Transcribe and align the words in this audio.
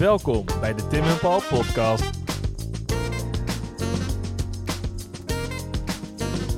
Welkom 0.00 0.44
bij 0.60 0.74
de 0.74 0.86
Tim 0.86 1.02
en 1.02 1.18
Paul 1.18 1.42
podcast. 1.48 2.10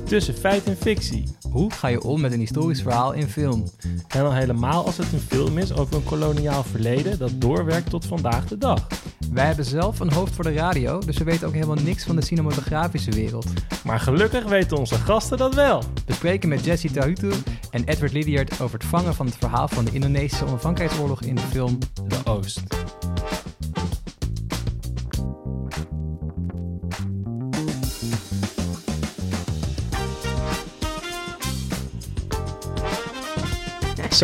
Tussen 0.05 0.33
feit 0.33 0.63
en 0.63 0.77
fictie. 0.77 1.35
Hoe 1.51 1.71
ga 1.71 1.87
je 1.87 2.03
om 2.03 2.21
met 2.21 2.31
een 2.31 2.39
historisch 2.39 2.81
verhaal 2.81 3.11
in 3.11 3.27
film? 3.27 3.63
En 4.07 4.23
al 4.23 4.33
helemaal 4.33 4.85
als 4.85 4.97
het 4.97 5.13
een 5.13 5.19
film 5.19 5.57
is 5.57 5.73
over 5.73 5.95
een 5.95 6.03
koloniaal 6.03 6.63
verleden 6.63 7.19
dat 7.19 7.31
doorwerkt 7.41 7.89
tot 7.89 8.05
vandaag 8.05 8.47
de 8.47 8.57
dag. 8.57 8.87
Wij 9.31 9.45
hebben 9.45 9.65
zelf 9.65 9.99
een 9.99 10.13
hoofd 10.13 10.33
voor 10.33 10.43
de 10.43 10.53
radio, 10.53 10.99
dus 10.99 11.17
we 11.17 11.23
weten 11.23 11.47
ook 11.47 11.53
helemaal 11.53 11.83
niks 11.83 12.03
van 12.03 12.15
de 12.15 12.25
cinematografische 12.25 13.11
wereld. 13.11 13.47
Maar 13.83 13.99
gelukkig 13.99 14.43
weten 14.43 14.77
onze 14.77 14.95
gasten 14.95 15.37
dat 15.37 15.55
wel. 15.55 15.83
We 16.05 16.13
spreken 16.13 16.49
met 16.49 16.65
Jesse 16.65 16.91
Tahutu 16.91 17.31
en 17.71 17.83
Edward 17.83 18.13
Lydiard 18.13 18.61
over 18.61 18.79
het 18.79 18.87
vangen 18.87 19.15
van 19.15 19.25
het 19.25 19.35
verhaal 19.35 19.67
van 19.67 19.85
de 19.85 19.91
Indonesische 19.91 20.45
onafhankelijkheidsoorlog 20.45 21.21
in 21.21 21.35
de 21.35 21.41
film 21.41 21.77
De 22.07 22.17
Oost. 22.23 22.82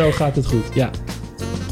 Zo 0.00 0.10
gaat 0.10 0.36
het 0.36 0.46
goed, 0.46 0.74
ja. 0.74 0.90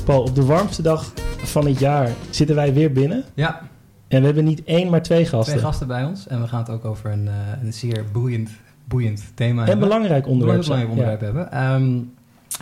Paul, 0.05 0.23
op 0.23 0.35
de 0.35 0.45
warmste 0.45 0.83
dag 0.83 1.13
van 1.37 1.67
het 1.67 1.79
jaar 1.79 2.11
zitten 2.31 2.57
wij 2.57 2.73
weer 2.75 2.93
binnen. 2.93 3.25
Ja, 3.35 3.61
En 4.09 4.21
we 4.21 4.27
hebben 4.27 4.45
niet 4.45 4.65
één, 4.65 4.91
maar 4.91 5.03
twee 5.03 5.27
gasten. 5.27 5.53
twee 5.53 5.65
gasten 5.65 5.87
bij 5.87 6.05
ons 6.05 6.27
en 6.27 6.41
we 6.41 6.49
gaan 6.49 6.59
het 6.59 6.71
ook 6.71 6.85
over 6.85 7.11
een, 7.13 7.29
eh, 7.29 7.35
een 7.63 7.73
zeer 7.73 8.05
boeiend, 8.13 8.51
boeiend 8.85 9.23
thema 9.35 9.61
En 9.63 9.69
hebben. 9.69 9.89
belangrijk 9.89 10.27
onderwerp. 10.27 10.59
Een 10.59 10.65
belangrijk 10.65 10.91
onderwerp 10.93 11.21
Ja. 11.21 11.27
hebben. 11.27 11.53
Ehm, 11.53 12.01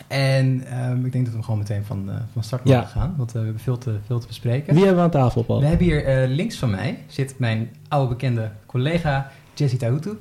en 0.09 0.67
ehm, 0.67 1.05
ik 1.05 1.13
denk 1.13 1.25
dat 1.25 1.35
we 1.35 1.43
gewoon 1.43 1.59
meteen 1.59 1.85
van, 1.85 2.11
eh, 2.11 2.15
van 2.33 2.43
start 2.43 2.69
Ja. 2.69 2.77
mogen 2.77 2.91
gaan, 2.91 3.15
want 3.17 3.29
eh, 3.31 3.37
we 3.39 3.45
hebben 3.45 3.63
veel 3.63 3.79
te, 3.79 3.97
veel 4.07 4.19
te 4.19 4.27
bespreken. 4.27 4.75
Wie 4.75 4.85
hebben 4.85 4.99
we 5.05 5.17
aan 5.17 5.23
tafel, 5.23 5.43
Paul? 5.43 5.61
We 5.61 5.67
hebben 5.67 5.87
hier 5.87 6.27
links 6.29 6.57
van 6.57 6.71
mij 6.71 6.99
zit 7.07 7.35
mijn 7.39 7.69
oude 7.89 8.09
bekende 8.09 8.51
collega 8.67 9.31
Jessie 9.55 9.79
Tahutu. 9.79 10.19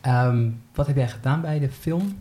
Ehm, 0.00 0.48
wat 0.74 0.86
heb 0.86 0.96
jij 0.96 1.08
gedaan 1.08 1.40
bij 1.40 1.58
de 1.58 1.68
film? 1.70 2.16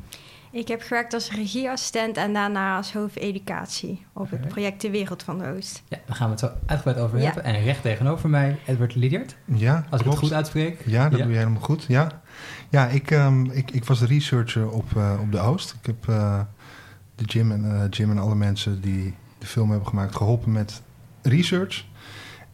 Ik 0.51 0.67
heb 0.67 0.81
gewerkt 0.81 1.13
als 1.13 1.31
regieassistent 1.31 2.17
en 2.17 2.33
daarna 2.33 2.77
als 2.77 2.93
hoofdeducatie 2.93 4.05
op 4.13 4.29
het 4.31 4.47
project 4.47 4.81
De 4.81 4.89
Wereld 4.89 5.23
van 5.23 5.37
de 5.37 5.45
Oost. 5.45 5.83
Ja, 5.87 5.97
daar 6.05 6.15
gaan 6.15 6.25
we 6.25 6.31
het 6.31 6.39
zo 6.39 6.49
uitgebreid 6.65 6.99
over 7.05 7.17
Ja. 7.19 7.25
hebben. 7.25 7.43
En 7.43 7.63
recht 7.63 7.81
tegenover 7.81 8.29
mij 8.29 8.57
Edward 8.65 8.95
Lydiard, 8.95 9.35
Ja, 9.45 9.85
als 9.89 10.01
ik 10.01 10.07
het 10.07 10.17
goed 10.17 10.33
uitspreek. 10.33 10.81
Ja, 10.85 11.09
dat 11.09 11.17
Ja. 11.19 11.23
doe 11.23 11.33
je 11.33 11.39
helemaal 11.39 11.61
goed. 11.61 11.83
Ja, 11.87 12.21
ja 12.69 12.87
ik, 12.87 13.11
ehm, 13.11 13.45
ik, 13.45 13.71
ik 13.71 13.85
was 13.85 13.99
de 13.99 14.05
researcher 14.05 14.69
op, 14.69 14.95
eh, 14.95 15.17
op 15.21 15.31
de 15.31 15.39
Oost. 15.39 15.75
Ik 15.81 15.85
heb 15.85 16.07
eh, 16.09 16.39
de 17.15 17.23
Jim 17.23 17.51
en, 17.51 17.71
eh, 17.81 17.89
Jim 17.89 18.11
en 18.11 18.17
alle 18.17 18.35
mensen 18.35 18.81
die 18.81 19.13
de 19.37 19.45
film 19.45 19.69
hebben 19.69 19.87
gemaakt 19.87 20.15
geholpen 20.15 20.51
met 20.51 20.81
research. 21.21 21.85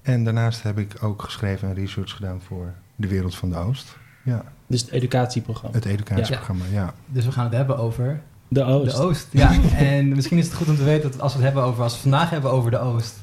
En 0.02 0.23
daarnaast 0.23 0.64
heb 0.64 0.78
ik 0.80 1.03
ook 1.03 1.22
geschreven 1.22 1.68
en 1.70 1.73
research 1.75 2.12
gedaan 2.12 2.42
voor 2.42 2.73
de 2.95 3.08
wereld 3.08 3.36
van 3.36 3.50
de 3.50 3.56
Oost. 3.56 3.98
Ja, 4.23 4.44
Dus 4.67 4.81
het 4.81 4.89
educatieprogramma. 4.89 5.75
het 5.77 5.85
educatieprogramma. 5.85 6.65
Ja. 6.71 6.93
Dus 7.05 7.25
we 7.25 7.31
gaan 7.31 7.43
het 7.45 7.53
hebben 7.53 7.77
over 7.77 8.21
De 8.47 8.63
Oost. 8.63 8.95
de 8.95 9.01
Oost. 9.01 9.27
Ja, 9.31 9.51
en 9.77 10.07
misschien 10.09 10.37
is 10.37 10.45
het 10.45 10.55
goed 10.55 10.67
om 10.69 10.75
te 10.75 10.83
weten 10.83 11.11
dat 11.11 11.21
als 11.21 11.31
we 11.33 11.37
het 11.37 11.47
hebben 11.47 11.63
over, 11.69 11.83
als 11.83 11.91
we 11.91 11.99
het 11.99 12.09
vandaag 12.09 12.29
hebben 12.29 12.51
over 12.51 12.71
de 12.71 12.79
Oost. 12.79 13.15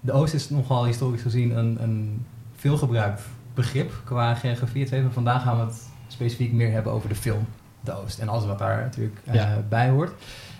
De 0.00 0.12
Oost 0.12 0.34
is 0.34 0.50
nogal 0.50 0.84
historisch 0.84 1.22
gezien 1.22 1.58
een, 1.58 1.82
een 1.82 2.26
veelgebruikt 2.56 3.22
begrip 3.54 3.92
qua 4.04 4.34
geografie. 4.34 4.82
Het 4.88 5.02
Maar 5.02 5.12
vandaag 5.12 5.42
gaan 5.42 5.56
we 5.58 5.64
het 5.64 5.82
specifiek 6.08 6.52
meer 6.52 6.72
hebben 6.72 6.92
over 6.92 7.08
de 7.08 7.14
film 7.14 7.46
De 7.80 7.92
Oost. 8.02 8.18
En 8.18 8.28
alles 8.28 8.44
wat 8.46 8.58
daar 8.58 8.82
natuurlijk 8.82 9.18
eh, 9.24 9.34
Ja. 9.34 9.62
bij 9.68 9.88
hoort. 9.90 10.12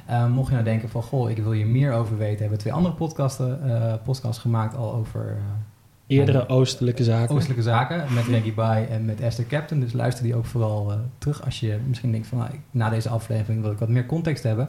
Eh, 0.07 0.27
mocht 0.27 0.47
je 0.49 0.53
nou 0.53 0.65
denken 0.65 0.89
van, 0.89 1.03
goh, 1.03 1.31
ik 1.31 1.37
wil 1.37 1.53
hier 1.53 1.67
meer 1.67 1.93
over 1.93 2.19
weten. 2.19 2.39
Hebben 2.39 2.57
we 2.57 2.63
twee 2.63 2.73
andere 2.73 2.95
podcasten, 2.95 3.71
eh, 3.83 3.95
podcasts 4.05 4.41
gemaakt 4.43 4.77
al 4.77 4.95
over 4.95 5.27
eh, 5.29 5.43
Eerdere 6.09 6.49
oostelijke 6.49 7.05
zaken. 7.05 7.35
oostelijke 7.35 7.63
zaken. 7.63 8.05
Met 8.15 8.25
Reggie 8.27 8.53
Bai 8.53 8.87
en 8.87 9.05
met 9.05 9.21
Esther 9.21 9.47
Captain. 9.47 9.81
Dus 9.81 9.93
luister 9.93 10.25
die 10.25 10.35
ook 10.35 10.45
vooral 10.47 10.91
eh, 10.93 10.99
terug 11.19 11.45
als 11.45 11.61
je 11.61 11.79
misschien 11.87 12.13
denkt 12.13 12.27
van, 12.27 12.39
nou, 12.39 12.51
na 12.71 12.91
deze 12.91 13.09
aflevering 13.09 13.63
wil 13.63 13.71
ik 13.71 13.79
wat 13.79 13.89
meer 13.89 14.07
context 14.07 14.43
hebben. 14.43 14.69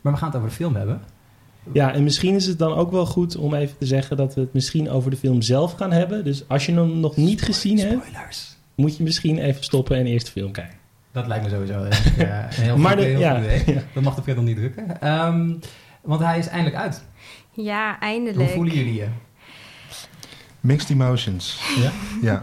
Maar 0.00 0.12
we 0.12 0.18
gaan 0.18 0.28
het 0.28 0.36
over 0.36 0.48
de 0.48 0.54
film 0.54 0.76
hebben. 0.76 1.00
Ja, 1.72 1.92
en 1.92 2.02
misschien 2.02 2.34
is 2.34 2.46
het 2.46 2.58
dan 2.58 2.72
ook 2.74 2.90
wel 2.90 3.06
goed 3.06 3.36
om 3.36 3.54
even 3.54 3.78
te 3.78 3.86
zeggen 3.86 4.16
dat 4.16 4.34
we 4.34 4.40
het 4.40 4.52
misschien 4.52 4.90
over 4.90 5.10
de 5.10 5.16
film 5.16 5.42
zelf 5.42 5.72
gaan 5.72 5.92
hebben. 5.92 6.24
Dus 6.24 6.48
als 6.48 6.66
je 6.66 6.72
hem 6.72 7.00
nog 7.00 7.16
niet 7.16 7.42
gezien 7.42 7.78
hebt, 7.78 8.04
Spoilers. 8.06 8.56
moet 8.74 8.96
je 8.96 9.02
misschien 9.02 9.38
even 9.38 9.64
stoppen 9.64 9.96
en 9.96 10.06
eerst 10.06 10.26
de 10.26 10.32
film 10.32 10.52
kijken. 10.52 10.74
Dat 11.12 11.26
lijkt 11.26 11.44
me 11.44 11.50
sowieso 11.50 11.84
ja, 12.16 12.44
een 12.44 12.62
heel 12.62 12.76
Maar 12.86 12.92
goed, 12.92 13.00
de- 13.00 13.06
heel 13.06 13.18
ja. 13.18 13.34
goed 13.34 13.44
idee. 13.44 13.74
Ja. 13.74 13.82
Dat 13.94 14.02
mag 14.02 14.14
de 14.14 14.22
pret 14.22 14.36
nog 14.36 14.44
niet 14.44 14.56
drukken. 14.56 15.00
Ehm, 15.00 15.52
want 16.02 16.20
hij 16.20 16.38
is 16.38 16.46
eindelijk 16.46 16.76
uit. 16.82 17.04
Ja, 17.52 17.88
Hoe 17.90 17.98
eindelijk. 18.08 18.50
voelen 18.50 18.74
jullie 18.74 18.94
je? 18.94 19.06
Mixed 20.66 20.90
emotions. 20.90 21.60
Ja? 21.76 21.92
Ja, 22.22 22.42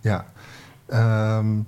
ja. 0.00 0.26
Ehm, 0.86 1.58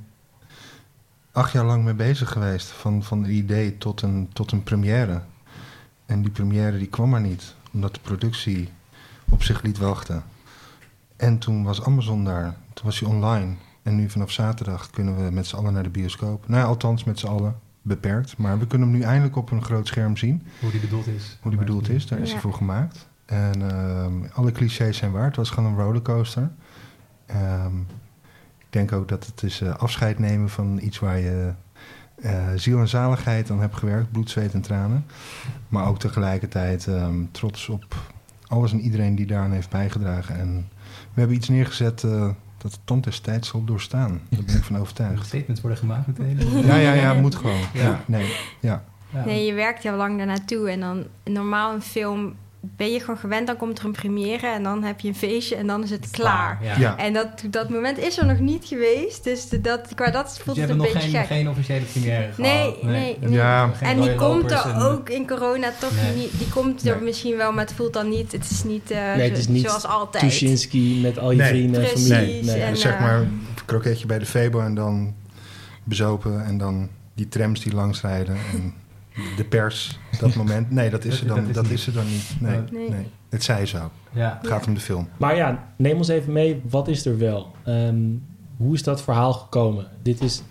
acht 1.32 1.52
jaar 1.52 1.64
lang 1.64 1.84
mee 1.84 1.94
bezig 1.94 2.30
geweest. 2.32 2.66
Van, 2.68 3.02
van 3.02 3.24
een 3.24 3.30
idee 3.30 3.78
tot 3.78 4.02
een, 4.02 4.28
tot 4.32 4.52
een 4.52 4.62
première. 4.62 5.22
En 6.06 6.22
die 6.22 6.30
première 6.30 6.78
die 6.78 6.86
kwam 6.88 7.08
maar 7.08 7.20
niet. 7.20 7.54
Omdat 7.72 7.94
de 7.94 8.00
productie 8.00 8.68
op 9.28 9.42
zich 9.42 9.62
liet 9.62 9.78
wachten. 9.78 10.22
En 11.16 11.38
toen 11.38 11.62
was 11.64 11.84
Amazon 11.84 12.24
daar. 12.24 12.54
Toen 12.74 12.84
was 12.84 13.00
hij 13.00 13.08
online. 13.08 13.54
En 13.82 13.96
nu 13.96 14.10
vanaf 14.10 14.30
zaterdag 14.30 14.90
kunnen 14.90 15.24
we 15.24 15.30
met 15.30 15.46
z'n 15.46 15.56
allen 15.56 15.72
naar 15.72 15.82
de 15.82 15.88
bioscoop. 15.90 16.48
Nou 16.48 16.60
ja, 16.60 16.66
althans 16.66 17.04
met 17.04 17.18
z'n 17.18 17.26
allen. 17.26 17.56
Beperkt. 17.84 18.36
Maar 18.36 18.58
we 18.58 18.66
kunnen 18.66 18.88
hem 18.88 18.96
nu 18.98 19.02
eindelijk 19.04 19.36
op 19.36 19.50
een 19.50 19.64
groot 19.64 19.86
scherm 19.86 20.16
zien. 20.16 20.42
Hoe 20.60 20.70
die 20.70 20.80
bedoeld 20.80 21.06
is. 21.06 21.38
Hoe 21.40 21.50
die 21.50 21.60
bedoeld 21.60 21.88
is. 21.88 22.06
Daar 22.06 22.18
is 22.18 22.26
Ja. 22.26 22.32
hij 22.32 22.42
voor 22.42 22.54
gemaakt. 22.54 23.08
En 23.24 23.70
ehm, 23.70 24.12
alle 24.32 24.52
clichés 24.52 24.96
zijn 24.96 25.12
waar. 25.12 25.24
Het 25.24 25.36
was 25.36 25.50
gewoon 25.50 25.72
een 25.72 25.78
rollercoaster. 25.78 26.50
Ehm, 27.26 27.80
ik 28.58 28.66
denk 28.70 28.92
ook 28.92 29.08
dat 29.08 29.26
het 29.26 29.42
is 29.42 29.60
eh, 29.60 29.74
afscheid 29.74 30.18
nemen 30.18 30.48
van 30.48 30.78
iets 30.82 30.98
waar 30.98 31.18
je 31.18 31.52
eh, 32.14 32.48
ziel 32.56 32.78
en 32.78 32.88
zaligheid 32.88 33.50
aan 33.50 33.60
hebt 33.60 33.76
gewerkt. 33.76 34.12
Bloed, 34.12 34.30
zweet 34.30 34.54
en 34.54 34.60
tranen. 34.60 35.04
Maar 35.68 35.86
ook 35.86 35.98
tegelijkertijd 35.98 36.86
ehm, 36.86 37.24
trots 37.30 37.68
op 37.68 37.96
alles 38.46 38.72
en 38.72 38.80
iedereen 38.80 39.14
die 39.14 39.26
daaraan 39.26 39.52
heeft 39.52 39.70
bijgedragen. 39.70 40.38
En 40.38 40.68
we 40.84 41.20
hebben 41.20 41.36
iets 41.36 41.48
neergezet 41.48 42.04
eh, 42.04 42.30
dat 42.58 42.72
de 42.72 42.78
tand 42.84 43.04
des 43.04 43.20
tijds 43.20 43.48
zal 43.48 43.64
doorstaan. 43.64 44.20
Daar 44.28 44.44
ben 44.44 44.56
ik 44.56 44.62
van 44.62 44.78
overtuigd. 44.78 45.26
Statements 45.26 45.60
worden 45.60 45.78
gemaakt 45.78 46.06
meteen. 46.06 46.66
Ja, 46.66 46.76
ja, 46.76 46.92
ja, 46.92 47.14
moet 47.14 47.34
gewoon. 47.34 47.60
Ja. 47.72 47.82
Ja, 47.82 48.00
nee, 48.06 48.36
ja. 48.60 48.84
Ja. 49.12 49.24
Nee, 49.24 49.46
je 49.46 49.52
werkt 49.52 49.82
heel 49.82 49.96
lang 49.96 50.16
daarnaartoe 50.16 50.70
en 50.70 50.80
dan 50.80 51.04
normaal 51.24 51.74
een 51.74 51.82
film 51.82 52.34
ben 52.76 52.92
je 52.92 53.00
gewoon 53.00 53.16
gewend, 53.18 53.46
dan 53.46 53.56
komt 53.56 53.78
er 53.78 53.84
een 53.84 53.92
première 53.92 54.46
en 54.46 54.62
dan 54.62 54.82
heb 54.82 55.00
je 55.00 55.08
een 55.08 55.14
feestje 55.14 55.56
en 55.56 55.66
dan 55.66 55.82
is 55.82 55.90
het 55.90 56.10
klaar. 56.10 56.58
Ja. 56.62 56.78
Ja. 56.78 56.96
En 56.96 57.12
dat, 57.12 57.28
dat 57.50 57.68
moment 57.70 57.98
is 57.98 58.18
er 58.18 58.26
nog 58.26 58.38
niet 58.38 58.64
geweest, 58.64 59.24
dus 59.24 59.48
de- 59.48 59.60
dat, 59.60 59.94
qua 59.94 60.10
dat 60.10 60.24
Dus 60.24 60.38
voelt 60.38 60.56
je 60.56 60.62
het 60.62 60.70
hebt 60.70 60.82
een 60.82 60.86
nog 60.92 61.02
beetje 61.02 61.16
geen, 61.18 61.26
gek. 61.26 61.36
geen 61.36 61.48
officiële 61.48 61.84
première 61.84 62.28
Nee, 62.36 62.60
gehad? 62.60 62.82
nee, 62.82 63.16
nee. 63.20 63.30
Ja. 63.30 63.66
Geen 63.68 63.88
en 63.88 64.00
die 64.00 64.14
komt 64.14 64.50
er 64.50 64.64
en- 64.66 64.74
ook 64.82 65.08
in 65.10 65.26
corona 65.26 65.72
toch 65.80 65.92
Nee. 66.02 66.14
niet. 66.16 66.38
Die 66.38 66.48
komt 66.48 66.86
er 66.88 66.94
Nee. 66.96 67.04
misschien 67.04 67.36
wel, 67.36 67.52
maar 67.52 67.64
het 67.64 67.74
voelt 67.74 67.92
dan 67.92 68.08
niet. 68.08 68.32
Het 68.32 68.50
is 68.50 68.64
niet, 68.64 68.90
eh, 68.90 69.14
Nee, 69.14 69.28
het 69.28 69.38
is 69.38 69.44
zo- 69.44 69.52
niet 69.52 69.66
zoals 69.66 69.86
altijd. 69.86 70.22
Tuschinski 70.22 71.00
met 71.02 71.18
al 71.18 71.30
je 71.30 71.36
Nee. 71.36 71.48
vrienden 71.48 71.82
en 71.82 71.88
Precies, 71.90 72.12
familie. 72.12 72.44
Nee, 72.44 72.60
en, 72.62 72.76
zeg 72.76 72.94
eh, 72.94 73.00
maar 73.00 73.18
een 73.18 73.42
kroketje 73.64 74.06
bij 74.06 74.18
de 74.18 74.26
Febo 74.26 74.60
en 74.60 74.74
dan 74.74 75.14
bezopen 75.84 76.44
en 76.44 76.58
dan 76.58 76.88
die 77.14 77.28
trams 77.28 77.60
die 77.60 77.74
langsrijden 77.74 78.36
en 78.52 78.74
de 79.36 79.44
pers, 79.44 79.98
dat 80.20 80.34
moment. 80.34 80.70
Nee, 80.70 80.90
dat 80.90 81.04
is 81.04 81.20
er 81.20 81.26
dan, 81.26 81.36
dat 81.40 81.48
is 81.48 81.54
dat 81.54 81.64
niet. 81.64 81.72
is 81.72 81.86
er 81.86 81.92
dan 81.92 82.06
niet. 82.06 82.36
Nee, 82.40 82.60
Nee. 82.70 82.90
nee. 82.90 83.06
Het 83.28 83.42
zij 83.44 83.66
zo. 83.66 83.90
Ja. 84.12 84.38
Het 84.40 84.46
gaat 84.50 84.66
om 84.66 84.74
de 84.74 84.80
film. 84.80 85.08
Maar 85.16 85.36
ja, 85.36 85.68
neem 85.76 85.96
ons 85.96 86.08
even 86.08 86.32
mee. 86.32 86.60
Wat 86.68 86.88
is 86.88 87.06
er 87.06 87.18
wel? 87.18 87.50
Ehm, 87.64 88.00
hoe 88.56 88.74
is 88.74 88.82
dat 88.82 89.02
verhaal 89.02 89.32
gekomen? 89.32 89.86
Dit 90.02 90.20
is, 90.20 90.42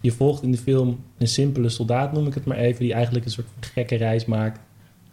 je 0.00 0.12
volgt 0.12 0.42
in 0.42 0.50
de 0.52 0.58
film 0.58 1.00
een 1.18 1.28
simpele 1.28 1.68
soldaat, 1.68 2.12
noem 2.12 2.26
ik 2.26 2.34
het 2.34 2.44
maar 2.44 2.56
even, 2.56 2.80
die 2.80 2.92
eigenlijk 2.92 3.24
een 3.24 3.30
soort 3.30 3.46
gekke 3.60 3.96
reis 3.96 4.24
maakt 4.24 4.60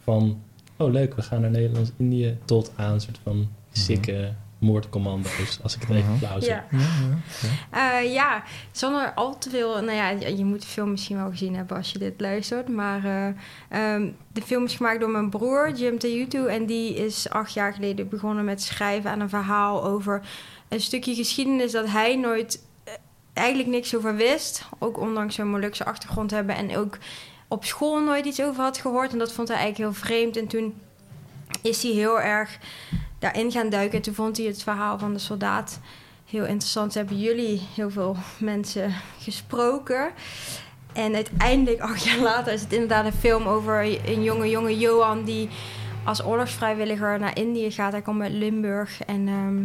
van, 0.02 0.38
oh 0.76 0.92
leuk, 0.92 1.14
we 1.14 1.22
gaan 1.22 1.40
naar 1.40 1.50
Nederlands-Indië, 1.50 2.36
tot 2.44 2.72
aan 2.76 2.92
een 2.92 3.00
soort 3.00 3.20
van 3.22 3.48
sikke 3.72 4.32
moordcommando's, 4.64 5.58
als 5.62 5.74
ik 5.74 5.80
het 5.80 5.90
even 5.90 6.08
Mhm. 6.10 6.18
flauw 6.18 6.40
zeg. 6.40 6.62
Ja. 6.70 6.78
Ja, 6.78 6.78
ja, 7.72 8.00
Eh, 8.00 8.12
ja, 8.12 8.42
zonder 8.72 9.12
al 9.14 9.38
te 9.38 9.50
veel. 9.50 9.70
Nou 9.82 9.92
ja, 9.96 10.08
je, 10.08 10.36
je 10.36 10.44
moet 10.44 10.60
de 10.60 10.66
film 10.66 10.90
misschien 10.90 11.16
wel 11.16 11.30
gezien 11.30 11.56
hebben 11.56 11.76
als 11.76 11.92
je 11.92 11.98
dit 11.98 12.14
luistert. 12.20 12.68
Maar 12.68 13.04
eh, 13.04 13.26
ehm, 13.94 14.08
de 14.32 14.42
film 14.42 14.64
is 14.64 14.74
gemaakt 14.74 15.00
door 15.00 15.10
mijn 15.10 15.30
broer, 15.30 15.72
Jim 15.74 15.98
Tayutu. 15.98 16.46
En 16.46 16.66
die 16.66 16.94
is 16.94 17.30
acht 17.30 17.52
jaar 17.52 17.72
geleden 17.74 18.08
begonnen 18.08 18.44
met 18.44 18.62
schrijven 18.62 19.10
aan 19.10 19.20
een 19.20 19.28
verhaal 19.28 19.84
over 19.84 20.20
een 20.68 20.80
stukje 20.80 21.14
geschiedenis 21.14 21.72
dat 21.72 21.88
hij 21.88 22.16
nooit 22.16 22.64
eh, 22.84 22.92
eigenlijk 23.32 23.68
niks 23.68 23.96
over 23.96 24.16
wist. 24.16 24.64
Ook 24.78 24.98
ondanks 24.98 25.34
zijn 25.34 25.50
Molukse 25.50 25.84
achtergrond 25.84 26.30
hebben. 26.30 26.56
En 26.56 26.76
ook 26.76 26.98
op 27.48 27.64
school 27.64 28.00
nooit 28.02 28.26
iets 28.26 28.42
over 28.42 28.62
had 28.62 28.78
gehoord. 28.78 29.12
En 29.12 29.18
dat 29.18 29.32
vond 29.32 29.48
hij 29.48 29.56
eigenlijk 29.56 29.90
heel 29.92 30.02
vreemd. 30.06 30.36
En 30.36 30.46
toen 30.46 30.74
is 31.62 31.82
hij 31.82 31.92
heel 31.92 32.20
erg 32.20 32.58
daarin 33.24 33.52
gaan 33.52 33.68
duiken. 33.68 33.96
En 33.96 34.02
toen 34.02 34.14
vond 34.14 34.36
hij 34.36 34.46
het 34.46 34.62
verhaal 34.62 34.98
van 34.98 35.12
de 35.12 35.18
soldaat 35.18 35.80
heel 36.30 36.44
interessant. 36.44 36.94
Hebben 36.94 37.18
jullie 37.18 37.60
heel 37.74 37.90
veel 37.90 38.16
mensen 38.38 38.94
gesproken? 39.18 40.10
En 40.92 41.14
uiteindelijk, 41.14 41.80
acht 41.80 42.04
jaar 42.04 42.18
later, 42.18 42.52
is 42.52 42.60
het 42.60 42.72
inderdaad 42.72 43.04
een 43.04 43.12
film 43.12 43.46
over 43.46 43.80
een 44.08 44.22
jonge 44.22 44.50
jonge 44.50 44.78
Johan 44.78 45.24
die 45.24 45.48
als 46.04 46.24
oorlogsvrijwilliger 46.24 47.18
naar 47.18 47.38
Indië 47.38 47.70
gaat. 47.70 47.92
Hij 47.92 48.02
komt 48.02 48.22
uit 48.22 48.32
Limburg 48.32 49.02
en 49.04 49.28
ehm, 49.28 49.64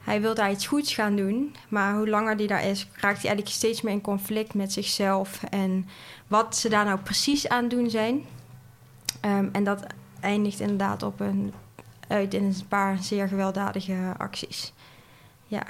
hij 0.00 0.20
wil 0.20 0.34
daar 0.34 0.50
iets 0.50 0.66
goeds 0.66 0.94
gaan 0.94 1.16
doen. 1.16 1.54
Maar 1.68 1.94
hoe 1.94 2.08
langer 2.08 2.36
hij 2.36 2.46
daar 2.46 2.64
is, 2.64 2.82
raakt 2.92 3.22
hij 3.22 3.30
eigenlijk 3.30 3.48
steeds 3.48 3.80
meer 3.80 3.92
in 3.92 4.00
conflict 4.00 4.54
met 4.54 4.72
zichzelf. 4.72 5.42
En 5.50 5.88
wat 6.26 6.56
ze 6.56 6.68
daar 6.68 6.84
nou 6.84 6.98
precies 6.98 7.48
aan 7.48 7.68
doen 7.68 7.90
zijn. 7.90 8.24
Ehm, 9.20 9.48
en 9.52 9.64
dat 9.64 9.86
eindigt 10.20 10.60
inderdaad 10.60 11.02
op 11.02 11.20
een, 11.20 11.52
uit 12.10 12.34
in 12.34 12.44
een 12.44 12.54
paar 12.68 12.98
zeer 13.02 13.28
gewelddadige 13.28 14.14
acties. 14.18 14.72
Ja. 15.46 15.62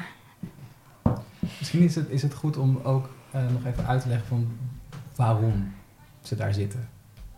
Misschien 1.59 1.81
is 1.83 1.95
het, 1.95 2.09
is 2.09 2.23
het 2.23 2.35
goed 2.35 2.57
om 2.57 2.81
ook 2.83 3.09
eh, 3.31 3.41
nog 3.53 3.65
even 3.73 3.87
uit 3.87 4.03
te 4.03 4.09
leggen 4.09 4.27
van 4.27 4.49
waarom 5.17 5.73
ze 6.23 6.37
daar 6.37 6.55
zitten. 6.55 6.89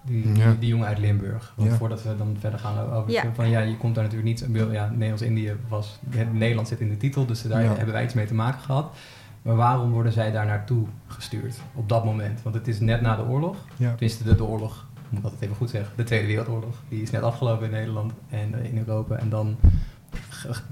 Die, 0.04 0.34
Ja. 0.36 0.48
die, 0.50 0.58
die 0.58 0.68
jongen 0.68 0.86
uit 0.86 0.98
Limburg. 0.98 1.52
Want 1.56 1.70
Ja. 1.70 1.76
voordat 1.76 2.02
we 2.02 2.16
dan 2.16 2.36
verder 2.40 2.58
gaan 2.58 2.90
over 2.90 3.10
Ja. 3.10 3.24
van 3.34 3.48
ja, 3.50 3.60
je 3.60 3.76
komt 3.76 3.94
daar 3.94 4.04
natuurlijk 4.04 4.30
niet. 4.42 4.70
Ja, 4.72 4.88
Nederlands-Indië 4.90 5.56
was. 5.68 5.98
het 6.10 6.32
Nederland 6.32 6.68
zit 6.68 6.80
in 6.80 6.88
de 6.88 6.96
titel, 6.96 7.26
dus 7.26 7.42
daar 7.42 7.62
Ja. 7.62 7.68
hebben 7.74 7.92
wij 7.94 8.04
iets 8.04 8.14
mee 8.14 8.26
te 8.26 8.34
maken 8.34 8.60
gehad. 8.60 8.92
Maar 9.42 9.56
waarom 9.56 9.90
worden 9.90 10.12
zij 10.12 10.30
daar 10.32 10.46
naartoe 10.46 10.86
gestuurd 11.06 11.56
op 11.74 11.88
dat 11.88 12.04
moment? 12.04 12.42
Want 12.42 12.54
het 12.54 12.68
is 12.68 12.80
net 12.80 13.00
na 13.00 13.16
de 13.16 13.22
oorlog. 13.24 13.56
Ja. 13.76 13.90
Tenminste, 13.90 14.24
de, 14.24 14.34
de 14.34 14.44
oorlog, 14.44 14.86
moet 15.12 15.22
dat 15.22 15.32
even 15.40 15.56
goed 15.56 15.70
zeggen. 15.70 15.92
De 15.96 16.04
Tweede 16.04 16.26
Wereldoorlog. 16.26 16.74
Die 16.88 17.02
is 17.02 17.10
net 17.10 17.22
afgelopen 17.22 17.64
in 17.66 17.70
Nederland 17.72 18.12
en 18.30 18.54
eh, 18.54 18.64
in 18.72 18.78
Europa. 18.78 19.16
En 19.16 19.28
dan 19.28 19.56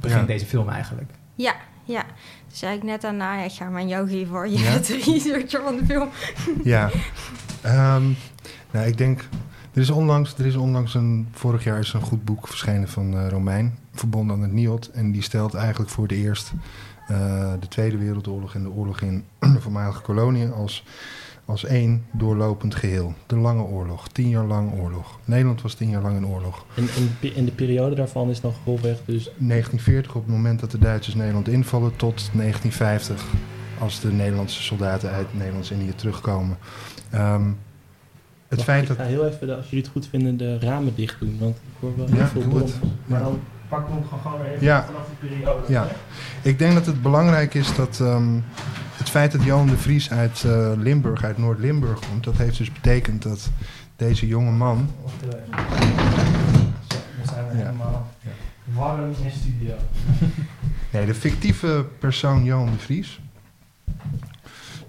begint 0.01 0.21
Ja. 0.21 0.27
deze 0.27 0.47
film 0.47 0.69
eigenlijk. 0.69 1.11
Ja, 1.35 1.55
ja. 1.85 2.05
Dus 2.49 2.63
eigenlijk 2.63 2.93
net 2.93 3.01
daarna, 3.03 3.37
ja, 3.39 3.45
ik 3.45 3.53
ga 3.53 3.83
jou 3.83 4.09
geven 4.09 4.29
hoor. 4.33 4.49
Je 4.49 4.59
Ja? 4.59 4.73
researcher 5.13 5.63
van 5.63 5.77
de 5.77 5.85
film. 5.87 6.09
Ja, 6.65 6.91
Ehm, 7.63 8.03
nou, 8.71 8.87
ik 8.87 8.99
denk. 8.99 9.29
Er 9.75 9.81
is, 9.81 9.91
onlangs, 9.91 10.35
er 10.39 10.47
is 10.47 10.57
onlangs 10.57 10.95
een. 10.95 11.29
Vorig 11.33 11.65
jaar 11.65 11.79
is 11.79 11.93
een 11.93 12.01
goed 12.01 12.25
boek 12.25 12.49
verschenen 12.49 12.89
van 12.89 13.15
eh, 13.17 13.29
Romein, 13.29 13.79
verbonden 13.93 14.37
aan 14.37 14.43
het 14.43 14.53
NIOD. 14.53 14.91
En 14.91 15.13
die 15.13 15.23
stelt 15.23 15.55
eigenlijk 15.55 15.91
voor 15.91 16.07
de 16.09 16.15
eerst 16.15 16.53
eh, 17.09 17.53
de 17.61 17.69
Tweede 17.69 17.97
Wereldoorlog 17.99 18.55
en 18.55 18.63
de 18.63 18.71
oorlog 18.71 19.01
in 19.01 19.25
de 19.55 19.61
voormalige 19.61 20.01
koloniën 20.01 20.53
als, 20.53 20.85
als 21.51 21.65
één 21.65 22.05
doorlopend 22.13 22.75
geheel. 22.75 23.15
De 23.27 23.37
Lange 23.37 23.63
Oorlog, 23.63 24.09
tien 24.09 24.29
jaar 24.29 24.45
lang 24.45 24.73
oorlog. 24.81 25.19
Nederland 25.25 25.63
was 25.63 25.75
tien 25.75 25.91
jaar 25.91 26.03
lang 26.03 26.17
in 26.17 26.27
oorlog. 26.27 26.65
En, 26.75 26.89
en, 27.23 27.35
en 27.35 27.45
de 27.45 27.51
periode 27.53 27.95
daarvan 27.95 28.31
is 28.31 28.41
nog 28.41 28.55
grofweg 28.63 28.97
dus 29.05 29.25
1940 29.25 30.15
op 30.15 30.23
het 30.27 30.35
moment 30.35 30.61
dat 30.61 30.71
de 30.71 30.79
Duitsers 30.79 31.15
Nederland 31.15 31.49
invallen 31.49 31.97
tot 31.97 32.31
1950 32.33 33.25
als 33.79 34.01
de 34.01 34.13
Nederlandse 34.13 34.63
soldaten 34.63 35.11
uit 35.11 35.27
Nederlands-Indië 35.35 35.95
terugkomen. 35.95 36.57
Ehm, 37.11 37.45
het 38.49 38.59
Wacht, 38.59 38.63
feit 38.63 38.83
ik 38.83 38.89
dat 38.89 38.97
ga 38.97 39.03
heel 39.03 39.27
even, 39.27 39.47
de- 39.47 39.57
als 39.57 39.65
jullie 39.65 39.85
het 39.85 39.93
goed 39.93 40.07
vinden, 40.07 40.37
de 40.37 40.59
ramen 40.59 40.95
dicht 40.95 41.21
doen. 41.21 41.37
Want 41.41 41.57
ik 41.57 41.63
hoor 41.81 41.97
wel 41.97 42.07
heel 42.07 42.17
Ja, 42.17 42.27
veel 42.27 42.41
doe 42.41 42.51
brom. 42.51 42.63
het. 42.63 42.75
Maar 43.07 43.19
Ja. 43.19 43.25
dan 43.25 43.41
pakken 43.69 43.95
we 43.95 44.01
hem 44.11 44.21
gewoon 44.23 44.41
weer 44.41 44.51
even 44.53 44.65
Ja. 44.67 44.85
vanaf 44.85 45.03
die 45.21 45.29
periode. 45.31 45.73
Ja. 45.73 45.87
Ik 46.43 46.59
denk 46.59 46.75
dat 46.75 46.87
het 46.87 47.03
belangrijk 47.03 47.55
is 47.55 47.75
dat 47.75 48.01
ehm, 48.01 48.39
het 49.01 49.11
feit 49.11 49.33
dat 49.33 49.43
Johan 49.43 49.67
de 49.67 49.77
Vries 49.77 50.11
uit 50.11 50.45
eh, 50.45 50.73
Limburg, 50.77 51.25
uit 51.25 51.39
Noord-Limburg 51.39 51.99
komt, 52.09 52.25
dat 52.25 52.37
heeft 52.37 52.59
dus 52.59 52.73
betekend 52.73 53.23
dat 53.23 53.51
deze 53.97 54.27
jonge 54.27 54.51
man. 54.51 54.89
Zo, 55.21 55.29
dan 55.29 57.27
zijn 57.35 57.49
we 57.49 57.57
Ja. 57.57 57.65
helemaal 57.65 58.11
Ja. 58.21 58.31
warm 58.75 59.11
in 59.23 59.31
studio. 59.31 59.75
Nee, 60.93 61.07
de 61.07 61.15
fictieve 61.15 61.87
persoon 61.99 62.45
Johan 62.45 62.71
de 62.71 62.79
Vries, 62.79 63.21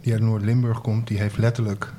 die 0.01 0.13
uit 0.13 0.21
Noord-Limburg 0.21 0.81
komt, 0.81 1.07
die 1.07 1.17
heeft 1.19 1.37
letterlijk 1.37 1.93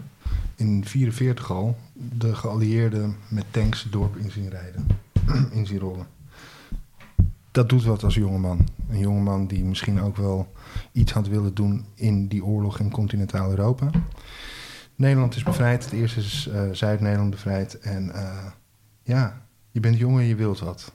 in 0.56 0.66
1944 0.66 1.50
al 1.50 1.76
de 1.92 2.34
geallieerden 2.34 3.16
met 3.28 3.44
tanks 3.50 3.82
het 3.82 3.92
dorp 3.92 4.16
in 4.16 4.30
zien 4.30 4.48
rijden, 4.48 4.86
in 5.58 5.66
zien 5.66 5.78
rollen. 5.78 6.06
Dat 7.50 7.68
doet 7.68 7.84
wat 7.84 8.04
als 8.04 8.14
jongeman. 8.14 8.68
Een 8.90 8.98
jongeman 8.98 9.46
die 9.46 9.64
misschien 9.64 10.00
ook 10.00 10.16
wel 10.16 10.52
iets 10.92 11.12
had 11.12 11.28
willen 11.28 11.54
doen 11.54 11.84
in 11.94 12.28
die 12.28 12.44
oorlog 12.44 12.78
in 12.78 12.90
continentaal 12.90 13.50
Europa. 13.50 13.90
Nederland 14.94 15.36
is 15.36 15.42
bevrijd, 15.42 15.84
het 15.84 15.92
eerste 15.92 16.20
is 16.20 16.48
eh, 16.52 16.62
Zuid-Nederland 16.72 17.30
bevrijd. 17.30 17.78
En 17.78 18.14
eh, 18.14 18.46
ja, 19.02 19.46
je 19.70 19.80
bent 19.80 19.98
jong 19.98 20.18
en 20.18 20.24
je 20.24 20.34
wilt 20.34 20.58
wat. 20.58 20.90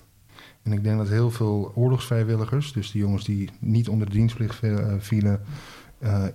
En 0.64 0.72
ik 0.72 0.84
denk 0.84 0.98
dat 0.98 1.08
heel 1.08 1.32
veel 1.32 1.72
oorlogsvrijwilligers, 1.76 2.74
dus 2.74 2.92
de 2.92 3.00
jongens 3.00 3.26
die 3.26 3.50
niet 3.60 3.90
onder 3.90 4.08
de 4.08 4.14
dienstplicht 4.14 4.64
eh, 4.64 4.94
vielen, 5.00 5.42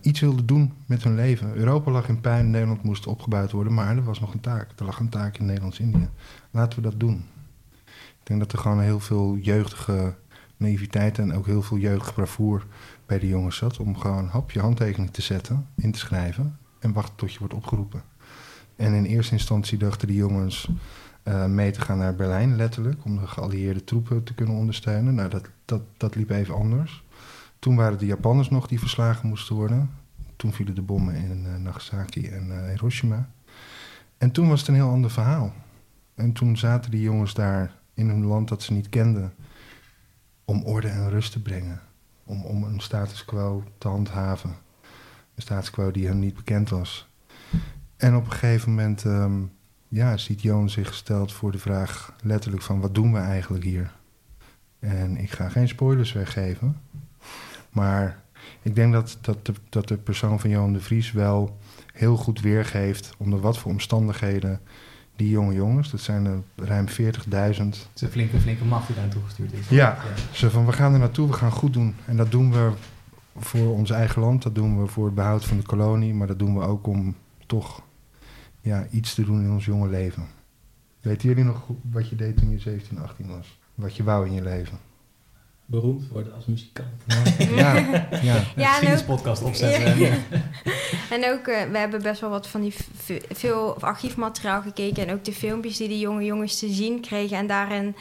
iets 0.01 0.21
wilden 0.21 0.47
doen 0.47 0.73
met 0.87 1.03
hun 1.03 1.15
leven. 1.15 1.55
Europa 1.55 1.91
lag 1.91 2.09
in 2.09 2.21
puin, 2.21 2.51
Nederland 2.51 2.83
moest 2.83 3.07
opgebouwd 3.07 3.51
worden, 3.51 3.75
maar 3.75 3.97
er 3.97 4.05
was 4.05 4.21
nog 4.21 4.33
een 4.33 4.41
taak. 4.41 4.71
Er 4.79 4.85
lag 4.85 4.99
een 4.99 5.09
taak 5.09 5.39
in 5.39 5.45
Nederlands-Indië. 5.45 6.09
Laten 6.51 6.83
we 6.83 6.89
dat 6.89 7.01
doen. 7.01 7.25
Ik 7.87 8.29
denk 8.29 8.41
dat 8.41 8.53
er 8.53 8.59
gewoon 8.59 8.81
heel 8.81 9.01
veel 9.01 9.37
jeugdige 9.37 10.15
naïviteit 10.57 11.19
en 11.19 11.35
ook 11.35 11.47
heel 11.47 11.63
veel 11.63 11.79
jeugdig 11.79 12.15
bravoer 12.15 12.67
bij 13.07 13.19
de 13.19 13.29
jongens 13.29 13.57
zat. 13.57 13.79
Om 13.79 13.99
gewoon 13.99 14.27
hap 14.27 14.51
je 14.51 14.61
handtekening 14.61 15.11
te 15.11 15.23
zetten, 15.23 15.67
in 15.77 15.93
te 15.93 15.99
schrijven 15.99 16.59
en 16.79 16.93
wachten 16.93 17.17
tot 17.17 17.33
je 17.33 17.39
wordt 17.39 17.55
opgeroepen. 17.55 18.03
En 18.77 18.95
in 18.95 19.05
eerste 19.05 19.33
instantie 19.33 19.79
dachten 19.79 20.09
die 20.09 20.17
jongens 20.17 20.69
eh, 21.23 21.47
mee 21.47 21.71
te 21.71 21.81
gaan 21.81 21.99
naar 21.99 22.15
Berlijn, 22.15 22.57
letterlijk, 22.57 23.05
om 23.05 23.19
de 23.19 23.27
geallieerde 23.27 23.85
troepen 23.85 24.23
te 24.23 24.35
kunnen 24.35 24.57
ondersteunen. 24.57 25.15
Nou, 25.15 25.29
dat, 25.29 25.49
dat, 25.65 25.83
dat 25.97 26.15
liep 26.15 26.31
even 26.31 26.55
anders. 26.55 27.05
Toen 27.59 27.77
waren 27.77 27.99
de 27.99 28.07
Japanners 28.07 28.51
nog 28.51 28.67
die 28.67 28.79
verslagen 28.79 29.29
moesten 29.29 29.55
worden. 29.55 29.91
Toen 30.37 30.53
vielen 30.53 30.75
de 30.75 30.83
bommen 30.83 31.15
in 31.15 31.47
eh, 31.47 31.57
Nagasaki 31.57 32.27
en 32.27 32.51
eh, 32.51 32.69
Hiroshima. 32.69 33.29
En 34.19 34.31
toen 34.31 34.49
was 34.49 34.61
het 34.61 34.69
een 34.69 34.75
heel 34.75 34.91
ander 34.91 35.11
verhaal. 35.11 35.53
En 36.15 36.33
toen 36.33 36.57
zaten 36.57 36.91
die 36.91 37.01
jongens 37.01 37.35
daar 37.35 37.75
in 37.95 38.09
een 38.09 38.25
land 38.25 38.49
dat 38.49 38.63
ze 38.63 38.73
niet 38.73 38.89
kenden, 38.89 39.33
om 40.45 40.63
orde 40.65 40.89
en 40.89 41.11
rust 41.11 41.33
te 41.33 41.43
brengen. 41.43 41.81
Om, 42.33 42.45
om 42.45 42.65
een 42.65 42.81
status 42.81 43.25
quo 43.25 43.65
te 43.79 43.89
handhaven. 43.89 44.51
Een 45.35 45.43
status 45.43 45.71
quo 45.71 45.91
die 45.91 46.07
hen 46.07 46.19
niet 46.19 46.35
bekend 46.35 46.69
was. 46.69 47.09
En 47.97 48.17
op 48.17 48.25
een 48.25 48.33
gegeven 48.33 48.71
moment 48.71 49.05
ehm, 49.05 49.43
ja, 49.89 50.17
ziet 50.17 50.43
Johan 50.43 50.71
zich 50.71 50.89
gesteld 50.89 51.33
voor 51.33 51.53
de 51.53 51.59
vraag 51.59 52.17
letterlijk 52.23 52.63
van 52.63 52.81
wat 52.81 52.95
doen 52.95 53.13
we 53.13 53.19
eigenlijk 53.19 53.65
hier? 53.65 53.93
En 54.79 55.17
ik 55.17 55.31
ga 55.31 55.49
geen 55.49 55.69
spoilers 55.69 56.13
weggeven. 56.13 56.81
Maar 57.71 58.23
ik 58.63 58.75
denk 58.75 58.93
dat, 58.93 59.19
dat, 59.21 59.47
de, 59.47 59.53
dat 59.69 59.89
de 59.89 59.97
persoon 59.97 60.41
van 60.41 60.51
Johan 60.51 60.73
de 60.73 60.81
Vries 60.81 61.13
wel 61.13 61.59
heel 61.93 62.17
goed 62.17 62.41
weergeeft 62.41 63.15
onder 63.17 63.41
wat 63.41 63.59
voor 63.59 63.71
omstandigheden 63.71 64.61
die 65.17 65.31
jonge 65.31 65.55
jongens, 65.55 65.91
dat 65.91 66.01
zijn 66.01 66.25
er 66.27 66.43
ruim 66.57 66.87
40.000, 66.89 66.95
Het 66.95 67.89
is 67.95 68.03
een 68.03 68.09
flinke, 68.09 68.41
flinke 68.41 68.65
macht 68.65 68.87
die 68.87 68.97
daar 68.97 69.05
naartoe 69.05 69.25
gestuurd 69.25 69.53
is. 69.53 69.69
Ja. 69.69 69.99
ze 70.33 70.51
van 70.51 70.67
we 70.67 70.73
gaan 70.73 70.93
er 70.93 70.99
naartoe, 70.99 71.27
we 71.27 71.33
gaan 71.33 71.53
goed 71.53 71.73
doen. 71.73 71.95
En 72.05 72.17
dat 72.17 72.31
doen 72.31 72.53
we 72.53 72.73
voor 73.37 73.73
ons 73.73 73.91
eigen 73.91 74.23
land, 74.23 74.43
dat 74.43 74.55
doen 74.55 74.81
we 74.81 74.87
voor 74.87 75.05
het 75.05 75.15
behoud 75.15 75.45
van 75.45 75.57
de 75.57 75.63
kolonie, 75.63 76.15
maar 76.15 76.27
dat 76.27 76.39
doen 76.39 76.59
we 76.59 76.65
ook 76.65 76.87
om 76.87 77.17
toch 77.47 77.83
ja, 78.61 78.87
iets 78.91 79.15
te 79.15 79.25
doen 79.25 79.43
in 79.43 79.51
ons 79.51 79.65
jonge 79.65 79.89
leven. 79.89 80.27
Weten 81.01 81.29
jullie 81.29 81.45
nog 81.45 81.67
wat 81.91 82.09
je 82.09 82.17
deed 82.17 82.37
toen 82.37 82.51
je 82.51 82.59
17, 82.59 82.99
18 82.99 83.27
was? 83.27 83.59
Wat 83.75 83.97
je 83.97 84.03
wou 84.03 84.27
in 84.27 84.33
je 84.33 84.43
leven? 84.43 84.79
Beroemd 85.73 86.09
worden 86.09 86.35
als 86.35 86.47
muzikant. 86.47 86.89
Ja, 87.57 87.75
ja. 87.77 88.07
Een 88.11 88.19
Ja, 88.23 88.35
en 88.35 88.41
ook, 88.57 88.65
geschiedenispodcast 88.65 89.43
opzetten. 89.43 89.99
Ja. 89.99 90.13
en 91.17 91.31
ook, 91.33 91.47
eh, 91.47 91.71
we 91.71 91.79
hebben 91.79 92.03
best 92.03 92.21
wel 92.21 92.31
wat 92.31 92.47
van 92.49 92.61
die 92.61 92.75
veel 93.33 93.77
archiefmateriaal 93.81 94.63
gekeken. 94.63 95.07
En 95.09 95.15
ook 95.15 95.25
de 95.25 95.33
filmpjes 95.33 95.77
die 95.77 95.89
die 95.89 95.99
jonge 95.99 96.25
jongens 96.25 96.59
te 96.59 96.69
zien 96.69 97.01
kregen. 97.01 97.37
En 97.37 97.47
daarin, 97.47 97.95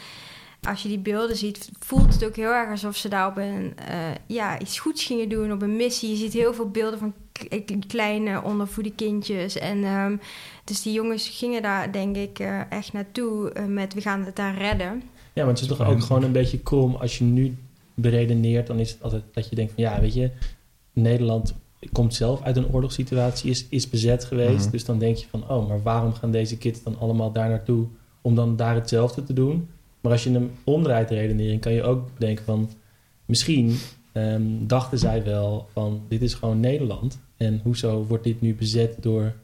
als 0.68 0.82
je 0.82 0.88
die 0.88 0.98
beelden 0.98 1.36
ziet, 1.36 1.70
voelt 1.78 2.12
het 2.14 2.24
ook 2.24 2.36
heel 2.36 2.50
erg 2.50 2.70
alsof 2.70 2.96
ze 2.96 3.08
daar 3.08 3.26
op 3.26 3.36
een, 3.36 3.72
eh, 3.88 3.96
ja, 4.26 4.58
iets 4.60 4.78
goeds 4.78 5.04
gingen 5.04 5.28
doen. 5.28 5.52
Op 5.52 5.62
een 5.62 5.76
missie. 5.76 6.10
Je 6.10 6.16
ziet 6.16 6.32
heel 6.32 6.54
veel 6.54 6.70
beelden 6.70 6.98
van 6.98 7.14
k- 7.32 7.88
kleine 7.88 8.42
ondervoede 8.42 8.92
kindjes. 8.94 9.58
En 9.58 9.84
ehm, 9.84 10.16
dus 10.64 10.82
die 10.82 10.92
jongens 10.92 11.28
gingen 11.28 11.62
daar, 11.62 11.92
denk 11.92 12.16
ik, 12.16 12.38
eh, 12.38 12.70
echt 12.70 12.92
naartoe 12.92 13.50
eh, 13.52 13.64
met 13.64 13.94
we 13.94 14.00
gaan 14.00 14.24
het 14.24 14.36
daar 14.36 14.54
redden. 14.56 15.02
Ja, 15.34 15.44
maar 15.44 15.52
het 15.52 15.62
is 15.62 15.68
toch 15.68 15.86
ook 15.86 16.02
gewoon 16.02 16.22
een 16.22 16.32
beetje 16.32 16.58
krom 16.58 16.94
als 16.94 17.18
je 17.18 17.24
nu 17.24 17.56
beredeneert, 17.94 18.66
dan 18.66 18.78
is 18.78 18.90
het 18.90 19.02
altijd 19.02 19.22
dat 19.32 19.48
je 19.48 19.56
denkt 19.56 19.72
van 19.72 19.82
ja, 19.82 20.00
weet 20.00 20.14
je, 20.14 20.30
Nederland 20.92 21.54
komt 21.92 22.14
zelf 22.14 22.42
uit 22.42 22.56
een 22.56 22.72
oorlogssituatie, 22.72 23.50
is, 23.50 23.66
is 23.68 23.88
bezet 23.88 24.24
geweest. 24.24 24.62
Mhm. 24.62 24.70
Dus 24.70 24.84
dan 24.84 24.98
denk 24.98 25.16
je 25.16 25.26
van 25.30 25.48
oh, 25.48 25.68
maar 25.68 25.82
waarom 25.82 26.14
gaan 26.14 26.30
deze 26.30 26.58
kids 26.58 26.82
dan 26.82 26.98
allemaal 26.98 27.32
daar 27.32 27.48
naartoe 27.48 27.86
om 28.20 28.34
dan 28.34 28.56
daar 28.56 28.74
hetzelfde 28.74 29.24
te 29.24 29.32
doen? 29.32 29.68
Maar 30.00 30.12
als 30.12 30.24
je 30.24 30.30
hem 30.30 30.50
omdraait, 30.64 31.08
de 31.08 31.14
redenering, 31.14 31.60
kan 31.60 31.72
je 31.72 31.82
ook 31.82 32.08
denken 32.18 32.44
van 32.44 32.70
misschien 33.24 33.76
ehm, 34.12 34.42
dachten 34.60 34.98
zij 34.98 35.24
wel 35.24 35.68
van 35.72 36.02
dit 36.08 36.22
is 36.22 36.34
gewoon 36.34 36.60
Nederland. 36.60 37.20
En 37.36 37.60
hoezo 37.62 38.04
wordt 38.04 38.24
dit 38.24 38.40
nu 38.40 38.54
bezet 38.54 38.96
door 39.00 39.34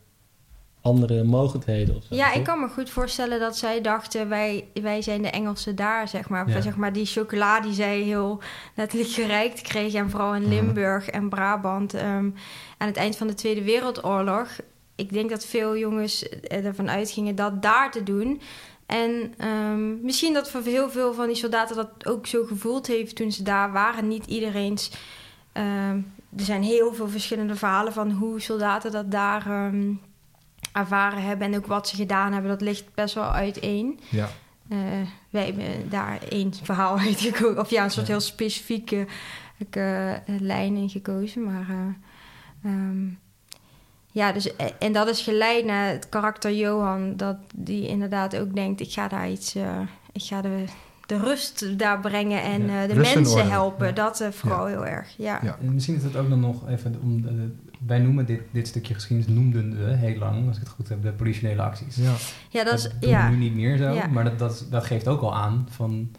andere 0.88 1.24
of 1.96 2.04
zo? 2.04 2.14
Ja, 2.14 2.32
ik 2.32 2.44
kan 2.44 2.60
me 2.60 2.68
goed 2.68 2.90
voorstellen 2.90 3.40
dat 3.40 3.56
zij 3.56 3.80
dachten, 3.80 4.28
wij, 4.28 4.64
wij 4.82 5.02
zijn 5.02 5.22
de 5.22 5.30
Engelsen 5.30 5.76
daar, 5.76 6.08
zeg 6.08 6.28
maar. 6.28 6.48
Ja. 6.48 6.60
Zeg 6.60 6.76
maar 6.76 6.92
die 6.92 7.06
chocola 7.06 7.60
die 7.60 7.72
zij 7.72 7.98
heel 8.00 8.40
letterlijk 8.74 9.10
gereikt 9.10 9.60
kregen. 9.60 9.98
En 9.98 10.10
vooral 10.10 10.34
in. 10.34 10.48
Limburg 10.48 11.08
en 11.08 11.28
Brabant. 11.28 11.94
ehm, 11.94 12.30
aan 12.78 12.88
het 12.88 12.96
eind 12.96 13.16
van 13.16 13.26
de 13.26 13.34
Tweede 13.34 13.62
Wereldoorlog. 13.62 14.48
Ik 14.94 15.12
denk 15.12 15.30
dat 15.30 15.44
veel 15.44 15.76
jongens 15.76 16.28
eh, 16.28 16.64
ervan 16.64 16.90
uitgingen 16.90 17.34
dat 17.34 17.62
daar 17.62 17.90
te 17.90 18.02
doen... 18.02 18.40
En 18.88 19.34
ehm, 19.38 20.00
misschien 20.04 20.32
dat 20.32 20.50
voor 20.50 20.62
heel 20.62 20.90
veel 20.90 21.14
van 21.14 21.26
die 21.26 21.36
soldaten 21.36 21.76
dat 21.76 22.06
ook 22.06 22.26
zo 22.26 22.44
gevoeld 22.44 22.86
heeft 22.86 23.16
toen 23.16 23.32
ze 23.32 23.42
daar 23.42 23.72
waren. 23.72 24.08
Niet 24.08 24.26
iedereen's. 24.26 24.90
ehm, 25.52 26.00
er 26.36 26.44
zijn 26.44 26.62
heel 26.62 26.94
veel 26.94 27.08
verschillende 27.08 27.54
verhalen 27.54 27.92
van 27.92 28.10
hoe 28.10 28.40
soldaten 28.40 28.92
dat 28.92 29.10
daar 29.10 29.46
ervaren 30.72 31.22
hebben 31.22 31.46
en 31.46 31.56
ook 31.56 31.66
wat 31.66 31.88
ze 31.88 31.96
gedaan 31.96 32.32
hebben. 32.32 32.50
Dat 32.50 32.60
ligt 32.60 32.94
best 32.94 33.14
wel 33.14 33.32
uiteen. 33.32 34.00
Ja. 34.08 34.28
Eh, 34.68 34.78
wij 35.30 35.44
hebben 35.44 35.90
daar 35.90 36.18
één 36.28 36.54
verhaal 36.62 36.98
uitgekozen. 37.06 37.58
Of 37.58 37.70
ja, 37.70 37.84
een 37.84 37.90
soort 37.90 38.06
Ja. 38.06 38.12
heel 38.12 38.20
specifieke 38.22 39.06
eh, 39.70 40.14
lijn 40.40 40.76
in 40.76 40.88
gekozen. 40.88 41.44
Maar 41.44 41.66
eh, 41.68 42.70
ehm, 42.72 43.06
ja, 44.12 44.32
dus, 44.32 44.56
en 44.78 44.92
dat 44.92 45.08
is 45.08 45.22
geleid 45.22 45.64
naar 45.64 45.88
het 45.88 46.08
karakter 46.08 46.52
Johan. 46.52 47.16
Dat 47.16 47.36
die 47.54 47.88
inderdaad 47.88 48.36
ook 48.36 48.54
denkt, 48.54 48.80
ik 48.80 48.92
ga 48.92 49.08
daar 49.08 49.30
iets... 49.30 49.54
ik 50.12 50.22
ga 50.22 50.40
de, 50.40 50.64
de 51.08 51.18
rust 51.18 51.78
daar 51.78 52.00
brengen 52.00 52.42
en 52.42 52.66
Ja. 52.66 52.82
eh, 52.82 52.88
de 52.88 52.94
Rust 52.94 53.14
mensen 53.14 53.50
helpen. 53.50 53.86
Ja. 53.86 53.92
Dat 53.92 54.20
eh, 54.20 54.28
vooral 54.30 54.66
heel 54.66 54.86
erg, 54.86 55.14
ja. 55.16 55.40
Ja. 55.42 55.56
En 55.60 55.74
misschien 55.74 55.94
is 55.96 56.02
het 56.02 56.16
ook 56.16 56.28
dan 56.28 56.40
nog 56.40 56.68
even 56.68 56.96
om. 57.02 57.22
de- 57.22 57.54
wij 57.86 57.98
noemen 57.98 58.26
dit, 58.26 58.40
dit 58.50 58.68
stukje 58.68 58.94
geschiedenis, 58.94 59.34
noemden 59.34 59.84
we 59.86 59.92
heel 59.94 60.18
lang, 60.18 60.46
als 60.46 60.56
ik 60.56 60.62
het 60.62 60.72
goed 60.72 60.88
heb, 60.88 61.02
de 61.02 61.12
politionele 61.12 61.62
acties. 61.62 61.96
ja. 61.96 62.14
Ja, 62.48 62.64
dat 62.64 62.74
is... 62.74 62.82
doen 62.82 63.10
we 63.10 63.28
nu 63.30 63.36
niet 63.36 63.54
meer 63.54 63.76
zo, 63.76 63.90
Ja. 63.92 64.06
maar 64.06 64.24
dat, 64.24 64.38
dat, 64.38 64.66
dat 64.70 64.84
geeft 64.84 65.08
ook 65.08 65.20
al 65.20 65.34
aan 65.34 65.66
van. 65.70 66.10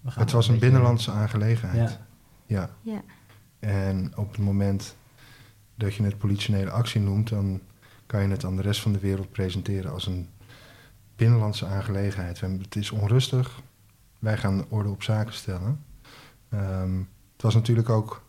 we 0.00 0.10
gaan 0.10 0.22
Het 0.22 0.32
was 0.32 0.48
een 0.48 0.58
binnenlandse 0.58 1.10
aangelegenheid. 1.10 1.98
Ja, 2.46 2.68
Ja. 2.82 2.92
Ja. 2.92 3.00
En 3.68 4.12
op 4.16 4.28
het 4.30 4.38
moment 4.40 4.96
dat 5.74 5.94
je 5.94 6.02
het 6.02 6.18
politionele 6.18 6.70
actie 6.70 7.00
noemt, 7.00 7.28
dan 7.28 7.60
kan 8.06 8.22
je 8.22 8.28
het 8.28 8.44
aan 8.44 8.56
de 8.56 8.62
rest 8.62 8.80
van 8.80 8.92
de 8.92 8.98
wereld 8.98 9.30
presenteren 9.32 9.92
als 9.92 10.06
een 10.06 10.28
binnenlandse 11.16 11.66
aangelegenheid. 11.66 12.40
Het 12.40 12.76
is 12.76 12.90
onrustig. 12.90 13.60
Wij 14.22 14.36
gaan 14.36 14.64
orde 14.68 14.88
op 14.88 15.02
zaken 15.02 15.32
stellen. 15.32 15.84
Ehm, 16.48 16.98
het 17.32 17.42
was 17.42 17.54
natuurlijk 17.54 17.88
ook 17.88 18.22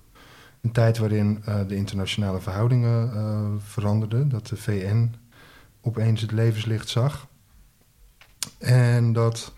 een 0.62 0.72
tijd 0.72 0.98
waarin 0.98 1.42
eh, 1.46 1.68
de 1.68 1.76
internationale 1.76 2.42
verhoudingen 2.42 3.14
eh, 3.14 3.52
veranderden. 3.58 4.30
Dat 4.30 4.48
de 4.48 4.58
VN 4.58 5.14
opeens 5.82 6.22
het 6.22 6.32
levenslicht 6.32 6.90
zag. 6.90 7.28
En 8.58 9.14
dat 9.14 9.54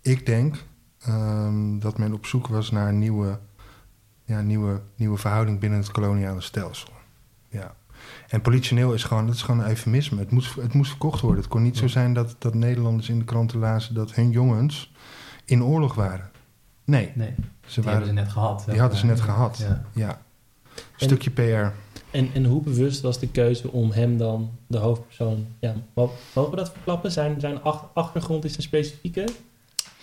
ik 0.00 0.26
denk 0.26 0.64
ehm, 0.98 1.78
dat 1.78 1.98
men 1.98 2.12
op 2.12 2.26
zoek 2.26 2.46
was 2.46 2.70
naar 2.70 2.88
een 2.88 2.98
nieuwe 2.98 3.38
ja, 4.28 4.40
nieuwe, 4.40 4.80
nieuwe 4.96 5.18
verhouding 5.18 5.58
binnen 5.60 5.78
het 5.78 5.90
koloniale 5.90 6.40
stelsel. 6.40 6.92
Ja. 7.48 7.74
En 8.28 8.40
politioneel 8.40 8.94
is 8.94 9.04
gewoon, 9.04 9.26
dat 9.26 9.34
is 9.34 9.42
gewoon 9.42 9.60
een 9.60 9.68
eufemisme. 9.68 10.18
Het 10.18 10.30
moest, 10.30 10.54
het 10.54 10.72
moest 10.72 10.90
verkocht 10.90 11.20
worden. 11.20 11.40
Het 11.40 11.50
kon 11.50 11.62
niet 11.62 11.76
zo 11.76 11.86
zijn 11.86 12.14
dat, 12.14 12.36
dat 12.38 12.54
Nederlanders 12.54 13.08
in 13.08 13.18
de 13.18 13.24
kranten 13.24 13.58
lazen 13.58 13.94
dat 13.94 14.14
hun 14.14 14.30
jongens 14.30 14.92
in 15.48 15.64
oorlog 15.64 15.94
waren. 15.94 16.30
Nee, 16.84 17.12
nee, 17.14 17.28
ze 17.28 17.34
die 17.34 17.74
hebben 17.74 17.92
waren, 17.92 18.06
ze 18.06 18.12
net 18.12 18.28
gehad. 18.28 18.64
die 18.70 18.80
hadden 18.80 18.98
ze 18.98 19.06
net 19.06 19.18
Ja. 19.18 19.24
gehad. 19.24 19.58
Ja. 19.58 19.82
ja. 19.94 20.20
Stukje 20.96 21.30
PR. 21.30 21.72
En, 22.10 22.30
en 22.34 22.44
hoe 22.44 22.62
bewust 22.62 23.00
was 23.00 23.18
de 23.18 23.28
keuze 23.28 23.70
om 23.72 23.90
hem 23.90 24.16
dan 24.18 24.50
de 24.66 24.78
hoofdpersoon... 24.78 25.46
Ja, 25.58 25.74
mo- 25.94 26.12
mogen 26.34 26.50
we 26.50 26.56
dat 26.56 26.70
verklappen? 26.72 27.12
Zijn, 27.12 27.40
zijn 27.40 27.62
ach- 27.62 27.84
achtergrond 27.94 28.44
is 28.44 28.56
een 28.56 28.62
specifieke? 28.62 29.24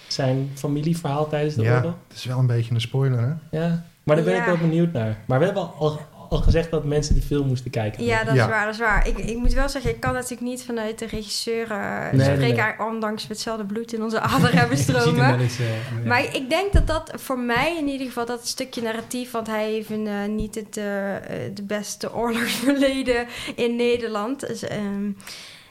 Zijn 0.07 0.49
familieverhaal 0.53 1.27
tijdens 1.27 1.55
de 1.55 1.61
Ja, 1.61 1.75
oorlog? 1.77 1.93
het 2.07 2.17
is 2.17 2.25
wel 2.25 2.39
een 2.39 2.47
beetje 2.47 2.73
een 2.73 2.81
spoiler, 2.81 3.19
hè? 3.19 3.57
Ja, 3.59 3.83
maar 4.03 4.15
daar 4.15 4.25
ben 4.25 4.33
ik 4.35 4.39
Ja. 4.39 4.45
wel 4.45 4.57
benieuwd 4.57 4.93
naar. 4.93 5.17
Maar 5.27 5.39
we 5.39 5.45
hebben 5.45 5.63
al, 5.77 5.99
al 6.29 6.37
gezegd 6.37 6.71
dat 6.71 6.85
mensen 6.85 7.15
de 7.15 7.21
film 7.21 7.47
moesten 7.47 7.71
kijken. 7.71 8.03
Ja, 8.03 8.23
dat 8.23 8.35
Ja. 8.35 8.43
is 8.43 8.49
waar, 8.49 8.65
dat 8.65 8.73
is 8.73 8.79
waar. 8.79 9.07
Ik, 9.07 9.17
ik 9.17 9.37
moet 9.37 9.53
wel 9.53 9.69
zeggen, 9.69 9.91
ik 9.91 9.99
kan 9.99 10.13
natuurlijk 10.13 10.41
niet 10.41 10.63
vanuit 10.63 10.99
de 10.99 11.05
regisseur 11.05 11.71
uh, 11.71 12.11
Nee, 12.11 12.21
spreken, 12.21 12.39
nee, 12.65 12.73
nee. 12.77 12.87
ondanks 12.87 13.27
we 13.27 13.33
hetzelfde 13.33 13.65
bloed 13.65 13.93
in 13.93 14.03
onze 14.03 14.19
aderen 14.19 14.57
hebben 14.57 14.77
stromen. 14.87 15.39
eens, 15.39 15.59
eh, 15.59 15.65
ja. 15.69 16.07
Maar 16.07 16.35
ik 16.35 16.49
denk 16.49 16.73
dat 16.73 16.87
dat 16.87 17.11
voor 17.15 17.39
mij 17.39 17.77
in 17.77 17.87
ieder 17.87 18.07
geval 18.07 18.25
dat 18.25 18.47
stukje 18.47 18.81
narratief, 18.81 19.31
want 19.31 19.47
hij 19.47 19.71
heeft 19.71 19.89
een, 19.89 20.07
eh, 20.07 20.25
niet 20.25 20.55
het 20.55 20.77
eh, 20.77 21.15
eh, 21.15 21.21
de 21.55 21.63
beste 21.63 22.13
oorlogsverleden 22.15 23.27
in 23.55 23.75
Nederland. 23.75 24.47
Dus, 24.47 24.63
ehm, 24.63 25.11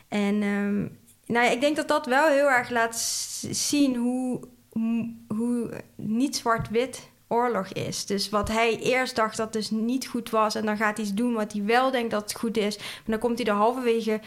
en 0.09 0.43
ehm, 0.43 0.79
nou 1.27 1.45
ja, 1.47 1.51
ik 1.51 1.61
denk 1.61 1.77
dat 1.77 1.89
dat 1.89 2.07
wel 2.07 2.29
heel 2.29 2.51
erg 2.51 2.71
laat 2.71 2.97
zien 3.51 3.97
hoe, 3.97 4.41
hoe, 4.71 5.15
hoe 5.29 5.71
niet 5.97 6.37
zwart-wit 6.37 7.09
oorlog 7.29 7.69
is. 7.69 8.07
Dus 8.07 8.29
wat 8.29 8.49
hij 8.49 8.79
eerst 8.79 9.17
dacht 9.17 9.37
dat 9.37 9.53
dus 9.53 9.71
niet 9.71 10.07
goed 10.07 10.31
was 10.31 10.55
en 10.55 10.67
dan 10.67 10.77
gaat 10.77 10.97
hij 10.97 11.07
iets 11.07 11.15
doen 11.15 11.33
wat 11.33 11.53
hij 11.53 11.65
wel 11.65 11.91
denkt 11.91 12.11
dat 12.11 12.35
goed 12.35 12.57
is. 12.57 12.77
Maar 12.77 12.87
dan 13.05 13.19
komt 13.19 13.39
hij 13.39 13.47
er 13.47 13.55
halverwege, 13.55 14.21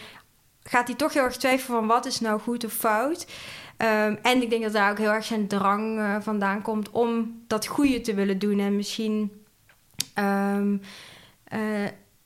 gaat 0.63 0.87
hij 0.87 0.95
toch 0.95 1.13
heel 1.13 1.23
erg 1.23 1.37
twijfelen 1.37 1.79
van 1.79 1.87
wat 1.87 2.05
is 2.05 2.19
nou 2.19 2.39
goed 2.39 2.65
of 2.65 2.73
fout. 2.73 3.27
Ehm, 3.77 4.15
en 4.21 4.41
ik 4.41 4.49
denk 4.49 4.63
dat 4.63 4.73
daar 4.73 4.91
ook 4.91 4.97
heel 4.97 5.11
erg 5.11 5.25
zijn 5.25 5.47
drang 5.47 5.99
eh, 5.99 6.15
vandaan 6.19 6.61
komt 6.61 6.89
om 6.91 7.41
dat 7.47 7.65
goede 7.67 8.01
te 8.01 8.13
willen 8.13 8.39
doen. 8.39 8.59
En 8.59 8.75
misschien, 8.75 9.45
eh, 10.13 10.59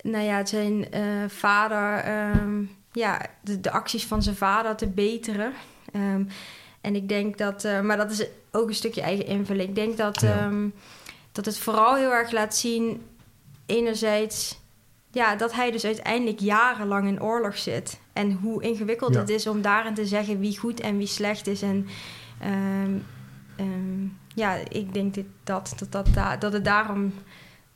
nou 0.01 0.23
ja, 0.23 0.45
zijn 0.45 0.91
eh, 0.91 1.03
vader, 1.27 1.97
ehm, 2.03 2.63
ja, 2.91 3.21
de, 3.41 3.59
de 3.59 3.71
acties 3.71 4.05
van 4.05 4.23
zijn 4.23 4.35
vader 4.35 4.75
te 4.75 4.87
beteren. 4.87 5.53
En 6.81 6.95
ik 6.95 7.09
denk 7.09 7.38
dat, 7.38 7.63
eh, 7.63 7.81
maar 7.81 7.97
dat 7.97 8.11
is 8.11 8.25
ook 8.51 8.67
een 8.67 8.75
stukje 8.75 9.01
eigen 9.01 9.25
invulling. 9.25 9.69
Ik 9.69 9.75
denk 9.75 9.97
dat, 9.97 10.21
Ja. 10.21 10.38
ehm, 10.39 10.67
dat 11.31 11.45
het 11.45 11.57
vooral 11.57 11.95
heel 11.95 12.11
erg 12.11 12.31
laat 12.31 12.55
zien, 12.55 13.01
enerzijds, 13.65 14.59
ja, 15.11 15.35
dat 15.35 15.53
hij 15.53 15.71
dus 15.71 15.85
uiteindelijk 15.85 16.39
jarenlang 16.39 17.07
in 17.07 17.21
oorlog 17.21 17.57
zit. 17.57 18.00
En 18.13 18.31
hoe 18.31 18.63
ingewikkeld 18.63 19.13
Ja. 19.13 19.19
het 19.19 19.29
is 19.29 19.47
om 19.47 19.61
daarin 19.61 19.93
te 19.93 20.05
zeggen 20.05 20.39
wie 20.39 20.57
goed 20.57 20.79
en 20.79 20.97
wie 20.97 21.07
slecht 21.07 21.47
is. 21.47 21.61
En 21.61 21.88
ehm, 22.39 22.97
ehm, 23.55 24.03
ja, 24.35 24.55
ik 24.69 24.93
denk 24.93 25.13
dit, 25.13 25.25
dat, 25.43 25.73
dat, 25.77 25.91
dat, 25.91 26.07
da- 26.13 26.38
dat 26.38 26.53
het 26.53 26.65
daarom 26.65 27.13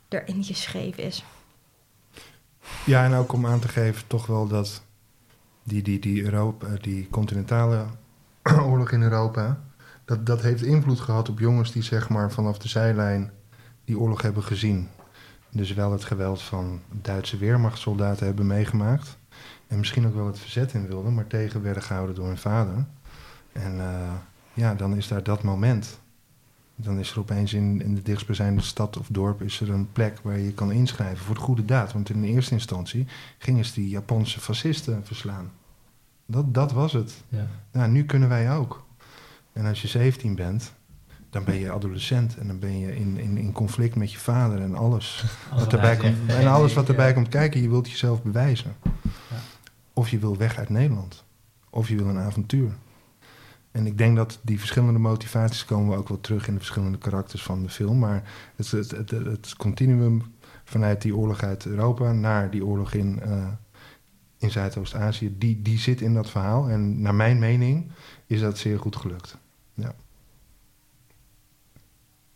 erin 0.08 0.44
geschreven 0.44 1.02
is. 1.02 1.24
Ja, 2.84 3.04
en 3.04 3.14
ook 3.14 3.32
om 3.32 3.46
aan 3.46 3.60
te 3.60 3.68
geven 3.68 4.06
toch 4.06 4.26
wel 4.26 4.46
dat 4.46 4.82
die, 5.62 5.82
die, 5.82 5.98
die, 5.98 6.24
Europa, 6.24 6.66
die 6.80 7.08
continentale 7.10 7.86
oorlog 8.70 8.90
in 8.90 9.02
Europa... 9.02 9.58
Dat, 10.06 10.26
dat 10.26 10.42
heeft 10.42 10.62
invloed 10.62 11.00
gehad 11.00 11.28
op 11.28 11.38
jongens 11.38 11.72
die 11.72 11.82
zeg 11.82 12.08
maar 12.08 12.32
vanaf 12.32 12.58
de 12.58 12.68
zijlijn 12.68 13.30
die 13.84 13.98
oorlog 13.98 14.22
hebben 14.22 14.42
gezien. 14.42 14.88
Dus 15.50 15.74
wel 15.74 15.92
het 15.92 16.04
geweld 16.04 16.42
van 16.42 16.80
Duitse 17.02 17.36
weermachtssoldaten 17.36 18.26
hebben 18.26 18.46
meegemaakt. 18.46 19.18
En 19.66 19.78
misschien 19.78 20.06
ook 20.06 20.14
wel 20.14 20.26
het 20.26 20.38
verzet 20.38 20.72
in 20.72 20.86
wilden, 20.86 21.14
maar 21.14 21.26
tegen 21.26 21.62
werden 21.62 21.82
gehouden 21.82 22.14
door 22.14 22.26
hun 22.26 22.38
vader. 22.38 22.86
En 23.52 23.80
eh, 23.80 24.12
ja, 24.54 24.74
dan 24.74 24.96
is 24.96 25.08
daar 25.08 25.22
dat 25.22 25.42
moment. 25.42 25.98
Dan 26.76 26.98
is 26.98 27.10
er 27.10 27.18
opeens 27.18 27.52
in, 27.52 27.82
in 27.82 27.94
de 27.94 28.02
dichtstbijzijnde 28.02 28.62
stad 28.62 28.96
of 28.96 29.06
dorp 29.10 29.42
is 29.42 29.60
er 29.60 29.70
een 29.70 29.92
plek 29.92 30.18
waar 30.22 30.38
je 30.38 30.52
kan 30.52 30.72
inschrijven 30.72 31.24
voor 31.24 31.34
de 31.34 31.40
goede 31.40 31.64
daad. 31.64 31.92
Want 31.92 32.10
in 32.10 32.20
de 32.20 32.28
eerste 32.28 32.54
instantie 32.54 33.06
gingen 33.38 33.64
ze 33.64 33.74
die 33.74 33.88
Japanse 33.88 34.40
fascisten 34.40 35.06
verslaan. 35.06 35.50
Dat, 36.26 36.54
dat 36.54 36.72
was 36.72 36.92
het. 36.92 37.24
Ja. 37.28 37.46
Nou, 37.72 37.90
nu 37.90 38.04
kunnen 38.04 38.28
wij 38.28 38.52
ook. 38.52 38.84
En 39.52 39.66
als 39.66 39.82
je 39.82 39.88
17 39.88 40.34
bent, 40.34 40.72
dan 41.30 41.44
ben 41.44 41.54
je 41.54 41.72
adolescent 41.72 42.36
en 42.36 42.46
dan 42.46 42.58
ben 42.58 42.78
je 42.78 42.96
in, 42.96 43.18
in, 43.18 43.36
in 43.36 43.52
conflict 43.52 43.96
met 43.96 44.12
je 44.12 44.18
vader 44.18 44.60
en 44.60 44.74
alles. 44.74 45.24
Wat 45.54 45.72
erbij 45.72 45.96
komt, 45.96 46.26
nee, 46.26 46.36
en 46.36 46.46
alles 46.46 46.74
wat 46.74 46.88
erbij 46.88 47.08
ja. 47.08 47.12
komt 47.12 47.28
kijken. 47.28 47.62
Je 47.62 47.68
wilt 47.68 47.90
jezelf 47.90 48.22
bewijzen. 48.22 48.74
Ja. 49.02 49.36
Of 49.92 50.08
je 50.08 50.18
wil 50.18 50.36
weg 50.36 50.58
uit 50.58 50.68
Nederland. 50.68 51.24
Of 51.70 51.88
je 51.88 51.96
wil 51.96 52.08
een 52.08 52.18
avontuur. 52.18 52.72
En 53.70 53.86
ik 53.86 53.98
denk 53.98 54.16
dat 54.16 54.38
die 54.42 54.58
verschillende 54.58 54.98
motivaties 54.98 55.64
komen 55.64 55.90
we 55.90 55.96
ook 55.96 56.08
wel 56.08 56.20
terug 56.20 56.46
in 56.46 56.52
de 56.52 56.58
verschillende 56.58 56.98
karakters 56.98 57.42
van 57.42 57.62
de 57.62 57.68
film. 57.68 57.98
Maar 57.98 58.22
het, 58.56 58.70
het, 58.70 58.90
het, 58.90 59.10
het 59.10 59.54
continuum 59.56 60.22
vanuit 60.64 61.02
die 61.02 61.16
oorlog 61.16 61.42
uit 61.42 61.66
Europa 61.66 62.12
naar 62.12 62.50
die 62.50 62.64
oorlog 62.64 62.92
in, 62.92 63.20
eh, 63.22 63.46
in 64.38 64.50
Zuidoost-Azië, 64.50 65.34
die, 65.38 65.62
die 65.62 65.78
zit 65.78 66.00
in 66.00 66.14
dat 66.14 66.30
verhaal. 66.30 66.68
En 66.68 67.00
naar 67.00 67.14
mijn 67.14 67.38
mening 67.38 67.90
is 68.26 68.40
dat 68.40 68.58
zeer 68.58 68.78
goed 68.78 68.96
gelukt. 68.96 69.38
Ja. 69.74 69.94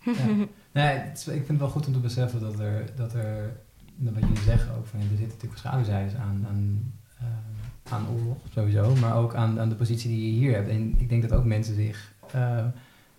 Nee, 0.72 0.86
het 0.98 1.18
is- 1.18 1.26
ik 1.26 1.32
vind 1.34 1.48
het 1.48 1.58
wel 1.58 1.68
goed 1.68 1.86
om 1.86 1.92
te 1.92 1.98
beseffen 1.98 2.40
dat 2.40 2.58
er, 2.58 2.84
dat 2.96 3.12
er 3.14 3.52
wat 3.96 4.22
jullie 4.22 4.38
zeggen 4.42 4.74
ook, 4.76 4.86
van, 4.86 5.00
er 5.00 5.06
zitten 5.08 5.26
natuurlijk 5.28 5.58
schaduwzijdes 5.60 6.14
aan, 6.14 6.46
aan, 6.48 6.92
eh, 7.18 7.92
aan 7.92 8.06
oorlog 8.08 8.36
sowieso, 8.54 8.94
maar 8.96 9.16
ook 9.16 9.34
aan, 9.34 9.60
aan 9.60 9.68
de 9.68 9.74
positie 9.74 10.10
die 10.10 10.26
je 10.32 10.38
hier 10.38 10.54
hebt. 10.54 10.68
En 10.68 10.94
ik 11.00 11.08
denk 11.08 11.22
dat 11.22 11.32
ook 11.32 11.44
mensen 11.44 11.74
zich 11.74 12.12
eh, 12.32 12.64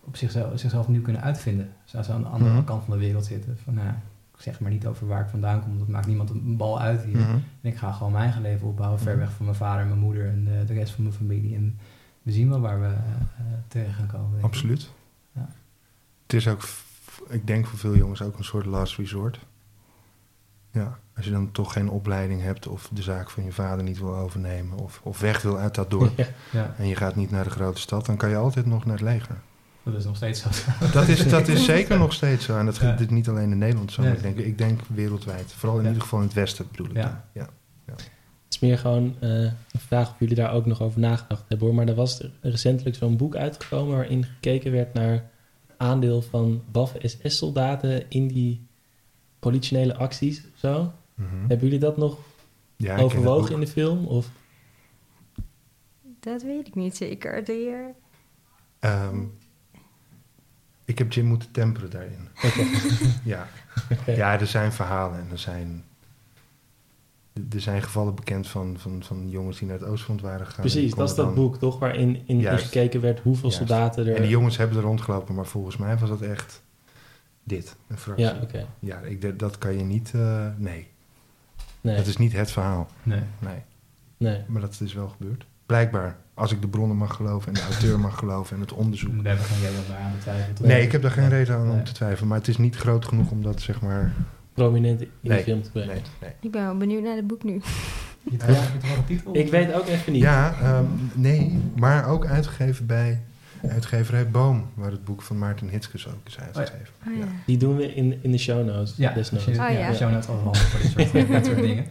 op 0.03 0.15
zichzelf, 0.15 0.59
zichzelf 0.59 0.87
nieuw 0.87 1.01
kunnen 1.01 1.21
uitvinden. 1.21 1.69
Zoals 1.85 2.05
ze 2.05 2.11
aan 2.13 2.21
de 2.21 2.27
andere 2.27 2.53
Mhm. 2.53 2.63
kant 2.63 2.83
van 2.83 2.93
de 2.93 2.99
wereld 3.05 3.25
zitten. 3.25 3.57
Van, 3.63 3.73
nou, 3.73 3.93
zeg 4.41 4.59
maar 4.59 4.71
niet 4.71 4.85
over 4.85 5.07
waar 5.07 5.21
ik 5.21 5.29
vandaan 5.29 5.63
kom, 5.63 5.79
dat 5.79 5.87
maakt 5.87 6.07
niemand 6.07 6.29
een 6.29 6.57
bal 6.57 6.79
uit 6.79 7.03
hier. 7.03 7.17
Mhm. 7.17 7.29
En 7.31 7.43
ik 7.61 7.77
ga 7.77 7.91
gewoon 7.91 8.11
mijn 8.11 8.23
eigen 8.23 8.41
leven 8.41 8.67
opbouwen, 8.67 8.99
ver 8.99 9.11
Mhm. 9.15 9.19
weg 9.21 9.31
van 9.31 9.45
mijn 9.45 9.57
vader 9.57 9.81
en 9.81 9.87
mijn 9.87 9.99
moeder 9.99 10.27
en 10.29 10.43
de, 10.45 10.63
de 10.65 10.73
rest 10.73 10.93
van 10.93 11.03
mijn 11.03 11.15
familie. 11.15 11.55
En 11.55 11.77
we 12.21 12.31
zien 12.31 12.49
wel 12.49 12.59
waar 12.59 12.79
we 12.81 12.87
eh, 12.87 13.43
terecht 13.67 13.95
gaan 13.95 14.07
komen. 14.07 14.41
Absoluut. 14.43 14.91
Ja. 15.31 15.49
Het 16.23 16.33
is 16.33 16.47
ook, 16.47 16.61
ik 17.29 17.47
denk 17.47 17.65
voor 17.67 17.79
veel 17.79 17.95
jongens 17.95 18.21
ook 18.21 18.37
een 18.37 18.43
soort 18.43 18.65
last 18.65 18.97
resort. 18.97 19.39
Ja, 20.71 20.99
als 21.15 21.25
je 21.25 21.31
dan 21.31 21.51
toch 21.51 21.73
geen 21.73 21.89
opleiding 21.89 22.41
hebt 22.41 22.67
of 22.67 22.89
de 22.93 23.01
zaak 23.01 23.29
van 23.29 23.43
je 23.43 23.51
vader 23.51 23.83
niet 23.83 23.99
wil 23.99 24.15
overnemen 24.15 24.77
of, 24.77 24.99
of 25.03 25.19
weg 25.19 25.41
wil 25.41 25.57
uit 25.57 25.75
dat 25.75 25.89
dorp 25.89 26.17
Ja. 26.17 26.25
Ja, 26.59 26.73
en 26.77 26.87
je 26.87 26.95
gaat 26.95 27.15
niet 27.15 27.31
naar 27.31 27.43
de 27.43 27.49
grote 27.49 27.81
stad, 27.81 28.05
dan 28.05 28.17
kan 28.17 28.29
je 28.29 28.35
altijd 28.35 28.65
nog 28.65 28.85
naar 28.85 28.93
het 28.95 29.03
leger. 29.03 29.35
Dat 29.83 29.93
is 29.95 30.05
nog 30.05 30.15
steeds 30.15 30.41
zo. 30.41 30.49
Dat 30.93 31.07
is, 31.07 31.27
dat 31.27 31.47
is 31.47 31.65
zeker 31.75 31.97
nog 31.97 32.13
steeds 32.13 32.45
zo. 32.45 32.57
En 32.57 32.65
dat 32.65 32.77
Ja. 32.77 32.97
niet 33.09 33.29
alleen 33.29 33.51
in 33.51 33.57
Nederland 33.57 33.91
zo, 33.91 34.01
Nee. 34.01 34.11
ik 34.13 34.21
denk, 34.21 34.37
ik 34.37 34.57
denk 34.57 34.79
wereldwijd. 34.87 35.53
Vooral 35.53 35.77
in 35.77 35.81
Ja. 35.83 35.87
ieder 35.87 36.03
geval 36.03 36.19
in 36.19 36.25
het 36.25 36.33
Westen 36.35 36.67
bedoel 36.71 36.87
ik. 36.87 36.95
Ja. 36.95 37.01
dan. 37.33 37.43
Ja. 37.43 37.49
Het 38.45 38.59
is 38.63 38.67
meer 38.69 38.77
gewoon 38.77 39.15
eh, 39.19 39.29
een 39.43 39.53
vraag 39.77 40.09
of 40.09 40.15
jullie 40.19 40.35
daar 40.35 40.53
ook 40.53 40.65
nog 40.65 40.81
over 40.81 40.99
nagedacht 40.99 41.43
hebben 41.47 41.67
hoor. 41.67 41.75
Maar 41.75 41.87
er 41.87 41.95
was 41.95 42.19
er 42.19 42.31
recentelijk 42.41 42.95
zo'n 42.95 43.17
boek 43.17 43.35
uitgekomen 43.35 43.95
waarin 43.95 44.23
gekeken 44.25 44.71
werd 44.71 44.93
naar 44.93 45.29
aandeel 45.77 46.21
van 46.21 46.61
BAF-SS-soldaten 46.71 48.09
in 48.09 48.27
die 48.27 48.65
politionele 49.39 49.95
acties 49.95 50.37
of 50.53 50.59
zo. 50.59 50.91
Mhm. 51.15 51.27
Hebben 51.39 51.59
jullie 51.59 51.79
dat 51.79 51.97
nog 51.97 52.17
overwogen 52.97 53.53
in 53.53 53.59
de 53.59 53.67
film? 53.67 54.05
Of? 54.05 54.29
Dat 56.19 56.41
weet 56.43 56.67
ik 56.67 56.75
niet 56.75 56.95
zeker. 56.97 57.43
De, 57.45 57.89
Ehm, 58.79 59.19
ik 60.85 60.97
heb 60.97 61.13
Jim 61.13 61.25
moeten 61.25 61.51
temperen 61.51 61.89
daarin. 61.89 62.27
ja. 63.23 63.47
Ja, 64.05 64.39
er 64.39 64.47
zijn 64.47 64.71
verhalen 64.71 65.19
en 65.19 65.27
er 65.31 65.37
zijn, 65.39 65.83
er 67.51 67.61
zijn 67.61 67.81
gevallen 67.81 68.15
bekend 68.15 68.47
van, 68.47 68.75
van, 68.79 69.03
van 69.03 69.29
jongens 69.29 69.57
die 69.59 69.67
naar 69.67 69.79
het 69.79 69.87
Oostfront 69.87 70.21
waren 70.21 70.45
gegaan. 70.45 70.61
Precies, 70.61 70.93
dat 70.93 71.09
is 71.09 71.15
dat 71.15 71.35
boek 71.35 71.57
toch? 71.57 71.79
Waarin 71.79 72.21
in, 72.25 72.39
Juist. 72.39 72.63
gekeken 72.63 73.01
werd 73.01 73.19
hoeveel 73.19 73.49
Juist. 73.49 73.57
soldaten 73.67 74.07
er... 74.07 74.15
En 74.15 74.21
die 74.21 74.31
jongens 74.31 74.57
hebben 74.57 74.77
er 74.77 74.83
rondgelopen, 74.83 75.35
maar 75.35 75.45
volgens 75.45 75.77
mij 75.77 75.97
was 75.97 76.09
dat 76.09 76.21
echt 76.21 76.63
dit, 77.43 77.75
een 77.87 77.97
fractie. 77.97 78.25
ja, 78.25 78.39
oké. 78.41 78.65
Ja, 78.79 78.97
ik, 78.99 79.21
denk- 79.21 79.39
dat 79.39 79.57
kan 79.57 79.77
je 79.77 79.83
niet, 79.83 80.11
eh, 80.15 80.47
nee. 80.57 80.87
Nee, 81.81 81.95
Dat 81.95 82.07
is 82.07 82.17
niet 82.17 82.33
het 82.33 82.51
verhaal, 82.51 82.87
Nee. 83.03 83.21
nee. 83.39 83.57
nee. 84.17 84.41
Maar 84.47 84.61
dat 84.61 84.79
is 84.81 84.93
wel 84.93 85.07
gebeurd. 85.07 85.45
Blijkbaar, 85.65 86.17
als 86.41 86.51
ik 86.51 86.61
de 86.61 86.67
bronnen 86.67 86.97
mag 86.97 87.15
geloven 87.15 87.47
en 87.47 87.53
de 87.53 87.61
auteur 87.71 87.99
mag 87.99 88.17
geloven 88.17 88.55
en 88.55 88.61
het 88.61 88.73
onderzoek. 88.73 89.21
We 89.21 89.27
hebben 89.27 89.45
geen 89.45 89.61
reden 89.61 89.79
om 89.79 89.85
daar 89.89 89.97
aan 89.99 90.11
te 90.11 90.21
twijfelen. 90.21 90.55
toch? 90.55 90.67
Nee, 90.67 90.81
ik 90.81 90.91
heb 90.91 91.01
daar 91.01 91.11
geen 91.11 91.29
Nee. 91.29 91.37
reden 91.37 91.55
aan 91.55 91.69
om 91.71 91.83
te 91.83 91.91
twijfelen. 91.91 92.27
Maar 92.27 92.37
het 92.37 92.47
is 92.47 92.57
niet 92.57 92.75
groot 92.75 93.05
genoeg 93.05 93.31
om 93.31 93.41
dat, 93.43 93.61
zeg 93.61 93.81
maar... 93.81 94.13
Prominent 94.53 95.01
in 95.01 95.09
Nee, 95.19 95.37
de 95.37 95.43
film 95.43 95.61
te 95.61 95.71
brengen. 95.71 95.93
Nee, 95.93 96.01
nee. 96.21 96.31
ik 96.39 96.51
ben 96.51 96.63
wel 96.63 96.77
benieuwd 96.77 97.03
naar 97.03 97.15
het 97.15 97.27
boek 97.27 97.43
nu. 97.43 97.61
Je 98.23 98.37
wel 98.37 98.55
een 98.55 99.05
titel? 99.05 99.35
Ik 99.37 99.51
weet 99.51 99.73
ook 99.73 99.87
even 99.87 100.11
niet. 100.13 100.21
Ja, 100.21 100.53
ehm, 100.61 100.83
nee, 101.13 101.59
maar 101.75 102.07
ook 102.07 102.25
uitgegeven 102.25 102.85
bij 102.85 103.21
uitgeverij 103.69 104.29
Boom, 104.29 104.65
waar 104.73 104.91
het 104.91 105.03
boek 105.03 105.21
van 105.21 105.37
Maarten 105.37 105.69
Hitskes 105.69 106.07
ook 106.07 106.13
is 106.27 106.39
uitgegeven. 106.39 106.93
Oh, 107.07 107.17
ja. 107.17 107.25
Die 107.45 107.57
doen 107.57 107.75
we 107.75 107.95
in, 107.95 108.19
in 108.23 108.31
de 108.31 108.37
show 108.37 108.65
notes. 108.65 108.93
Ja, 108.97 109.13
desnoods. 109.13 109.45
je, 109.45 109.51
Oh, 109.51 109.55
ja, 109.57 109.69
ja. 109.69 109.89
de 109.89 109.95
show 109.95 110.11
notes 110.11 110.25
handig 110.25 110.61
voor 110.61 110.79
dit 110.79 111.09
soort, 111.09 111.27
dit 111.27 111.45
soort 111.45 111.57
dingen. 111.61 111.85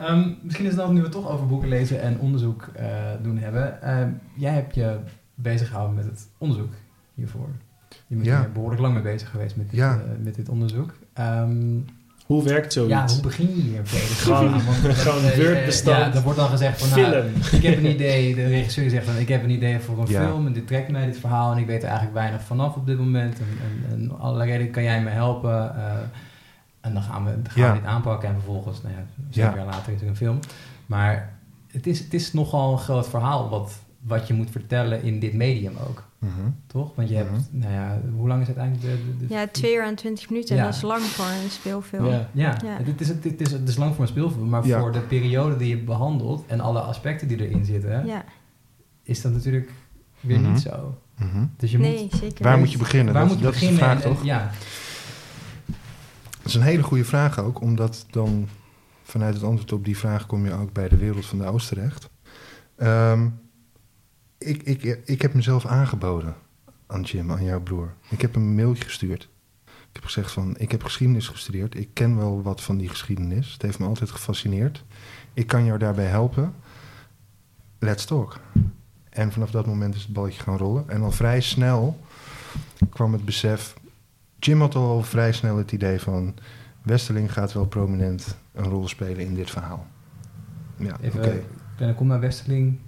Ehm, 0.00 0.30
misschien 0.42 0.64
is 0.66 0.70
het 0.72 0.80
dan, 0.80 0.90
nu 0.92 0.96
we 0.98 1.02
het 1.02 1.12
toch 1.12 1.28
over 1.30 1.46
boeken 1.46 1.68
lezen 1.68 2.00
en 2.00 2.18
onderzoek 2.18 2.68
eh, 2.74 2.86
doen 3.22 3.38
hebben. 3.38 3.82
Ehm, 3.82 4.08
jij 4.36 4.52
hebt 4.54 4.74
je 4.74 4.98
bezig 5.34 5.68
gehouden 5.68 5.96
met 5.96 6.04
het 6.04 6.26
onderzoek 6.38 6.72
hiervoor. 7.14 7.48
Je 8.06 8.16
bent 8.16 8.52
behoorlijk 8.52 8.80
lang 8.80 8.94
mee 8.94 9.02
bezig 9.02 9.30
geweest 9.30 9.56
met 9.56 9.70
dit, 9.70 9.78
Ja. 9.78 9.94
eh, 9.94 10.24
met 10.24 10.34
dit 10.34 10.48
onderzoek. 10.48 10.94
Ehm, 11.12 11.76
Hoe 12.30 12.42
werkt 12.44 12.72
zoiets? 12.72 12.92
ja, 12.94 13.06
hoe 13.08 13.20
begin 13.22 13.48
je 13.56 13.62
hier? 13.62 13.80
Gewoon- 13.84 14.60
gewoon 14.60 15.24
eh, 15.24 15.36
Word-bestand. 15.36 15.98
Ja, 15.98 16.14
er 16.14 16.22
wordt 16.22 16.38
dan 16.38 16.48
gezegd 16.48 16.82
van, 16.82 17.00
nou, 17.00 17.24
ik 17.52 17.62
heb 17.62 17.76
een 17.76 17.90
idee, 17.90 18.34
de 18.34 18.46
regisseur 18.46 18.90
zegt 18.90 19.06
dan, 19.06 19.16
ik 19.16 19.28
heb 19.28 19.42
een 19.42 19.50
idee 19.50 19.78
voor 19.78 19.98
een 19.98 20.06
Ja. 20.08 20.22
film 20.26 20.46
en 20.46 20.52
dit 20.52 20.66
trekt 20.66 20.90
mij, 20.90 21.06
dit 21.06 21.18
verhaal, 21.18 21.52
en 21.52 21.58
ik 21.58 21.66
weet 21.66 21.78
er 21.82 21.88
eigenlijk 21.88 22.16
weinig 22.16 22.42
vanaf 22.42 22.76
op 22.76 22.86
dit 22.86 22.98
moment. 22.98 23.38
En, 23.38 23.46
en, 23.62 23.92
en 24.00 24.18
allerlei 24.20 24.50
redenen 24.50 24.72
kan 24.72 24.82
jij 24.82 25.02
me 25.02 25.10
helpen. 25.10 25.74
eh, 25.76 25.82
en 26.80 26.92
dan 26.94 27.02
gaan 27.02 27.24
we, 27.24 27.30
dan 27.42 27.52
gaan 27.52 27.62
Ja. 27.62 27.72
we 27.72 27.78
dit 27.78 27.88
aanpakken 27.88 28.28
en 28.28 28.34
vervolgens, 28.34 28.82
nou 28.82 28.94
ja, 28.94 29.00
zeven 29.30 29.50
Ja. 29.50 29.56
jaar 29.56 29.66
later 29.66 29.92
is 29.92 30.00
er 30.00 30.08
een 30.08 30.16
film. 30.16 30.38
Maar 30.86 31.32
het 31.72 31.86
is, 31.86 31.98
het 31.98 32.14
is 32.14 32.32
nogal 32.32 32.72
een 32.72 32.78
groot 32.78 33.08
verhaal 33.08 33.48
wat, 33.48 33.72
wat 34.00 34.26
je 34.28 34.34
moet 34.34 34.50
vertellen 34.50 35.02
in 35.02 35.18
dit 35.20 35.32
medium 35.34 35.72
ook, 35.88 36.04
Mhm. 36.18 36.32
toch? 36.66 36.94
Want 36.94 37.08
je 37.08 37.14
hebt, 37.14 37.30
Mhm. 37.30 37.40
nou 37.50 37.72
ja, 37.72 38.00
hoe 38.16 38.28
lang 38.28 38.42
is 38.42 38.48
het 38.48 38.56
eigenlijk? 38.56 38.86
De, 38.96 39.04
de, 39.18 39.26
de- 39.26 39.34
Ja, 39.34 39.46
twee 39.46 39.74
uur 39.74 39.84
en 39.84 39.94
twintig 39.94 40.30
minuten. 40.30 40.54
Ja. 40.56 40.60
En 40.60 40.66
dat 40.66 40.76
is 40.76 40.82
lang 40.82 41.02
voor 41.02 41.24
een 41.24 41.50
speelfilm. 41.50 42.06
Ja. 42.06 42.28
Ja, 42.32 42.56
Ja. 42.64 42.76
Het, 42.84 43.00
is, 43.00 43.08
het, 43.08 43.40
is, 43.40 43.50
het 43.52 43.68
is 43.68 43.76
lang 43.76 43.94
voor 43.94 44.02
een 44.04 44.10
speelfilm, 44.10 44.48
maar 44.48 44.66
Ja. 44.66 44.80
voor 44.80 44.92
de 44.92 45.00
periode 45.00 45.56
die 45.56 45.68
je 45.68 45.78
behandelt 45.82 46.44
en 46.46 46.60
alle 46.60 46.80
aspecten 46.80 47.28
die 47.28 47.46
erin 47.48 47.64
zitten, 47.64 48.06
Ja. 48.06 48.24
is 49.02 49.20
dat 49.22 49.32
natuurlijk 49.32 49.70
weer 50.20 50.40
Mhm. 50.40 50.50
niet 50.52 50.60
zo. 50.60 50.98
Dus 51.56 51.70
je 51.70 51.78
Nee, 51.78 52.02
moet, 52.02 52.12
zeker 52.20 52.42
Waar 52.44 52.52
niet. 52.52 52.60
moet 52.62 52.72
je 52.72 52.78
beginnen? 52.78 53.12
waar 53.14 53.22
dat 53.22 53.30
moet 53.30 53.38
je 53.40 53.44
dat 53.44 53.52
beginnen? 53.52 53.78
is 53.78 53.84
de 53.84 53.90
vraag, 53.90 54.02
En- 54.04 54.10
en- 54.10 54.16
toch? 54.16 54.24
ja, 54.24 54.50
Dat 56.38 56.44
is 56.48 56.54
een 56.54 56.62
hele 56.62 56.82
goede 56.82 57.04
vraag 57.04 57.38
ook, 57.38 57.60
omdat 57.60 58.06
dan 58.10 58.48
vanuit 59.02 59.34
het 59.34 59.42
antwoord 59.42 59.72
op 59.72 59.84
die 59.84 59.96
vraag 59.98 60.26
kom 60.26 60.44
je 60.44 60.52
ook 60.52 60.72
bij 60.72 60.88
de 60.88 60.96
wereld 60.96 61.26
van 61.26 61.38
de 61.38 61.44
Oost 61.44 61.68
terecht. 61.68 62.10
Ehm, 62.76 63.28
ik, 64.40 64.62
ik, 64.62 64.82
ik 65.04 65.22
heb 65.22 65.34
mezelf 65.34 65.66
aangeboden 65.66 66.34
aan 66.86 67.02
Jim, 67.02 67.32
aan 67.32 67.44
jouw 67.44 67.60
broer. 67.60 67.94
Ik 68.08 68.20
heb 68.20 68.34
hem 68.34 68.42
een 68.42 68.54
mailtje 68.54 68.84
gestuurd. 68.84 69.28
Ik 69.64 69.96
heb 69.96 70.04
gezegd 70.04 70.32
van, 70.32 70.54
ik 70.58 70.70
heb 70.70 70.82
geschiedenis 70.82 71.28
gestudeerd. 71.28 71.74
Ik 71.74 71.88
ken 71.92 72.16
wel 72.16 72.42
wat 72.42 72.60
van 72.60 72.76
die 72.76 72.88
geschiedenis. 72.88 73.52
Het 73.52 73.62
heeft 73.62 73.78
me 73.78 73.86
altijd 73.86 74.10
gefascineerd. 74.10 74.84
Ik 75.32 75.46
kan 75.46 75.64
jou 75.64 75.78
daarbij 75.78 76.06
helpen. 76.06 76.54
Let's 77.78 78.04
talk. 78.04 78.40
En 79.10 79.32
vanaf 79.32 79.50
dat 79.50 79.66
moment 79.66 79.94
is 79.94 80.02
het 80.02 80.12
balletje 80.12 80.42
gaan 80.42 80.56
rollen. 80.56 80.88
En 80.88 81.02
al 81.02 81.10
vrij 81.10 81.40
snel 81.40 82.00
kwam 82.88 83.12
het 83.12 83.24
besef... 83.24 83.74
Jim 84.38 84.60
had 84.60 84.74
al 84.74 85.02
vrij 85.02 85.32
snel 85.32 85.56
het 85.56 85.72
idee 85.72 86.00
van... 86.00 86.34
Westerling 86.82 87.32
gaat 87.32 87.52
wel 87.52 87.66
prominent 87.66 88.36
een 88.52 88.64
rol 88.64 88.88
spelen 88.88 89.26
in 89.26 89.34
dit 89.34 89.50
verhaal. 89.50 89.86
Ja, 90.76 90.94
oké. 90.94 91.02
even, 91.02 91.44
dan 91.76 91.94
kom 91.94 92.06
naar 92.06 92.20
Westerling, 92.20 92.78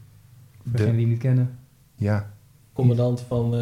voor 0.62 0.76
degenen 0.76 0.96
die 0.96 1.06
niet 1.06 1.18
kennen. 1.18 1.58
Ja, 1.94 2.30
Commandant 2.72 3.20
van 3.28 3.54
eh, 3.56 3.60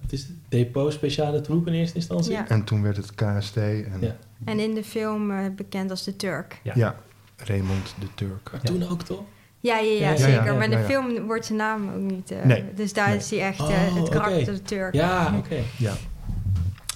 het 0.00 0.12
is 0.12 0.22
het 0.22 0.36
depot 0.48 0.92
speciale 0.92 1.40
troep 1.40 1.66
in 1.66 1.72
eerste 1.72 1.96
instantie. 1.96 2.32
Ja. 2.32 2.48
en 2.48 2.64
toen 2.64 2.82
werd 2.82 2.96
het 2.96 3.14
KST 3.14 3.56
en 3.56 3.96
Ja. 4.00 4.16
En 4.44 4.58
in 4.58 4.74
de 4.74 4.84
film 4.84 5.30
eh, 5.30 5.38
bekend 5.56 5.90
als 5.90 6.04
de 6.04 6.16
Turk. 6.16 6.60
Ja. 6.62 6.72
ja, 6.76 6.96
Raymond 7.36 7.94
de 8.00 8.06
Turk. 8.14 8.50
Maar 8.52 8.60
Ja. 8.62 8.68
toen 8.70 8.88
ook 8.88 9.02
toch? 9.02 9.22
Ja, 9.60 9.78
ja, 9.78 9.90
ja, 9.92 9.98
Ja, 10.00 10.10
ja, 10.10 10.16
zeker. 10.16 10.44
ja, 10.44 10.52
maar 10.54 10.64
in 10.64 10.70
de 10.70 10.76
ja. 10.76 10.82
film 10.84 11.26
wordt 11.26 11.44
zijn 11.46 11.58
naam 11.58 11.88
ook 11.88 12.10
niet... 12.10 12.30
eh, 12.30 12.44
Nee. 12.44 12.64
Dus 12.74 12.92
daar 12.92 13.08
Nee. 13.08 13.16
is 13.16 13.30
hij 13.30 13.40
echt 13.40 13.60
Oh, 13.60 13.70
eh, 13.72 13.94
het 13.96 14.08
karakter 14.08 14.54
de 14.54 14.62
Turk. 14.62 14.94
Ja, 14.94 15.34
oké. 15.38 15.56
Ja. 15.78 15.92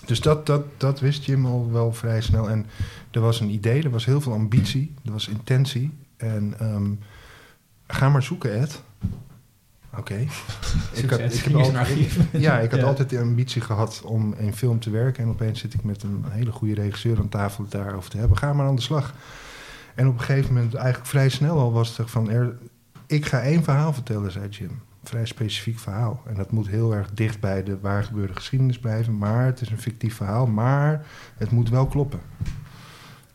Dus 0.06 0.20
dat, 0.20 0.46
dat, 0.46 0.62
dat 0.76 1.00
wist 1.00 1.24
Jim 1.24 1.46
al 1.46 1.70
wel 1.72 1.92
vrij 1.92 2.20
snel. 2.20 2.50
En 2.50 2.66
er 3.10 3.20
was 3.20 3.40
een 3.40 3.50
idee, 3.50 3.82
er 3.82 3.90
was 3.90 4.04
heel 4.04 4.20
veel 4.20 4.32
ambitie, 4.32 4.94
er 5.04 5.12
was 5.12 5.28
intentie. 5.28 5.90
En 6.16 6.54
ehm, 6.58 6.90
ga 7.86 8.08
maar 8.08 8.22
zoeken, 8.22 8.60
Ed. 8.60 8.82
Oké. 9.98 10.14
Ik 10.92 11.10
had, 11.10 11.18
ik 11.20 11.32
heb 11.44 11.54
altijd, 11.54 11.76
archief. 11.76 12.18
ja, 12.32 12.58
ik 12.58 12.70
had 12.70 12.80
Ja. 12.80 12.86
altijd 12.86 13.10
de 13.10 13.18
ambitie 13.20 13.60
gehad 13.62 14.02
om 14.04 14.34
in 14.38 14.54
film 14.54 14.80
te 14.80 14.90
werken. 14.90 15.22
En 15.22 15.28
opeens 15.30 15.60
zit 15.60 15.74
ik 15.74 15.84
met 15.84 16.02
een 16.02 16.24
hele 16.28 16.52
goede 16.52 16.74
regisseur 16.74 17.18
aan 17.18 17.28
tafel 17.28 17.66
daarover 17.68 18.10
te 18.10 18.16
hebben. 18.16 18.38
Ga 18.38 18.52
maar 18.52 18.66
aan 18.66 18.74
de 18.76 18.82
slag. 18.82 19.14
En 19.94 20.06
op 20.08 20.14
een 20.14 20.20
gegeven 20.24 20.54
moment, 20.54 20.74
eigenlijk 20.74 21.06
vrij 21.06 21.28
snel 21.28 21.58
al, 21.58 21.72
was 21.72 21.96
het 21.96 22.10
van... 22.10 22.30
Er, 22.30 22.56
ik 23.06 23.26
ga 23.26 23.40
één 23.40 23.62
verhaal 23.64 23.92
vertellen, 23.92 24.32
zei 24.32 24.48
Jim. 24.48 24.80
Vrij 25.04 25.26
specifiek 25.26 25.78
verhaal. 25.78 26.22
En 26.26 26.34
dat 26.34 26.50
moet 26.50 26.68
heel 26.68 26.94
erg 26.94 27.10
dicht 27.14 27.40
bij 27.40 27.62
de 27.62 27.80
waar 27.80 28.04
gebeurde 28.04 28.34
geschiedenis 28.34 28.78
blijven. 28.78 29.18
Maar 29.18 29.44
het 29.46 29.60
is 29.60 29.70
een 29.70 29.78
fictief 29.80 30.14
verhaal, 30.16 30.46
maar 30.46 31.06
het 31.36 31.50
moet 31.50 31.68
wel 31.68 31.86
kloppen. 31.86 32.20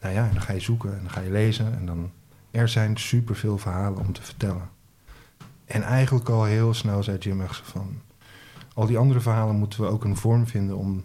Nou 0.02 0.14
ja, 0.14 0.24
en 0.28 0.34
dan 0.34 0.42
ga 0.42 0.54
je 0.54 0.60
zoeken 0.60 0.94
en 0.94 1.00
dan 1.02 1.12
ga 1.12 1.22
je 1.22 1.32
lezen. 1.32 1.74
En 1.80 1.86
dan, 1.86 2.12
er 2.52 2.68
zijn 2.70 2.98
superveel 2.98 3.58
verhalen 3.58 4.00
om 4.00 4.14
te 4.14 4.22
vertellen. 4.22 4.70
En 5.70 5.84
eigenlijk 5.84 6.30
al 6.30 6.44
heel 6.44 6.74
snel 6.74 7.04
zei 7.04 7.18
Jim 7.18 7.42
echt 7.42 7.58
van... 7.58 8.02
Al 8.74 8.86
die 8.86 8.98
andere 8.98 9.20
verhalen 9.20 9.56
moeten 9.56 9.82
we 9.82 9.88
ook 9.88 10.04
een 10.04 10.18
vorm 10.18 10.48
vinden 10.48 10.78
om 10.78 11.04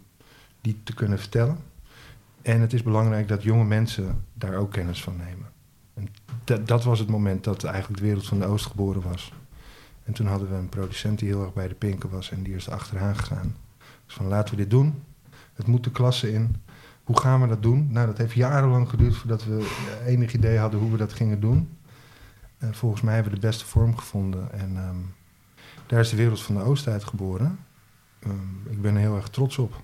die 0.61 0.81
te 0.85 0.94
kunnen 0.94 1.18
vertellen. 1.18 1.59
En 2.42 2.61
het 2.61 2.72
is 2.72 2.83
belangrijk 2.83 3.29
dat 3.29 3.42
jonge 3.42 3.64
mensen 3.64 4.24
daar 4.35 4.55
ook 4.57 4.72
kennis 4.72 5.03
van 5.03 5.16
nemen. 5.16 5.46
En 5.94 6.09
dat, 6.44 6.66
dat 6.66 6.85
was 6.85 6.98
het 6.98 7.09
moment 7.09 7.44
dat 7.44 7.64
eigenlijk 7.64 8.00
de 8.00 8.07
wereld 8.07 8.27
van 8.27 8.38
de 8.38 8.46
Oost 8.46 8.66
geboren 8.66 9.03
was. 9.03 9.33
En 10.05 10.12
toen 10.12 10.27
hadden 10.27 10.48
we 10.48 10.55
een 10.55 10.68
producent 10.68 11.18
die 11.18 11.29
heel 11.29 11.42
erg 11.42 11.53
bij 11.53 11.68
de 11.68 11.74
pinken 11.74 12.11
was 12.11 12.31
en 12.31 12.42
die 12.42 12.55
is 12.55 12.66
er 12.66 12.72
achteraan 12.72 13.16
gegaan. 13.16 13.57
Dus 14.07 14.14
van 14.14 14.27
laten 14.27 14.55
we 14.55 14.61
dit 14.61 14.70
doen. 14.70 15.03
Het 15.55 15.66
moet 15.66 15.85
de 15.85 15.90
klasse 15.90 16.33
in. 16.33 16.57
Hoe 17.05 17.20
gaan 17.20 17.40
we 17.40 17.46
dat 17.46 17.62
doen? 17.62 17.88
Nou, 17.92 18.07
dat 18.07 18.18
heeft 18.18 18.33
jarenlang 18.33 18.88
geduurd 18.88 19.16
voordat 19.16 19.44
we 19.44 19.70
enig 20.07 20.33
idee 20.33 20.59
hadden 20.59 20.81
hoe 20.81 20.90
we 20.90 20.96
dat 20.96 21.12
gingen 21.12 21.40
doen. 21.40 21.68
Eh, 22.64 22.72
volgens 22.72 23.03
mij 23.03 23.14
hebben 23.14 23.33
we 23.33 23.40
de 23.40 23.46
beste 23.46 23.64
vorm 23.64 23.96
gevonden. 23.96 24.53
En 24.53 24.77
ehm, 24.77 24.96
daar 25.87 26.00
is 26.00 26.11
de 26.11 26.16
wereld 26.16 26.42
van 26.42 26.55
de 26.55 26.62
Oost 26.62 26.87
uit 26.87 27.05
geboren. 27.05 27.59
Ehm, 28.18 28.70
ik 28.70 28.83
ben 28.83 28.94
er 28.94 29.00
heel 29.00 29.16
erg 29.16 29.29
trots 29.29 29.59
op. 29.59 29.83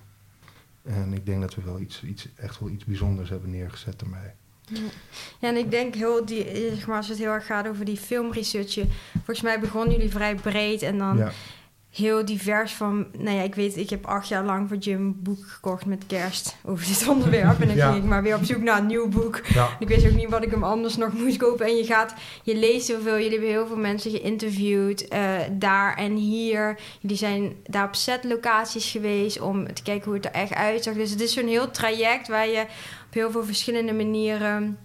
En 0.83 1.13
ik 1.13 1.25
denk 1.25 1.41
dat 1.41 1.55
we 1.55 1.61
wel 1.61 1.79
iets, 1.79 2.03
iets, 2.03 2.27
echt 2.35 2.59
wel 2.59 2.69
iets 2.69 2.85
bijzonders 2.85 3.29
hebben 3.29 3.49
neergezet 3.49 3.99
daarmee. 3.99 4.29
Ja. 4.65 4.79
ja, 5.39 5.47
en 5.47 5.57
ik 5.57 5.71
denk 5.71 5.95
heel 5.95 6.25
die, 6.25 6.45
eh, 6.45 6.73
zeg 6.73 6.87
maar, 6.87 6.97
als 6.97 7.07
het 7.07 7.17
heel 7.17 7.31
erg 7.31 7.45
gaat 7.45 7.67
over 7.67 7.85
die 7.85 7.97
filmresearch. 7.97 8.79
Volgens 9.13 9.41
mij 9.41 9.59
begonnen 9.59 9.95
jullie 9.95 10.11
vrij 10.11 10.35
breed 10.35 10.81
en 10.81 10.97
dan 10.97 11.17
Ja, 11.17 11.31
heel 11.91 12.25
divers 12.25 12.71
van... 12.73 13.07
Nou 13.17 13.35
ja, 13.37 13.41
ik 13.43 13.55
weet, 13.55 13.77
ik 13.77 13.89
heb 13.89 14.05
acht 14.05 14.27
jaar 14.27 14.43
lang 14.45 14.67
voor 14.67 14.77
Jim 14.77 14.99
een 14.99 15.19
boek 15.23 15.47
gekocht 15.47 15.85
met 15.85 16.03
kerst 16.07 16.55
over 16.65 16.85
dit 16.87 17.07
onderwerp. 17.07 17.59
En 17.61 17.67
dan 17.67 17.75
Ja. 17.75 17.91
ging 17.91 18.03
ik 18.03 18.09
maar 18.09 18.23
weer 18.23 18.35
op 18.35 18.43
zoek 18.43 18.61
naar 18.61 18.77
een 18.77 18.85
nieuw 18.85 19.07
boek. 19.09 19.41
Ja. 19.53 19.69
Ik 19.79 19.87
wist 19.87 20.05
ook 20.05 20.13
niet 20.15 20.29
wat 20.29 20.43
ik 20.43 20.51
hem 20.51 20.63
anders 20.63 20.97
nog 20.97 21.13
moest 21.13 21.37
kopen. 21.37 21.65
En 21.65 21.75
je 21.75 21.85
gaat, 21.85 22.13
je 22.43 22.55
leest 22.55 22.87
heel 22.87 23.01
veel. 23.01 23.13
Jullie 23.13 23.29
hebben 23.31 23.49
heel 23.49 23.67
veel 23.67 23.77
mensen 23.77 24.11
geïnterviewd. 24.11 25.07
eh, 25.07 25.39
daar 25.51 25.95
en 25.97 26.15
hier. 26.15 26.79
Jullie 26.99 27.17
zijn 27.17 27.55
daar 27.65 27.87
op 27.87 27.95
setlocaties 27.95 28.91
geweest 28.91 29.39
om 29.41 29.73
te 29.73 29.83
kijken 29.83 30.05
hoe 30.05 30.13
het 30.13 30.25
er 30.25 30.31
echt 30.31 30.53
uitzag. 30.53 30.93
Dus 30.93 31.09
het 31.09 31.21
is 31.21 31.33
zo'n 31.33 31.47
heel 31.47 31.71
traject 31.71 32.27
waar 32.27 32.47
je 32.47 32.61
op 33.07 33.13
heel 33.13 33.31
veel 33.31 33.43
verschillende 33.45 33.93
manieren 33.93 34.77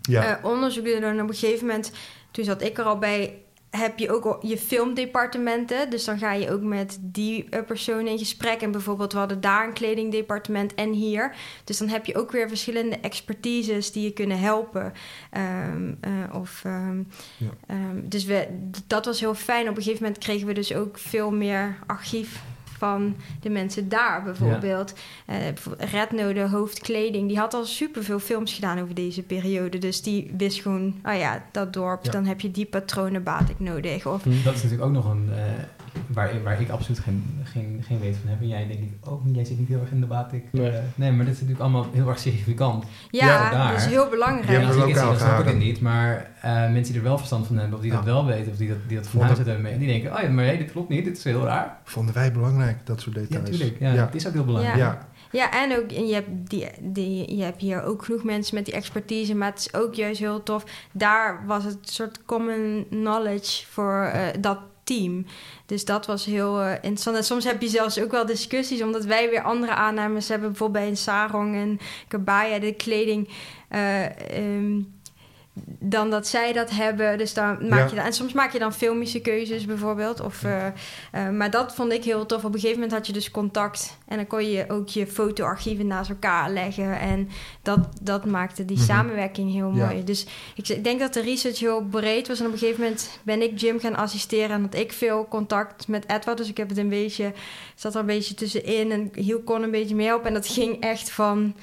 Ja. 0.00 0.38
eh, 0.38 0.44
onderzoek 0.44 0.84
doet. 0.84 0.94
En 0.94 1.20
op 1.22 1.28
een 1.28 1.34
gegeven 1.34 1.66
moment, 1.66 1.92
toen 2.30 2.44
zat 2.44 2.62
ik 2.62 2.78
er 2.78 2.84
al 2.84 2.98
bij, 2.98 3.34
heb 3.76 3.98
je 3.98 4.10
ook 4.12 4.38
je 4.42 4.58
filmdepartementen. 4.58 5.90
Dus 5.90 6.04
dan 6.04 6.18
ga 6.18 6.32
je 6.32 6.50
ook 6.50 6.62
met 6.62 6.98
die 7.00 7.46
eh, 7.50 7.62
personen 7.66 8.06
in 8.06 8.18
gesprek. 8.18 8.60
En 8.60 8.70
bijvoorbeeld, 8.70 9.12
we 9.12 9.18
hadden 9.18 9.40
daar 9.40 9.66
een 9.66 9.72
kledingdepartement 9.72 10.74
en 10.74 10.92
hier. 10.92 11.34
Dus 11.64 11.78
dan 11.78 11.88
heb 11.88 12.06
je 12.06 12.16
ook 12.16 12.30
weer 12.30 12.48
verschillende 12.48 12.96
expertises 13.00 13.92
die 13.92 14.04
je 14.04 14.12
kunnen 14.12 14.38
helpen. 14.38 14.92
Ehm, 15.30 15.94
eh, 16.00 16.10
of, 16.32 16.60
ehm, 16.64 16.98
Ja. 17.36 17.50
ehm, 17.66 18.00
dus 18.02 18.24
we, 18.24 18.48
dat 18.86 19.04
was 19.04 19.20
heel 19.20 19.34
fijn. 19.34 19.68
Op 19.68 19.76
een 19.76 19.82
gegeven 19.82 20.02
moment 20.02 20.22
kregen 20.22 20.46
we 20.46 20.52
dus 20.52 20.74
ook 20.74 20.98
veel 20.98 21.30
meer 21.30 21.78
archief 21.86 22.42
van 22.78 23.16
de 23.40 23.50
mensen 23.50 23.88
daar 23.88 24.22
bijvoorbeeld. 24.22 24.92
Redno, 25.78 26.32
de 26.32 26.48
hoofdkleding, 26.48 27.28
die 27.28 27.38
had 27.38 27.54
al 27.54 27.64
superveel 27.64 28.18
films 28.18 28.52
gedaan 28.54 28.78
over 28.80 28.94
deze 28.94 29.22
periode. 29.22 29.78
Dus 29.78 30.02
die 30.02 30.30
wist 30.36 30.60
gewoon, 30.60 30.94
oh 31.04 31.16
ja, 31.18 31.42
dat 31.52 31.72
dorp, 31.72 32.04
Ja. 32.04 32.10
dan 32.10 32.24
heb 32.24 32.40
je 32.40 32.50
die 32.50 32.66
patronen 32.66 33.22
baat 33.22 33.48
ik 33.48 33.60
nodig. 33.60 34.06
Of, 34.06 34.22
Hm. 34.22 34.30
Dat 34.44 34.54
is 34.54 34.62
natuurlijk 34.62 34.88
ook 34.88 34.94
nog 34.94 35.10
een... 35.10 35.28
eh, 35.32 35.42
waar, 36.06 36.42
waar 36.42 36.60
ik 36.60 36.68
absoluut 36.70 37.00
geen, 37.00 37.40
geen, 37.44 37.82
geen 37.86 38.00
weet 38.00 38.16
van 38.20 38.30
heb. 38.30 38.40
En 38.40 38.48
jij 38.48 38.66
denk 38.66 38.78
ik 38.80 38.92
ook 39.10 39.24
niet. 39.24 39.34
Jij 39.34 39.44
zit 39.44 39.58
niet 39.58 39.68
heel 39.68 39.80
erg 39.80 39.90
in 39.90 40.00
de 40.00 40.06
batik. 40.06 40.44
Nee. 40.52 40.68
eh, 40.70 40.78
nee, 40.94 41.10
maar 41.12 41.24
dit 41.24 41.34
is 41.34 41.40
natuurlijk 41.40 41.60
allemaal 41.64 41.86
heel 41.92 42.08
erg 42.08 42.18
significant. 42.18 42.84
ja, 43.10 43.26
Ja, 43.26 43.68
dat 43.70 43.76
is 43.80 43.86
heel 43.86 44.08
belangrijk. 44.08 44.62
Ja, 44.62 44.68
ik 44.68 44.74
lokaal 44.74 45.10
dat 45.10 45.20
snap 45.20 45.38
ik 45.40 45.46
het 45.46 45.56
niet. 45.58 45.80
Maar 45.80 46.30
eh, 46.42 46.52
mensen 46.52 46.82
die 46.92 46.94
er 46.96 47.02
wel 47.02 47.16
verstand 47.18 47.46
van 47.46 47.56
hebben, 47.56 47.74
of 47.76 47.80
die 47.82 47.90
Ja. 47.90 47.96
dat 47.96 48.06
wel 48.06 48.26
weten, 48.26 48.52
of 48.52 48.58
die 48.58 48.68
dat, 48.68 48.78
die 48.86 48.96
dat 48.96 49.06
van 49.06 49.18
Want 49.20 49.30
huis 49.32 49.38
dat- 49.44 49.48
uit 49.54 49.56
hebben, 49.56 49.78
mee, 49.78 49.88
die 49.88 50.00
denken, 50.00 50.16
oh 50.18 50.22
ja, 50.28 50.34
maar 50.34 50.44
nee, 50.44 50.58
dit 50.58 50.70
klopt 50.72 50.88
niet, 50.88 51.04
dit 51.04 51.16
is 51.16 51.24
heel 51.24 51.44
raar. 51.44 51.78
Vonden 51.84 52.14
wij 52.14 52.32
belangrijk, 52.32 52.86
dat 52.86 53.00
soort 53.00 53.14
Ja, 53.14 53.20
details. 53.20 53.50
natuurlijk. 53.50 53.78
Ja, 53.80 53.92
Ja. 53.92 54.04
Het 54.04 54.14
is 54.14 54.26
ook 54.26 54.32
heel 54.32 54.44
belangrijk. 54.44 54.76
Ja. 54.76 55.08
Ja, 55.32 55.62
en 55.62 55.76
ook 55.78 55.90
en 55.92 56.06
je 56.06 56.14
hebt, 56.14 56.28
die, 56.50 56.66
die, 56.80 57.36
je 57.36 57.42
hebt 57.42 57.60
hier 57.60 57.82
ook 57.82 58.04
genoeg 58.04 58.24
mensen 58.24 58.54
met 58.54 58.64
die 58.64 58.74
expertise, 58.74 59.34
maar 59.34 59.50
het 59.50 59.58
is 59.58 59.74
ook 59.74 59.94
juist 59.94 60.20
heel 60.20 60.42
tof. 60.42 60.64
Daar 60.92 61.42
was 61.46 61.64
het 61.64 61.78
soort 61.82 62.20
common 62.24 62.86
knowledge 62.90 63.66
voor 63.66 64.02
eh, 64.02 64.22
dat 64.40 64.58
team. 64.86 65.26
Dus 65.66 65.84
dat 65.84 66.06
was 66.06 66.24
heel 66.24 66.60
eh, 66.60 66.72
interessant. 66.72 67.16
En 67.16 67.24
soms 67.24 67.44
heb 67.44 67.62
je 67.62 67.68
zelfs 67.68 68.00
ook 68.00 68.10
wel 68.10 68.26
discussies, 68.26 68.82
omdat 68.82 69.04
wij 69.04 69.30
weer 69.30 69.42
andere 69.42 69.72
aannames 69.74 70.28
hebben. 70.28 70.48
Bijvoorbeeld 70.48 70.82
bij 70.82 70.90
een 70.90 70.96
sarong 70.96 71.54
en 71.54 71.78
kabaya, 72.08 72.58
de 72.58 72.72
kleding. 72.72 73.28
eh, 73.68 74.04
ehm, 74.38 74.80
dan 75.64 76.10
dat 76.10 76.26
zij 76.28 76.52
dat 76.52 76.70
hebben. 76.70 77.18
Dus 77.18 77.34
dan 77.34 77.68
maak 77.68 77.78
Ja. 77.78 77.88
je 77.88 77.94
dan, 77.94 78.04
en 78.04 78.12
soms 78.12 78.32
maak 78.32 78.52
je 78.52 78.58
dan 78.58 78.72
filmische 78.72 79.20
keuzes 79.20 79.64
bijvoorbeeld. 79.64 80.20
Of, 80.20 80.42
eh, 80.44 80.66
eh, 80.66 81.28
maar 81.30 81.50
dat 81.50 81.74
vond 81.74 81.92
ik 81.92 82.04
heel 82.04 82.26
tof. 82.26 82.44
Op 82.44 82.54
een 82.54 82.60
gegeven 82.60 82.74
moment 82.80 82.92
had 82.96 83.06
je 83.06 83.12
dus 83.12 83.30
contact. 83.30 83.96
En 84.08 84.16
dan 84.16 84.26
kon 84.26 84.50
je 84.50 84.64
ook 84.68 84.88
je 84.88 85.06
fotoarchieven 85.06 85.86
naast 85.86 86.10
elkaar 86.10 86.50
leggen. 86.50 86.98
En 87.00 87.28
dat, 87.62 87.78
dat 88.02 88.24
maakte 88.24 88.64
die 88.64 88.76
Mhm. 88.76 88.86
samenwerking 88.86 89.52
heel 89.52 89.72
Ja. 89.74 89.86
mooi. 89.86 90.04
Dus 90.04 90.26
ik, 90.54 90.68
ik 90.68 90.84
denk 90.84 91.00
dat 91.00 91.14
de 91.14 91.20
research 91.20 91.58
heel 91.58 91.82
breed 91.90 92.28
was. 92.28 92.40
En 92.40 92.46
op 92.46 92.52
een 92.52 92.58
gegeven 92.58 92.80
moment 92.82 93.18
ben 93.22 93.42
ik 93.42 93.58
Jim 93.60 93.78
gaan 93.80 93.96
assisteren. 93.96 94.50
En 94.50 94.62
had 94.62 94.74
ik 94.74 94.92
veel 94.92 95.26
contact 95.28 95.88
met 95.88 96.04
Edward. 96.08 96.36
Dus 96.38 96.48
ik 96.48 96.56
heb 96.56 96.68
het 96.68 96.78
een 96.78 96.88
beetje, 96.88 97.32
zat 97.74 97.94
er 97.94 98.00
een 98.00 98.06
beetje 98.06 98.34
tussenin. 98.34 98.92
En 98.92 99.10
Hiel 99.14 99.40
kon 99.40 99.62
een 99.62 99.70
beetje 99.70 99.94
mee 99.94 100.06
helpen. 100.06 100.26
En 100.28 100.34
dat 100.34 100.48
ging 100.48 100.80
echt 100.80 101.10
van... 101.10 101.54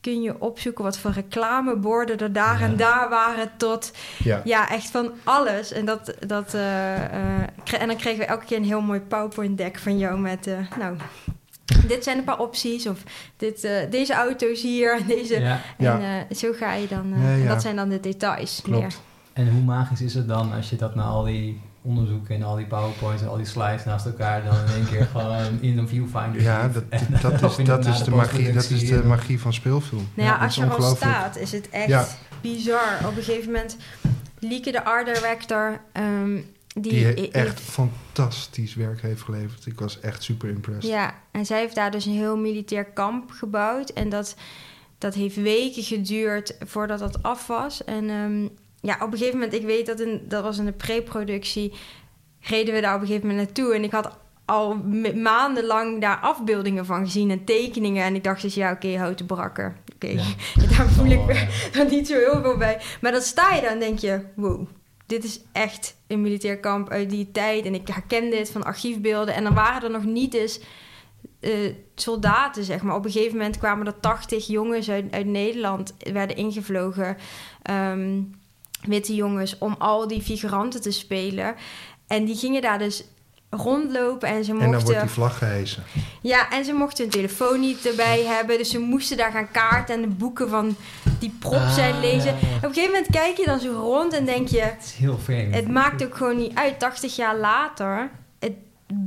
Kun 0.00 0.22
je 0.22 0.40
opzoeken 0.40 0.84
wat 0.84 0.98
voor 0.98 1.10
reclameborden 1.10 2.18
er 2.18 2.32
daar 2.32 2.58
Ja. 2.60 2.64
en 2.66 2.76
daar 2.76 3.08
waren 3.08 3.50
tot 3.56 3.92
Ja. 4.24 4.40
ja, 4.44 4.68
echt 4.70 4.90
van 4.90 5.10
alles. 5.24 5.72
En, 5.72 5.84
dat, 5.84 6.14
dat, 6.26 6.54
eh, 6.54 7.04
eh, 7.04 7.48
kre- 7.64 7.76
en 7.76 7.86
dan 7.86 7.96
kregen 7.96 8.18
we 8.18 8.24
elke 8.24 8.44
keer 8.44 8.56
een 8.56 8.64
heel 8.64 8.80
mooi 8.80 9.00
PowerPoint-deck 9.00 9.78
van 9.78 9.98
jou 9.98 10.18
met... 10.18 10.46
eh, 10.46 10.54
nou, 10.78 10.96
dit 11.88 12.04
zijn 12.04 12.18
een 12.18 12.24
paar 12.24 12.38
opties. 12.38 12.86
Of 12.86 13.02
dit, 13.36 13.68
deze 13.90 14.12
auto's 14.14 14.62
hier 14.62 14.96
en 14.98 15.06
deze... 15.06 15.40
Ja. 15.40 15.60
En 15.76 16.00
eh, 16.28 16.36
zo 16.36 16.52
ga 16.52 16.72
je 16.72 16.88
dan... 16.88 17.12
eh, 17.14 17.22
Ja, 17.22 17.30
ja. 17.34 17.42
en 17.42 17.48
dat 17.48 17.62
zijn 17.62 17.76
dan 17.76 17.88
de 17.88 18.00
details 18.00 18.60
Klopt. 18.62 18.80
meer. 18.80 18.92
En 19.32 19.50
hoe 19.50 19.62
magisch 19.62 20.00
is 20.02 20.14
het 20.14 20.28
dan 20.28 20.52
als 20.52 20.70
je 20.70 20.76
dat 20.76 20.94
na 20.94 21.02
al 21.02 21.24
die 21.24 21.60
onderzoeken 21.82 22.34
en 22.34 22.42
al 22.42 22.56
die 22.56 22.66
powerpoints 22.66 23.22
en 23.22 23.28
al 23.28 23.36
die 23.36 23.46
slides 23.46 23.84
naast 23.84 24.06
elkaar 24.06 24.44
dan 24.44 24.54
in 24.54 24.72
één 24.74 24.86
keer 24.86 25.06
gewoon 25.06 25.58
in 25.60 25.78
een 25.78 25.88
viewfinder 25.88 26.42
Ja, 26.42 26.68
dat, 26.68 26.82
En 26.90 27.06
dat, 27.22 27.32
is, 27.32 27.64
dat, 27.66 27.86
is 27.86 28.02
de 28.02 28.10
magie, 28.10 28.52
dat 28.52 28.70
is 28.70 28.88
de 28.88 29.04
magie 29.04 29.40
van 29.40 29.52
speelfilm. 29.52 30.08
Nou 30.14 30.28
ja, 30.28 30.36
als 30.36 30.54
je 30.54 30.62
er 30.62 30.74
al 30.74 30.96
staat, 30.96 31.36
is 31.36 31.52
het 31.52 31.68
echt 31.70 31.88
Ja. 31.88 32.06
bizar. 32.40 32.98
Op 33.06 33.16
een 33.16 33.22
gegeven 33.22 33.52
moment... 33.52 33.76
Lieke, 34.38 34.70
de 34.70 34.84
art 34.84 35.06
director... 35.14 35.80
ehm, 35.92 36.38
die, 36.74 37.30
echt 37.30 37.60
fantastisch 37.60 38.74
werk 38.74 39.02
heeft 39.02 39.22
geleverd. 39.22 39.66
Ik 39.66 39.80
was 39.80 40.00
echt 40.00 40.22
super 40.22 40.48
impressed. 40.48 40.90
Ja, 40.90 41.14
en 41.30 41.46
zij 41.46 41.58
heeft 41.58 41.74
daar 41.74 41.90
dus 41.90 42.04
een 42.04 42.12
heel 42.12 42.36
militair 42.36 42.84
kamp 42.84 43.30
gebouwd. 43.30 43.90
En 43.90 44.08
dat, 44.08 44.36
dat 44.98 45.14
heeft 45.14 45.36
weken 45.36 45.82
geduurd 45.82 46.56
voordat 46.66 46.98
dat 46.98 47.22
af 47.22 47.46
was. 47.46 47.84
En 47.84 48.10
ehm, 48.10 48.46
ja, 48.80 48.94
op 48.94 49.12
een 49.12 49.18
gegeven 49.18 49.38
moment, 49.38 49.54
ik 49.54 49.62
weet 49.66 49.86
dat, 49.86 50.00
in, 50.00 50.20
dat 50.28 50.42
was 50.42 50.58
in 50.58 50.64
de 50.64 50.72
pre-productie, 50.72 51.72
reden 52.40 52.74
we 52.74 52.80
daar 52.80 52.94
op 52.94 53.00
een 53.00 53.06
gegeven 53.06 53.28
moment 53.28 53.46
naartoe. 53.46 53.74
En 53.74 53.84
ik 53.84 53.90
had 53.90 54.18
al 54.44 54.74
maandenlang 55.14 56.00
daar 56.00 56.16
afbeeldingen 56.18 56.86
van 56.86 57.04
gezien 57.04 57.30
en 57.30 57.44
tekeningen. 57.44 58.04
En 58.04 58.14
ik 58.14 58.24
dacht 58.24 58.42
dus, 58.42 58.54
ja, 58.54 58.72
oké, 58.72 58.96
houten 58.96 59.26
brakker. 59.26 59.76
Oké, 59.94 60.06
Ja. 60.06 60.22
daar 60.76 60.88
voel 60.88 61.10
ik 61.10 61.18
Oh, 61.18 61.26
me 61.26 61.48
dan 61.72 61.86
niet 61.96 62.06
zo 62.06 62.14
heel 62.14 62.40
veel 62.42 62.56
bij. 62.56 62.80
Maar 63.00 63.12
dan 63.12 63.20
sta 63.20 63.54
je 63.54 63.60
daar 63.60 63.70
en 63.70 63.78
denk 63.80 63.98
je, 63.98 64.20
wow, 64.34 64.66
dit 65.06 65.24
is 65.24 65.40
echt 65.52 65.96
een 66.06 66.20
militair 66.20 66.58
kamp 66.58 66.88
uit 66.90 67.10
die 67.10 67.30
tijd. 67.32 67.64
En 67.64 67.74
ik 67.74 67.88
herken 67.88 68.30
dit 68.30 68.50
van 68.50 68.62
archiefbeelden. 68.64 69.34
En 69.34 69.44
dan 69.44 69.54
waren 69.54 69.82
er 69.82 69.90
nog 69.90 70.04
niet 70.04 70.34
eens 70.34 70.60
eh, 71.40 71.52
soldaten, 71.94 72.64
zeg 72.64 72.82
maar. 72.82 72.94
Op 72.96 73.04
een 73.04 73.10
gegeven 73.10 73.36
moment 73.36 73.58
kwamen 73.58 73.86
er 73.86 74.00
80 74.00 74.46
jongens 74.46 74.90
uit, 74.90 75.04
uit 75.12 75.26
Nederland, 75.26 75.94
werden 76.12 76.36
ingevlogen. 76.36 77.16
ehm, 77.62 78.22
witte 78.86 79.14
jongens, 79.14 79.58
om 79.58 79.74
al 79.78 80.06
die 80.08 80.22
figuranten 80.22 80.80
te 80.82 80.90
spelen. 80.90 81.54
En 82.06 82.24
die 82.24 82.36
gingen 82.36 82.62
daar 82.62 82.78
dus 82.78 83.04
rondlopen 83.50 84.28
en 84.28 84.44
ze 84.44 84.50
En 84.52 84.58
dan 84.58 84.66
wordt 84.68 84.84
mochten... 84.84 85.02
die 85.02 85.10
vlag 85.10 85.38
gehesen. 85.38 85.82
Ja, 86.22 86.50
en 86.50 86.64
ze 86.64 86.72
mochten 86.72 87.02
hun 87.04 87.12
telefoon 87.12 87.60
niet 87.60 87.86
erbij 87.86 88.24
hebben. 88.24 88.58
Dus 88.58 88.70
ze 88.70 88.78
moesten 88.78 89.16
daar 89.16 89.30
gaan 89.32 89.50
kaarten 89.50 89.94
en 89.94 90.00
de 90.00 90.06
boeken 90.08 90.48
van 90.48 90.76
die 91.18 91.36
prop 91.38 91.68
zijn 91.74 91.94
Ah, 91.94 92.00
lezen. 92.00 92.24
ja, 92.34 92.48
ja. 92.48 92.56
Op 92.56 92.62
een 92.62 92.68
gegeven 92.74 92.90
moment 92.92 93.06
kijk 93.10 93.36
je 93.36 93.44
dan 93.44 93.60
zo 93.60 93.72
rond 93.72 94.12
en 94.12 94.24
denk 94.24 94.48
je... 94.48 94.60
Het 94.60 94.82
is 94.84 94.92
heel 94.92 95.18
vreemd. 95.18 95.54
Het 95.54 95.68
maakt 95.68 96.04
ook 96.04 96.16
gewoon 96.16 96.36
niet 96.36 96.54
uit. 96.54 96.78
80 96.78 97.16
jaar 97.16 97.36
later, 97.36 98.10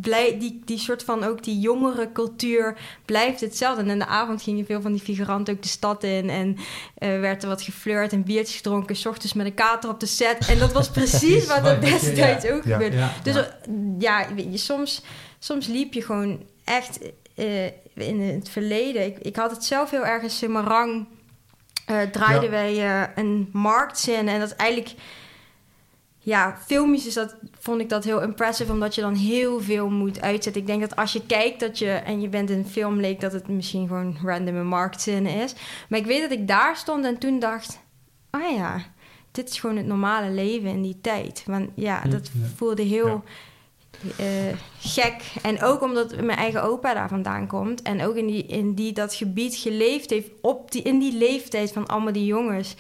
blij, 0.01 0.39
die, 0.39 0.61
die 0.65 0.77
soort 0.77 1.03
van 1.03 1.23
ook 1.23 1.43
die 1.43 1.59
jongere 1.59 2.11
cultuur 2.11 2.77
blijft 3.05 3.41
hetzelfde. 3.41 3.81
En 3.83 3.89
in 3.89 3.99
de 3.99 4.05
avond 4.05 4.41
gingen 4.41 4.65
veel 4.65 4.81
van 4.81 4.91
die 4.91 5.01
figuranten 5.01 5.53
ook 5.53 5.61
de 5.61 5.67
stad 5.67 6.03
in. 6.03 6.29
En 6.29 6.57
eh, 6.97 7.19
werd 7.19 7.43
er 7.43 7.49
wat 7.49 7.61
geflirt 7.61 8.11
en 8.11 8.23
biertjes 8.23 8.55
gedronken. 8.55 8.95
S 8.95 9.05
ochtends 9.05 9.33
met 9.33 9.45
een 9.45 9.53
kater 9.53 9.89
op 9.89 9.99
de 9.99 10.05
set. 10.05 10.47
En 10.49 10.59
dat 10.59 10.71
was 10.71 10.89
precies 10.99 11.47
wat 11.47 11.65
er 11.65 11.81
destijds 11.81 12.45
ja. 12.45 12.53
ook 12.53 12.63
Ja. 12.63 12.71
gebeurde. 12.73 12.97
Ja, 12.97 13.13
Dus 13.23 13.35
ja. 13.35 13.41
eh, 13.41 13.71
ja, 13.99 14.27
weet 14.35 14.51
je, 14.51 14.57
soms, 14.57 15.01
soms 15.39 15.67
liep 15.67 15.93
je 15.93 16.01
gewoon 16.01 16.43
echt 16.63 16.99
eh, 17.35 17.65
in 17.93 18.21
het 18.21 18.49
verleden. 18.49 19.05
Ik, 19.05 19.17
ik 19.19 19.35
had 19.35 19.51
het 19.51 19.63
zelf 19.63 19.89
heel 19.89 20.05
erg 20.05 20.23
in 20.23 20.29
Semarang. 20.29 21.05
eh 21.85 22.01
draaiden 22.11 22.49
wij 22.49 23.09
een 23.15 23.49
marktzin. 23.51 24.27
En 24.27 24.39
dat 24.39 24.49
is 24.51 24.55
eigenlijk... 24.55 24.93
Ja, 26.25 26.57
filmisch 26.65 27.07
is 27.07 27.13
dat, 27.13 27.35
vond 27.59 27.81
ik 27.81 27.89
dat 27.89 28.03
heel 28.03 28.21
impressive... 28.21 28.71
omdat 28.71 28.95
je 28.95 29.01
dan 29.01 29.15
heel 29.15 29.61
veel 29.61 29.89
moet 29.89 30.21
uitzetten. 30.21 30.61
Ik 30.61 30.67
denk 30.67 30.81
dat 30.81 30.95
als 30.95 31.13
je 31.13 31.25
kijkt 31.25 31.59
dat 31.59 31.79
je... 31.79 31.89
en 31.89 32.21
je 32.21 32.29
bent 32.29 32.49
in 32.49 32.57
een 32.57 32.67
film, 32.67 32.99
leek 32.99 33.19
dat 33.19 33.33
het 33.33 33.47
misschien 33.47 33.87
gewoon 33.87 34.17
random 34.23 34.55
een 34.55 34.67
marktzin 34.67 35.25
is. 35.25 35.53
Maar 35.89 35.99
ik 35.99 36.05
weet 36.05 36.21
dat 36.21 36.31
ik 36.31 36.47
daar 36.47 36.77
stond 36.77 37.05
en 37.05 37.17
toen 37.17 37.39
dacht... 37.39 37.79
oh 38.31 38.55
ja, 38.55 38.81
dit 39.31 39.49
is 39.49 39.59
gewoon 39.59 39.77
het 39.77 39.85
normale 39.85 40.29
leven 40.29 40.69
in 40.69 40.81
die 40.81 40.97
tijd. 41.01 41.43
Want 41.45 41.69
ja, 41.75 42.01
Hm, 42.01 42.09
dat 42.09 42.31
ja. 42.33 42.47
voelde 42.55 42.83
heel 42.83 43.23
eh, 44.17 44.57
gek. 44.79 45.21
En 45.41 45.61
ook 45.61 45.81
omdat 45.81 46.21
mijn 46.21 46.37
eigen 46.37 46.63
opa 46.63 46.93
daar 46.93 47.09
vandaan 47.09 47.47
komt. 47.47 47.81
En 47.81 48.05
ook 48.05 48.15
in, 48.15 48.27
die, 48.27 48.45
in 48.45 48.73
die, 48.73 48.93
dat 48.93 49.13
gebied 49.13 49.55
geleefd 49.55 50.09
heeft. 50.09 50.29
Op 50.41 50.71
die, 50.71 50.81
in 50.81 50.99
die 50.99 51.17
leeftijd 51.17 51.71
van 51.71 51.87
allemaal 51.87 52.13
die 52.13 52.25
jongens. 52.25 52.75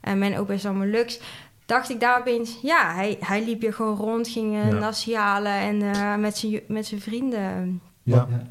En 0.00 0.18
mijn 0.18 0.38
opa 0.38 0.52
is 0.52 0.66
allemaal 0.66 0.86
Lux. 0.86 1.20
Dacht 1.68 1.90
ik 1.90 2.00
daar 2.00 2.18
opeens... 2.18 2.58
Ja, 2.62 2.94
hij, 2.94 3.16
hij 3.20 3.44
liep 3.44 3.60
hier 3.60 3.72
gewoon 3.72 3.96
rond. 3.96 4.28
Ging 4.28 4.54
uh, 4.54 4.68
Ja. 4.68 4.74
nasi 4.74 5.14
halen. 5.16 5.52
En 5.52 5.82
eh, 5.82 6.14
met 6.16 6.36
zijn 6.38 6.60
met 6.68 6.86
zijn 6.86 7.00
vrienden... 7.00 7.80
Ja. 8.02 8.26
Ja. 8.30 8.42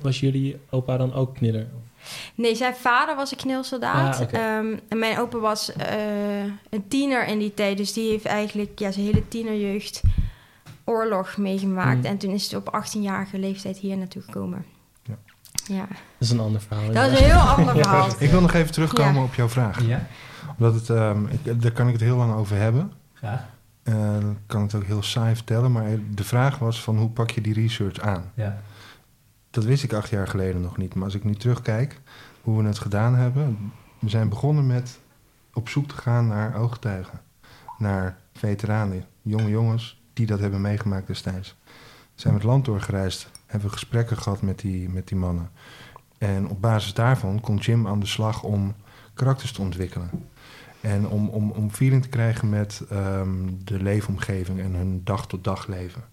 Was 0.00 0.20
jullie 0.20 0.56
opa 0.70 0.96
dan 0.96 1.12
ook 1.14 1.34
kniller? 1.34 1.66
Nee, 2.34 2.54
zijn 2.54 2.74
vader 2.74 3.16
was 3.16 3.30
een 3.30 3.36
knilsoldaat. 3.36 4.20
Ah. 4.20 4.32
Ehm, 4.32 4.76
en 4.88 4.98
mijn 4.98 5.18
opa 5.18 5.38
was 5.38 5.72
eh, 5.72 6.42
een 6.70 6.88
tiener 6.88 7.26
in 7.26 7.38
die 7.38 7.54
tijd. 7.54 7.76
Dus 7.76 7.92
die 7.92 8.10
heeft 8.10 8.24
eigenlijk 8.24 8.78
ja, 8.78 8.90
zijn 8.90 9.06
hele 9.06 9.28
tienerjeugd 9.28 10.02
oorlog 10.84 11.36
meegemaakt. 11.36 11.98
Mm. 11.98 12.04
En 12.04 12.18
toen 12.18 12.30
is 12.30 12.44
het 12.44 12.54
op 12.54 12.84
18-jarige 12.84 13.38
leeftijd 13.38 13.76
hier 13.78 13.96
naartoe 13.96 14.22
gekomen. 14.22 14.64
Ja. 15.02 15.14
Ja, 15.66 15.86
Dat 15.88 15.96
is 16.18 16.30
een 16.30 16.40
ander 16.40 16.60
verhaal. 16.60 16.92
dat 16.92 17.10
is 17.12 17.18
een 17.18 17.24
heel 17.24 17.38
ander 17.38 17.74
verhaal. 17.74 18.08
Ik 18.18 18.30
wil 18.30 18.40
nog 18.40 18.52
even 18.52 18.72
terugkomen 18.72 19.14
Ja. 19.14 19.22
op 19.22 19.34
jouw 19.34 19.48
vraag. 19.48 19.86
Ja, 19.86 20.06
Omdat 20.58 20.74
het, 20.74 20.90
ehm, 20.90 21.26
ik, 21.26 21.62
daar 21.62 21.72
kan 21.72 21.86
ik 21.86 21.92
het 21.92 22.02
heel 22.02 22.16
lang 22.16 22.34
over 22.34 22.56
hebben. 22.56 22.92
graag. 23.14 23.44
Eh, 23.82 23.94
dan 24.20 24.36
kan 24.46 24.62
het 24.62 24.74
ook 24.74 24.84
heel 24.84 25.02
saai 25.02 25.34
vertellen. 25.34 25.72
Maar 25.72 25.98
de 26.14 26.24
vraag 26.24 26.58
was 26.58 26.82
van 26.82 26.98
hoe 26.98 27.10
pak 27.10 27.30
je 27.30 27.40
die 27.40 27.54
research 27.54 28.00
aan? 28.00 28.24
Ja. 28.34 28.60
Dat 29.50 29.64
wist 29.64 29.82
ik 29.82 29.92
acht 29.92 30.08
jaar 30.08 30.28
geleden 30.28 30.60
nog 30.60 30.76
niet. 30.76 30.94
Maar 30.94 31.04
als 31.04 31.14
ik 31.14 31.24
nu 31.24 31.34
terugkijk 31.34 32.00
hoe 32.46 32.62
we 32.62 32.68
het 32.68 32.78
gedaan 32.78 33.14
hebben. 33.14 33.72
We 33.98 34.08
zijn 34.08 34.28
begonnen 34.28 34.66
met 34.66 34.98
op 35.52 35.68
zoek 35.68 35.88
te 35.88 35.96
gaan 35.96 36.26
naar 36.26 36.56
ooggetuigen. 36.56 37.20
Naar 37.78 38.18
veteranen, 38.32 39.04
jonge 39.22 39.48
jongens 39.48 40.02
die 40.12 40.26
dat 40.26 40.40
hebben 40.40 40.60
meegemaakt 40.60 41.06
destijds. 41.06 41.56
We 42.14 42.20
zijn 42.20 42.34
het 42.34 42.42
land 42.42 42.64
doorgereisd, 42.64 43.30
hebben 43.46 43.68
we 43.68 43.74
gesprekken 43.74 44.16
gehad 44.16 44.42
met 44.42 44.58
die, 44.58 44.88
met 44.88 45.08
die 45.08 45.16
mannen. 45.16 45.50
En 46.18 46.48
op 46.48 46.60
basis 46.60 46.94
daarvan 46.94 47.40
kon 47.40 47.56
Jim 47.56 47.86
aan 47.86 48.00
de 48.00 48.06
slag 48.06 48.42
om 48.42 48.74
karakters 49.14 49.52
te 49.52 49.60
ontwikkelen. 49.60 50.10
En 50.86 51.08
om, 51.08 51.28
om, 51.28 51.50
om 51.50 51.70
feeling 51.70 52.02
te 52.02 52.08
krijgen 52.08 52.48
met 52.48 52.82
ehm, 52.90 53.48
de 53.64 53.82
leefomgeving 53.82 54.60
en 54.60 54.74
hun 54.74 55.00
dag-tot-dag 55.04 55.66
leven. 55.66 56.04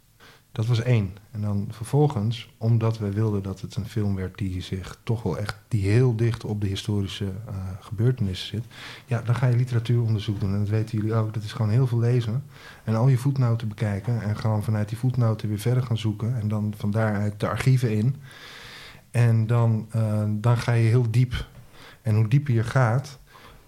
Dat 0.51 0.65
was 0.65 0.81
één. 0.81 1.15
En 1.31 1.41
dan 1.41 1.67
vervolgens, 1.71 2.53
omdat 2.57 2.97
we 2.97 3.11
wilden 3.11 3.43
dat 3.43 3.61
het 3.61 3.75
een 3.75 3.85
film 3.85 4.15
werd 4.15 4.37
die 4.37 4.61
zich 4.61 4.99
toch 5.03 5.23
wel 5.23 5.37
echt, 5.37 5.57
die 5.67 5.89
heel 5.89 6.15
dicht 6.15 6.43
op 6.43 6.61
de 6.61 6.67
historische 6.67 7.25
eh, 7.25 7.55
gebeurtenissen 7.79 8.47
zit. 8.47 8.63
Ja, 9.05 9.21
dan 9.21 9.35
ga 9.35 9.47
je 9.47 9.55
literatuuronderzoek 9.55 10.39
doen. 10.39 10.53
En 10.53 10.59
dat 10.59 10.69
weten 10.69 10.97
jullie 10.97 11.13
ook. 11.13 11.33
Dat 11.33 11.43
is 11.43 11.53
gewoon 11.53 11.71
heel 11.71 11.87
veel 11.87 11.99
lezen. 11.99 12.43
En 12.83 12.95
al 12.95 13.07
je 13.07 13.17
voetnoten 13.17 13.67
bekijken. 13.67 14.21
En 14.21 14.37
gewoon 14.37 14.63
vanuit 14.63 14.89
die 14.89 14.97
voetnoten 14.97 15.49
weer 15.49 15.59
verder 15.59 15.83
gaan 15.83 15.97
zoeken. 15.97 16.39
En 16.39 16.47
dan 16.47 16.73
van 16.77 16.91
daaruit 16.91 17.39
de 17.39 17.47
archieven 17.47 17.91
in. 17.91 18.15
En 19.11 19.47
dan, 19.47 19.87
eh, 19.91 20.23
dan 20.29 20.57
ga 20.57 20.71
je 20.71 20.87
heel 20.87 21.11
diep. 21.11 21.47
En 22.01 22.15
hoe 22.15 22.27
dieper 22.27 22.53
je 22.53 22.63
gaat, 22.63 23.19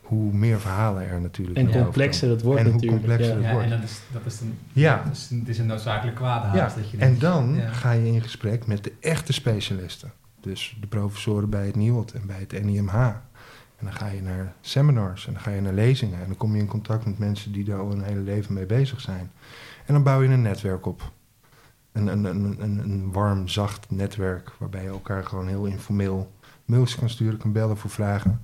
hoe 0.05 0.33
meer 0.33 0.59
verhalen 0.59 1.07
er 1.09 1.21
natuurlijk 1.21 1.57
En 1.57 1.71
complexer 1.71 2.29
het 2.29 2.41
wordt 2.41 2.59
En 2.59 2.65
hoe 2.65 2.73
natuurlijk. 2.73 3.01
complexer 3.01 3.31
ja. 3.35 3.37
het 3.41 3.45
Ja, 3.45 3.51
wordt. 3.51 3.65
en 3.71 3.79
dat 3.79 3.89
is, 3.89 3.99
dat 4.11 4.25
is, 4.25 4.39
een, 4.41 4.57
Ja. 4.73 5.01
dat 5.03 5.13
is, 5.13 5.29
een, 5.31 5.39
het 5.39 5.47
is 5.47 5.57
een 5.59 5.65
noodzakelijk 5.65 6.15
kwaad 6.17 6.43
haast. 6.43 6.75
Ja, 6.75 6.81
dat 6.81 6.89
je 6.89 6.97
en 6.97 7.19
dan 7.19 7.55
ja. 7.55 7.67
ga 7.71 7.91
je 7.91 8.11
in 8.11 8.21
gesprek 8.21 8.67
met 8.67 8.83
de 8.83 8.93
echte 8.99 9.33
specialisten. 9.33 10.11
Dus 10.41 10.77
de 10.81 10.87
professoren 10.87 11.49
bij 11.49 11.65
het 11.65 11.75
NIOD 11.75 12.11
en 12.11 12.21
bij 12.25 12.39
het 12.49 12.63
NIMH. 12.63 12.93
En 13.77 13.85
dan 13.85 13.93
ga 13.93 14.07
je 14.07 14.21
naar 14.21 14.53
seminars 14.61 15.27
en 15.27 15.33
dan 15.33 15.41
ga 15.41 15.51
je 15.51 15.61
naar 15.61 15.73
lezingen. 15.73 16.19
En 16.19 16.25
dan 16.27 16.37
kom 16.37 16.53
je 16.55 16.61
in 16.61 16.67
contact 16.67 17.05
met 17.05 17.19
mensen 17.19 17.51
die 17.51 17.63
daar 17.63 17.79
al 17.79 17.91
een 17.91 18.03
hele 18.03 18.19
leven 18.19 18.53
mee 18.53 18.65
bezig 18.65 19.01
zijn. 19.01 19.31
En 19.85 19.93
dan 19.93 20.03
bouw 20.03 20.21
je 20.21 20.29
een 20.29 20.41
netwerk 20.41 20.85
op. 20.85 21.11
Een, 21.91 22.07
een, 22.07 22.23
een, 22.23 22.55
een, 22.59 22.79
een 22.79 23.11
warm, 23.11 23.47
zacht 23.47 23.85
netwerk 23.91 24.51
waarbij 24.57 24.83
je 24.83 24.89
elkaar 24.89 25.23
gewoon 25.25 25.47
heel 25.47 25.65
informeel 25.65 26.31
mails 26.65 26.95
kan 26.95 27.09
sturen, 27.09 27.37
kan 27.39 27.51
bellen 27.51 27.77
voor 27.77 27.89
vragen. 27.89 28.41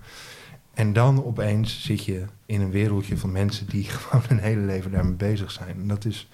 En 0.81 0.93
dan 0.93 1.25
opeens 1.25 1.83
zit 1.83 2.05
je 2.05 2.25
in 2.45 2.61
een 2.61 2.71
wereldje 2.71 3.17
van 3.17 3.31
mensen 3.31 3.67
die 3.67 3.83
gewoon 3.89 4.23
hun 4.27 4.39
hele 4.39 4.61
leven 4.61 4.91
daarmee 4.91 5.13
bezig 5.13 5.51
zijn. 5.51 5.75
En 5.75 5.87
dat 5.87 6.05
is 6.05 6.29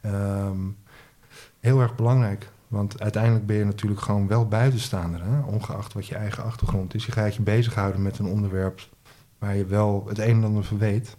ehm, 0.00 0.58
heel 1.60 1.80
erg 1.80 1.94
belangrijk. 1.94 2.50
Want 2.68 3.00
uiteindelijk 3.00 3.46
ben 3.46 3.56
je 3.56 3.64
natuurlijk 3.64 4.00
gewoon 4.00 4.26
wel 4.26 4.48
buitenstaander, 4.48 5.22
hè? 5.24 5.40
ongeacht 5.40 5.92
wat 5.92 6.06
je 6.06 6.14
eigen 6.14 6.44
achtergrond 6.44 6.94
is. 6.94 7.06
Je 7.06 7.12
gaat 7.12 7.34
je 7.34 7.42
bezighouden 7.42 8.02
met 8.02 8.18
een 8.18 8.26
onderwerp 8.26 8.88
waar 9.38 9.56
je 9.56 9.64
wel 9.64 10.04
het 10.08 10.18
een 10.18 10.36
en 10.36 10.44
ander 10.44 10.64
van 10.64 10.78
weet. 10.78 11.16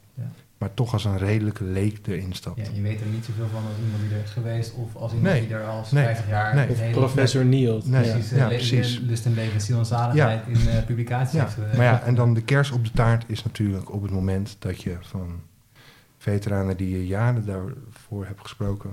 Maar 0.57 0.73
toch 0.73 0.93
als 0.93 1.05
een 1.05 1.17
redelijke 1.17 1.63
leek 1.63 2.07
erin 2.07 2.33
stapt. 2.33 2.57
Ja, 2.57 2.63
je 2.73 2.81
weet 2.81 3.01
er 3.01 3.07
niet 3.07 3.25
zoveel 3.25 3.47
van 3.47 3.63
als 3.65 3.73
iemand 3.83 4.01
die 4.09 4.17
er 4.17 4.23
is 4.23 4.29
geweest 4.29 4.73
of 4.73 4.95
als 4.95 5.13
iemand 5.13 5.33
Nee. 5.33 5.47
die 5.47 5.55
er 5.55 5.65
al 5.65 5.83
Nee. 5.91 6.03
50 6.03 6.27
jaar 6.27 6.55
Nee. 6.55 6.69
Of 6.69 6.79
hele- 6.79 6.91
professor 6.93 7.45
Neil. 7.45 7.81
Nee. 7.85 8.05
Ja. 8.05 8.11
precies, 8.11 8.31
eh, 8.31 8.37
Ja, 8.37 8.47
precies. 8.47 8.99
lust 8.99 9.25
en 9.25 9.33
leven, 9.33 9.61
ziel 9.61 9.77
en 9.79 9.85
zaligheid 9.85 10.47
in 10.47 10.67
eh, 10.69 10.85
publicaties 10.85 11.33
Ja, 11.33 11.47
eh, 11.47 11.75
maar 11.77 11.85
ja, 11.85 12.01
en 12.01 12.15
dan 12.15 12.33
de 12.33 12.41
kers 12.41 12.71
op 12.71 12.83
de 12.85 12.91
taart 12.91 13.23
is 13.27 13.43
natuurlijk 13.43 13.91
op 13.93 14.01
het 14.01 14.11
moment 14.11 14.55
dat 14.59 14.81
je 14.81 14.97
van 15.01 15.41
veteranen 16.17 16.77
die 16.77 16.89
je 16.89 17.07
jaren 17.07 17.45
daarvoor 17.45 18.25
hebt 18.25 18.41
gesproken, 18.41 18.89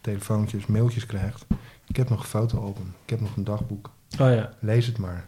telefoontjes, 0.00 0.66
mailtjes 0.66 1.06
krijgt. 1.06 1.46
Ik 1.86 1.96
heb 1.96 2.08
nog 2.08 2.20
een 2.20 2.26
fotoalbum, 2.28 2.94
ik 3.04 3.10
heb 3.10 3.20
nog 3.20 3.36
een 3.36 3.44
dagboek. 3.44 3.90
Oh 4.20 4.30
ja. 4.30 4.50
Lees 4.60 4.86
het 4.86 4.98
maar. 4.98 5.24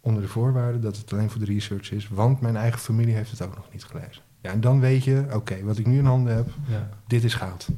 Onder 0.00 0.22
de 0.22 0.28
voorwaarde 0.28 0.78
dat 0.78 0.96
het 0.96 1.12
alleen 1.12 1.30
voor 1.30 1.40
de 1.40 1.46
research 1.52 1.92
is, 1.92 2.08
want 2.08 2.40
mijn 2.40 2.56
eigen 2.56 2.80
familie 2.80 3.14
heeft 3.14 3.30
het 3.30 3.42
ook 3.42 3.54
nog 3.56 3.68
niet 3.72 3.84
gelezen. 3.84 4.22
Ja, 4.40 4.50
en 4.50 4.60
dan 4.60 4.80
weet 4.80 5.04
je, 5.04 5.26
oké, 5.32 5.62
wat 5.62 5.78
ik 5.78 5.86
nu 5.86 5.98
in 5.98 6.04
handen 6.04 6.34
heb, 6.34 6.48
ja. 6.66 6.88
dit 7.06 7.24
is 7.24 7.34
goud. 7.34 7.68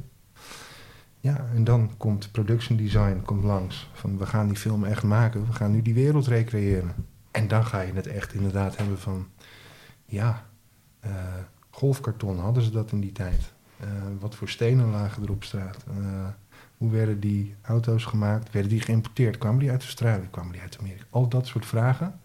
Ja, 1.19 1.45
en 1.55 1.63
dan 1.63 1.91
komt 1.97 2.31
production 2.31 2.77
design 2.77 3.21
komt 3.25 3.43
langs. 3.43 3.89
Van 3.93 4.17
we 4.17 4.25
gaan 4.25 4.47
die 4.47 4.57
film 4.57 4.83
echt 4.83 5.03
maken, 5.03 5.45
we 5.45 5.53
gaan 5.53 5.71
nu 5.71 5.81
die 5.81 5.93
wereld 5.93 6.27
recreëren. 6.27 6.91
En 7.31 7.47
dan 7.47 7.65
ga 7.65 7.81
je 7.81 7.93
het 7.93 8.07
echt 8.07 8.33
inderdaad 8.33 8.77
hebben 8.77 8.99
van, 8.99 9.27
ja, 10.05 10.45
eh, 10.99 11.11
golfkarton 11.69 12.39
hadden 12.39 12.63
ze 12.63 12.71
dat 12.71 12.91
in 12.91 12.99
die 12.99 13.11
tijd. 13.11 13.53
Eh, 13.79 13.87
wat 14.19 14.35
voor 14.35 14.49
stenen 14.49 14.89
lagen 14.89 15.23
er 15.23 15.31
op 15.31 15.43
straat? 15.43 15.77
Eh, 15.87 16.27
hoe 16.77 16.91
werden 16.91 17.19
die 17.19 17.55
auto's 17.61 18.05
gemaakt? 18.05 18.51
Werden 18.51 18.71
die 18.71 18.81
geïmporteerd? 18.81 19.37
Kwamen 19.37 19.59
die 19.59 19.71
uit 19.71 19.81
Australië? 19.81 20.27
Kwamen 20.31 20.51
die 20.51 20.61
uit 20.61 20.77
Amerika? 20.79 21.03
Al 21.09 21.27
dat 21.27 21.47
soort 21.47 21.65
vragen. 21.65 22.19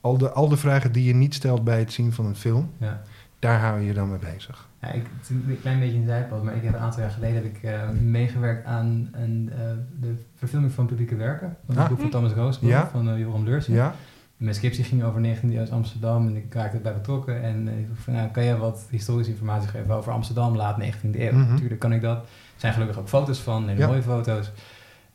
Al 0.00 0.18
de, 0.18 0.30
al 0.30 0.48
de 0.48 0.56
vragen 0.56 0.92
die 0.92 1.04
je 1.04 1.14
niet 1.14 1.34
stelt 1.34 1.64
bij 1.64 1.78
het 1.78 1.92
zien 1.92 2.12
van 2.12 2.26
een 2.26 2.36
film, 2.36 2.70
ja. 2.78 3.02
Daar 3.40 3.60
hou 3.60 3.80
je 3.80 3.86
je 3.86 3.92
dan 3.92 4.10
mee 4.10 4.18
bezig. 4.18 4.68
Ja, 4.80 4.88
ik, 4.88 5.02
het 5.18 5.22
is 5.22 5.28
een 5.30 5.58
klein 5.60 5.78
beetje 5.80 5.96
een 5.96 6.06
zijpad, 6.06 6.42
maar 6.42 6.54
ik 6.56 6.62
heb 6.62 6.74
een 6.74 6.80
aantal 6.80 7.00
jaar 7.00 7.10
geleden 7.10 7.34
heb 7.34 7.44
ik, 7.44 7.62
eh, 7.62 7.88
meegewerkt 7.90 8.66
aan 8.66 9.08
een, 9.12 9.50
eh, 9.52 9.58
de 10.00 10.14
verfilming 10.34 10.72
van 10.72 10.86
publieke 10.86 11.16
werken. 11.16 11.56
Van 11.66 11.74
het 11.74 11.84
Ah. 11.84 11.90
boek 11.90 12.00
van 12.00 12.10
Thomas 12.10 12.32
Roosboom, 12.32 12.70
Ja. 12.70 12.88
van 12.88 13.10
eh, 13.10 13.18
Joram 13.18 13.44
Leursen. 13.44 13.74
Ja? 13.74 13.94
Mijn 14.36 14.54
scriptie 14.54 14.84
ging 14.84 15.02
over 15.04 15.20
19e 15.20 15.56
eeuw 15.58 15.70
Amsterdam 15.70 16.26
en 16.26 16.36
ik 16.36 16.54
raakte 16.54 16.76
erbij 16.76 16.94
betrokken. 16.94 17.42
En 17.42 17.68
eh, 17.68 17.78
ik 17.78 17.84
vroeg 17.86 17.98
van, 17.98 18.12
nou, 18.14 18.28
kan 18.30 18.44
jij 18.44 18.56
wat 18.56 18.86
historische 18.90 19.32
informatie 19.32 19.68
geven 19.68 19.94
over 19.94 20.12
Amsterdam 20.12 20.56
laat 20.56 20.78
19e 20.78 21.20
eeuw? 21.26 21.32
Mhm. 21.38 21.50
Natuurlijk 21.50 21.80
kan 21.80 21.92
ik 21.92 22.00
dat. 22.02 22.16
Er 22.18 22.26
zijn 22.56 22.72
gelukkig 22.72 22.98
ook 22.98 23.08
foto's 23.08 23.38
van, 23.40 23.68
hele 23.68 23.80
Ja. 23.80 23.86
mooie 23.86 24.02
foto's. 24.02 24.46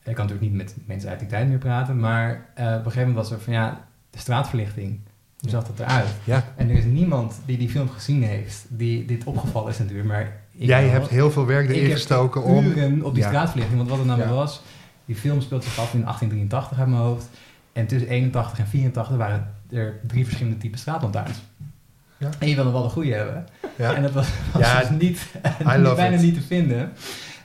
Ik 0.03 0.15
kan 0.15 0.25
natuurlijk 0.25 0.51
niet 0.53 0.61
met 0.63 0.75
mensen 0.85 1.09
uit 1.09 1.19
die 1.19 1.27
tijd 1.27 1.47
meer 1.47 1.57
praten, 1.57 1.99
maar 1.99 2.45
eh, 2.53 2.65
op 2.65 2.71
een 2.71 2.75
gegeven 2.83 2.99
moment 2.99 3.15
was 3.17 3.31
er 3.31 3.39
van, 3.43 3.53
ja, 3.53 3.85
de 4.09 4.17
straatverlichting. 4.17 4.99
Hoe 5.51 5.53
zag 5.61 5.63
dat 5.75 5.79
eruit? 5.87 6.07
Ja. 6.23 6.43
En 6.55 6.69
er 6.69 6.75
is 6.75 6.83
niemand 6.85 7.39
die 7.45 7.57
die 7.57 7.69
film 7.69 7.89
gezien 7.89 8.23
heeft, 8.23 8.65
die 8.67 9.05
dit 9.05 9.23
opgevallen 9.23 9.71
is 9.71 9.77
natuurlijk, 9.77 10.07
maar 10.07 10.21
ik 10.21 10.67
Jij 10.67 10.81
wel. 10.83 10.91
hebt 10.91 11.07
heel 11.07 11.31
veel 11.31 11.45
werk 11.45 11.69
erin 11.69 11.91
gestoken 11.91 12.43
om... 12.43 12.65
uren 12.65 13.03
op 13.03 13.13
die 13.13 13.23
Ja. 13.23 13.29
straatverlichting. 13.29 13.77
Want 13.77 13.89
wat 13.89 13.97
het 13.97 14.07
namelijk 14.07 14.31
Ja. 14.31 14.37
was, 14.37 14.61
die 15.05 15.15
film 15.15 15.41
speelt 15.41 15.63
zich 15.63 15.79
af 15.79 15.93
in 15.93 16.01
1883 16.03 16.79
uit 16.79 16.87
mijn 16.87 17.01
hoofd. 17.01 17.29
En 17.73 17.87
tussen 17.87 18.09
81 18.09 18.59
en 18.59 18.67
84 18.67 19.15
waren 19.17 19.53
er 19.71 19.99
drie 20.07 20.23
verschillende 20.25 20.57
typen 20.57 20.79
straatlantaarns. 20.79 21.37
Ja. 22.17 22.29
En 22.39 22.49
je 22.49 22.55
wilde 22.55 22.71
wel 22.71 22.83
de 22.83 22.89
goede 22.89 23.13
hebben. 23.13 23.45
En 23.77 24.01
dat 24.01 24.11
was, 24.11 24.27
dus 24.79 24.89
niet, 24.99 25.27
bijna 25.63 26.09
it. 26.15 26.21
niet 26.21 26.33
te 26.33 26.41
vinden. 26.41 26.91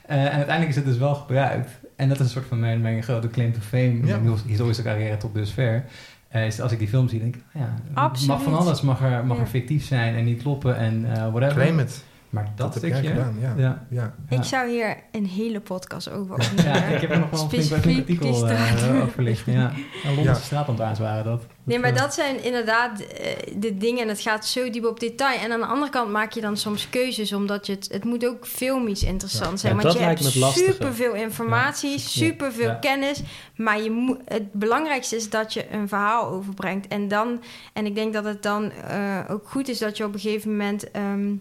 Eh, 0.05 0.17
en 0.17 0.31
uiteindelijk 0.31 0.69
is 0.69 0.75
het 0.75 0.85
dus 0.85 0.97
wel 0.97 1.15
gebruikt. 1.15 1.69
En 1.95 2.07
dat 2.07 2.19
is 2.19 2.25
een 2.25 2.29
soort 2.31 2.45
van 2.45 2.59
mijn, 2.59 2.81
mijn 2.81 3.03
grote 3.03 3.27
claim 3.27 3.53
to 3.53 3.59
fame 3.59 3.89
mijn 3.91 4.37
historische 4.47 4.83
carrière 4.83 5.17
tot 5.17 5.33
dusver. 5.33 5.83
Eh, 6.31 6.45
is 6.45 6.59
als 6.61 6.71
ik 6.71 6.79
die 6.79 6.87
film 6.87 7.07
zie, 7.09 7.19
denk 7.19 7.35
ik, 7.35 7.41
ah 7.53 7.61
ja, 7.61 7.73
Absoluut. 7.93 8.27
mag 8.35 8.41
van 8.43 8.53
alles 8.57 8.81
mag 8.81 9.01
er, 9.01 9.25
mag 9.25 9.37
Ja. 9.37 9.43
er 9.43 9.49
fictief 9.49 9.85
zijn 9.85 10.15
en 10.15 10.23
niet 10.23 10.41
kloppen 10.41 10.77
en 10.77 11.05
eh 11.05 11.13
whatever. 11.17 11.53
Claim 11.53 11.79
it. 11.79 12.03
Maar 12.31 12.51
dat, 12.55 12.73
Dat, 12.73 12.81
heb 12.83 12.91
jij 12.91 13.01
gedaan, 13.03 13.35
ja. 13.39 13.53
ja. 13.57 13.85
ja. 13.89 14.13
Ja. 14.29 14.37
Ik 14.37 14.43
zou 14.43 14.69
hier 14.69 14.97
een 15.11 15.25
hele 15.25 15.59
podcast 15.59 16.09
over 16.11 16.39
Ja, 16.41 16.45
opnemen. 16.51 16.93
ik 16.95 17.01
heb 17.01 17.11
er 17.11 17.19
nog 17.19 17.29
wel 17.29 17.49
een 17.59 17.95
artikel 17.99 18.33
straat. 18.33 19.01
over 19.01 19.23
liggen. 19.23 19.53
Ja. 19.53 19.71
Ja, 20.03 20.07
Londense 20.07 20.29
Ja. 20.39 20.45
straatlantaarns 20.45 20.99
waren 20.99 21.23
dat. 21.23 21.45
Nee, 21.63 21.79
maar 21.79 21.89
eh, 21.93 21.97
dat 22.01 22.13
zijn 22.13 22.43
inderdaad 22.43 22.99
eh, 22.99 23.53
de 23.57 23.77
dingen 23.77 24.01
en 24.03 24.07
het 24.07 24.21
gaat 24.21 24.45
zo 24.45 24.69
diep 24.69 24.85
op 24.85 24.99
detail. 24.99 25.39
En 25.39 25.51
aan 25.51 25.59
de 25.59 25.65
andere 25.65 25.91
kant 25.91 26.11
maak 26.11 26.31
je 26.31 26.41
dan 26.41 26.57
soms 26.57 26.89
keuzes, 26.89 27.33
omdat 27.33 27.65
je 27.67 27.73
het... 27.73 27.87
Het 27.91 28.03
moet 28.03 28.25
ook 28.25 28.47
filmisch 28.47 29.03
interessant 29.03 29.59
zijn, 29.59 29.75
Ja, 29.75 29.81
want 29.81 29.93
je 29.97 29.99
hebt 30.03 30.23
superveel 30.53 31.13
informatie, 31.13 31.99
superveel 31.99 32.67
Ja. 32.67 32.73
kennis. 32.75 33.21
Maar 33.55 33.81
je 33.81 33.91
moet, 33.91 34.17
het 34.25 34.53
belangrijkste 34.53 35.15
is 35.15 35.29
dat 35.29 35.53
je 35.53 35.71
een 35.73 35.87
verhaal 35.87 36.27
overbrengt. 36.27 36.87
En 36.87 37.07
dan, 37.07 37.41
en 37.73 37.85
ik 37.85 37.95
denk 37.95 38.13
dat 38.13 38.23
het 38.23 38.43
dan 38.43 38.71
eh, 38.71 39.19
ook 39.29 39.47
goed 39.49 39.67
is 39.67 39.79
dat 39.79 39.97
je 39.97 40.05
op 40.05 40.13
een 40.13 40.19
gegeven 40.19 40.51
moment... 40.51 40.91
ehm, 40.91 41.31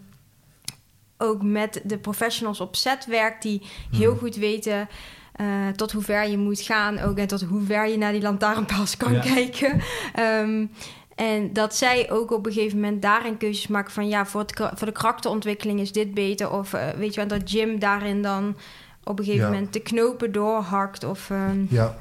ook 1.20 1.42
met 1.42 1.80
de 1.84 1.98
professionals 1.98 2.60
op 2.60 2.76
set 2.76 3.06
werkt 3.06 3.42
die 3.42 3.62
heel 3.96 4.10
Mhm. 4.10 4.18
goed 4.20 4.36
weten 4.36 4.88
eh, 5.32 5.46
tot 5.76 5.92
hoe 5.92 6.02
ver 6.02 6.28
je 6.28 6.38
moet 6.38 6.60
gaan. 6.60 6.98
Ook 6.98 7.18
en 7.18 7.26
tot 7.26 7.42
hoe 7.42 7.62
ver 7.62 7.88
je 7.88 7.98
naar 7.98 8.12
die 8.12 8.22
lantaarnpaals 8.22 8.96
kan 8.96 9.12
Ja. 9.12 9.20
kijken. 9.20 9.80
Ehm, 10.14 10.66
en 11.14 11.52
dat 11.52 11.74
zij 11.76 12.10
ook 12.10 12.30
op 12.30 12.46
een 12.46 12.52
gegeven 12.52 12.80
moment 12.80 13.02
daarin 13.02 13.36
keuzes 13.36 13.66
maken 13.66 13.92
van 13.92 14.08
ja, 14.08 14.26
voor, 14.26 14.40
het, 14.40 14.52
voor 14.74 14.86
de 14.86 14.92
karakterontwikkeling 14.92 15.80
is 15.80 15.92
dit 15.92 16.14
beter. 16.14 16.50
Of 16.52 16.72
eh, 16.72 16.88
weet 16.88 17.14
je 17.14 17.20
wel, 17.26 17.38
dat 17.38 17.50
Jim 17.50 17.78
daarin 17.78 18.22
dan 18.22 18.56
op 19.04 19.18
een 19.18 19.24
gegeven 19.24 19.46
Ja. 19.46 19.52
moment 19.52 19.72
de 19.72 19.80
knopen 19.80 20.32
doorhakt. 20.32 21.04
Of, 21.04 21.30
ehm, 21.30 21.64
Ja, 21.68 21.98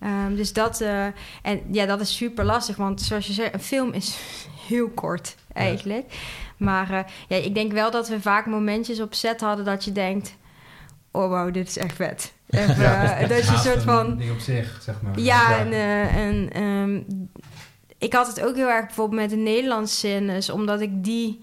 ehm, 0.00 0.34
dus 0.34 0.52
dat, 0.52 0.80
eh, 0.80 1.04
en 1.42 1.60
ja, 1.70 1.86
dat 1.86 2.00
is 2.00 2.16
super 2.16 2.44
lastig, 2.44 2.76
want 2.76 3.00
zoals 3.02 3.26
je 3.26 3.32
zegt, 3.32 3.54
een 3.54 3.60
film 3.60 3.92
is 3.92 4.18
heel 4.68 4.88
kort 4.88 5.34
eigenlijk. 5.52 6.12
Maar 6.60 6.90
eh, 6.90 7.00
ja, 7.28 7.36
ik 7.36 7.54
denk 7.54 7.72
wel 7.72 7.90
dat 7.90 8.08
we 8.08 8.20
vaak 8.20 8.46
momentjes 8.46 9.00
op 9.00 9.14
set 9.14 9.40
hadden 9.40 9.64
dat 9.64 9.84
je 9.84 9.92
denkt, 9.92 10.36
oh 11.10 11.28
wow, 11.28 11.54
dit 11.54 11.68
is 11.68 11.76
echt 11.78 11.94
vet. 11.96 12.32
Even, 12.50 12.80
Ja. 12.82 13.16
eh, 13.16 13.28
dat 13.28 13.44
je 13.46 13.52
een 13.52 13.58
soort 13.58 13.82
van... 13.82 14.16
ding 14.16 14.30
op 14.32 14.38
zich, 14.38 14.78
zeg 14.82 15.02
maar. 15.02 15.18
Ja, 15.20 15.58
en, 15.58 15.72
eh, 15.72 16.16
en 16.16 16.50
ehm, 16.52 17.00
ik 17.98 18.12
had 18.12 18.26
het 18.26 18.42
ook 18.44 18.56
heel 18.56 18.68
erg 18.70 18.86
bijvoorbeeld 18.86 19.20
met 19.20 19.30
de 19.30 19.36
Nederlandse 19.36 19.94
scènes, 19.94 20.50
omdat 20.50 20.80
ik 20.80 21.04
die. 21.04 21.40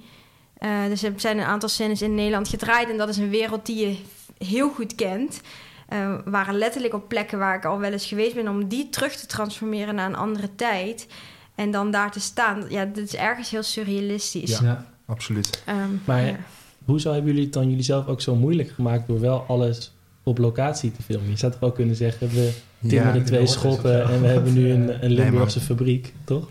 eh, 0.58 0.86
dus 0.88 1.04
er 1.04 1.14
zijn 1.16 1.38
een 1.38 1.46
aantal 1.46 1.70
scènes 1.70 2.02
in 2.02 2.16
Nederland 2.16 2.48
gedraaid 2.50 2.90
en 2.90 2.98
dat 2.98 3.10
is 3.10 3.18
een 3.18 3.30
wereld 3.30 3.66
die 3.66 3.88
je 3.88 3.98
heel 4.46 4.70
goed 4.70 4.96
kent. 4.96 5.42
Eh, 5.88 6.16
waren 6.26 6.56
letterlijk 6.58 6.94
op 6.94 7.08
plekken 7.08 7.40
waar 7.40 7.56
ik 7.56 7.66
al 7.66 7.80
wel 7.80 7.92
eens 7.92 8.06
geweest 8.06 8.36
ben, 8.36 8.48
om 8.48 8.68
die 8.68 8.90
terug 8.90 9.16
te 9.16 9.26
transformeren 9.26 9.96
naar 9.96 10.06
een 10.10 10.16
andere 10.16 10.56
tijd. 10.56 11.08
En 11.56 11.72
dan 11.72 11.92
daar 11.92 12.12
te 12.12 12.20
staan. 12.20 12.66
Ja, 12.70 12.86
dit 12.86 13.08
is 13.08 13.16
ergens 13.16 13.50
heel 13.50 13.64
surrealistisch. 13.64 14.60
Ja. 14.60 14.66
Ja. 14.68 14.86
Absoluut. 15.08 15.64
Ehm, 15.66 15.78
Maar- 16.06 16.26
ja. 16.26 16.40
Hoezo 16.86 17.12
hebben 17.12 17.30
jullie 17.30 17.44
het 17.46 17.54
dan 17.54 17.70
jullie 17.70 17.84
zelf 17.84 18.08
ook 18.08 18.22
zo 18.22 18.36
moeilijk 18.36 18.70
gemaakt 18.70 19.08
door 19.08 19.20
wel 19.20 19.46
alles 19.48 19.92
op 20.24 20.38
locatie 20.38 20.92
te 20.92 21.02
filmen? 21.02 21.30
Je 21.30 21.38
zou 21.38 21.52
toch 21.52 21.62
wel 21.62 21.72
kunnen 21.72 21.96
zeggen, 21.96 22.30
we 22.30 22.52
timmeren 22.88 23.14
de 23.14 23.24
twee 23.24 23.48
zo. 23.48 23.70
en 23.82 24.22
we 24.22 24.28
hebben 24.28 24.54
nu 24.54 24.72
een, 24.72 25.04
een 25.04 25.12
Limburgse 25.12 25.60
fabriek, 25.60 26.14
toch? 26.24 26.48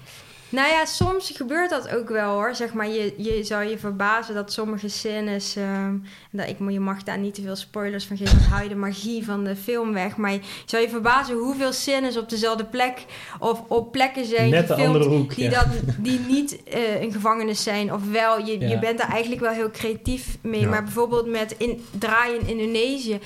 Nou 0.57 0.69
ja, 0.69 0.85
soms 0.85 1.31
gebeurt 1.35 1.71
dat 1.71 1.95
ook 1.95 2.09
wel 2.09 2.33
hoor. 2.33 2.55
Zeg 2.55 2.73
maar, 2.73 2.88
je, 2.88 3.14
je 3.16 3.45
zou 3.45 3.64
je 3.64 3.79
verbazen 3.79 4.35
dat 4.35 4.53
sommige 4.53 4.88
scènes. 4.88 5.57
ehm, 5.57 5.95
dat 6.31 6.49
ik, 6.49 6.57
je 6.69 6.81
mag 6.81 7.03
daar 7.03 7.19
niet 7.19 7.35
te 7.35 7.42
veel 7.42 7.57
spoilers 7.57 8.05
van 8.05 8.16
geven, 8.16 8.38
want 8.38 8.51
hou 8.51 8.62
je 8.62 8.69
de 8.69 8.75
magie 8.75 9.25
van 9.25 9.45
de 9.45 9.57
film 9.57 9.92
weg. 9.92 10.16
Maar 10.16 10.33
je 10.33 10.40
zou 10.66 10.83
je 10.83 10.88
verbazen 10.88 11.37
hoeveel 11.37 11.73
scènes 11.73 12.16
op 12.16 12.29
dezelfde 12.29 12.64
plek 12.64 13.05
of 13.38 13.62
op 13.69 13.92
plekken 13.92 14.25
zijn 14.25 14.51
Net 14.51 14.69
de 14.69 14.75
andere 14.75 15.05
hoek. 15.05 15.35
die, 15.35 15.51
ja. 15.51 15.51
dat, 15.51 15.66
die 15.99 16.21
niet 16.21 16.62
eh, 16.64 17.01
een 17.03 17.12
gevangenis 17.12 17.62
zijn. 17.62 17.92
Ofwel, 17.92 18.47
je, 18.47 18.61
Ja. 18.61 18.69
je 18.69 18.79
bent 18.79 18.99
daar 18.99 19.11
eigenlijk 19.11 19.40
wel 19.40 19.53
heel 19.53 19.71
creatief 19.71 20.37
mee. 20.40 20.61
Ja. 20.61 20.69
Maar 20.69 20.83
bijvoorbeeld 20.83 21.27
met 21.27 21.55
in, 21.59 21.85
draaien 21.99 22.40
in 22.40 22.59
Indonesië. 22.59 23.19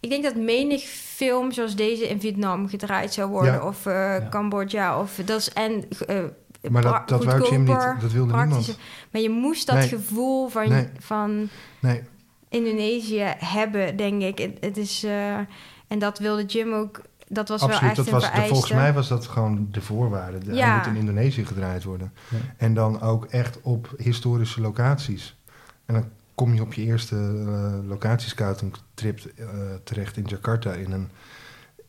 Ik 0.00 0.10
denk 0.10 0.22
dat 0.22 0.34
menig 0.34 0.82
film 0.82 1.52
zoals 1.52 1.76
deze 1.76 2.08
in 2.08 2.20
Vietnam 2.20 2.68
gedraaid 2.68 3.12
zou 3.12 3.30
worden. 3.30 3.64
Of 3.66 3.86
eh, 3.86 4.16
Cambodja. 4.30 5.00
Of 5.00 5.20
dat 5.24 5.38
is 5.38 5.52
en 5.52 5.84
eh, 6.06 6.16
Maar 6.70 6.82
pra- 6.82 6.90
dat, 6.98 7.08
dat 7.08 7.24
wou 7.24 7.58
niet. 7.58 7.66
Dat 8.00 8.12
wilde 8.12 8.36
niemand. 8.36 8.78
Maar 9.12 9.20
je 9.20 9.30
moest 9.30 9.66
dat 9.66 9.76
Nee. 9.76 9.88
gevoel 9.88 10.48
van, 10.48 10.68
Nee. 10.68 10.88
van 10.98 11.48
Nee. 11.80 12.02
Indonesië 12.48 13.32
hebben, 13.38 13.96
denk 13.96 14.22
ik. 14.22 14.38
Het, 14.38 14.56
het 14.60 14.76
is, 14.76 15.04
eh, 15.04 15.34
en 15.88 15.98
dat 15.98 16.18
wilde 16.18 16.44
Jim 16.44 16.72
ook. 16.72 17.00
Dat 17.28 17.48
was 17.48 17.60
wel 17.60 17.68
Absoluut. 17.70 17.88
echt 17.88 17.96
Dat 17.96 18.06
een 18.06 18.12
was, 18.12 18.24
vereiste. 18.24 18.48
volgens 18.52 18.72
mij 18.72 18.92
was 18.92 19.08
dat 19.08 19.26
gewoon 19.26 19.68
de 19.70 19.80
voorwaarde. 19.80 20.38
De- 20.38 20.46
Hij 20.46 20.56
Ja. 20.56 20.76
moet 20.76 20.86
in 20.86 20.96
Indonesië 20.96 21.44
gedraaid 21.46 21.84
worden. 21.84 22.12
Ja. 22.28 22.36
En 22.56 22.74
dan 22.74 23.00
ook 23.00 23.24
echt 23.24 23.58
op 23.62 23.94
historische 23.96 24.60
locaties. 24.60 25.36
En 25.86 25.94
dan 25.94 26.04
kom 26.34 26.54
je 26.54 26.60
op 26.62 26.72
je 26.74 26.82
eerste 26.82 27.16
eh 27.16 27.88
locatiescouting 27.88 28.74
trip 28.94 29.18
eh, 29.36 29.46
terecht 29.84 30.16
in 30.16 30.24
Jakarta 30.28 30.72
in 30.72 30.92
een, 30.92 31.08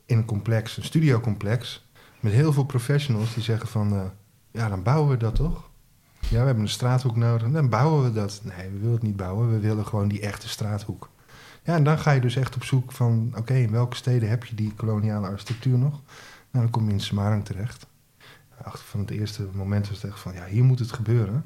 in 0.06 0.18
een 0.18 0.26
complex, 0.26 0.78
een 0.78 0.84
studiocomplex. 0.84 1.86
Met 2.20 2.34
heel 2.34 2.54
veel 2.54 2.64
professionals 2.66 3.34
die 3.34 3.44
zeggen 3.44 3.68
van, 3.70 3.94
eh, 3.94 4.02
ja 4.52 4.70
dan 4.70 4.84
bouwen 4.84 5.10
we 5.10 5.18
dat 5.18 5.36
toch? 5.36 5.70
Ja, 6.20 6.40
we 6.40 6.46
hebben 6.46 6.64
een 6.64 6.70
straathoek 6.70 7.16
nodig. 7.16 7.52
Dan 7.52 7.70
bouwen 7.70 8.04
we 8.04 8.12
dat. 8.12 8.42
Nee, 8.44 8.70
we 8.70 8.78
willen 8.78 8.94
het 8.94 9.02
niet 9.02 9.16
bouwen. 9.16 9.52
We 9.52 9.60
willen 9.60 9.86
gewoon 9.86 10.08
die 10.08 10.22
echte 10.22 10.50
straathoek. 10.50 11.10
Ja, 11.64 11.76
en 11.76 11.84
dan 11.84 12.00
ga 12.00 12.12
je 12.12 12.22
dus 12.22 12.36
echt 12.36 12.56
op 12.56 12.64
zoek 12.64 12.92
van... 12.92 13.34
oké, 13.38 13.54
in 13.54 13.72
welke 13.72 13.96
steden 13.96 14.30
heb 14.30 14.44
je 14.44 14.56
die 14.56 14.74
koloniale 14.74 15.28
architectuur 15.28 15.78
nog? 15.78 16.02
Nou, 16.52 16.66
dan 16.66 16.70
kom 16.70 16.88
je 16.88 16.94
in 16.94 17.00
Semarang 17.00 17.46
terecht. 17.46 17.88
Achter 18.64 18.86
van 18.86 19.00
het 19.00 19.10
eerste 19.10 19.48
moment 19.54 19.88
was 19.88 20.02
het 20.02 20.12
echt 20.12 20.20
van... 20.20 20.34
ja, 20.34 20.46
hier 20.46 20.64
moet 20.64 20.80
het 20.80 20.92
gebeuren. 20.92 21.46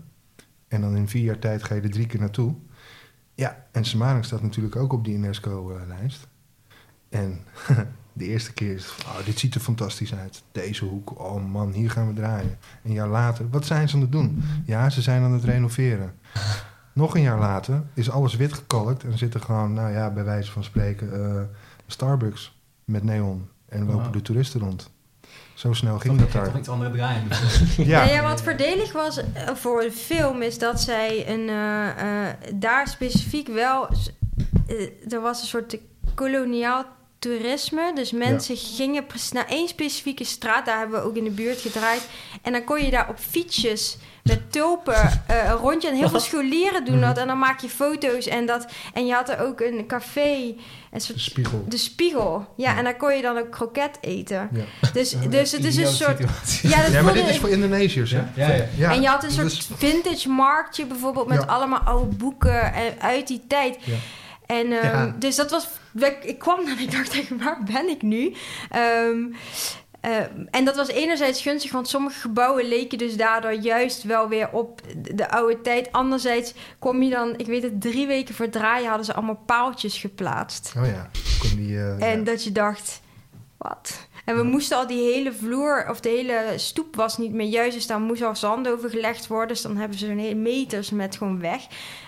En 0.68 0.82
dan 0.82 0.96
in 0.96 1.08
vier 1.08 1.24
jaar 1.24 1.40
tijd 1.40 1.64
ga 1.64 1.76
je 1.76 1.82
er 1.82 1.92
drie 1.92 2.06
keer 2.06 2.20
naartoe. 2.20 2.56
Ja, 3.34 3.66
en 3.72 3.86
Semarang 3.86 4.26
staat 4.26 4.42
natuurlijk 4.42 4.76
ook 4.76 4.94
op 4.94 5.06
die 5.06 5.16
UNESCO-lijst. 5.16 6.28
En 7.10 7.44
de 8.18 8.26
eerste 8.26 8.54
keer 8.54 8.74
is 8.76 8.96
oh, 9.06 9.26
dit 9.26 9.40
ziet 9.40 9.56
er 9.56 9.62
fantastisch 9.62 10.14
uit. 10.16 10.44
Deze 10.52 10.86
hoek, 10.86 11.20
oh 11.20 11.46
man, 11.52 11.72
hier 11.72 11.92
gaan 11.92 12.08
we 12.08 12.14
draaien. 12.14 12.58
Een 12.84 12.92
jaar 12.94 13.08
later, 13.08 13.50
wat 13.50 13.66
zijn 13.66 13.90
ze 13.90 13.96
aan 13.96 14.02
het 14.02 14.12
doen? 14.12 14.44
Ja, 14.66 14.90
ze 14.90 15.02
zijn 15.02 15.24
aan 15.24 15.34
het 15.34 15.44
renoveren. 15.44 16.14
Nog 16.94 17.16
een 17.16 17.22
jaar 17.22 17.40
later 17.40 17.84
is 17.94 18.10
alles 18.10 18.36
wit 18.36 18.54
gekalkt 18.54 19.04
en 19.04 19.18
zit 19.18 19.34
er 19.34 19.40
gewoon, 19.40 19.74
nou 19.74 19.92
ja, 19.92 20.10
bij 20.12 20.24
wijze 20.24 20.52
van 20.52 20.64
spreken, 20.64 21.14
eh, 21.36 21.42
Starbucks 21.88 22.58
met 22.86 23.04
neon. 23.04 23.48
En 23.70 23.86
lopen 23.86 24.12
de 24.12 24.22
toeristen 24.22 24.60
rond. 24.60 24.90
Zo 25.54 25.74
snel 25.74 26.00
ging 26.00 26.20
dat 26.20 26.32
toch 26.32 26.44
daar. 26.44 26.58
iets 26.58 26.70
andere 26.70 26.92
draaien. 26.92 27.28
Dus, 27.30 27.76
Ja, 27.76 28.00
Nou 28.00 28.12
ja, 28.16 28.22
wat 28.24 28.42
voordelig 28.42 28.92
was 28.92 29.18
eh, 29.18 29.56
voor 29.56 29.82
de 29.82 29.92
film 29.92 30.42
is 30.42 30.58
dat 30.60 30.82
zij 30.82 31.30
een, 31.30 31.50
eh, 31.50 32.28
eh, 32.28 32.36
daar 32.56 32.88
specifiek 32.88 33.48
wel. 33.48 33.88
eh, 34.68 35.14
er 35.14 35.22
was 35.22 35.42
een 35.42 35.48
soort 35.48 35.78
koloniaal 36.14 36.86
toerisme. 37.26 37.92
Dus 37.96 38.12
mensen 38.12 38.58
gingen 38.58 39.06
naar 39.32 39.48
één 39.48 39.68
specifieke 39.68 40.24
straat. 40.24 40.66
Daar 40.66 40.78
hebben 40.78 41.02
we 41.02 41.08
ook 41.08 41.16
in 41.16 41.24
de 41.24 41.30
buurt 41.30 41.62
gedraaid. 41.62 42.08
En 42.42 42.52
dan 42.52 42.64
kon 42.64 42.84
je 42.84 42.92
daar 42.92 43.10
op 43.10 43.18
fietsjes 43.20 43.98
met 44.24 44.52
tulpen 44.52 45.24
eh, 45.28 45.46
een 45.46 45.56
rondje. 45.56 45.90
En 45.90 45.96
heel 45.96 46.10
veel 46.10 46.20
scholieren 46.30 46.86
doen 46.86 47.02
dat. 47.02 47.18
En 47.18 47.28
dan 47.28 47.38
maak 47.40 47.60
je 47.60 47.70
foto's. 47.70 48.28
En, 48.28 48.46
dat, 48.46 48.66
en 48.94 49.06
je 49.06 49.14
had 49.14 49.30
er 49.30 49.40
ook 49.40 49.62
een 49.62 49.84
café. 49.88 50.56
Een 50.92 51.02
de 51.08 51.20
spiegel. 51.20 51.66
de 51.68 51.78
spiegel. 51.78 52.46
Ja, 52.56 52.72
Ja. 52.72 52.78
en 52.78 52.84
daar 52.84 52.98
kon 52.98 53.16
je 53.16 53.22
dan 53.22 53.38
ook 53.38 53.52
kroket 53.52 53.98
eten. 54.02 54.50
Ja. 54.52 54.64
Dus, 54.94 55.16
dus 55.30 55.52
het 55.52 55.66
is 55.66 55.78
een 55.78 55.88
soort... 55.88 56.20
Ja, 56.62 56.82
dat 56.82 56.92
Ja, 56.92 57.02
maar 57.02 57.14
dit 57.14 57.28
is 57.28 57.38
voor 57.38 57.50
Indonesiërs, 57.50 58.12
hè? 58.12 58.18
Ja, 58.18 58.28
ja, 58.36 58.54
ja. 58.54 58.66
Ja, 58.78 58.92
en 58.94 59.02
je 59.02 59.08
had 59.08 59.24
een 59.24 59.32
soort 59.32 59.46
dus- 59.50 59.70
vintage 59.78 60.30
marktje 60.30 60.86
bijvoorbeeld 60.86 61.28
met 61.28 61.42
Ja. 61.42 61.48
allemaal 61.48 61.80
oude 61.80 62.16
boeken 62.16 62.74
eh, 62.74 62.82
uit 63.00 63.28
die 63.28 63.42
tijd. 63.48 63.78
En 64.46 64.72
ehm, 64.72 64.86
Ja. 64.86 65.16
dus 65.20 65.36
dat 65.36 65.52
was. 65.52 65.68
Ik 66.22 66.40
kwam 66.40 66.60
en 66.68 66.80
ik 66.86 66.92
dacht 66.92 67.14
echt, 67.14 67.30
waar 67.44 67.64
ben 67.72 67.90
ik 67.90 68.02
nu? 68.02 68.34
Ehm, 68.70 69.18
eh, 70.02 70.18
en 70.52 70.66
dat 70.66 70.76
was 70.76 70.88
enerzijds 70.88 71.42
gunstig, 71.42 71.72
want 71.72 71.88
sommige 71.88 72.20
gebouwen 72.20 72.66
leken 72.68 72.98
dus 72.98 73.18
daardoor 73.18 73.54
juist 73.54 74.04
wel 74.04 74.28
weer 74.28 74.50
op 74.52 74.82
de, 74.98 75.16
de 75.16 75.30
oude 75.30 75.62
tijd. 75.62 75.92
Anderzijds 75.92 76.54
kom 76.80 77.04
je 77.04 77.10
dan, 77.10 77.34
ik 77.38 77.46
weet 77.46 77.64
het, 77.64 77.82
drie 77.82 78.08
weken 78.08 78.36
voor 78.36 78.50
draaien 78.50 78.88
hadden 78.88 79.06
ze 79.06 79.14
allemaal 79.14 79.42
paaltjes 79.46 79.98
geplaatst. 79.98 80.74
Oh 80.78 80.86
ja, 80.86 81.10
kon 81.40 81.56
die... 81.56 81.78
eh, 81.78 82.12
En 82.12 82.18
ja. 82.20 82.24
dat 82.26 82.44
je 82.44 82.52
dacht, 82.52 83.02
wat? 83.58 84.05
En 84.26 84.36
we 84.36 84.44
moesten 84.44 84.78
al 84.78 84.88
die 84.88 85.14
hele 85.14 85.34
vloer, 85.34 85.86
of 85.90 86.00
de 86.00 86.10
hele 86.10 86.54
stoep 86.56 86.96
was 86.96 87.18
niet 87.18 87.32
meer 87.34 87.48
juist. 87.48 87.74
Dus 87.76 87.88
daar 87.88 88.00
moest 88.00 88.22
al 88.22 88.36
zand 88.36 88.68
over 88.70 88.90
gelegd 88.90 89.28
worden. 89.28 89.48
Dus 89.48 89.62
dan 89.62 89.78
hebben 89.78 89.98
ze 89.98 90.06
zo'n 90.06 90.18
hele 90.18 90.36
meters 90.36 90.90
met 90.90 91.18
gewoon 91.18 91.40
weg. 91.40 91.62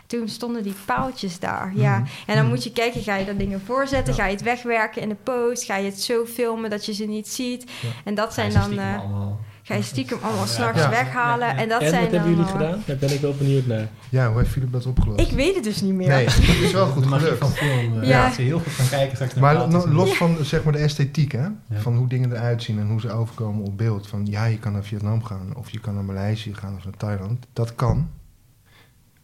Toen 0.08 0.27
stonden 0.30 0.63
die 0.63 0.75
paaltjes 0.86 1.39
daar, 1.39 1.71
ja. 1.75 1.97
Mhm. 1.99 2.08
En 2.27 2.36
dan 2.36 2.47
moet 2.47 2.63
je 2.63 2.71
kijken, 2.71 3.01
ga 3.01 3.15
je 3.15 3.25
dat 3.25 3.39
dingen 3.39 3.62
voorzetten? 3.65 4.13
Ga 4.13 4.25
je 4.25 4.32
het 4.34 4.43
wegwerken 4.43 5.01
in 5.01 5.10
de 5.10 5.15
post? 5.23 5.63
Ga 5.63 5.75
je 5.75 5.86
het 5.89 6.01
zo 6.01 6.25
filmen 6.25 6.69
dat 6.69 6.86
je 6.86 6.93
ze 6.93 7.06
niet 7.06 7.27
ziet? 7.27 7.63
Ja. 7.82 7.89
En 8.03 8.15
dat 8.15 8.34
zijn 8.34 8.53
dan... 8.53 8.63
allemaal- 8.63 9.39
ga 9.67 9.75
je 9.75 9.82
stiekem 9.82 10.17
allemaal 10.21 10.45
s'nachts 10.45 10.82
Ja. 10.82 10.89
weghalen. 10.89 11.47
Ja, 11.47 11.53
ja. 11.53 11.60
En 11.60 11.69
dat 11.69 11.82
en 11.82 11.89
zijn 11.89 12.01
wat 12.03 12.12
hebben 12.12 12.30
jullie 12.30 12.43
wel- 12.45 12.51
gedaan? 12.53 12.84
Daar 12.86 12.95
ben 12.97 13.13
ik 13.13 13.19
wel 13.19 13.34
benieuwd 13.36 13.65
naar. 13.65 13.88
ja, 14.10 14.30
hoe 14.30 14.38
heeft 14.38 14.51
Philip 14.51 14.71
dat 14.71 14.86
opgelost? 14.86 15.19
Ik 15.19 15.32
weet 15.36 15.56
het 15.56 15.63
dus 15.63 15.82
niet 15.82 15.93
meer. 15.93 16.08
Nee, 16.08 16.25
het 16.30 16.62
is 16.63 16.71
wel 16.71 16.88
goed 16.88 17.06
gelukt. 17.06 17.38
van 17.38 17.49
film. 17.49 18.01
eh, 18.01 18.08
Ja. 18.08 18.25
Als 18.25 18.36
je 18.36 18.41
heel 18.41 18.60
goed 18.60 18.75
kan 18.75 18.88
kijken 18.89 19.15
straks 19.15 19.34
Maar 19.34 19.67
no- 19.69 19.88
los 19.88 20.17
van 20.17 20.38
zeg 20.41 20.63
maar, 20.63 20.73
de 20.73 20.80
esthetiek, 20.80 21.32
hè? 21.32 21.41
Ja. 21.41 21.53
van 21.77 21.95
hoe 21.95 22.08
dingen 22.08 22.32
eruit 22.32 22.63
zien 22.63 22.80
en 22.80 22.88
hoe 22.88 22.99
ze 23.01 23.12
overkomen 23.12 23.65
op 23.65 23.77
beeld. 23.77 24.08
Van 24.08 24.25
ja, 24.25 24.45
je 24.45 24.58
kan 24.60 24.71
naar 24.73 24.84
Vietnam 24.84 25.23
gaan, 25.23 25.56
of 25.56 25.69
je 25.69 25.80
kan 25.80 25.93
naar 25.93 26.03
Maleisië 26.03 26.53
gaan 26.53 26.75
of 26.75 26.84
naar 26.84 26.97
Thailand. 26.97 27.45
Dat 27.53 27.75
kan. 27.75 28.10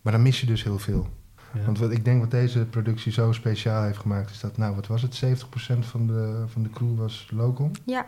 Maar 0.01 0.13
dan 0.13 0.21
mis 0.21 0.39
je 0.39 0.45
dus 0.45 0.63
heel 0.63 0.79
veel. 0.79 1.07
Ja. 1.53 1.65
Want 1.65 1.79
wat 1.79 1.91
ik 1.91 2.05
denk 2.05 2.19
wat 2.21 2.31
deze 2.31 2.59
productie 2.59 3.11
zo 3.11 3.31
speciaal 3.31 3.83
heeft 3.83 3.97
gemaakt, 3.97 4.29
is 4.31 4.39
dat, 4.39 4.57
nou, 4.57 4.75
wat 4.75 4.87
was 4.87 5.01
het? 5.01 5.15
70% 5.15 5.85
van 5.85 6.07
de, 6.07 6.43
van 6.47 6.63
de 6.63 6.69
crew 6.69 6.97
was 6.97 7.27
local. 7.31 7.71
Ja. 7.85 8.05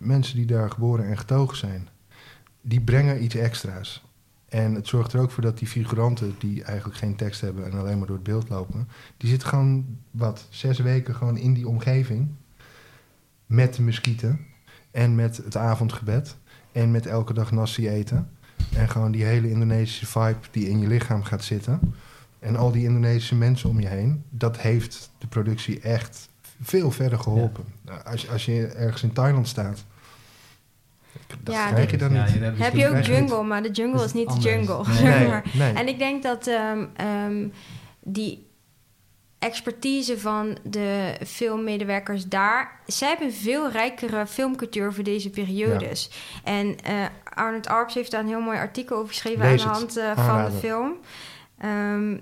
Mensen 0.00 0.36
die 0.36 0.46
daar 0.46 0.70
geboren 0.70 1.06
en 1.06 1.18
getogen 1.18 1.56
zijn, 1.56 1.88
die 2.60 2.80
brengen 2.80 3.22
iets 3.24 3.34
extra's. 3.34 4.04
En 4.48 4.74
het 4.74 4.86
zorgt 4.88 5.12
er 5.12 5.20
ook 5.20 5.30
voor 5.30 5.42
dat 5.42 5.58
die 5.58 5.68
figuranten, 5.68 6.34
die 6.38 6.62
eigenlijk 6.64 6.98
geen 6.98 7.16
tekst 7.16 7.40
hebben 7.40 7.64
en 7.64 7.72
alleen 7.78 7.98
maar 7.98 8.06
door 8.06 8.16
het 8.16 8.24
beeld 8.24 8.48
lopen, 8.48 8.88
die 9.16 9.28
zitten 9.28 9.48
gewoon, 9.48 9.98
wat, 10.10 10.46
zes 10.48 10.78
weken 10.78 11.14
gewoon 11.14 11.36
in 11.36 11.54
die 11.54 11.68
omgeving. 11.68 12.28
Met 13.46 13.74
de 13.74 13.82
muskieten 13.82 14.40
en 14.90 15.14
met 15.14 15.36
het 15.36 15.56
avondgebed 15.56 16.36
en 16.72 16.90
met 16.90 17.06
elke 17.06 17.32
dag 17.32 17.50
nasi 17.50 17.88
eten. 17.88 18.30
En 18.74 18.88
gewoon 18.88 19.12
die 19.12 19.24
hele 19.24 19.50
Indonesische 19.50 20.06
vibe 20.06 20.38
die 20.50 20.68
in 20.68 20.80
je 20.80 20.86
lichaam 20.86 21.22
gaat 21.22 21.44
zitten. 21.44 21.94
En 22.38 22.56
al 22.56 22.72
die 22.72 22.84
Indonesische 22.84 23.34
mensen 23.34 23.68
om 23.70 23.80
je 23.80 23.88
heen. 23.88 24.22
Dat 24.30 24.58
heeft 24.58 25.10
de 25.18 25.26
productie 25.26 25.80
echt 25.80 26.28
veel 26.62 26.90
verder 26.90 27.18
geholpen. 27.18 27.64
Als, 28.04 28.22
je- 28.22 28.28
als 28.28 28.44
je 28.44 28.66
ergens 28.66 29.02
in 29.02 29.12
Thailand 29.12 29.48
staat. 29.48 29.84
Dat 31.42 31.54
Ja, 31.54 31.70
krijg 31.72 31.90
je 31.90 31.96
dan 31.96 32.12
Ja, 32.14 32.24
niet. 32.24 32.40
dus 32.40 32.58
Heb 32.58 32.72
die- 32.72 32.80
je 32.80 32.88
ook 32.88 32.94
niet. 32.94 33.06
jungle, 33.06 33.42
maar 33.42 33.62
de 33.62 33.70
jungle 33.70 33.98
Is 33.98 34.04
is 34.04 34.12
niet 34.12 34.32
de 34.32 34.38
jungle. 34.38 34.82
Nee. 34.86 34.96
zeg 34.96 35.18
Nee, 35.18 35.28
maar. 35.28 35.44
nee. 35.52 35.72
En 35.72 35.88
ik 35.88 35.98
denk 35.98 36.22
dat 36.22 36.46
ehm, 36.46 36.84
ehm, 36.96 37.48
die 38.00 38.48
expertise 39.38 40.18
van 40.18 40.58
de 40.62 41.16
filmmedewerkers 41.26 42.24
daar... 42.24 42.80
Zij 42.86 43.08
hebben 43.08 43.26
een 43.26 43.32
veel 43.32 43.70
rijkere 43.70 44.26
filmcultuur 44.26 44.92
voor 44.92 45.04
deze 45.04 45.30
periodes. 45.30 46.10
En 46.44 46.76
eh 46.84 46.94
Arnold 47.34 47.66
Arps 47.68 47.94
heeft 47.94 48.10
daar 48.10 48.20
een 48.20 48.26
heel 48.28 48.40
mooi 48.40 48.58
artikel 48.58 48.96
over 48.96 49.08
geschreven... 49.08 49.40
Lees 49.40 49.62
aan 49.66 49.68
de 49.72 49.78
hand 49.78 49.96
eh, 49.96 50.26
van 50.26 50.44
de 50.44 50.50
film. 50.58 50.92
Ehm, 51.58 52.16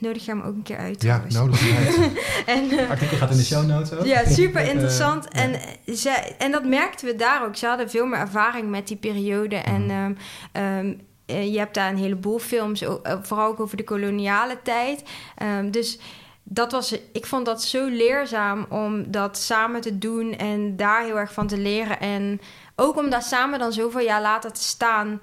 nodig 0.00 0.24
je 0.24 0.30
hem 0.30 0.40
ook 0.40 0.54
een 0.54 0.62
keer 0.62 0.76
uit. 0.76 1.02
Ja, 1.02 1.22
trouwens. 1.24 1.34
nodig 1.34 1.60
je 1.68 1.76
uit. 1.76 2.10
En, 2.56 2.78
eh, 2.78 2.90
artikel 2.90 3.16
gaat 3.16 3.30
in 3.30 3.36
de 3.36 3.44
show 3.44 3.66
notes 3.66 3.92
ook. 3.92 4.04
ja, 4.04 4.24
super 4.28 4.60
Eh, 4.66 4.68
interessant. 4.70 5.28
en, 5.28 5.54
eh, 5.54 5.60
zij, 5.84 6.34
en 6.38 6.50
dat 6.50 6.64
merkten 6.64 7.06
we 7.06 7.16
daar 7.16 7.44
ook. 7.44 7.56
Ze 7.56 7.66
hadden 7.66 7.90
veel 7.90 8.06
meer 8.06 8.18
ervaring 8.18 8.70
met 8.70 8.88
die 8.88 8.96
periode. 8.96 9.56
En 9.56 9.82
Mhm. 9.86 9.90
ehm, 9.90 10.12
ehm, 10.52 10.92
eh, 11.26 11.52
je 11.52 11.58
hebt 11.58 11.74
daar 11.74 11.90
een 11.90 11.98
heleboel 11.98 12.38
films, 12.38 12.84
vooral 13.22 13.48
ook 13.48 13.60
over 13.60 13.76
de 13.76 13.84
koloniale 13.84 14.58
tijd. 14.62 15.02
Ehm, 15.36 15.70
dus 15.70 15.98
dat 16.42 16.72
was, 16.72 16.96
ik 17.12 17.26
vond 17.26 17.46
dat 17.46 17.62
zo 17.62 17.86
leerzaam 17.88 18.66
om 18.68 19.10
dat 19.10 19.38
samen 19.38 19.80
te 19.80 19.98
doen 19.98 20.36
en 20.36 20.76
daar 20.76 21.04
heel 21.04 21.18
erg 21.18 21.32
van 21.32 21.46
te 21.46 21.58
leren. 21.58 22.00
En 22.00 22.40
ook 22.76 22.96
om 22.96 23.10
daar 23.10 23.22
samen 23.22 23.58
dan 23.58 23.72
zoveel 23.72 24.00
jaar 24.00 24.20
later 24.22 24.52
te 24.52 24.62
staan. 24.62 25.20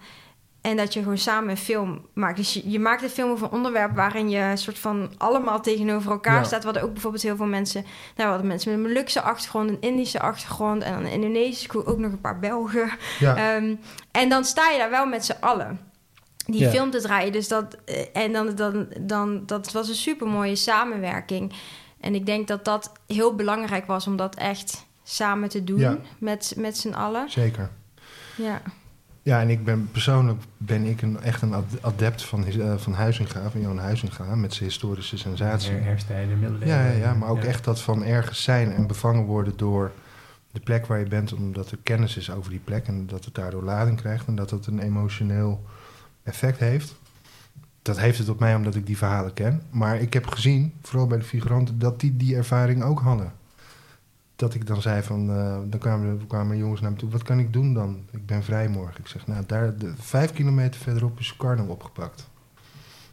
En 0.70 0.78
dat 0.78 0.94
je 0.94 1.00
gewoon 1.00 1.18
samen 1.18 1.50
een 1.50 1.58
film 1.58 2.06
maakt. 2.14 2.38
Dus 2.38 2.54
je, 2.54 2.70
je 2.70 2.80
maakt 2.80 3.04
een 3.04 3.10
film 3.10 3.32
over 3.32 3.46
een 3.48 3.54
onderwerp 3.54 3.96
waarin 3.96 4.30
je 4.30 4.52
soort 4.56 4.80
van 4.80 5.12
allemaal 5.18 5.62
tegenover 5.62 6.12
elkaar 6.12 6.36
Ja. 6.40 6.44
staat. 6.44 6.64
Wat 6.64 6.80
ook 6.80 6.94
bijvoorbeeld 6.94 7.24
heel 7.24 7.36
veel 7.36 7.46
mensen. 7.46 7.86
Nou, 8.16 8.30
hadden 8.30 8.48
mensen 8.48 8.72
met 8.72 8.80
een 8.80 8.86
Molukse 8.88 9.22
achtergrond, 9.22 9.70
een 9.70 9.82
Indische 9.82 10.20
achtergrond 10.20 10.84
en 10.84 10.94
dan 10.94 11.02
een 11.06 11.12
Indonesische 11.12 11.86
ook 11.86 11.98
nog 11.98 12.12
een 12.12 12.22
paar 12.22 12.40
Belgen. 12.40 12.90
Ja, 13.20 13.36
Ehm, 13.56 13.76
en 14.12 14.30
dan 14.30 14.44
sta 14.46 14.70
je 14.70 14.78
daar 14.78 14.90
wel 14.90 15.06
met 15.06 15.26
z'n 15.26 15.36
allen. 15.40 15.80
Die 16.46 16.70
film 16.70 16.92
te 16.92 17.02
draaien. 17.02 17.32
Dus 17.32 17.48
dat, 17.48 17.78
eh, 17.86 18.06
en 18.14 18.32
dan, 18.34 18.56
dan, 18.56 18.88
dan, 19.00 19.44
dat 19.46 19.72
was 19.72 19.90
een 19.90 19.96
super 19.96 20.28
mooie 20.28 20.56
samenwerking. 20.56 21.54
En 22.00 22.16
ik 22.16 22.26
denk 22.26 22.48
dat 22.48 22.66
dat 22.66 22.92
heel 23.08 23.36
belangrijk 23.36 23.86
was 23.86 24.08
om 24.08 24.16
dat 24.18 24.36
echt 24.36 24.86
samen 25.04 25.50
te 25.50 25.64
doen 25.64 26.00
met, 26.18 26.54
met 26.58 26.78
z'n 26.78 26.94
allen. 26.94 27.30
zeker. 27.30 27.70
Ja. 28.36 28.62
Ja, 29.28 29.42
en 29.42 29.50
ik 29.50 29.64
ben 29.64 29.90
persoonlijk 29.92 30.42
ben 30.58 30.84
ik 30.84 31.02
een, 31.02 31.20
echt 31.22 31.42
een 31.42 31.54
ad- 31.54 31.82
adept 31.82 32.24
van, 32.24 32.46
eh, 32.46 32.78
van 32.78 32.94
Huizinga, 32.94 33.50
van 33.50 33.62
Johan 33.62 33.78
Huizinga, 33.78 34.36
met 34.36 34.54
zijn 34.54 34.70
historische 34.70 35.18
sensatie. 35.18 35.72
Her- 35.72 35.84
Herstijden, 35.84 36.40
middeleeuwen. 36.40 36.68
Ja, 36.78 36.86
ja, 36.86 36.92
ja, 36.98 37.14
maar 37.14 37.30
ook 37.30 37.42
Ja. 37.42 37.48
echt 37.48 37.64
dat 37.64 37.82
van 37.82 38.04
ergens 38.04 38.44
zijn 38.44 38.72
en 38.74 38.88
bevangen 38.88 39.24
worden 39.24 39.54
door 39.58 39.92
de 40.52 40.60
plek 40.60 40.86
waar 40.86 41.00
je 41.00 41.08
bent, 41.08 41.34
omdat 41.34 41.72
er 41.72 41.78
kennis 41.84 42.18
is 42.18 42.32
over 42.32 42.50
die 42.52 42.60
plek 42.64 42.88
en 42.88 43.08
dat 43.08 43.26
het 43.26 43.36
daardoor 43.36 43.64
lading 43.64 43.98
krijgt 43.98 44.28
en 44.28 44.36
dat 44.36 44.50
het 44.50 44.68
een 44.68 44.80
emotioneel 44.80 45.64
effect 46.24 46.60
heeft. 46.60 46.96
Dat 47.82 48.00
heeft 48.00 48.18
het 48.18 48.30
op 48.30 48.40
mij 48.40 48.56
omdat 48.56 48.76
ik 48.76 48.86
die 48.86 48.98
verhalen 48.98 49.34
ken. 49.34 49.62
Maar 49.70 49.98
ik 50.00 50.14
heb 50.14 50.28
gezien, 50.28 50.74
vooral 50.82 51.08
bij 51.08 51.18
de 51.18 51.24
figuranten, 51.24 51.80
dat 51.80 52.00
die 52.00 52.18
die 52.18 52.36
ervaring 52.36 52.84
ook 52.84 53.00
hadden. 53.00 53.32
Dat 54.38 54.54
ik 54.54 54.68
dan 54.68 54.82
zei 54.82 55.04
van, 55.04 55.30
eh, 55.30 55.58
dan 55.66 55.80
kwamen, 55.80 56.28
kwamen 56.28 56.58
jongens 56.58 56.82
naar 56.82 56.92
me 56.92 56.98
toe, 56.98 57.10
wat 57.10 57.24
kan 57.24 57.40
ik 57.40 57.54
doen 57.54 57.74
dan? 57.74 58.06
Ik 58.12 58.26
ben 58.26 58.44
vrij 58.44 58.70
morgen. 58.70 59.00
Ik 59.00 59.08
zeg, 59.08 59.28
nou, 59.28 59.44
daar, 59.48 59.78
de, 59.78 59.94
vijf 59.98 60.34
kilometer 60.34 60.82
verderop 60.82 61.20
is 61.20 61.28
Sukarno 61.28 61.66
opgepakt. 61.66 62.30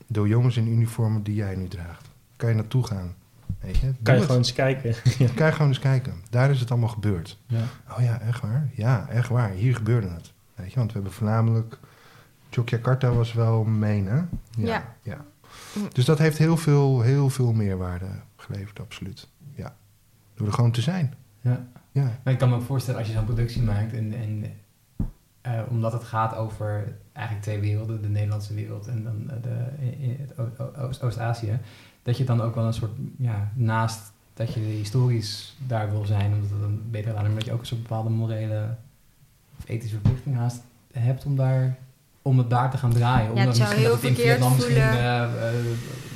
Door 0.07 0.29
jongens 0.29 0.57
in 0.57 0.67
uniformen 0.69 1.23
die 1.23 1.35
jij 1.35 1.57
nu 1.57 1.69
draagt. 1.69 2.11
Kan 2.37 2.49
je 2.49 2.55
naartoe 2.55 2.87
gaan? 2.87 3.15
Weet 3.61 3.77
je? 3.77 3.93
Kan 4.03 4.15
je 4.15 4.21
het. 4.21 4.23
gewoon 4.23 4.37
eens 4.37 4.53
kijken. 4.53 4.95
Kan 5.37 5.47
je 5.47 5.53
gewoon 5.53 5.69
eens 5.69 5.79
kijken. 5.79 6.15
Daar 6.31 6.51
is 6.51 6.61
het 6.61 6.71
allemaal 6.71 6.89
gebeurd. 6.89 7.39
Ja. 7.47 7.65
Oh 7.91 8.03
ja, 8.03 8.21
echt 8.21 8.41
waar? 8.41 8.71
Ja, 8.75 9.09
echt 9.09 9.29
waar. 9.29 9.51
Hier 9.51 9.75
gebeurde 9.77 10.09
het. 10.09 10.33
Weet 10.55 10.73
je, 10.73 10.77
want 10.77 10.89
we 10.89 10.95
hebben 10.95 11.13
voornamelijk... 11.13 11.79
Yogyakarta 12.51 13.13
was 13.13 13.33
wel 13.33 13.65
main, 13.65 14.07
hè? 14.07 14.21
Ja. 14.57 14.95
ja. 15.03 15.25
Dus 15.93 16.05
dat 16.05 16.19
heeft 16.19 16.39
heel 16.39 16.57
veel, 16.57 17.01
heel 17.01 17.31
veel 17.31 17.53
meerwaarde 17.53 18.07
geleverd, 18.37 18.81
absoluut. 18.81 19.29
Ja. 19.55 19.77
Door 20.35 20.47
er 20.47 20.53
gewoon 20.53 20.71
te 20.73 20.81
zijn. 20.81 21.15
Ja. 21.41 21.67
Ja. 21.93 22.19
Maar 22.25 22.33
ik 22.33 22.39
kan 22.39 22.49
me 22.49 22.55
ook 22.57 22.63
voorstellen 22.63 22.99
als 23.01 23.09
je 23.09 23.15
zo'n 23.15 23.25
productie 23.25 23.63
maakt 23.63 23.93
en, 23.93 24.13
en 24.15 24.45
eh, 25.41 25.61
omdat 25.71 25.93
het 25.93 26.05
gaat 26.05 26.35
over 26.37 26.93
eigenlijk 27.13 27.47
twee 27.47 27.61
werelden, 27.61 28.03
de 28.03 28.09
Nederlandse 28.09 28.55
wereld 28.55 28.87
en 28.87 29.03
dan 29.05 29.31
eh, 29.31 29.37
de, 29.43 29.67
in- 30.01 30.17
het 30.21 30.59
Oost- 30.77 31.03
Oost-Azië, 31.03 31.59
dat 32.03 32.17
je 32.19 32.25
dan 32.25 32.41
ook 32.41 32.55
wel 32.55 32.65
een 32.67 32.73
soort, 32.75 32.93
ja, 33.19 33.51
naast 33.55 34.13
dat 34.35 34.55
je 34.55 34.61
historisch 34.61 35.57
daar 35.67 35.91
wil 35.91 36.05
zijn, 36.05 36.33
omdat 36.35 36.51
het 36.51 36.63
een 36.63 36.83
betere 36.91 37.15
laat, 37.15 37.23
maar 37.23 37.35
dat 37.35 37.45
je 37.45 37.53
ook 37.53 37.61
een 37.61 37.67
soort 37.67 37.83
bepaalde 37.83 38.11
morele 38.11 38.75
of 39.59 39.69
ethische 39.69 39.95
verplichting 40.01 40.37
haast 40.37 40.63
hebt 40.93 41.25
om 41.25 41.37
daar 41.37 41.77
om 42.25 42.39
het 42.39 42.51
daar 42.51 42.71
te 42.71 42.77
gaan 42.77 42.93
draaien. 42.93 43.23
Ja, 43.25 43.31
het 43.31 43.39
Omdat 43.39 43.57
zou 43.57 43.69
misschien 43.69 43.83
heel 43.87 43.93
dat 43.93 44.01
het 44.03 44.11
in 44.11 44.15
verkeerd 44.15 44.37
Vietnam 44.39 44.55
misschien 44.55 44.75
voelen. 44.75 44.99
eh, 44.99 45.49
eh, 45.49 45.55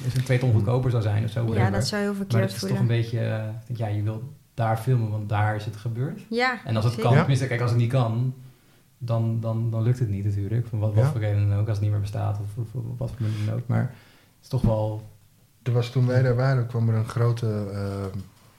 misschien 0.03 0.25
twee 0.25 0.39
ton 0.39 0.53
goedkoper 0.53 0.91
zou 0.91 1.03
zijn 1.03 1.25
of 1.25 1.31
zo. 1.31 1.55
ja, 1.55 1.71
dat 1.71 1.87
zou 1.87 2.01
heel 2.03 2.11
maar 2.11 2.19
verkeerd 2.21 2.43
het 2.43 2.53
is 2.53 2.59
toch 2.59 2.69
voelen. 2.69 2.81
een 2.83 3.01
beetje, 3.01 3.19
eh, 3.21 3.45
ik 3.61 3.67
denk, 3.67 3.79
ja, 3.79 3.87
je 3.97 4.03
wilt 4.03 4.23
daar 4.55 4.77
filmen, 4.77 5.11
want 5.11 5.29
daar 5.29 5.57
is 5.57 5.65
het 5.65 5.77
gebeurd. 5.77 6.21
Ja, 6.29 6.59
En 6.65 6.75
als 6.77 6.85
het 6.85 6.95
zeker. 6.95 7.09
kan, 7.09 7.19
tenminste, 7.19 7.47
kijk, 7.47 7.61
als 7.61 7.71
het 7.71 7.81
niet 7.81 7.91
kan, 7.91 8.35
dan, 8.99 9.41
dan, 9.41 9.71
dan 9.71 9.83
lukt 9.83 9.99
het 9.99 10.09
niet 10.09 10.25
natuurlijk. 10.25 10.67
Van 10.67 10.79
wat, 10.79 10.95
wat 10.95 11.05
Ja. 11.05 11.11
voor 11.11 11.21
reden 11.21 11.49
dan 11.49 11.59
ook, 11.59 11.67
als 11.67 11.77
het 11.77 11.81
niet 11.81 11.91
meer 11.91 12.01
bestaat 12.01 12.39
of, 12.41 12.65
of, 12.65 12.75
of 12.75 12.99
wat 12.99 13.11
voor 13.11 13.23
manier 13.27 13.47
dan 13.47 13.55
ook. 13.55 13.67
Maar 13.67 13.81
het 13.81 14.43
is 14.43 14.49
toch 14.49 14.63
wel... 14.63 15.09
Er 15.63 15.73
was 15.73 15.91
toen 15.91 16.07
wij 16.07 16.23
daar 16.23 16.37
waren, 16.37 16.67
kwam 16.67 16.89
er 16.89 16.95
een 16.95 17.09
grote 17.09 17.47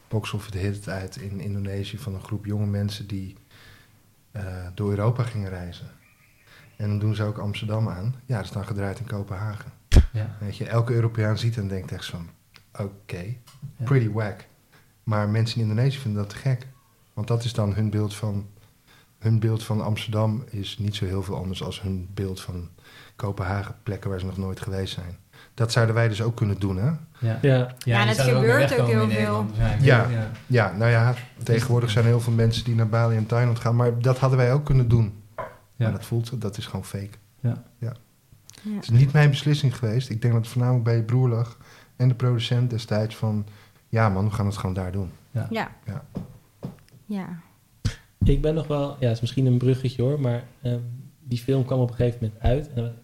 box 0.07 0.33
of 0.33 0.49
the 0.49 0.57
hit 0.57 0.89
uit 0.89 1.15
in 1.15 1.39
Indonesië 1.39 1.97
van 1.97 2.13
een 2.13 2.21
groep 2.23 2.45
jonge 2.45 2.65
mensen 2.65 3.07
die 3.07 3.35
eh, 4.31 4.43
door 4.73 4.89
Europa 4.89 5.23
gingen 5.23 5.49
reizen. 5.49 5.87
En 6.79 6.87
dan 6.87 6.99
doen 6.99 7.15
ze 7.15 7.23
ook 7.23 7.37
Amsterdam 7.37 7.89
aan. 7.89 8.15
Ja, 8.25 8.35
dat 8.35 8.45
is 8.45 8.51
dan 8.51 8.65
gedraaid 8.65 8.99
in 8.99 9.05
Kopenhagen. 9.05 9.71
Ja, 10.11 10.35
Weet 10.39 10.57
je, 10.57 10.65
elke 10.65 10.93
Europeaan 10.93 11.37
ziet 11.37 11.57
en 11.57 11.67
denkt 11.67 11.91
echt 11.91 12.05
van, 12.05 12.27
oké, 12.79 13.17
Ja. 13.75 13.85
pretty 13.85 14.09
wack. 14.11 14.45
Maar 15.03 15.29
mensen 15.29 15.61
in 15.61 15.67
Indonesië 15.69 15.97
vinden 15.99 16.21
dat 16.21 16.29
te 16.29 16.35
gek. 16.35 16.67
Want 17.13 17.27
dat 17.27 17.43
is 17.43 17.53
dan 17.53 17.73
hun 17.73 17.89
beeld 17.89 18.15
van, 18.15 18.47
hun 19.19 19.39
beeld 19.39 19.63
van 19.63 19.81
Amsterdam 19.81 20.43
is 20.49 20.77
niet 20.77 20.95
zo 20.95 21.05
heel 21.05 21.23
veel 21.23 21.35
anders 21.35 21.63
als 21.63 21.81
hun 21.81 22.09
beeld 22.13 22.41
van 22.41 22.69
Kopenhagen, 23.15 23.75
plekken 23.83 24.09
waar 24.09 24.19
ze 24.19 24.25
nog 24.25 24.37
nooit 24.37 24.61
geweest 24.61 24.93
zijn. 24.93 25.17
Dat 25.53 25.71
zouden 25.71 25.95
wij 25.95 26.07
dus 26.07 26.21
ook 26.21 26.35
kunnen 26.35 26.59
doen, 26.59 26.77
hè? 26.77 26.87
ja. 27.19 27.39
Ja, 27.41 27.75
Ja, 27.77 28.01
en 28.01 28.07
het 28.07 28.21
ook 28.21 28.25
gebeurt 28.35 28.79
ook 28.79 28.87
heel 28.87 29.09
veel. 29.09 29.45
Ja. 29.79 30.09
ja. 30.09 30.31
Ja, 30.47 30.71
nou 30.77 30.91
ja, 30.91 31.13
tegenwoordig 31.43 31.89
zijn 31.89 32.03
er 32.05 32.09
heel 32.09 32.19
veel 32.21 32.33
mensen 32.33 32.63
die 32.63 32.75
naar 32.75 32.89
Bali 32.89 33.15
en 33.17 33.25
Thailand 33.25 33.59
gaan, 33.59 33.75
maar 33.75 33.99
dat 33.99 34.17
hadden 34.19 34.37
wij 34.37 34.53
ook 34.53 34.65
kunnen 34.65 34.87
doen. 34.87 35.18
Ja. 35.79 35.85
Maar 35.89 35.97
dat 35.97 36.05
voelt, 36.05 36.41
dat 36.41 36.57
is 36.57 36.65
gewoon 36.65 36.85
fake. 36.85 37.09
Ja. 37.39 37.63
Ja. 37.77 37.93
Het 38.69 38.83
is 38.83 38.89
niet 38.89 39.13
mijn 39.13 39.29
beslissing 39.29 39.77
geweest. 39.77 40.09
Ik 40.09 40.21
denk 40.21 40.33
dat 40.33 40.41
het 40.43 40.51
voornamelijk 40.51 40.85
bij 40.85 40.95
je 40.95 41.03
broer 41.03 41.29
lag 41.29 41.57
en 41.95 42.07
de 42.07 42.13
producent 42.15 42.69
destijds 42.69 43.15
van, 43.15 43.45
ja 43.89 44.09
man, 44.09 44.25
we 44.25 44.31
gaan 44.31 44.45
het 44.45 44.57
gewoon 44.57 44.75
daar 44.75 44.91
doen. 44.91 45.09
Ja. 45.31 45.47
Ja. 45.51 45.71
Ja. 47.05 47.39
Ik 48.23 48.41
ben 48.41 48.53
nog 48.53 48.67
wel, 48.67 48.87
ja, 48.99 49.05
het 49.07 49.15
is 49.15 49.21
misschien 49.21 49.45
een 49.45 49.57
bruggetje 49.57 50.01
hoor, 50.01 50.19
maar 50.21 50.43
ehm, 50.61 50.79
die 51.23 51.37
film 51.39 51.65
kwam 51.65 51.79
op 51.79 51.89
een 51.89 51.95
gegeven 51.95 52.19
moment 52.21 52.41
uit. 52.41 52.69
En 52.73 52.95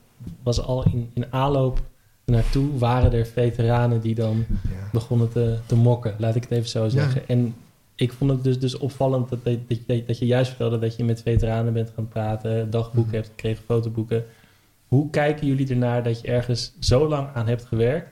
was 0.43 0.59
al 0.61 0.84
in, 0.86 1.09
in 1.13 1.26
aanloop 1.34 1.82
naartoe, 2.26 2.78
waren 2.78 3.13
er 3.13 3.26
veteranen 3.26 4.01
die 4.01 4.15
dan 4.15 4.45
Ja. 4.63 4.89
begonnen 4.91 5.30
te, 5.32 5.59
te 5.65 5.76
mokken, 5.76 6.15
laat 6.17 6.36
ik 6.36 6.43
het 6.43 6.51
even 6.51 6.69
zo 6.69 6.84
Ja. 6.84 6.89
zeggen. 6.89 7.28
En 7.28 7.55
ik 7.96 8.14
vond 8.14 8.32
het 8.32 8.43
dus, 8.43 8.60
dus 8.60 8.78
opvallend 8.78 9.30
dat, 9.30 9.43
dat, 9.43 9.58
dat, 9.68 9.78
je- 9.88 10.04
dat 10.08 10.18
je 10.18 10.26
juist 10.26 10.50
vertelde 10.50 10.80
dat 10.80 10.96
je 10.96 11.04
met 11.04 11.22
veteranen 11.22 11.74
bent 11.74 11.91
gaan 11.96 12.08
praten, 12.08 12.70
dagboeken 12.70 13.04
Mhm. 13.12 13.16
hebt 13.16 13.28
gekregen, 13.28 13.64
fotoboeken. 13.66 14.26
Hoe 14.88 15.10
kijken 15.10 15.48
jullie 15.48 15.70
ernaar 15.70 16.04
dat 16.04 16.22
je 16.22 16.28
ergens 16.28 16.74
zo 16.80 17.08
lang 17.08 17.28
aan 17.34 17.48
hebt 17.48 17.66
gewerkt 17.66 18.08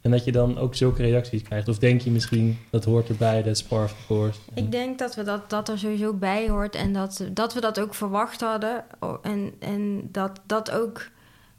en 0.00 0.10
dat 0.10 0.24
je 0.24 0.32
dan 0.32 0.58
ook 0.58 0.74
zulke 0.74 1.02
reacties 1.02 1.42
krijgt? 1.42 1.68
Of 1.68 1.78
denk 1.78 2.00
je 2.00 2.10
misschien, 2.10 2.58
dat 2.70 2.84
hoort 2.84 3.08
erbij, 3.08 3.36
dat 3.42 3.52
is 3.56 3.62
par 3.62 3.84
of 3.84 3.90
the 3.90 4.06
course? 4.06 4.38
Ik 4.54 4.70
denk 4.72 4.98
dat 4.98 5.14
we 5.14 5.22
dat, 5.22 5.50
dat 5.50 5.68
er 5.68 5.78
sowieso 5.78 6.12
bij 6.12 6.48
hoort 6.48 6.74
en 6.74 6.92
dat, 6.92 7.26
dat 7.32 7.54
we 7.54 7.60
dat 7.60 7.80
ook 7.80 7.94
verwacht 7.94 8.40
hadden. 8.40 8.84
En, 9.22 9.52
en 9.58 10.08
dat 10.12 10.40
dat 10.46 10.70
ook. 10.70 11.08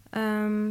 ehm, 0.10 0.70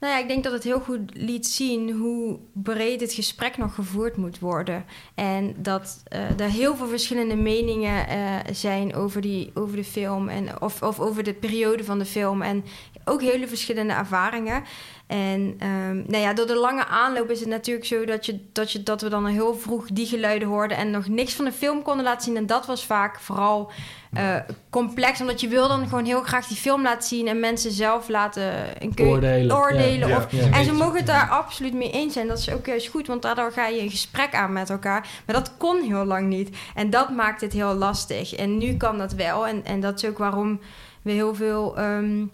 nou 0.00 0.12
ja, 0.12 0.18
ik 0.18 0.28
denk 0.28 0.44
dat 0.44 0.52
het 0.52 0.64
heel 0.64 0.80
goed 0.80 1.00
liet 1.14 1.46
zien 1.46 1.90
hoe 1.90 2.38
breed 2.52 3.00
het 3.00 3.12
gesprek 3.12 3.56
nog 3.56 3.74
gevoerd 3.74 4.16
moet 4.16 4.38
worden. 4.38 4.84
En 5.14 5.54
dat 5.58 6.02
eh, 6.04 6.40
er 6.40 6.50
heel 6.50 6.76
veel 6.76 6.88
verschillende 6.88 7.36
meningen 7.36 8.08
eh, 8.08 8.34
zijn 8.52 8.94
over, 8.94 9.20
die, 9.20 9.50
over 9.54 9.76
de 9.76 9.84
film 9.84 10.28
en, 10.28 10.60
of, 10.60 10.82
of 10.82 11.00
over 11.00 11.22
de 11.22 11.34
periode 11.34 11.84
van 11.84 11.98
de 11.98 12.04
film. 12.04 12.42
En 12.42 12.64
ook 13.04 13.22
hele 13.22 13.48
verschillende 13.48 13.92
ervaringen. 13.92 14.64
En 15.06 15.54
ehm, 15.58 15.96
nou 15.96 16.16
ja, 16.16 16.32
door 16.34 16.46
de 16.46 16.54
lange 16.56 16.86
aanloop 16.86 17.30
is 17.30 17.40
het 17.40 17.48
natuurlijk 17.48 17.86
zo 17.86 18.04
dat, 18.04 18.26
je, 18.26 18.38
dat, 18.52 18.72
je, 18.72 18.82
dat 18.82 19.00
we 19.00 19.08
dan 19.08 19.26
heel 19.26 19.54
vroeg 19.54 19.86
die 19.92 20.06
geluiden 20.06 20.48
hoorden 20.48 20.76
en 20.76 20.90
nog 20.90 21.08
niks 21.08 21.34
van 21.34 21.44
de 21.44 21.52
film 21.52 21.82
konden 21.82 22.04
laten 22.04 22.22
zien. 22.22 22.36
En 22.36 22.46
dat 22.46 22.66
was 22.66 22.84
vaak 22.86 23.20
vooral 23.20 23.70
eh, 24.12 24.34
complex, 24.70 25.20
omdat 25.20 25.40
je 25.40 25.48
wil 25.48 25.68
dan 25.68 25.88
gewoon 25.88 26.04
heel 26.04 26.22
graag 26.22 26.46
die 26.46 26.56
film 26.56 26.82
laten 26.82 27.08
zien 27.08 27.28
en 27.28 27.40
mensen 27.40 27.70
zelf 27.70 28.08
laten 28.08 28.52
een 28.82 28.94
keu- 28.94 29.06
Oordelen. 29.06 29.56
oordelen. 29.56 30.08
Ja, 30.08 30.16
Of, 30.16 30.26
ja. 30.32 30.50
En 30.50 30.64
ze 30.64 30.72
mogen 30.72 30.96
het 30.96 31.06
daar 31.06 31.28
absoluut 31.28 31.74
mee 31.74 31.90
eens 31.90 32.12
zijn. 32.12 32.28
Dat 32.28 32.38
is 32.38 32.50
ook 32.50 32.66
juist 32.66 32.88
goed, 32.88 33.06
want 33.06 33.22
daardoor 33.22 33.52
ga 33.52 33.66
je 33.66 33.80
een 33.80 33.90
gesprek 33.90 34.34
aan 34.34 34.52
met 34.52 34.70
elkaar. 34.70 35.08
Maar 35.26 35.36
dat 35.36 35.52
kon 35.56 35.82
heel 35.82 36.04
lang 36.04 36.26
niet. 36.28 36.56
En 36.74 36.90
dat 36.90 37.10
maakt 37.10 37.40
het 37.40 37.52
heel 37.52 37.74
lastig. 37.74 38.34
En 38.34 38.58
nu 38.58 38.76
kan 38.76 38.98
dat 38.98 39.12
wel. 39.12 39.46
En, 39.46 39.64
en 39.64 39.80
dat 39.80 40.02
is 40.02 40.08
ook 40.08 40.18
waarom 40.18 40.60
we 41.02 41.10
heel 41.12 41.34
veel. 41.34 41.76
ehm, 41.76 42.24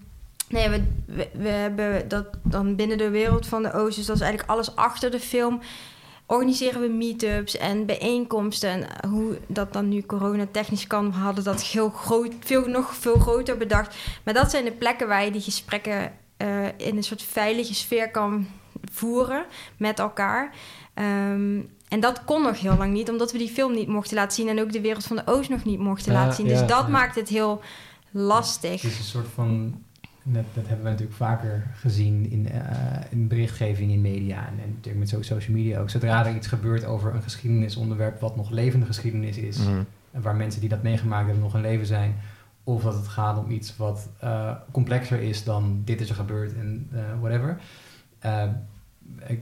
nee, 0.52 0.68
we, 0.68 0.82
we, 1.06 1.28
we 1.32 1.48
hebben 1.48 2.08
dat 2.08 2.26
dan 2.42 2.76
binnen 2.76 2.98
de 2.98 3.10
wereld 3.10 3.46
van 3.46 3.62
de 3.62 3.72
Oost. 3.72 3.96
Dus 3.96 4.06
dat 4.06 4.16
is 4.16 4.22
eigenlijk 4.22 4.50
alles 4.50 4.76
achter 4.76 5.10
de 5.10 5.20
film. 5.20 5.60
Organiseren 6.26 6.80
we 6.80 6.88
meetups 6.88 7.56
en 7.56 7.86
bijeenkomsten. 7.86 8.70
En 8.70 9.08
hoe 9.08 9.38
dat 9.46 9.72
dan 9.72 9.88
nu 9.88 10.02
coronatechnisch 10.02 10.86
kan, 10.86 11.12
we 11.12 11.18
hadden 11.18 11.44
dat 11.44 11.62
heel 11.62 11.90
groot, 11.90 12.32
veel, 12.40 12.66
nog 12.66 12.94
veel 12.94 13.18
groter 13.18 13.56
bedacht. 13.56 13.96
Maar 14.22 14.34
dat 14.34 14.50
zijn 14.50 14.64
de 14.64 14.72
plekken 14.72 15.08
waar 15.08 15.24
je 15.24 15.30
die 15.30 15.40
gesprekken 15.40 16.12
eh, 16.36 16.66
in 16.76 16.96
een 16.96 17.02
soort 17.02 17.22
veilige 17.22 17.74
sfeer 17.74 18.10
kan 18.10 18.46
voeren 18.92 19.44
met 19.76 19.98
elkaar. 19.98 20.54
Ehm, 20.94 21.60
en 21.88 22.00
dat 22.00 22.24
kon 22.24 22.42
nog 22.42 22.60
heel 22.60 22.76
lang 22.76 22.92
niet, 22.92 23.10
omdat 23.10 23.32
we 23.32 23.38
die 23.38 23.48
film 23.48 23.74
niet 23.74 23.88
mochten 23.88 24.16
laten 24.16 24.32
zien 24.32 24.48
en 24.48 24.60
ook 24.60 24.72
de 24.72 24.80
wereld 24.80 25.04
van 25.04 25.16
de 25.16 25.22
Oost 25.26 25.48
nog 25.48 25.64
niet 25.64 25.78
mochten 25.78 26.12
laten 26.12 26.34
zien. 26.34 26.46
Dus 26.46 26.60
ja, 26.60 26.66
dat 26.66 26.82
ja. 26.82 26.88
maakt 26.88 27.14
het 27.14 27.28
heel 27.28 27.60
lastig. 28.10 28.82
Het 28.82 28.90
is 28.90 28.98
een 28.98 29.04
soort 29.04 29.28
van, 29.34 29.82
net, 30.22 30.44
dat 30.54 30.66
hebben 30.66 30.84
we 30.84 30.90
natuurlijk 30.90 31.16
vaker 31.18 31.66
gezien 31.74 32.30
in, 32.30 32.48
eh, 32.50 33.00
in 33.10 33.28
berichtgeving 33.28 33.90
in 33.92 34.00
media 34.00 34.38
en, 34.46 34.52
en 34.62 34.68
natuurlijk 34.68 34.98
met 34.98 35.08
so- 35.08 35.22
social 35.22 35.56
media 35.56 35.80
ook. 35.80 35.90
Zodra 35.90 36.26
er 36.26 36.34
iets 36.36 36.46
gebeurt 36.46 36.84
over 36.84 37.14
een 37.14 37.22
geschiedenisonderwerp 37.22 38.20
wat 38.20 38.36
nog 38.36 38.50
levende 38.50 38.86
geschiedenis 38.86 39.36
is, 39.36 39.58
Mhm. 39.58 39.82
en 40.10 40.22
waar 40.22 40.36
mensen 40.36 40.60
die 40.60 40.68
dat 40.68 40.82
meegemaakt 40.82 41.24
hebben 41.24 41.42
nog 41.42 41.54
in 41.54 41.60
leven 41.60 41.86
zijn, 41.86 42.14
of 42.64 42.82
dat 42.82 42.94
het 42.94 43.08
gaat 43.08 43.38
om 43.38 43.50
iets 43.50 43.76
wat 43.76 44.08
eh, 44.20 44.50
complexer 44.70 45.20
is 45.20 45.44
dan 45.44 45.82
dit 45.84 46.00
is 46.00 46.08
er 46.08 46.14
gebeurd 46.14 46.54
en 46.54 46.88
eh, 46.92 47.00
whatever. 47.20 47.58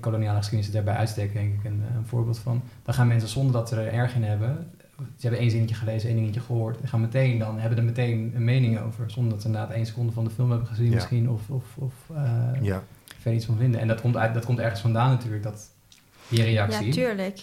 Koloniale 0.00 0.36
geschiedenis 0.36 0.66
is 0.68 0.74
daarbij 0.74 0.94
uitstek 0.94 1.32
denk 1.32 1.54
ik 1.54 1.64
een, 1.64 1.82
een 1.96 2.06
voorbeeld 2.06 2.38
van. 2.38 2.62
Dan 2.82 2.94
gaan 2.94 3.06
mensen 3.06 3.28
zonder 3.28 3.52
dat 3.52 3.68
ze 3.68 3.76
er 3.80 3.92
erg 3.92 4.14
in 4.14 4.22
hebben, 4.22 4.70
ze 5.16 5.20
hebben 5.20 5.40
één 5.40 5.50
zinnetje 5.50 5.74
gelezen, 5.74 6.08
één 6.08 6.18
dingetje 6.18 6.40
gehoord, 6.40 6.80
en 6.80 6.88
gaan 6.88 7.00
meteen 7.00 7.38
dan 7.38 7.58
hebben 7.58 7.78
er 7.78 7.84
meteen 7.84 8.32
een 8.34 8.44
mening 8.44 8.80
over, 8.80 9.10
zonder 9.10 9.32
dat 9.32 9.40
ze 9.42 9.46
inderdaad 9.46 9.70
één 9.74 9.86
seconde 9.86 10.12
van 10.12 10.24
de 10.24 10.30
film 10.30 10.50
hebben 10.50 10.68
gezien 10.68 10.88
Ja. 10.88 10.94
misschien, 10.94 11.30
of, 11.30 11.40
of, 11.48 11.64
of 11.76 11.92
eh, 12.14 12.42
Ja, 12.62 12.82
verder 13.06 13.34
iets 13.34 13.44
van 13.44 13.56
vinden. 13.56 13.80
En 13.80 13.88
dat 13.88 14.00
komt, 14.00 14.16
uit, 14.16 14.34
dat 14.34 14.44
komt 14.44 14.58
ergens 14.58 14.80
vandaan 14.80 15.10
natuurlijk, 15.10 15.42
dat, 15.42 15.70
die 16.28 16.42
reactie. 16.42 16.86
Ja, 16.86 16.92
tuurlijk. 16.92 17.40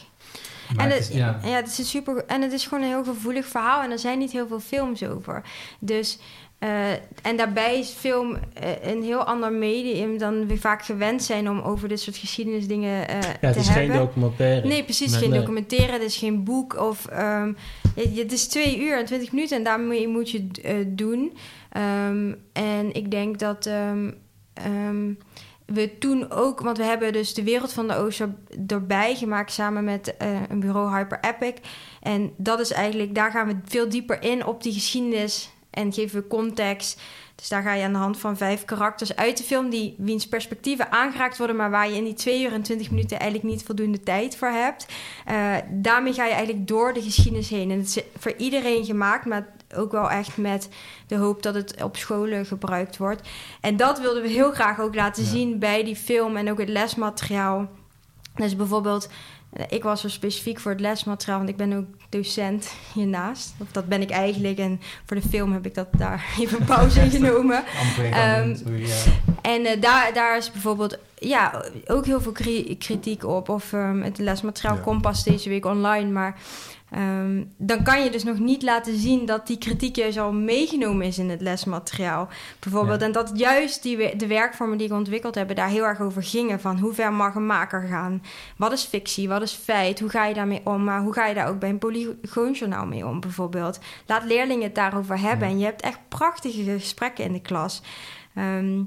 Maar 0.75 0.85
en, 0.85 0.91
het 0.91 0.99
het, 0.99 1.09
is- 1.09 1.15
ja. 1.15 1.39
ja. 1.43 1.49
het 1.49 1.67
is 1.67 1.77
een 1.77 1.85
super, 1.85 2.25
en 2.25 2.41
het 2.41 2.51
is 2.51 2.67
gewoon 2.67 2.83
een 2.83 2.89
heel 2.89 3.03
gevoelig 3.03 3.45
verhaal 3.45 3.83
en 3.83 3.91
er 3.91 3.99
zijn 3.99 4.19
niet 4.19 4.31
heel 4.31 4.47
veel 4.47 4.59
films 4.59 5.03
over. 5.03 5.43
Dus, 5.79 6.19
eh, 6.59 6.91
en 7.21 7.37
daarbij 7.37 7.79
is 7.79 7.89
film 7.89 8.37
eh, 8.53 8.91
een 8.91 9.03
heel 9.03 9.23
ander 9.23 9.51
medium 9.51 10.17
dan 10.17 10.47
we 10.47 10.57
vaak 10.57 10.85
gewend 10.85 11.23
zijn 11.23 11.49
om 11.49 11.59
over 11.59 11.87
dit 11.87 11.99
soort 11.99 12.17
geschiedenisdingen 12.17 13.07
eh 13.07 13.21
Ja, 13.21 13.27
het 13.39 13.53
te 13.53 13.59
is 13.59 13.67
geen 13.69 13.77
hebben. 13.91 13.97
documentaire. 13.97 14.67
Nee, 14.67 14.83
precies. 14.83 15.11
Nee. 15.11 15.19
geen 15.19 15.29
Nee. 15.29 15.39
documentaire, 15.39 15.91
het 15.91 16.01
is 16.01 16.17
geen 16.17 16.43
boek. 16.43 16.79
Of, 16.79 17.05
ehm, 17.05 17.53
het, 17.95 18.17
het 18.17 18.31
is 18.31 18.47
twee 18.47 18.79
uur 18.79 18.97
en 18.97 19.05
twintig 19.05 19.31
minuten 19.31 19.57
en 19.57 19.63
daarmee 19.63 20.07
moet 20.07 20.31
je 20.31 20.47
het 20.61 20.97
doen. 20.97 21.37
Ehm, 21.71 22.33
en 22.53 22.93
ik 22.93 23.11
denk 23.11 23.39
dat 23.39 23.65
ehm, 23.65 24.11
we 25.65 25.97
toen 25.97 26.31
ook... 26.31 26.59
Want 26.61 26.77
we 26.77 26.83
hebben 26.83 27.13
dus 27.13 27.33
de 27.33 27.43
wereld 27.43 27.73
van 27.73 27.87
de 27.87 27.95
Oost 27.95 28.19
er- 28.19 28.35
erbij 28.67 29.15
gemaakt... 29.15 29.51
samen 29.51 29.83
met 29.83 30.15
een 30.49 30.59
bureau 30.59 30.95
Hyper 30.97 31.19
Epic. 31.21 31.53
En 32.01 32.31
dat 32.37 32.59
is 32.59 32.71
eigenlijk... 32.71 33.15
Daar 33.15 33.31
gaan 33.31 33.47
we 33.47 33.55
veel 33.65 33.89
dieper 33.89 34.21
in 34.23 34.45
op 34.45 34.63
die 34.63 34.73
geschiedenis... 34.73 35.49
en 35.77 35.93
geven 35.93 36.21
we 36.21 36.27
context... 36.27 36.99
Dus 37.37 37.49
daar 37.49 37.61
ga 37.61 37.73
je 37.73 37.83
aan 37.83 37.91
de 37.91 37.97
hand 37.97 38.19
van 38.19 38.37
vijf 38.37 38.65
karakters 38.65 39.15
uit 39.15 39.37
de 39.37 39.43
film... 39.43 39.69
die 39.69 39.95
wiens 39.97 40.27
perspectieven 40.27 40.91
aangeraakt 40.91 41.37
worden... 41.37 41.55
maar 41.55 41.69
waar 41.69 41.89
je 41.89 41.95
in 41.95 42.03
die 42.03 42.13
twee 42.13 42.43
uur 42.43 42.53
en 42.53 42.61
twintig 42.61 42.89
minuten... 42.89 43.19
eigenlijk 43.19 43.51
niet 43.51 43.63
voldoende 43.63 43.99
tijd 43.99 44.37
voor 44.37 44.47
hebt. 44.47 44.85
Eh, 45.25 45.55
daarmee 45.69 46.13
ga 46.13 46.25
je 46.25 46.33
eigenlijk 46.33 46.67
door 46.67 46.93
de 46.93 47.01
geschiedenis 47.01 47.49
heen. 47.49 47.71
En 47.71 47.77
het 47.77 47.87
is 47.87 48.03
voor 48.17 48.33
iedereen 48.37 48.85
gemaakt... 48.85 49.25
maar 49.25 49.47
ook 49.75 49.91
wel 49.91 50.09
echt 50.09 50.37
met 50.37 50.69
de 51.07 51.15
hoop 51.15 51.43
dat 51.43 51.53
het 51.53 51.83
op 51.83 51.97
scholen 51.97 52.45
gebruikt 52.45 52.97
wordt. 52.97 53.27
En 53.61 53.77
dat 53.77 53.99
wilden 53.99 54.21
we 54.21 54.29
heel 54.29 54.51
graag 54.51 54.79
ook 54.79 54.95
laten 54.95 55.23
Ja. 55.23 55.29
zien 55.29 55.59
bij 55.59 55.83
die 55.83 55.95
film... 55.95 56.35
en 56.37 56.51
ook 56.51 56.59
het 56.59 56.69
lesmateriaal. 56.69 57.69
Dus 58.35 58.55
bijvoorbeeld... 58.55 59.09
Ik 59.69 59.83
was 59.83 60.03
er 60.03 60.11
specifiek 60.11 60.59
voor 60.59 60.71
het 60.71 60.79
lesmateriaal, 60.79 61.37
want 61.37 61.49
ik 61.49 61.57
ben 61.57 61.73
ook 61.73 61.85
docent 62.09 62.71
hiernaast. 62.93 63.53
Of 63.57 63.67
dat 63.71 63.87
ben 63.87 64.01
ik 64.01 64.09
eigenlijk. 64.09 64.57
En 64.57 64.81
voor 65.05 65.17
de 65.21 65.27
film 65.29 65.53
heb 65.53 65.65
ik 65.65 65.75
dat 65.75 65.87
daar 65.97 66.25
even 66.39 66.65
pauze 66.65 67.01
in 67.01 67.09
genomen. 67.09 67.63
Ja. 68.11 68.43
En 69.41 69.65
eh, 69.65 69.81
daar, 69.81 70.13
daar 70.13 70.37
is 70.37 70.51
bijvoorbeeld 70.51 70.97
ja, 71.15 71.63
ook 71.85 72.05
heel 72.05 72.21
veel 72.21 72.31
kri- 72.31 72.77
kritiek 72.77 73.23
op. 73.25 73.49
Of 73.49 73.73
ehm, 73.73 74.01
het 74.01 74.17
lesmateriaal 74.17 74.75
Ja. 74.75 74.81
komt 74.81 75.01
pas 75.01 75.23
deze 75.23 75.49
week 75.49 75.65
online. 75.65 76.11
Maar 76.11 76.35
ehm, 76.89 77.43
dan 77.57 77.83
kan 77.83 78.03
je 78.03 78.09
dus 78.09 78.23
nog 78.23 78.39
niet 78.39 78.63
laten 78.63 78.97
zien 78.97 79.25
dat 79.25 79.47
die 79.47 79.57
kritiek 79.57 79.95
juist 79.95 80.17
al 80.17 80.31
meegenomen 80.31 81.05
is 81.05 81.17
in 81.17 81.29
het 81.29 81.41
lesmateriaal. 81.41 82.27
Bijvoorbeeld. 82.59 82.99
Ja. 82.99 83.05
En 83.05 83.11
dat 83.11 83.31
juist 83.33 83.83
die, 83.83 84.15
de 84.15 84.27
werkvormen 84.27 84.77
die 84.77 84.87
ik 84.87 84.93
ontwikkeld 84.93 85.35
hebben 85.35 85.55
daar 85.55 85.69
heel 85.69 85.83
erg 85.83 86.01
over 86.01 86.23
gingen. 86.23 86.59
Van 86.59 86.79
hoe 86.79 86.93
ver 86.93 87.13
mag 87.13 87.35
een 87.35 87.45
maker 87.45 87.81
gaan? 87.81 88.23
Wat 88.57 88.71
is 88.71 88.83
fictie? 88.83 89.27
Wat 89.27 89.41
is 89.41 89.53
feit? 89.53 89.99
Hoe 89.99 90.09
ga 90.09 90.25
je 90.25 90.33
daarmee 90.33 90.61
om? 90.63 90.83
Maar 90.83 91.01
hoe 91.01 91.13
ga 91.13 91.25
je 91.25 91.33
daar 91.33 91.47
ook 91.47 91.59
bij 91.59 91.69
een 91.69 91.77
polygoonjournaal 91.77 92.85
mee 92.85 93.07
om 93.07 93.19
bijvoorbeeld? 93.19 93.79
Laat 94.05 94.23
leerlingen 94.23 94.63
het 94.63 94.75
daarover 94.75 95.19
hebben. 95.19 95.47
Ja. 95.47 95.53
En 95.53 95.59
je 95.59 95.65
hebt 95.65 95.81
echt 95.81 95.99
prachtige 96.07 96.63
gesprekken 96.63 97.23
in 97.23 97.33
de 97.33 97.41
klas. 97.41 97.81
Ehm, 98.35 98.83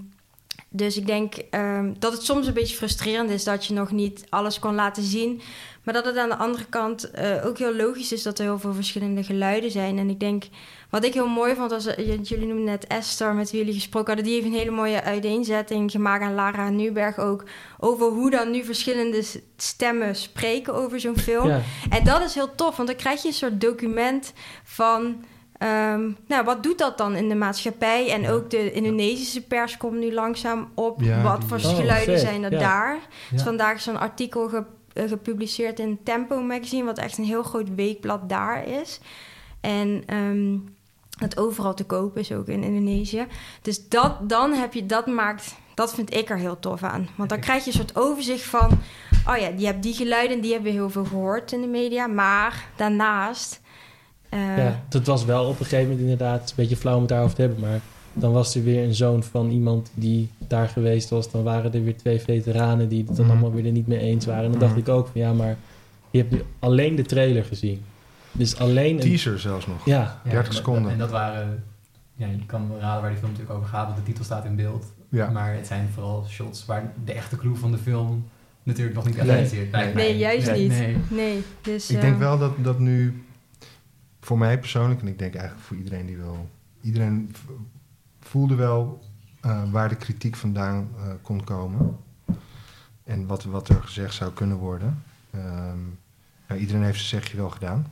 dus 0.69 0.97
ik 0.97 1.07
denk 1.07 1.35
ehm, 1.35 1.93
dat 1.99 2.13
het 2.13 2.23
soms 2.23 2.47
een 2.47 2.55
beetje 2.55 2.77
frustrerend 2.77 3.31
is 3.31 3.45
dat 3.45 3.67
je 3.67 3.75
nog 3.75 3.91
niet 3.91 4.25
alles 4.29 4.59
kon 4.59 4.75
laten 4.75 5.03
zien. 5.03 5.41
Maar 5.83 5.95
dat 5.95 6.05
het 6.05 6.17
aan 6.17 6.29
de 6.29 6.37
andere 6.37 6.65
kant 6.65 7.11
eh, 7.11 7.47
ook 7.47 7.59
heel 7.59 7.75
logisch 7.75 8.13
is 8.13 8.23
dat 8.23 8.39
er 8.39 8.45
heel 8.45 8.59
veel 8.59 8.75
verschillende 8.75 9.23
geluiden 9.23 9.71
zijn. 9.71 9.99
En 9.99 10.11
ik 10.11 10.21
denk, 10.21 10.45
wat 10.91 11.05
ik 11.05 11.15
heel 11.15 11.29
mooi 11.29 11.55
vond, 11.55 11.71
was, 11.71 11.87
eh, 11.87 12.23
jullie 12.23 12.47
noemden 12.47 12.65
net 12.65 12.87
Esther, 12.87 13.35
met 13.35 13.51
wie 13.51 13.61
jullie 13.61 13.75
gesproken 13.75 14.07
hadden. 14.07 14.25
Die 14.25 14.35
heeft 14.35 14.47
een 14.47 14.59
hele 14.59 14.71
mooie 14.71 15.03
uiteenzetting 15.03 15.91
gemaakt 15.91 16.23
aan 16.23 16.35
Lara 16.35 16.69
Nuberg 16.69 17.19
ook. 17.19 17.45
Over 17.79 18.07
hoe 18.07 18.31
dan 18.31 18.51
nu 18.51 18.65
verschillende 18.65 19.25
stemmen 19.57 20.17
spreken 20.17 20.75
over 20.75 21.01
zo'n 21.01 21.19
film. 21.19 21.49
Ja, 21.49 21.61
En 21.91 22.05
dat 22.05 22.23
is 22.23 22.35
heel 22.35 22.55
tof, 22.55 22.77
want 22.77 22.89
dan 22.89 22.97
krijg 22.97 23.23
je 23.23 23.29
een 23.29 23.35
soort 23.35 23.61
document 23.61 24.33
van... 24.65 25.25
ehm, 25.61 26.11
nou, 26.27 26.45
wat 26.45 26.63
doet 26.63 26.79
dat 26.79 26.99
dan 26.99 27.15
in 27.15 27.29
de 27.29 27.35
maatschappij? 27.35 28.11
En 28.13 28.21
Ja. 28.23 28.31
ook 28.31 28.51
de 28.51 28.73
Indonesische 28.73 29.43
pers 29.47 29.77
komt 29.77 29.99
nu 29.99 30.13
langzaam 30.13 30.71
op. 30.75 31.01
Ja, 31.01 31.23
wat 31.23 31.45
voor 31.47 31.57
Oh, 31.57 31.77
geluiden 31.77 32.15
vet, 32.19 32.21
zijn 32.29 32.43
er 32.43 32.53
ja. 32.53 32.59
daar? 32.59 32.99
Dus 33.31 33.43
vandaag 33.43 33.75
is 33.77 33.83
zo'n 33.83 33.99
artikel 34.01 34.49
ge- 34.49 34.65
eh, 34.93 35.09
gepubliceerd 35.09 35.79
in 35.79 35.99
Tempo 36.05 36.43
Magazine... 36.43 36.85
wat 36.85 36.99
echt 36.99 37.19
een 37.19 37.25
heel 37.25 37.43
groot 37.43 37.75
weekblad 37.75 38.29
daar 38.29 38.67
is. 38.69 39.01
En 39.61 40.03
ehm, 40.07 40.57
het 41.19 41.39
overal 41.39 41.75
te 41.75 41.85
koop 41.85 42.17
is, 42.19 42.33
ook 42.33 42.47
in 42.47 42.63
Indonesië. 42.63 43.27
Dus 43.63 43.89
dat, 43.89 44.29
dan 44.29 44.53
heb 44.53 44.75
je, 44.75 44.87
dat 44.87 45.07
maakt... 45.07 45.55
Dat 45.75 45.95
vind 45.95 46.15
ik 46.15 46.31
er 46.31 46.37
heel 46.37 46.59
tof 46.59 46.83
aan. 46.83 47.09
Want 47.17 47.29
dan 47.31 47.41
krijg 47.41 47.65
je 47.65 47.71
een 47.71 47.77
soort 47.77 47.97
overzicht 47.97 48.45
van... 48.45 48.71
Oh 49.29 49.37
ja, 49.37 49.51
je 49.57 49.67
hebt 49.67 49.83
die 49.83 49.95
geluiden, 49.95 50.37
en 50.37 50.43
die 50.43 50.53
hebben 50.53 50.71
we 50.73 50.77
heel 50.79 50.91
veel 50.91 51.05
gehoord 51.05 51.53
in 51.53 51.61
de 51.61 51.67
media. 51.67 52.07
Maar 52.07 52.65
daarnaast... 52.77 53.61
eh, 54.31 54.57
ja, 54.57 54.83
het 54.91 55.07
was 55.07 55.25
wel 55.25 55.45
op 55.45 55.51
een 55.59 55.65
gegeven 55.65 55.83
moment 55.85 56.01
inderdaad 56.01 56.49
een 56.49 56.55
beetje 56.57 56.77
flauw 56.77 56.95
om 56.95 57.01
het 57.01 57.09
daarover 57.09 57.35
te 57.35 57.41
hebben. 57.41 57.61
Maar 57.61 57.81
dan 58.13 58.33
was 58.33 58.55
er 58.55 58.63
weer 58.65 58.85
een 58.85 58.95
zoon 58.95 59.23
van 59.23 59.51
iemand 59.51 59.91
die 59.95 60.31
daar 60.49 60.69
geweest 60.69 61.09
was. 61.11 61.31
Dan 61.31 61.43
waren 61.43 61.73
er 61.75 61.85
weer 61.85 61.97
twee 61.97 62.21
veteranen 62.21 62.89
die 62.89 63.05
het 63.07 63.17
dan 63.17 63.25
Mhm. 63.27 63.31
allemaal 63.35 63.53
weer 63.53 63.67
er 63.67 63.73
niet 63.73 63.87
mee 63.87 63.99
eens 63.99 64.27
waren. 64.27 64.45
En 64.45 64.51
dan 64.51 64.61
dacht 64.61 64.73
Mhm. 64.73 64.81
ik 64.81 64.89
ook 64.89 65.07
van 65.13 65.21
ja, 65.21 65.33
maar 65.33 65.57
je 66.11 66.19
hebt 66.19 66.31
nu 66.31 66.43
alleen 66.59 66.97
de 66.97 67.03
trailer 67.05 67.45
gezien. 67.45 67.83
Dus 68.33 68.59
alleen 68.59 68.95
een... 68.95 69.01
teaser 69.01 69.39
zelfs 69.39 69.67
nog. 69.67 69.85
Ja, 69.87 69.95
Ja, 69.99 70.21
30 70.23 70.39
en 70.39 70.45
dat- 70.45 70.55
seconden. 70.55 70.93
En 70.93 70.99
dat 70.99 71.11
waren... 71.11 71.65
Ja, 72.17 72.27
je 72.27 72.47
kan 72.47 72.71
raden 72.81 73.01
waar 73.01 73.11
die 73.11 73.19
film 73.19 73.31
natuurlijk 73.31 73.59
over 73.59 73.69
gaat, 73.69 73.85
want 73.85 73.97
de 73.97 74.03
titel 74.05 74.25
staat 74.25 74.45
in 74.45 74.57
beeld. 74.57 74.85
Ja. 75.09 75.31
Maar 75.31 75.55
het 75.55 75.67
zijn 75.67 75.89
vooral 75.95 76.25
shots 76.29 76.67
waar 76.67 76.93
de 77.05 77.13
echte 77.13 77.37
clue 77.37 77.55
van 77.57 77.71
de 77.71 77.79
film 77.79 78.25
natuurlijk 78.63 78.97
nog 78.97 79.07
niet 79.07 79.17
Nee. 79.17 79.27
lijkt 79.27 79.73
mij. 79.73 79.93
Nee, 79.95 80.17
juist 80.19 80.47
Nee, 80.51 80.61
niet. 80.69 80.71
Nee. 80.79 80.97
Nee, 81.11 81.43
dus... 81.61 81.91
Ik 81.91 82.01
denk 82.01 82.15
eh, 82.15 82.19
wel 82.21 82.39
dat, 82.39 82.53
dat 82.63 82.79
nu, 82.79 83.23
voor 84.21 84.39
mij 84.39 84.59
persoonlijk, 84.59 85.01
en 85.01 85.09
ik 85.09 85.19
denk 85.19 85.35
eigenlijk 85.35 85.67
voor 85.67 85.77
iedereen 85.77 86.07
die 86.07 86.17
wil, 86.17 86.49
iedereen 86.81 87.35
voelde 88.21 88.55
wel 88.55 89.01
eh, 89.41 89.71
waar 89.71 89.89
de 89.89 89.97
kritiek 89.97 90.37
vandaan 90.37 90.89
eh, 90.97 91.13
kon 91.23 91.45
komen. 91.45 91.97
En 93.05 93.27
wat, 93.27 93.45
wat 93.45 93.69
er 93.69 93.83
gezegd 93.83 94.15
zou 94.15 94.33
kunnen 94.33 94.57
worden. 94.57 95.03
Ehm, 95.31 95.79
nou, 96.49 96.61
iedereen 96.61 96.83
heeft 96.83 96.99
zijn 96.99 97.23
zegje 97.23 97.37
wel 97.37 97.51
gedaan. 97.51 97.87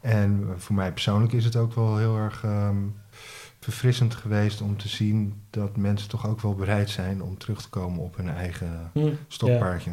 En 0.00 0.46
eh, 0.48 0.56
voor 0.56 0.74
mij 0.74 0.92
persoonlijk 0.92 1.32
is 1.32 1.44
het 1.44 1.56
ook 1.56 1.74
wel 1.74 1.96
heel 1.96 2.16
erg 2.16 2.44
ehm, 2.44 2.76
verfrissend 3.60 4.14
geweest 4.14 4.60
om 4.60 4.76
te 4.76 4.88
zien 4.88 5.42
dat 5.50 5.76
mensen 5.76 6.08
toch 6.08 6.26
ook 6.26 6.40
wel 6.40 6.54
bereid 6.54 6.90
zijn 6.90 7.22
om 7.22 7.38
terug 7.38 7.62
te 7.62 7.68
komen 7.68 8.00
op 8.02 8.16
hun 8.16 8.28
eigen 8.30 8.90
Hm, 8.92 9.12
stokpaardje. 9.28 9.90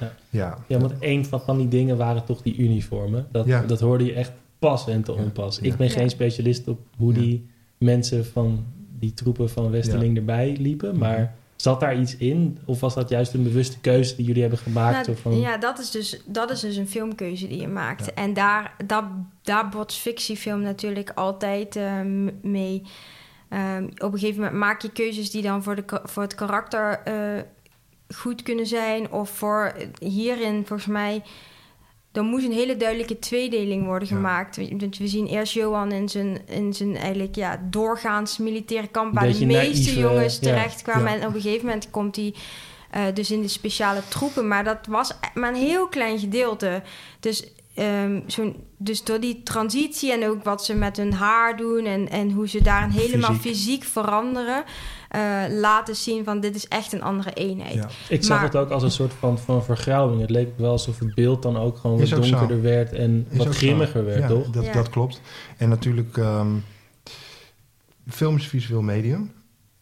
Ja. 0.00 0.12
Ja. 0.30 0.58
Ja, 0.66 0.78
want 0.78 0.92
een 1.00 1.24
van, 1.26 1.40
van 1.40 1.58
die 1.58 1.68
dingen 1.68 1.96
waren 1.96 2.24
toch 2.24 2.42
die 2.42 2.56
uniformen. 2.56 3.26
Dat, 3.32 3.46
Ja. 3.46 3.62
dat 3.62 3.80
hoorde 3.80 4.04
je 4.04 4.12
echt 4.12 4.32
pas 4.58 4.88
en 4.88 5.02
te 5.02 5.12
Ja. 5.12 5.18
onpas. 5.18 5.58
Ja. 5.62 5.70
Ik 5.70 5.76
ben 5.76 5.86
Ja. 5.86 5.92
geen 5.92 6.10
specialist 6.10 6.68
op 6.68 6.78
hoe 6.96 7.12
Ja. 7.14 7.20
die 7.20 7.46
mensen 7.78 8.26
van 8.26 8.64
die 8.98 9.14
troepen 9.14 9.50
van 9.50 9.70
Westerling 9.70 10.16
erbij 10.16 10.56
liepen. 10.60 10.98
Maar 10.98 11.34
zat 11.56 11.80
daar 11.80 12.00
iets 12.00 12.16
in? 12.16 12.58
Of 12.64 12.80
was 12.80 12.94
dat 12.94 13.08
juist 13.08 13.34
een 13.34 13.42
bewuste 13.42 13.78
keuze 13.80 14.16
die 14.16 14.26
jullie 14.26 14.40
hebben 14.40 14.58
gemaakt? 14.58 15.06
Nou, 15.06 15.18
van, 15.18 15.38
Ja, 15.40 15.56
dat 15.56 15.78
is, 15.78 15.90
dus, 15.90 16.22
dat 16.26 16.50
is 16.50 16.60
dus 16.60 16.76
een 16.76 16.88
filmkeuze 16.88 17.48
die 17.48 17.60
je 17.60 17.68
maakt. 17.68 18.04
Ja. 18.06 18.12
En 18.14 18.34
daar, 18.34 18.74
daar, 18.86 19.04
daar 19.42 19.68
botst 19.68 19.98
fictiefilm 19.98 20.60
natuurlijk 20.62 21.10
altijd 21.14 21.76
eh, 21.76 22.00
m- 22.00 22.30
mee. 22.42 22.82
Ehm, 23.48 23.84
op 23.84 24.12
een 24.12 24.18
gegeven 24.18 24.40
moment 24.42 24.58
maak 24.58 24.82
je 24.82 24.90
keuzes 24.92 25.30
die 25.30 25.42
dan 25.42 25.62
voor, 25.62 25.74
de, 25.76 25.84
voor 26.04 26.22
het 26.22 26.34
karakter 26.34 27.00
eh, 27.04 27.14
goed 28.14 28.42
kunnen 28.42 28.66
zijn. 28.66 29.12
Of 29.12 29.30
voor 29.30 29.74
hierin, 29.98 30.66
volgens 30.66 30.88
mij, 30.88 31.22
dan 32.12 32.26
moet 32.26 32.44
een 32.44 32.52
hele 32.52 32.76
duidelijke 32.76 33.18
tweedeling 33.18 33.84
worden 33.84 34.08
Ja. 34.08 34.14
gemaakt. 34.14 34.56
Want 34.56 34.98
we 34.98 35.08
zien 35.08 35.26
eerst 35.26 35.52
Johan 35.52 35.92
in 35.92 36.08
zijn, 36.08 36.48
in 36.48 36.74
zijn 36.74 36.96
eigenlijk 36.96 37.34
ja, 37.34 37.60
doorgaans 37.70 38.38
militaire 38.38 38.88
kamp... 38.88 39.14
Waar 39.14 39.22
de 39.32 39.46
meeste 39.46 39.46
naïeve, 39.46 39.98
jongens 39.98 40.34
ja. 40.34 40.40
terecht 40.40 40.82
kwamen. 40.82 41.12
Ja. 41.12 41.18
En 41.18 41.26
op 41.26 41.34
een 41.34 41.40
gegeven 41.40 41.66
moment 41.66 41.90
komt 41.90 42.16
hij 42.16 42.34
Eh, 42.90 43.02
dus 43.14 43.30
in 43.30 43.42
de 43.42 43.48
speciale 43.48 44.00
troepen. 44.08 44.48
Maar 44.48 44.64
dat 44.64 44.86
was 44.88 45.14
maar 45.34 45.48
een 45.48 45.60
heel 45.60 45.88
klein 45.88 46.18
gedeelte. 46.18 46.82
Dus, 47.20 47.44
ehm, 47.74 48.20
zo'n, 48.26 48.56
dus 48.76 49.04
door 49.04 49.20
die 49.20 49.42
transitie 49.42 50.12
en 50.12 50.28
ook 50.28 50.44
wat 50.44 50.64
ze 50.64 50.74
met 50.74 50.96
hun 50.96 51.12
haar 51.12 51.56
doen... 51.56 51.84
en, 51.84 52.08
en 52.08 52.30
hoe 52.30 52.48
ze 52.48 52.62
daar 52.62 52.90
helemaal 52.90 53.34
fysiek, 53.34 53.84
veranderen... 53.84 54.64
eh, 55.08 55.42
laten 55.50 55.96
zien 55.96 56.24
van 56.24 56.40
dit 56.40 56.54
is 56.54 56.68
echt 56.68 56.92
een 56.92 57.02
andere 57.02 57.32
eenheid. 57.32 57.74
Ja. 57.74 57.88
Ik 58.08 58.22
zag 58.24 58.36
Maar- 58.36 58.46
het 58.46 58.56
ook 58.56 58.70
als 58.70 58.82
een 58.82 58.90
soort 58.90 59.12
van, 59.12 59.38
van 59.38 59.64
vergrauwing. 59.64 60.20
Het 60.20 60.30
leek 60.30 60.48
wel 60.58 60.70
alsof 60.70 60.98
het 60.98 61.14
beeld 61.14 61.42
dan 61.42 61.56
ook 61.56 61.78
gewoon 61.78 61.98
wat 61.98 62.08
zo. 62.08 62.20
donkerder 62.20 62.62
werd 62.62 62.92
en 62.92 63.26
Is 63.30 63.36
wat 63.38 63.46
zo. 63.46 63.52
grimmiger 63.52 64.04
werd, 64.04 64.18
ja, 64.20 64.28
toch? 64.28 64.50
Dat, 64.50 64.64
Ja. 64.64 64.72
dat 64.72 64.88
klopt. 64.88 65.20
En 65.56 65.68
natuurlijk, 65.68 66.16
ehm, 66.16 66.48
film 68.08 68.36
is 68.36 68.46
visueel 68.46 68.82
medium. 68.82 69.32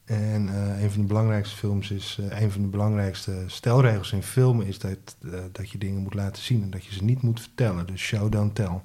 En 0.05 0.49
eh, 0.49 0.83
een 0.83 0.91
van 0.91 1.01
de 1.01 1.07
belangrijkste 1.07 1.57
films 1.57 1.91
is, 1.91 2.19
eh, 2.31 2.41
een 2.41 2.51
van 2.51 2.63
de 2.63 2.69
belangrijkste 2.69 3.45
stelregels 3.47 4.13
in 4.13 4.23
filmen 4.23 4.67
is 4.67 4.79
dat, 4.79 5.17
dat 5.53 5.71
je 5.71 5.79
dingen 5.79 6.03
moet 6.03 6.15
laten 6.15 6.43
zien 6.43 6.63
en 6.63 6.71
dat 6.71 6.85
je 6.85 6.93
ze 6.95 7.05
niet 7.05 7.23
moet 7.23 7.41
vertellen. 7.41 7.87
Dus 7.87 8.01
show, 8.01 8.33
don't 8.33 8.55
tell. 8.55 8.81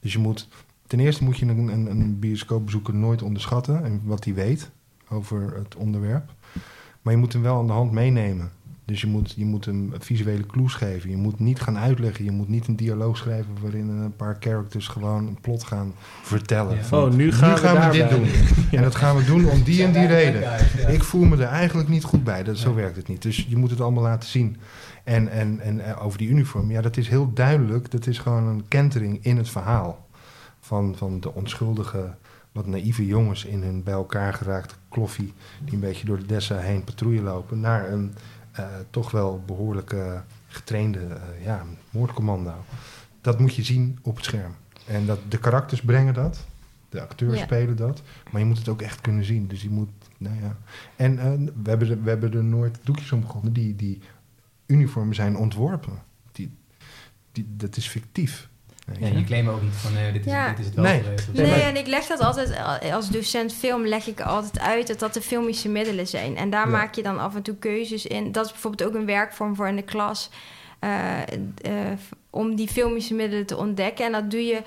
Dus 0.00 0.12
je 0.12 0.18
moet, 0.18 0.48
ten 0.86 1.00
eerste 1.00 1.24
moet 1.24 1.36
je 1.38 1.46
een, 1.46 1.68
een, 1.68 1.90
een 1.90 2.18
bioscoopbezoeker 2.18 2.94
nooit 2.94 3.22
onderschatten 3.22 3.84
en 3.84 4.00
wat 4.04 4.24
hij 4.24 4.34
weet 4.34 4.70
over 5.08 5.54
het 5.56 5.74
onderwerp. 5.76 6.32
Maar 7.02 7.12
je 7.12 7.18
moet 7.20 7.32
hem 7.32 7.42
wel 7.42 7.58
aan 7.58 7.66
de 7.66 7.72
hand 7.72 7.92
meenemen. 7.92 8.50
Dus 8.84 9.00
je 9.00 9.06
moet, 9.06 9.32
je 9.36 9.44
moet 9.44 9.64
hem 9.64 9.92
visuele 9.98 10.46
clues 10.46 10.74
geven. 10.74 11.10
Je 11.10 11.16
moet 11.16 11.38
niet 11.40 11.60
gaan 11.60 11.78
uitleggen. 11.78 12.24
Je 12.24 12.30
moet 12.30 12.48
niet 12.48 12.66
een 12.66 12.76
dialoog 12.76 13.16
schrijven 13.16 13.52
waarin 13.62 13.88
een 13.88 14.16
paar 14.16 14.36
characters 14.40 14.88
gewoon 14.88 15.26
een 15.26 15.38
plot 15.40 15.64
gaan 15.64 15.92
vertellen. 16.22 16.76
Ja. 16.76 16.82
Van, 16.82 17.02
Oh, 17.02 17.12
nu 17.12 17.32
gaan, 17.32 17.50
nu 17.50 17.56
gaan 17.56 17.90
we 17.90 17.96
dit 17.96 18.10
doen. 18.10 18.26
En 18.78 18.82
dat 18.82 18.94
gaan 18.94 19.16
we 19.16 19.24
doen 19.24 19.48
om 19.50 19.62
die 19.62 19.84
en 19.84 19.92
die 19.92 20.06
reden. 20.06 20.40
Ja. 20.40 20.56
Ik 20.88 21.02
voel 21.02 21.24
me 21.24 21.36
er 21.36 21.48
eigenlijk 21.48 21.88
niet 21.88 22.04
goed 22.04 22.24
bij. 22.24 22.42
Dat, 22.42 22.58
zo 22.58 22.68
Ja. 22.68 22.74
werkt 22.74 22.96
het 22.96 23.08
niet. 23.08 23.22
Dus 23.22 23.46
je 23.48 23.56
moet 23.56 23.70
het 23.70 23.80
allemaal 23.80 24.02
laten 24.02 24.28
zien. 24.28 24.56
En, 25.04 25.28
en, 25.28 25.60
en 25.60 25.80
eh, 25.80 26.04
over 26.04 26.18
die 26.18 26.28
uniform, 26.28 26.70
ja, 26.70 26.80
dat 26.80 26.96
is 26.96 27.08
heel 27.08 27.32
duidelijk. 27.32 27.90
Dat 27.90 28.06
is 28.06 28.18
gewoon 28.18 28.44
een 28.46 28.64
kentering 28.68 29.18
in 29.24 29.36
het 29.36 29.48
verhaal. 29.48 30.06
Van, 30.60 30.94
van 30.96 31.20
de 31.20 31.34
onschuldige, 31.34 32.14
wat 32.56 32.66
naïeve 32.66 33.06
jongens 33.06 33.44
in 33.44 33.62
hun 33.62 33.82
bij 33.82 33.94
elkaar 33.94 34.34
geraakte 34.34 34.74
kloffie... 34.88 35.32
die 35.64 35.74
een 35.74 35.80
beetje 35.80 36.06
door 36.06 36.18
de 36.18 36.26
Dessa 36.26 36.58
heen 36.58 36.84
patrouille 36.84 37.22
lopen... 37.22 37.60
naar 37.60 37.92
een 37.92 38.14
eh, 38.52 38.64
toch 38.90 39.10
wel 39.10 39.42
behoorlijk 39.46 39.92
eh, 39.92 40.20
getrainde 40.46 40.98
eh, 40.98 41.44
ja, 41.44 41.64
moordcommando. 41.90 42.54
Dat 43.20 43.38
moet 43.38 43.54
je 43.54 43.62
zien 43.62 43.98
op 44.02 44.16
het 44.16 44.24
scherm. 44.24 44.54
En 44.86 45.06
dat, 45.06 45.18
de 45.28 45.38
karakters 45.38 45.80
brengen 45.80 46.14
dat. 46.14 46.46
De 46.88 47.00
acteurs 47.00 47.38
Ja. 47.38 47.44
spelen 47.44 47.76
dat. 47.76 48.02
Maar 48.30 48.40
je 48.40 48.46
moet 48.46 48.58
het 48.58 48.68
ook 48.68 48.82
echt 48.82 49.00
kunnen 49.00 49.24
zien. 49.24 49.46
Dus 49.46 49.62
je 49.62 49.70
moet, 49.70 49.88
nou 50.18 50.40
ja. 50.40 50.56
En 50.96 51.18
eh, 51.18 51.32
we, 51.62 51.68
hebben 51.70 51.90
er, 51.90 52.02
we 52.02 52.08
hebben 52.08 52.32
er 52.32 52.44
nooit 52.44 52.78
doekjes 52.82 53.12
om 53.12 53.20
begonnen. 53.20 53.52
Die, 53.52 53.76
die 53.76 54.00
uniformen 54.66 55.14
zijn 55.14 55.36
ontworpen. 55.36 56.02
Die, 56.32 56.50
die, 57.32 57.46
dat 57.56 57.76
is 57.76 57.88
fictief. 57.88 58.48
Ja, 59.00 59.06
je. 59.06 59.24
claimt 59.24 59.48
ook 59.48 59.62
niet 59.62 59.74
van 59.74 59.92
nee, 59.92 60.12
dit 60.12 60.26
is, 60.26 60.32
Ja. 60.32 60.48
dit 60.48 60.58
is 60.58 60.64
het 60.64 60.74
wel 60.74 60.84
Nee. 60.84 61.02
geweest. 61.02 61.32
Nee, 61.32 61.62
en 61.62 61.76
ik 61.76 61.86
leg 61.86 62.06
dat 62.06 62.20
altijd 62.20 62.50
eh, 62.50 62.94
als 62.94 63.10
docent 63.10 63.52
film 63.54 63.86
leg 63.86 64.06
ik 64.06 64.20
altijd 64.20 64.58
uit 64.60 64.86
dat 64.86 64.98
dat 64.98 65.14
de 65.14 65.20
filmische 65.22 65.68
middelen 65.68 66.06
zijn. 66.06 66.36
En 66.36 66.50
daar 66.50 66.64
Ja. 66.66 66.70
maak 66.72 66.94
je 66.94 67.02
dan 67.02 67.18
af 67.18 67.34
en 67.34 67.42
toe 67.42 67.56
keuzes 67.56 68.06
in. 68.06 68.32
Dat 68.32 68.44
is 68.46 68.52
bijvoorbeeld 68.52 68.88
ook 68.90 68.94
een 68.96 69.06
werkvorm 69.06 69.54
voor 69.56 69.68
in 69.68 69.76
de 69.76 69.82
klas. 69.82 70.30
eh, 70.78 71.22
eh, 71.22 71.28
om 72.30 72.54
die 72.56 72.68
filmische 72.68 73.14
middelen 73.14 73.46
te 73.46 73.56
ontdekken. 73.56 74.04
En 74.06 74.12
dat 74.12 74.30
doe 74.30 74.44
je. 74.44 74.62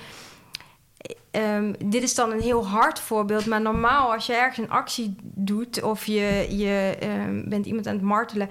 Ehm, 1.43 1.73
dit 1.89 2.03
is 2.03 2.15
dan 2.15 2.31
een 2.31 2.41
heel 2.41 2.67
hard 2.67 2.99
voorbeeld, 2.99 3.45
maar 3.45 3.61
normaal 3.61 4.13
als 4.13 4.25
je 4.25 4.33
ergens 4.33 4.57
een 4.57 4.69
actie 4.71 5.15
doet 5.23 5.83
of 5.83 6.05
je, 6.05 6.45
je 6.49 6.95
ehm, 6.99 7.49
bent 7.49 7.65
iemand 7.65 7.87
aan 7.87 7.93
het 7.93 8.03
martelen, 8.03 8.49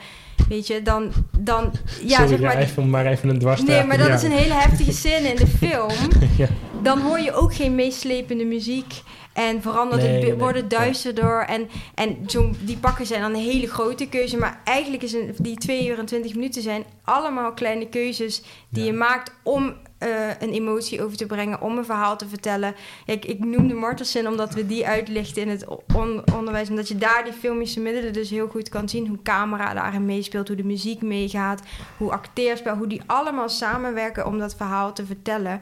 weet 0.49 0.67
je, 0.67 0.83
dan, 0.83 1.13
dan 1.39 1.73
ja, 2.03 2.09
Sorry, 2.17 2.29
zeg 2.29 2.41
maar, 2.41 2.57
even, 2.57 2.91
maar 2.91 3.07
even 3.07 3.29
een 3.29 3.39
dwarsstraat. 3.39 3.77
Nee, 3.79 3.87
maar 3.87 3.99
dat 3.99 4.07
Ja. 4.07 4.15
is 4.15 4.23
een 4.23 4.31
hele 4.31 4.55
heftige 4.55 4.93
scène 4.93 5.29
in 5.29 5.37
de 5.37 5.47
film. 5.67 5.91
Ja. 6.37 6.49
Dan 6.83 7.01
hoor 7.01 7.19
je 7.21 7.33
ook 7.33 7.55
geen 7.55 7.75
meeslepende 7.75 8.45
muziek. 8.45 8.95
En 9.33 9.63
verandert 9.63 10.03
Nee, 10.03 10.13
het, 10.13 10.23
nee, 10.23 10.35
wordt 10.35 10.57
het 10.57 10.71
duisterder. 10.71 11.41
En, 11.45 11.69
en 11.95 12.17
zo'n- 12.27 12.57
die 12.61 12.77
pakken 12.77 13.07
zijn 13.07 13.21
dan 13.21 13.35
een 13.35 13.41
hele 13.41 13.67
grote 13.67 14.09
keuze. 14.09 14.37
Maar 14.37 14.61
eigenlijk 14.65 15.03
is 15.03 15.13
een, 15.13 15.35
die 15.39 15.57
2 15.57 15.89
uur 15.89 15.99
en 15.99 16.07
20 16.07 16.35
minuten 16.35 16.63
zijn 16.63 16.85
allemaal 17.05 17.53
kleine 17.53 17.89
keuzes 17.89 18.43
die 18.69 18.85
Ja. 18.85 18.91
je 18.91 18.97
maakt 18.97 19.33
om 19.43 19.75
eh, 19.99 20.29
een 20.39 20.53
emotie 20.53 21.03
over 21.03 21.17
te 21.17 21.27
brengen, 21.27 21.61
om 21.61 21.79
een 21.79 21.85
verhaal 21.85 22.17
te 22.17 22.29
vertellen. 22.29 22.75
Ik, 23.07 23.25
ik 23.25 23.45
noemde 23.45 23.75
Martelsen 23.75 24.27
omdat 24.27 24.55
we 24.55 24.67
die 24.67 24.87
uitlichten 24.87 25.43
in 25.43 25.49
het 25.49 25.65
on- 25.95 26.23
onderwijs. 26.35 26.71
Omdat 26.71 26.89
je 26.89 26.97
daar 26.97 27.25
die 27.25 27.33
filmische 27.33 27.81
middelen 27.81 28.13
dus 28.13 28.31
heel 28.31 28.49
goed 28.49 28.69
kan 28.69 28.89
zien. 28.89 29.07
Hoe 29.07 29.23
camera 29.23 29.75
daarin 29.75 30.05
meespeelt, 30.05 30.49
hoe 30.49 30.57
de 30.57 30.65
muziek 30.65 31.03
meegaat, 31.03 31.63
hoe 31.97 32.11
acteerspel, 32.13 32.77
hoe 32.77 32.87
die 32.87 33.03
allemaal 33.07 33.49
samenwerken 33.49 34.27
om 34.27 34.39
dat 34.39 34.57
verhaal 34.57 34.93
te 34.93 35.07
vertellen. 35.07 35.61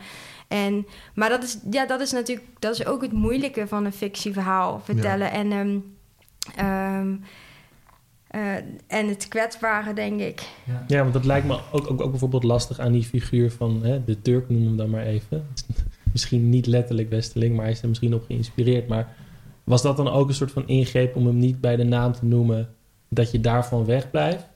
En, 0.48 0.86
maar 1.14 1.28
dat 1.28 1.42
is, 1.42 1.58
ja, 1.70 1.86
dat 1.86 2.00
is 2.00 2.12
natuurlijk 2.12 2.46
dat 2.58 2.72
is 2.74 2.86
ook 2.86 3.02
het 3.02 3.12
moeilijke 3.12 3.66
van 3.66 3.84
een 3.84 3.92
fictieverhaal 3.92 4.80
vertellen. 4.84 5.30
En, 5.30 5.52
ehm, 5.52 5.78
ehm, 6.56 7.14
eh, 8.36 8.54
en 8.86 9.08
het 9.08 9.28
kwetsbare, 9.28 9.92
denk 9.92 10.20
ik. 10.20 10.42
Ja. 10.64 10.84
Ja, 10.86 11.00
want 11.00 11.12
dat 11.12 11.24
lijkt 11.24 11.46
me 11.46 11.58
ook, 11.72 11.90
ook, 11.90 12.00
ook 12.00 12.10
bijvoorbeeld 12.10 12.44
lastig 12.44 12.78
aan 12.78 12.92
die 12.92 13.04
figuur 13.04 13.50
van 13.50 13.84
hè, 13.84 14.04
de 14.04 14.22
Turk, 14.22 14.48
noemen 14.48 14.62
we 14.62 14.68
hem 14.68 14.76
dan 14.76 14.90
maar 14.90 15.06
even. 15.06 15.46
misschien 16.12 16.48
niet 16.48 16.66
letterlijk 16.66 17.10
Westeling, 17.10 17.54
maar 17.54 17.64
hij 17.64 17.72
is 17.72 17.82
er 17.82 17.88
misschien 17.88 18.14
op 18.14 18.24
geïnspireerd. 18.26 18.88
Maar 18.88 19.16
was 19.64 19.82
dat 19.82 19.96
dan 19.96 20.08
ook 20.08 20.28
een 20.28 20.34
soort 20.34 20.50
van 20.50 20.68
ingreep 20.68 21.16
om 21.16 21.26
hem 21.26 21.38
niet 21.38 21.60
bij 21.60 21.76
de 21.76 21.84
naam 21.84 22.12
te 22.12 22.24
noemen, 22.24 22.68
dat 23.08 23.30
je 23.30 23.40
daarvan 23.40 23.84
wegblijft? 23.84 24.46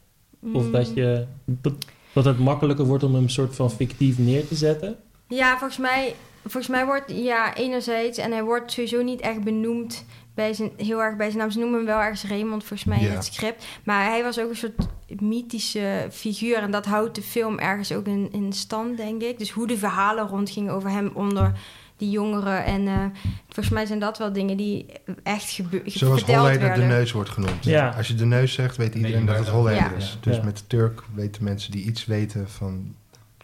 Of 0.53 0.64
Mm. 0.64 0.72
dat, 0.72 0.95
je, 0.95 1.26
dat, 1.45 1.74
dat 2.12 2.24
het 2.24 2.39
makkelijker 2.39 2.85
wordt 2.85 3.05
om 3.05 3.14
hem 3.14 3.28
soort 3.28 3.55
van 3.55 3.70
fictief 3.70 4.18
neer 4.18 4.47
te 4.47 4.55
zetten? 4.55 4.97
Ja, 5.28 5.59
volgens 5.59 5.78
mij, 5.78 6.14
volgens 6.43 6.68
mij 6.68 6.87
wordt, 6.87 7.12
ja, 7.12 7.57
enerzijds, 7.57 8.18
en 8.18 8.33
hij 8.33 8.43
wordt 8.43 8.72
sowieso 8.72 9.03
niet 9.03 9.20
echt 9.20 9.45
benoemd 9.45 10.05
bij 10.35 10.53
zijn, 10.53 10.70
heel 10.76 11.03
erg 11.03 11.16
bij 11.16 11.26
zijn 11.26 11.39
naam. 11.39 11.51
Ze 11.51 11.59
noemen 11.59 11.76
hem 11.76 11.87
wel 11.87 12.01
ergens 12.01 12.24
Raymond, 12.24 12.64
volgens 12.64 12.89
mij, 12.89 13.01
in 13.01 13.11
het 13.11 13.24
script. 13.24 13.64
Maar 13.85 14.05
hij 14.05 14.22
was 14.22 14.39
ook 14.41 14.51
een 14.51 14.57
soort 14.57 14.87
mythische 15.20 16.09
figuur 16.11 16.57
en 16.57 16.70
dat 16.70 16.87
houdt 16.87 17.14
de 17.14 17.22
film 17.22 17.59
ergens 17.59 17.93
ook 17.93 18.07
in, 18.07 18.28
in 18.33 18.53
stand, 18.53 18.97
denk 18.97 19.22
ik. 19.22 19.39
Dus 19.39 19.51
hoe 19.51 19.66
de 19.66 19.78
verhalen 19.78 20.26
rondgingen 20.26 20.72
over 20.72 20.91
hem 20.91 21.11
onder 21.14 21.53
die 21.97 22.11
jongeren. 22.11 22.64
En 22.64 22.87
eh, 22.87 23.05
volgens 23.47 23.68
mij 23.68 23.87
zijn 23.87 23.99
dat 23.99 24.18
wel 24.18 24.33
dingen 24.33 24.57
die 24.57 24.87
echt 25.22 25.51
gebe- 25.51 25.83
Zoals 25.85 26.22
Holleder 26.22 26.74
de 26.74 26.81
neus 26.83 27.12
wordt 27.12 27.31
genoemd. 27.31 27.64
Ja. 27.64 27.89
Als 27.97 28.09
je 28.09 28.14
de 28.14 28.24
neus 28.24 28.53
zegt, 28.53 28.76
weet 28.76 28.95
Nee, 28.95 29.03
iedereen 29.05 29.26
dat 29.26 29.39
het. 29.39 29.49
Holleder 29.49 29.83
Ja. 29.83 29.93
is. 29.93 30.18
Dus 30.20 30.37
Ja. 30.37 30.43
met 30.43 30.57
de 30.59 30.66
Turk 30.66 31.03
weten 31.14 31.45
mensen 31.45 31.70
die 31.70 31.85
iets 31.85 32.05
weten 32.07 32.49
van 32.51 32.95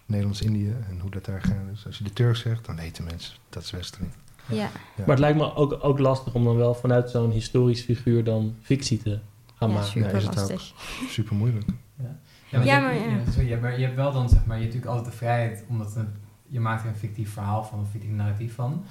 Nederlands-Indië 0.06 0.74
en 0.88 0.98
hoe 1.00 1.10
dat 1.10 1.24
daar 1.24 1.40
gaat. 1.42 1.68
Dus 1.72 1.86
als 1.86 1.98
je 1.98 2.04
de 2.04 2.12
Turk 2.12 2.36
zegt, 2.36 2.64
dan 2.66 2.76
weten 2.76 3.04
mensen 3.04 3.34
dat 3.48 3.62
is 3.62 3.70
Westeling. 3.70 4.10
Ja. 4.48 4.68
Maar 4.96 5.06
het 5.08 5.18
lijkt 5.18 5.38
me 5.38 5.54
ook, 5.54 5.78
ook 5.80 5.98
lastig 5.98 6.34
om 6.34 6.44
dan 6.44 6.56
wel 6.56 6.74
vanuit 6.74 7.10
zo'n 7.10 7.30
historisch 7.30 7.80
figuur 7.82 8.24
dan 8.24 8.54
fictie 8.62 8.98
te 9.02 9.18
gaan 9.54 9.68
Ja, 9.68 9.74
maken. 9.74 9.90
super 9.90 10.14
is 10.14 10.22
het 10.26 10.40
ook. 10.40 10.48
lastig. 10.50 10.72
Super 11.08 11.36
moeilijk. 11.36 11.64
Ja, 12.48 12.58
maar, 12.58 12.64
Ja, 12.66 12.76
je, 12.76 12.82
maar 12.82 12.92
hebt- 12.92 13.04
ja. 13.04 13.10
ja, 13.10 13.30
sorry, 13.30 13.44
je, 13.44 13.50
hebt, 13.50 13.62
maar 13.62 13.78
je 13.78 13.84
hebt 13.84 13.96
wel 13.96 14.12
dan, 14.12 14.28
zeg 14.28 14.44
maar, 14.44 14.56
je 14.56 14.62
hebt 14.62 14.74
natuurlijk 14.74 14.86
altijd 14.98 15.12
de 15.12 15.18
vrijheid, 15.18 15.64
omdat 15.68 15.96
een, 15.96 16.08
je 16.46 16.60
maakt 16.60 16.82
er 16.82 16.88
een 16.88 16.96
fictief 16.96 17.32
verhaal 17.32 17.64
van, 17.64 17.78
een 17.78 17.86
fictief 17.86 18.10
narratief 18.10 18.54
van. 18.54 18.84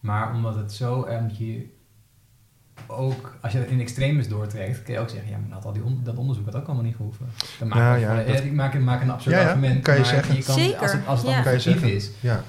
Maar 0.00 0.34
omdat 0.34 0.54
het 0.54 0.72
zo, 0.72 1.08
je 1.38 1.66
ook, 2.86 3.36
als 3.40 3.52
je 3.52 3.58
het 3.58 3.68
in 3.68 3.80
extremis 3.80 4.28
doortrekt, 4.28 4.82
kun 4.82 4.94
je 4.94 5.00
ook 5.00 5.08
zeggen, 5.08 5.30
ja, 5.30 5.36
maar 5.38 5.48
dat, 5.56 5.64
al 5.64 5.72
die 5.72 5.82
on- 5.84 6.00
dat 6.04 6.16
onderzoek 6.16 6.44
had 6.44 6.54
ook 6.56 6.66
allemaal 6.66 6.84
niet 6.84 6.96
gehoeven. 6.96 7.26
Dan 7.58 7.68
maak 7.68 7.78
Ja, 7.78 7.94
je 7.94 8.00
ja, 8.00 8.08
gewoon- 8.10 8.26
dat- 8.26 8.34
eh, 8.40 8.44
ik 8.46 8.52
maak, 8.52 8.78
maak 8.78 9.02
een 9.02 9.10
absurd 9.10 9.34
Ja, 9.36 9.40
ja, 9.42 9.48
argument, 9.48 9.82
kan 9.82 9.94
je 9.94 10.00
maar 10.00 10.08
zeggen. 10.08 10.36
Je 10.36 10.42
kan, 10.42 10.54
Zeker, 10.54 10.78
Als 10.80 10.92
het, 10.92 11.06
als 11.06 11.22
het 11.22 11.30
dan 11.44 11.44
fictief 11.44 11.82
is, 11.82 12.10
Ja, 12.20 12.42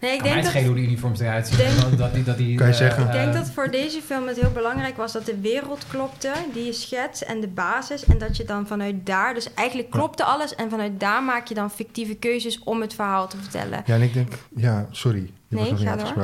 Nee, 0.00 0.12
ik 0.12 0.18
kan 0.18 0.32
denk 0.32 0.44
dat, 0.44 0.62
hoe 0.62 0.74
de 0.74 0.80
uniforms 0.80 1.20
eruit 1.20 1.48
zien. 1.48 1.56
Denk- 1.56 1.98
dat, 1.98 2.14
die, 2.14 2.24
dat 2.24 2.36
die, 2.36 2.56
Kan 2.56 2.66
je 2.66 2.72
eh, 2.72 2.78
zeggen. 2.78 3.02
Ik 3.02 3.08
eh, 3.08 3.14
denk 3.14 3.32
dat 3.32 3.50
voor 3.50 3.70
deze 3.70 4.00
film 4.00 4.26
het 4.26 4.40
heel 4.40 4.50
belangrijk 4.50 4.96
was 4.96 5.12
dat 5.12 5.26
de 5.26 5.40
wereld 5.40 5.86
klopte, 5.88 6.32
die 6.52 6.64
je 6.64 6.72
schetst 6.72 7.22
en 7.22 7.40
de 7.40 7.48
basis. 7.48 8.04
En 8.04 8.18
dat 8.18 8.36
je 8.36 8.44
dan 8.44 8.66
vanuit 8.66 9.06
daar, 9.06 9.34
dus 9.34 9.54
eigenlijk 9.54 9.90
klopte 9.90 10.24
alles 10.24 10.54
en 10.54 10.70
vanuit 10.70 11.00
daar 11.00 11.22
maak 11.22 11.46
je 11.46 11.54
dan 11.54 11.70
fictieve 11.70 12.14
keuzes 12.14 12.58
om 12.64 12.80
het 12.80 12.94
verhaal 12.94 13.28
te 13.28 13.36
vertellen. 13.36 13.82
ja 13.86 13.94
en 13.94 14.02
ik 14.02 14.12
denk, 14.12 14.32
ja, 14.56 14.86
sorry, 14.90 15.30
je 15.48 15.56
Nee, 15.56 15.70
was 15.70 15.82
nog 15.82 16.16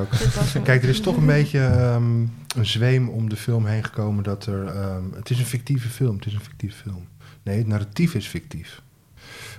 niet 0.53 0.62
Kijk, 0.62 0.83
er 0.83 0.89
is 0.89 1.01
toch 1.01 1.16
een 1.16 1.27
beetje 1.27 1.59
ehm, 1.59 2.20
een 2.57 2.66
zweem 2.66 3.09
om 3.09 3.29
de 3.29 3.37
film 3.37 3.66
heen 3.66 3.85
gekomen 3.85 4.25
dat 4.25 4.47
er... 4.47 4.66
ehm, 4.66 5.05
het 5.14 5.31
is 5.31 5.39
een 5.39 5.47
fictieve 5.47 5.89
film, 5.89 6.16
het 6.16 6.27
is 6.27 6.35
een 6.35 6.41
fictieve 6.41 6.77
film. 6.77 7.09
Nee, 7.43 7.59
het 7.59 7.66
narratief 7.66 8.14
is 8.14 8.27
fictief. 8.27 8.83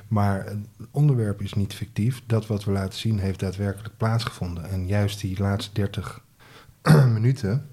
Maar 0.07 0.45
het 0.45 0.57
onderwerp 0.91 1.41
is 1.41 1.53
niet 1.53 1.73
fictief. 1.73 2.21
Dat 2.25 2.47
wat 2.47 2.63
we 2.63 2.71
laten 2.71 2.99
zien 2.99 3.19
heeft 3.19 3.39
daadwerkelijk 3.39 3.97
plaatsgevonden. 3.97 4.69
En 4.69 4.87
juist 4.87 5.21
die 5.21 5.39
laatste 5.39 5.73
30 5.73 6.23
minuten, 7.13 7.69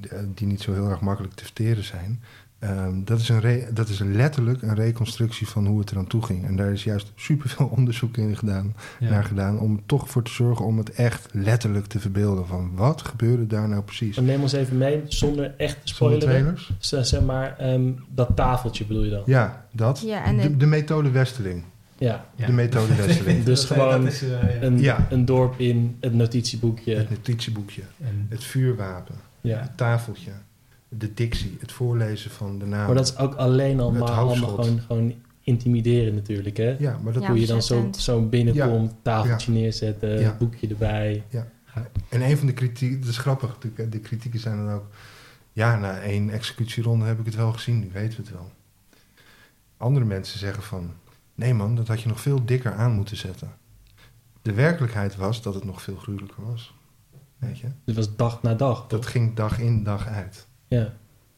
eh, 0.00 0.18
die 0.34 0.46
niet 0.46 0.60
zo 0.60 0.72
heel 0.72 0.90
erg 0.90 1.00
makkelijk 1.00 1.34
te 1.34 1.44
verteren 1.44 1.84
zijn... 1.84 2.22
Ehm, 2.58 3.04
dat, 3.04 3.20
is 3.20 3.28
een 3.28 3.40
re- 3.40 3.68
dat 3.72 3.88
is 3.88 3.98
letterlijk 3.98 4.62
een 4.62 4.74
reconstructie 4.74 5.48
van 5.48 5.66
hoe 5.66 5.80
het 5.80 5.90
eraan 5.90 6.06
toe 6.06 6.22
ging. 6.22 6.44
En 6.46 6.56
daar 6.56 6.72
is 6.72 6.84
juist 6.84 7.12
superveel 7.16 7.66
onderzoek 7.76 8.16
in 8.16 8.36
gedaan, 8.36 8.74
Ja. 8.98 9.10
naar 9.10 9.24
gedaan... 9.24 9.58
om 9.58 9.74
er 9.76 9.82
toch 9.86 10.10
voor 10.10 10.22
te 10.22 10.30
zorgen 10.30 10.64
om 10.64 10.78
het 10.78 10.90
echt 10.90 11.28
letterlijk 11.32 11.86
te 11.86 12.00
verbeelden. 12.00 12.46
Van 12.46 12.70
wat 12.74 13.02
gebeurde 13.02 13.46
daar 13.46 13.68
nou 13.68 13.82
precies? 13.82 14.16
Dan 14.16 14.24
neem 14.24 14.42
ons 14.42 14.52
even 14.52 14.78
mee, 14.78 15.02
zonder 15.06 15.54
echt 15.56 15.76
te 15.86 15.94
Zonder 15.94 16.20
spoileren. 16.20 16.54
trailers? 16.54 16.72
Z- 16.78 17.10
Zeg 17.10 17.20
maar, 17.22 17.56
ehm, 17.58 17.90
dat 18.14 18.36
tafeltje 18.36 18.84
bedoel 18.86 19.04
je 19.04 19.10
dan? 19.10 19.22
Ja, 19.26 19.66
dat. 19.72 20.02
Ja, 20.06 20.24
en 20.24 20.36
de, 20.36 20.42
het- 20.42 20.60
de 20.60 20.66
methode 20.66 21.10
Westeling. 21.10 21.62
Ja. 21.98 22.24
Ja. 22.36 22.46
De 22.46 22.52
methode 22.52 22.94
Westeling. 23.06 23.44
Dus 23.44 23.64
gewoon 23.64 24.06
is, 24.06 24.22
eh, 24.22 24.28
ja. 24.30 24.62
Een, 24.62 24.78
Ja. 24.80 25.06
een 25.10 25.24
dorp 25.24 25.58
in 25.60 25.96
het 26.00 26.14
notitieboekje. 26.14 26.96
Het 26.96 27.10
notitieboekje, 27.10 27.82
En- 28.00 28.26
het 28.28 28.44
vuurwapen, 28.44 29.14
Ja. 29.40 29.58
het 29.60 29.76
tafeltje, 29.76 30.30
de 30.88 31.14
dictie, 31.14 31.56
het 31.60 31.72
voorlezen 31.72 32.30
van 32.30 32.58
de 32.58 32.66
naam. 32.66 32.86
Maar 32.86 32.94
dat 32.94 33.06
is 33.08 33.16
ook 33.16 33.34
alleen 33.34 33.80
al 33.80 33.90
Het 33.90 33.98
maar 34.00 34.10
allemaal 34.10 34.48
gewoon, 34.48 34.80
gewoon 34.80 35.14
intimideren 35.42 36.14
natuurlijk, 36.14 36.56
hè? 36.56 36.76
Ja, 36.78 36.98
maar 37.02 37.12
dat 37.12 37.22
Ja. 37.22 37.28
Hoe 37.28 37.40
je 37.40 37.46
dan 37.46 37.62
zo, 37.62 37.90
zo 37.98 38.22
binnenkomt, 38.22 38.94
tafeltje 39.02 39.52
neerzetten, 39.52 40.20
Ja. 40.20 40.36
boekje 40.38 40.68
erbij. 40.68 41.24
En 42.08 42.22
een 42.22 42.36
van 42.36 42.46
de 42.46 42.52
kritieken, 42.52 43.00
dat 43.00 43.08
is 43.08 43.18
grappig, 43.18 43.58
de, 43.58 43.88
de 43.88 44.00
kritieken 44.00 44.40
zijn 44.40 44.56
dan 44.56 44.74
ook... 44.74 44.86
Ja, 45.52 45.76
na 45.76 46.00
één 46.00 46.30
executieronde 46.30 47.04
heb 47.04 47.18
ik 47.18 47.24
het 47.24 47.34
wel 47.34 47.52
gezien, 47.52 47.78
nu 47.78 47.90
weten 47.92 48.16
we 48.16 48.22
het 48.22 48.32
wel. 48.32 48.50
Andere 49.76 50.04
mensen 50.04 50.38
zeggen 50.38 50.62
van... 50.62 50.90
Nee 51.34 51.54
man, 51.54 51.74
dat 51.74 51.88
had 51.88 52.00
je 52.00 52.08
nog 52.08 52.20
veel 52.20 52.44
dikker 52.44 52.72
aan 52.72 52.92
moeten 52.92 53.16
zetten. 53.16 53.52
De 54.42 54.52
werkelijkheid 54.52 55.16
was 55.16 55.42
dat 55.42 55.54
het 55.54 55.64
nog 55.64 55.82
veel 55.82 55.96
gruwelijker 55.96 56.44
was. 56.44 56.74
Weet 57.38 57.58
je? 57.58 57.66
Dit 57.84 57.94
was 57.94 58.16
dag 58.16 58.42
na 58.42 58.54
dag. 58.54 58.86
Dat 58.86 59.06
ging 59.06 59.34
dag 59.34 59.58
in, 59.58 59.82
dag 59.82 60.06
uit. 60.06 60.46
Ja. 60.68 60.92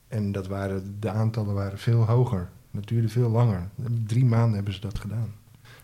En 0.08 0.32
dat 0.32 0.46
waren, 0.46 0.96
de 1.00 1.10
aantallen 1.10 1.54
waren 1.54 1.78
veel 1.78 2.04
hoger. 2.04 2.48
Dat 2.70 2.88
duurde 2.88 3.08
veel 3.08 3.28
langer. 3.30 3.68
Drie 4.06 4.24
maanden 4.24 4.54
hebben 4.54 4.74
ze 4.74 4.80
dat 4.80 4.98
gedaan. 4.98 5.34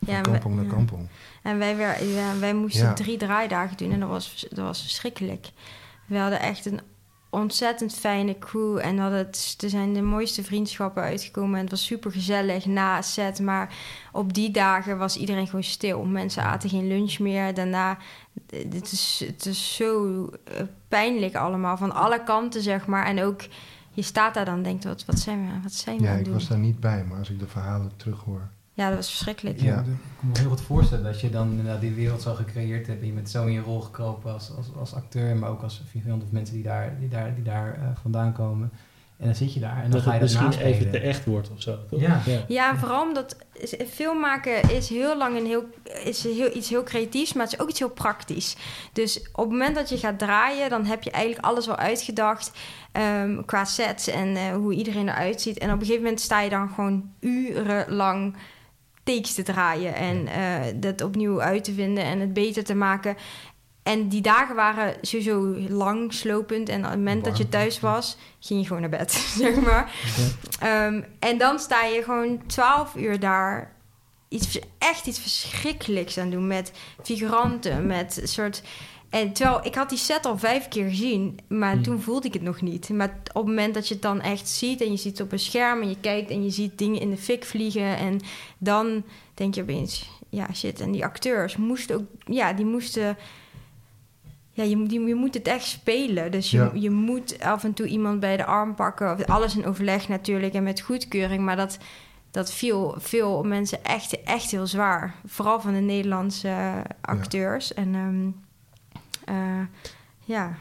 Van 0.04 0.14
Ja, 0.14 0.20
kampong 0.20 0.54
naar 0.54 0.64
ja. 0.64 0.70
kampong. 0.70 1.08
En 1.42 1.58
wij, 1.58 1.76
ja, 2.06 2.38
wij 2.38 2.54
moesten 2.54 2.84
Ja. 2.84 2.92
drie 2.92 3.16
draaidagen 3.16 3.76
doen 3.76 3.92
en 3.92 4.00
dat 4.00 4.08
was, 4.08 4.46
dat 4.50 4.64
was 4.64 4.80
verschrikkelijk. 4.80 5.50
We 6.06 6.16
hadden 6.18 6.40
echt 6.40 6.66
een 6.66 6.80
ontzettend 7.40 7.94
fijne 7.94 8.38
crew 8.38 8.78
en 8.78 8.98
hadden 8.98 9.18
het, 9.18 9.58
er 9.60 9.68
zijn 9.70 9.92
de 9.94 10.02
mooiste 10.02 10.42
vriendschappen 10.44 11.02
uitgekomen. 11.02 11.54
En 11.54 11.60
het 11.60 11.70
was 11.70 11.84
super 11.84 12.12
gezellig 12.12 12.66
na 12.66 13.02
set, 13.02 13.40
maar 13.40 13.74
op 14.12 14.34
die 14.34 14.50
dagen 14.50 14.98
was 14.98 15.16
iedereen 15.16 15.46
gewoon 15.46 15.62
stil. 15.64 16.04
Mensen 16.04 16.42
aten 16.42 16.68
geen 16.70 16.88
lunch 16.88 17.18
meer. 17.18 17.54
Daarna, 17.54 17.98
het 18.50 18.92
is, 18.92 19.22
het 19.26 19.46
is 19.46 19.74
zo 19.74 20.24
eh, 20.44 20.62
pijnlijk 20.88 21.34
allemaal, 21.34 21.76
van 21.76 21.94
alle 21.94 22.22
kanten 22.24 22.62
zeg 22.62 22.86
maar. 22.86 23.06
En 23.06 23.22
ook, 23.22 23.40
je 23.90 24.02
staat 24.02 24.34
daar 24.34 24.44
dan 24.44 24.54
en 24.54 24.62
denkt, 24.62 24.84
wat, 24.84 25.04
wat 25.04 25.18
zijn 25.18 25.46
we, 25.46 25.52
wat 25.62 25.72
zijn 25.72 25.96
we 25.96 26.02
Ja, 26.02 26.12
ik 26.12 26.24
doen? 26.24 26.34
was 26.34 26.48
daar 26.48 26.58
niet 26.58 26.80
bij, 26.80 27.04
maar 27.08 27.18
als 27.18 27.30
ik 27.30 27.38
de 27.38 27.48
verhalen 27.48 27.92
terughoor... 27.96 28.48
Ja, 28.76 28.86
dat 28.88 28.96
was 28.96 29.08
verschrikkelijk. 29.08 29.60
Ja, 29.60 29.64
Ja. 29.64 29.78
ik 29.80 29.84
kan 30.20 30.28
me 30.32 30.38
heel 30.38 30.48
goed 30.48 30.60
voorstellen 30.60 31.04
dat 31.04 31.20
je 31.20 31.30
dan 31.30 31.50
inderdaad 31.50 31.80
die 31.80 31.92
wereld 31.94 32.22
zo 32.22 32.34
gecreëerd 32.34 32.86
hebt 32.86 33.00
en 33.00 33.06
je 33.06 33.12
bent 33.12 33.30
zo 33.30 33.46
in 33.46 33.52
je 33.52 33.60
rol 33.60 33.80
gekropen 33.80 34.32
als, 34.32 34.50
als, 34.56 34.66
als 34.78 34.94
acteur, 34.94 35.36
maar 35.36 35.50
ook 35.50 35.62
als 35.62 35.82
figurant 35.90 36.22
of 36.22 36.30
mensen 36.30 36.54
die 36.54 36.64
daar, 36.64 36.96
die 37.00 37.08
daar, 37.08 37.34
die 37.34 37.44
daar 37.44 37.74
eh, 37.74 37.88
vandaan 38.02 38.32
komen. 38.32 38.70
En 39.18 39.26
dan 39.26 39.34
zit 39.34 39.54
je 39.54 39.60
daar 39.60 39.76
en 39.76 39.82
dan 39.82 39.90
dat 39.90 40.02
ga 40.02 40.14
je 40.14 40.20
het 40.20 40.20
dat 40.20 40.28
misschien 40.40 40.46
naspelen. 40.46 40.72
even 40.72 40.90
te 40.90 40.98
echt 40.98 41.24
wordt 41.24 41.50
of 41.50 41.62
zo. 41.62 41.78
Toch? 41.88 42.00
Ja. 42.00 42.20
Ja, 42.48 42.70
en 42.70 42.78
vooral 42.78 43.02
omdat 43.02 43.36
film 43.90 44.20
maken 44.20 44.70
is 44.70 44.88
heel 44.88 45.16
lang 45.16 45.36
een 45.38 45.46
heel, 45.46 45.64
is 46.04 46.24
heel, 46.24 46.56
iets 46.56 46.68
heel 46.68 46.82
creatiefs, 46.82 47.32
maar 47.32 47.44
het 47.44 47.52
is 47.52 47.60
ook 47.60 47.68
iets 47.68 47.78
heel 47.78 47.90
praktisch. 47.90 48.56
Dus 48.92 49.18
op 49.32 49.42
het 49.44 49.48
moment 49.50 49.74
dat 49.74 49.88
je 49.88 49.98
gaat 49.98 50.18
draaien, 50.18 50.70
dan 50.70 50.84
heb 50.84 51.02
je 51.02 51.10
eigenlijk 51.10 51.44
alles 51.44 51.68
al 51.68 51.76
uitgedacht 51.76 52.50
ehm, 52.92 53.44
qua 53.44 53.64
sets 53.64 54.08
en 54.08 54.36
eh, 54.36 54.52
hoe 54.54 54.74
iedereen 54.74 55.08
eruit 55.08 55.40
ziet. 55.40 55.58
En 55.58 55.66
op 55.68 55.74
een 55.74 55.80
gegeven 55.80 56.02
moment 56.02 56.20
sta 56.20 56.40
je 56.40 56.50
dan 56.50 56.68
gewoon 56.68 57.10
urenlang 57.20 58.36
takes 59.06 59.34
te 59.34 59.42
draaien 59.42 59.94
en 59.94 60.26
eh, 60.26 60.74
dat 60.74 61.02
opnieuw 61.02 61.40
uit 61.40 61.64
te 61.64 61.72
vinden 61.72 62.04
en 62.04 62.20
het 62.20 62.32
beter 62.32 62.64
te 62.64 62.74
maken. 62.74 63.16
En 63.82 64.08
die 64.08 64.20
dagen 64.20 64.54
waren 64.54 64.94
sowieso 65.00 65.40
lang, 65.68 66.12
slopend. 66.12 66.68
En 66.68 66.84
op 66.84 66.90
het 66.90 66.98
moment 66.98 67.24
dat 67.24 67.38
je 67.38 67.48
thuis 67.48 67.80
was, 67.80 68.16
ging 68.40 68.60
je 68.60 68.66
gewoon 68.66 68.80
naar 68.80 68.90
bed, 68.90 69.12
zeg 69.38 69.60
maar. 69.60 69.92
Ehm, 70.60 71.02
en 71.18 71.38
dan 71.38 71.58
sta 71.58 71.84
je 71.84 72.02
gewoon 72.02 72.46
twaalf 72.46 72.94
uur 72.96 73.20
daar 73.20 73.72
iets, 74.28 74.58
echt 74.78 75.06
iets 75.06 75.18
verschrikkelijks 75.18 76.18
aan 76.18 76.30
doen 76.30 76.46
met 76.46 76.72
figuranten, 77.02 77.86
met 77.86 78.18
een 78.20 78.28
soort... 78.28 78.62
En 79.10 79.32
terwijl 79.32 79.66
ik 79.66 79.74
had 79.74 79.88
die 79.88 79.98
set 79.98 80.26
al 80.26 80.38
vijf 80.38 80.68
keer 80.68 80.88
gezien, 80.88 81.38
maar 81.48 81.72
Hmm. 81.72 81.82
toen 81.82 82.00
voelde 82.00 82.26
ik 82.26 82.32
het 82.32 82.42
nog 82.42 82.60
niet. 82.60 82.88
Maar 82.88 83.08
op 83.08 83.34
het 83.34 83.44
moment 83.46 83.74
dat 83.74 83.88
je 83.88 83.94
het 83.94 84.02
dan 84.02 84.20
echt 84.20 84.48
ziet 84.48 84.80
en 84.80 84.90
je 84.90 84.96
ziet 84.96 85.18
het 85.18 85.26
op 85.26 85.32
een 85.32 85.38
scherm 85.38 85.82
en 85.82 85.88
je 85.88 85.96
kijkt 86.00 86.30
en 86.30 86.44
je 86.44 86.50
ziet 86.50 86.78
dingen 86.78 87.00
in 87.00 87.10
de 87.10 87.16
fik 87.16 87.44
vliegen 87.44 87.96
en 87.96 88.20
dan 88.58 89.02
denk 89.34 89.54
je 89.54 89.62
opeens, 89.62 90.10
ja 90.28 90.52
shit. 90.54 90.80
En 90.80 90.90
die 90.92 91.04
acteurs 91.04 91.56
moesten 91.56 91.96
ook, 91.96 92.04
ja, 92.24 92.52
die 92.52 92.66
moesten 92.66 93.16
ja, 94.52 94.64
je, 94.64 94.76
moet- 94.76 94.88
die, 94.90 95.00
je 95.06 95.14
moet 95.14 95.34
het 95.34 95.48
echt 95.48 95.64
spelen. 95.64 96.30
Dus 96.30 96.50
je, 96.50 96.56
Ja. 96.58 96.70
je 96.74 96.90
moet 96.90 97.40
af 97.42 97.64
en 97.64 97.72
toe 97.72 97.86
iemand 97.86 98.20
bij 98.20 98.36
de 98.36 98.44
arm 98.44 98.74
pakken. 98.74 99.12
Of 99.12 99.24
Alles 99.24 99.56
in 99.56 99.66
overleg 99.66 100.08
natuurlijk 100.08 100.54
en 100.54 100.62
met 100.62 100.80
goedkeuring. 100.80 101.44
Maar 101.44 101.56
dat, 101.56 101.78
dat 102.30 102.52
viel 102.52 102.94
veel 102.98 103.42
mensen 103.42 103.84
echt, 103.84 104.22
echt 104.22 104.50
heel 104.50 104.66
zwaar. 104.66 105.14
Vooral 105.26 105.60
van 105.60 105.72
de 105.72 105.80
Nederlandse 105.80 106.82
acteurs. 107.00 107.74
En 107.74 107.94
ehm, 107.94 108.30
eh, 109.26 109.60
ja. 110.24 110.58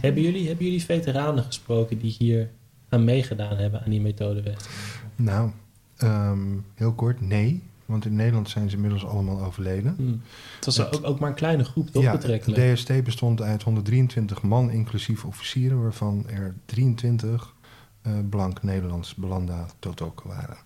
Hebben, 0.00 0.22
jullie, 0.22 0.46
hebben 0.46 0.64
jullie 0.64 0.84
veteranen 0.84 1.44
gesproken 1.44 1.98
die 1.98 2.14
hier 2.18 2.50
aan 2.88 3.04
meegedaan 3.04 3.56
hebben 3.56 3.82
aan 3.82 3.90
die 3.90 4.00
methode 4.00 4.42
West? 4.42 4.68
Nou, 5.16 5.50
ehm, 5.96 6.56
heel 6.74 6.92
kort, 6.92 7.20
nee. 7.20 7.62
Want 7.86 8.04
in 8.04 8.16
Nederland 8.16 8.50
zijn 8.50 8.70
ze 8.70 8.76
inmiddels 8.76 9.04
allemaal 9.04 9.40
overleden. 9.40 9.94
Hm. 9.96 10.14
Het 10.56 10.64
was 10.64 10.80
ook, 10.80 11.06
ook 11.06 11.18
maar 11.18 11.28
een 11.28 11.34
kleine 11.34 11.64
groep, 11.64 11.90
toch? 11.90 12.02
ja, 12.02 12.12
betrekkelijk. 12.12 12.60
de 12.60 12.72
DST 12.72 13.04
bestond 13.04 13.42
uit 13.42 13.62
123 13.62 14.42
man, 14.42 14.70
inclusief 14.70 15.24
officieren... 15.24 15.82
waarvan 15.82 16.28
er 16.28 16.54
23 16.64 17.54
eh, 18.02 18.12
blank 18.30 18.62
Nederlands 18.62 19.14
belanda 19.14 19.66
Totoko 19.78 20.28
waren. 20.28 20.56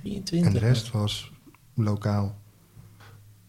23. 0.00 0.48
En 0.48 0.52
de 0.52 0.66
rest 0.66 0.90
was 0.90 1.32
lokaal, 1.74 2.38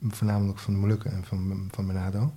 voornamelijk 0.07 0.59
van 0.59 0.73
de 0.73 0.79
Molukken 0.79 1.11
en 1.11 1.23
van, 1.23 1.69
van. 1.71 2.31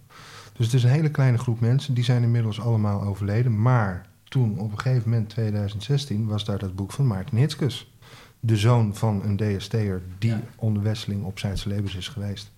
Dus 0.52 0.66
het 0.66 0.74
is 0.74 0.82
een 0.82 0.90
hele 0.90 1.10
kleine 1.10 1.38
groep 1.38 1.60
mensen, 1.60 1.94
die 1.94 2.04
zijn 2.04 2.22
inmiddels 2.22 2.60
allemaal 2.60 3.02
overleden. 3.02 3.62
Maar 3.62 4.06
toen, 4.24 4.58
op 4.58 4.72
een 4.72 4.78
gegeven 4.78 5.10
moment, 5.10 5.28
2016, 5.28 6.26
was 6.26 6.44
daar 6.44 6.58
dat 6.58 6.74
boek 6.74 6.92
van 6.92 7.06
Maarten 7.06 7.36
Hitskus. 7.36 7.92
De 8.40 8.56
zoon 8.56 8.94
van 8.94 9.22
een 9.24 9.36
DST'er 9.36 10.02
die 10.18 10.30
Ja. 10.30 10.40
onder 10.56 10.82
Wesseling 10.82 11.24
op 11.24 11.38
Zuid-Celebes 11.38 11.94
is 11.94 12.08
geweest. 12.08 12.52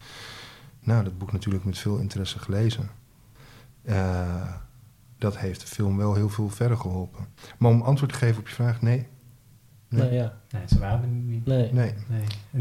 Nou, 0.80 1.04
dat 1.04 1.18
boek 1.18 1.32
natuurlijk 1.32 1.64
met 1.64 1.78
veel 1.78 1.96
interesse 1.98 2.38
gelezen. 2.38 2.90
Eh, 3.82 4.54
dat 5.18 5.38
heeft 5.38 5.61
de 5.61 5.66
film 5.66 5.96
wel 5.96 6.14
heel 6.14 6.28
veel 6.28 6.48
verder 6.48 6.76
geholpen. 6.76 7.26
Maar 7.58 7.70
om 7.70 7.82
antwoord 7.82 8.12
te 8.12 8.18
geven 8.18 8.40
op 8.40 8.48
je 8.48 8.54
vraag, 8.54 8.82
nee. 8.82 9.06
Nee. 9.91 10.03
Nou 10.03 10.14
ja, 10.14 10.32
Nee, 10.51 10.62
ze 10.68 10.78
waren 10.78 11.01
er 11.03 11.07
niet. 11.09 11.47
nee. 11.47 11.70
nee. 11.72 11.93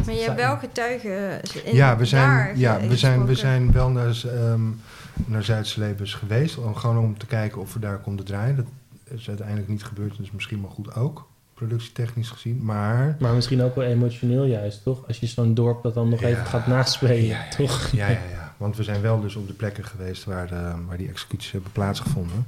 Maar 0.05 0.13
je 0.13 0.21
hebt 0.21 0.35
wel 0.35 0.57
getuigen 0.57 1.41
in 1.63 1.75
ja, 1.75 1.97
we 1.97 2.05
zijn, 2.05 2.27
daar 2.27 2.57
ja 2.57 2.79
we, 2.87 2.97
zijn, 2.97 3.25
we 3.25 3.35
zijn 3.35 3.71
wel 3.71 3.89
naar, 3.89 4.21
ehm 4.25 4.61
naar 5.25 5.43
Zuid-Celebes 5.43 6.13
geweest. 6.13 6.57
Om, 6.57 6.75
gewoon 6.75 6.97
om 6.97 7.17
te 7.17 7.25
kijken 7.25 7.61
of 7.61 7.73
we 7.73 7.79
daar 7.79 7.97
konden 7.99 8.25
draaien. 8.25 8.55
Dat 8.55 8.65
is 9.03 9.27
uiteindelijk 9.27 9.67
niet 9.67 9.83
gebeurd. 9.83 10.17
Dus 10.17 10.31
misschien 10.31 10.61
wel 10.61 10.69
goed 10.69 10.95
ook. 10.95 11.27
Productietechnisch 11.53 12.29
gezien. 12.29 12.63
Maar... 12.65 13.15
Maar 13.19 13.33
misschien 13.33 13.61
ook 13.61 13.75
wel 13.75 13.85
emotioneel 13.85 14.43
juist, 14.43 14.83
toch? 14.83 15.07
Als 15.07 15.19
je 15.19 15.27
zo'n 15.27 15.53
dorp 15.53 15.83
dat 15.83 15.93
dan 15.93 16.09
nog 16.09 16.19
Ja. 16.19 16.27
even 16.27 16.45
gaat 16.45 16.67
naspelen, 16.67 17.15
Ja, 17.25 17.43
ja, 17.43 17.49
toch? 17.49 17.87
Ja, 17.91 18.07
ja, 18.07 18.19
ja. 18.31 18.53
Want 18.57 18.77
we 18.77 18.83
zijn 18.83 19.01
wel 19.01 19.21
dus 19.21 19.35
op 19.35 19.47
de 19.47 19.53
plekken 19.53 19.83
geweest 19.83 20.23
waar, 20.23 20.47
de, 20.47 20.73
waar 20.87 20.97
die 20.97 21.09
executies 21.09 21.51
hebben 21.51 21.71
plaatsgevonden. 21.71 22.45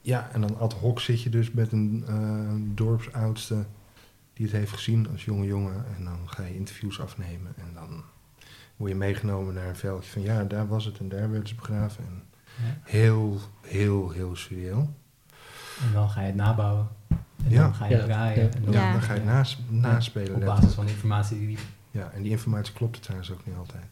Ja, 0.00 0.28
en 0.32 0.40
dan 0.40 0.58
ad 0.58 0.72
hoc 0.72 1.00
zit 1.00 1.22
je 1.22 1.30
dus 1.30 1.50
met 1.50 1.72
een 1.72 2.04
eh, 2.08 2.14
dorpsoudste 2.74 3.64
die 4.34 4.46
het 4.46 4.54
heeft 4.54 4.72
gezien 4.72 5.08
als 5.12 5.24
jonge 5.24 5.46
jongen. 5.46 5.84
En 5.96 6.04
dan 6.04 6.18
ga 6.26 6.42
je 6.44 6.54
interviews 6.56 7.00
afnemen 7.00 7.52
en 7.56 7.68
dan 7.74 8.02
word 8.76 8.90
je 8.90 8.96
meegenomen 8.96 9.54
naar 9.54 9.68
een 9.68 9.76
veldje 9.76 10.10
van 10.10 10.22
ja, 10.22 10.44
daar 10.44 10.68
was 10.68 10.84
het 10.84 10.98
en 10.98 11.08
daar 11.08 11.30
werden 11.30 11.48
ze 11.48 11.54
begraven. 11.54 12.04
En 12.06 12.22
Ja. 12.64 12.78
heel, 12.82 13.40
heel, 13.60 14.10
heel 14.10 14.36
surreal. 14.36 14.94
En 15.86 15.92
dan 15.92 16.10
ga 16.10 16.20
je 16.20 16.26
het 16.26 16.34
nabouwen. 16.36 16.88
En 17.08 17.18
Ja. 17.50 17.62
dan 17.62 17.74
ga 17.74 17.86
je 17.86 17.96
Ja. 17.96 18.04
draaien. 18.04 18.54
En 18.54 18.62
dan, 18.64 18.72
Ja. 18.72 18.92
Dan 18.92 19.02
ga 19.02 19.12
je 19.14 19.20
het 19.20 19.28
nas, 19.28 19.62
naspelen. 19.68 20.34
Op 20.34 20.44
basis 20.44 20.72
van 20.74 20.88
informatie 20.88 21.38
die 21.46 21.58
Ja, 21.90 22.10
en 22.10 22.22
die 22.22 22.30
informatie 22.30 22.74
klopt 22.74 23.02
trouwens 23.02 23.30
ook 23.32 23.46
niet 23.46 23.56
altijd. 23.56 23.84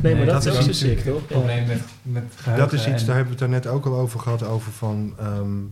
Nee, 0.00 0.14
maar 0.16 0.26
dat, 0.26 0.46
is 0.46 0.56
ook 0.56 0.62
zo 0.62 0.72
sick, 0.72 0.98
toch? 0.98 1.16
Het 1.16 1.26
probleem 1.26 1.66
met, 1.66 1.82
met 2.02 2.24
geheugen. 2.36 2.64
Dat 2.64 2.72
is 2.72 2.86
iets, 2.86 3.00
en- 3.00 3.06
daar 3.06 3.16
hebben 3.16 3.36
we 3.36 3.44
het 3.44 3.50
daar 3.52 3.60
net 3.62 3.66
ook 3.66 3.86
al 3.86 3.94
over 3.98 4.20
gehad, 4.20 4.42
over 4.42 4.72
van... 4.72 5.14
ehm, 5.18 5.62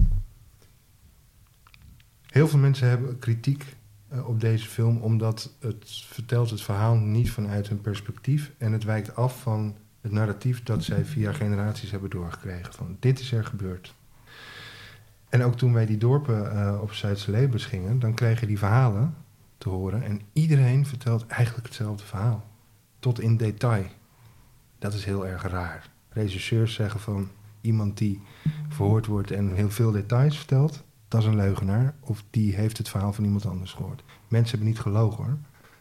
heel 2.27 2.49
veel 2.49 2.59
mensen 2.59 2.89
hebben 2.89 3.19
kritiek 3.19 3.74
eh, 4.15 4.29
op 4.29 4.41
deze 4.41 4.69
film, 4.69 5.01
omdat 5.01 5.51
het 5.59 6.05
vertelt 6.07 6.51
het 6.51 6.63
verhaal 6.63 6.97
niet 6.97 7.31
vanuit 7.31 7.69
hun 7.69 7.81
perspectief 7.81 8.53
en 8.59 8.73
het 8.73 8.85
wijkt 8.85 9.17
af 9.17 9.41
van 9.41 9.77
het 10.01 10.13
narratief 10.13 10.63
dat 10.63 10.85
zij 10.85 11.05
via 11.05 11.33
generaties 11.33 11.91
hebben 11.91 12.11
doorgekregen. 12.11 12.73
Van 12.73 12.97
dit 13.01 13.21
is 13.21 13.33
er 13.33 13.45
gebeurd. 13.45 13.95
En 15.29 15.43
ook 15.43 15.57
toen 15.57 15.73
wij 15.73 15.87
die 15.87 15.99
dorpen 15.99 16.53
eh, 16.53 16.81
op 16.83 16.93
Zuidse 16.93 17.31
Leebus 17.31 17.65
gingen, 17.65 17.99
dan 17.99 18.15
kreeg 18.15 18.41
je 18.41 18.47
die 18.47 18.59
verhalen 18.59 19.15
te 19.59 19.69
horen. 19.69 20.03
En 20.03 20.21
iedereen 20.33 20.87
vertelt 20.87 21.27
eigenlijk 21.27 21.67
hetzelfde 21.67 22.05
verhaal. 22.05 22.45
Tot 22.99 23.21
in 23.21 23.37
detail. 23.37 23.87
Dat 24.79 24.95
is 24.95 25.05
heel 25.05 25.27
erg 25.27 25.43
raar. 25.43 25.91
Regisseurs 26.09 26.75
zeggen 26.75 27.01
van 27.01 27.31
iemand 27.61 27.99
die 27.99 28.21
verhoord 28.69 29.07
wordt 29.07 29.31
en 29.31 29.55
heel 29.55 29.71
veel 29.71 29.91
details 29.91 30.37
vertelt, 30.37 30.84
dat 31.09 31.21
is 31.21 31.27
een 31.27 31.37
leugenaar. 31.37 31.95
Of 32.01 32.25
die 32.31 32.55
heeft 32.55 32.79
het 32.79 32.89
verhaal 32.89 33.13
van 33.13 33.25
iemand 33.25 33.47
anders 33.47 33.73
gehoord. 33.73 34.03
Mensen 34.29 34.51
hebben 34.51 34.69
niet 34.69 34.81
gelogen 34.81 35.25
hoor. 35.25 35.37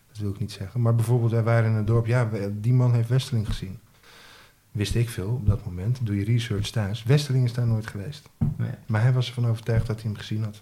Dat 0.07 0.17
wil 0.17 0.29
ik 0.29 0.39
niet 0.39 0.51
zeggen. 0.51 0.81
Maar 0.81 0.95
bijvoorbeeld, 0.95 1.31
wij 1.31 1.43
waren 1.43 1.69
in 1.69 1.75
een 1.75 1.85
dorp, 1.85 2.05
ja, 2.05 2.29
die 2.51 2.73
man 2.73 2.93
heeft 2.93 3.09
Westeling 3.09 3.47
gezien. 3.47 3.79
Wist 4.71 4.95
ik 4.95 5.09
veel 5.09 5.29
op 5.29 5.45
dat 5.45 5.65
moment. 5.65 5.99
Doe 6.01 6.17
je 6.17 6.23
research 6.23 6.69
thuis. 6.69 7.03
Westeling 7.03 7.45
is 7.45 7.53
daar 7.53 7.67
nooit 7.67 7.87
geweest. 7.87 8.29
Nee. 8.57 8.71
Maar 8.85 9.01
hij 9.01 9.13
was 9.13 9.27
ervan 9.27 9.47
overtuigd 9.47 9.87
dat 9.87 10.01
hij 10.01 10.11
hem 10.11 10.19
gezien 10.19 10.43
had. 10.43 10.61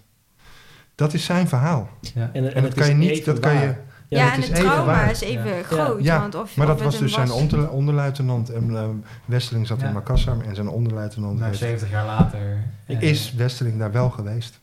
Dat 0.94 1.14
is 1.14 1.24
zijn 1.24 1.48
verhaal. 1.48 1.90
Ja. 2.14 2.30
En, 2.32 2.32
en, 2.32 2.44
En 2.44 2.54
dat 2.54 2.62
het 2.62 2.74
kan 2.74 2.82
is 2.82 2.88
je 2.88 2.94
niet, 2.94 3.24
dat 3.24 3.38
kan 3.38 3.54
je. 3.54 3.74
Ja, 4.12 4.18
Ja, 4.24 4.34
en 4.34 4.40
het 4.40 4.54
trauma 4.54 4.84
waar. 4.84 5.10
is 5.10 5.20
even 5.20 5.56
Ja. 5.56 5.62
groot. 5.62 6.04
Ja, 6.04 6.20
want 6.20 6.34
of, 6.34 6.56
Maar 6.56 6.66
dat 6.66 6.76
of 6.76 6.82
was 6.84 6.98
dus 6.98 7.12
zijn 7.12 7.30
onder, 7.30 7.70
onderluitenant. 7.70 8.50
En 8.50 8.76
eh, 8.76 8.88
Westeling 9.24 9.66
zat 9.66 9.80
Ja. 9.80 9.86
in 9.86 9.92
Makassar 9.92 10.40
en 10.40 10.54
zijn 10.54 10.68
onderluitenant 10.68 11.34
Nou, 11.34 11.44
heeft- 11.46 11.58
70 11.58 11.90
jaar 11.90 12.06
later. 12.06 12.40
eh, 12.86 13.00
is 13.02 13.32
Westeling 13.34 13.78
daar 13.78 13.92
wel 13.92 14.10
geweest. 14.10 14.60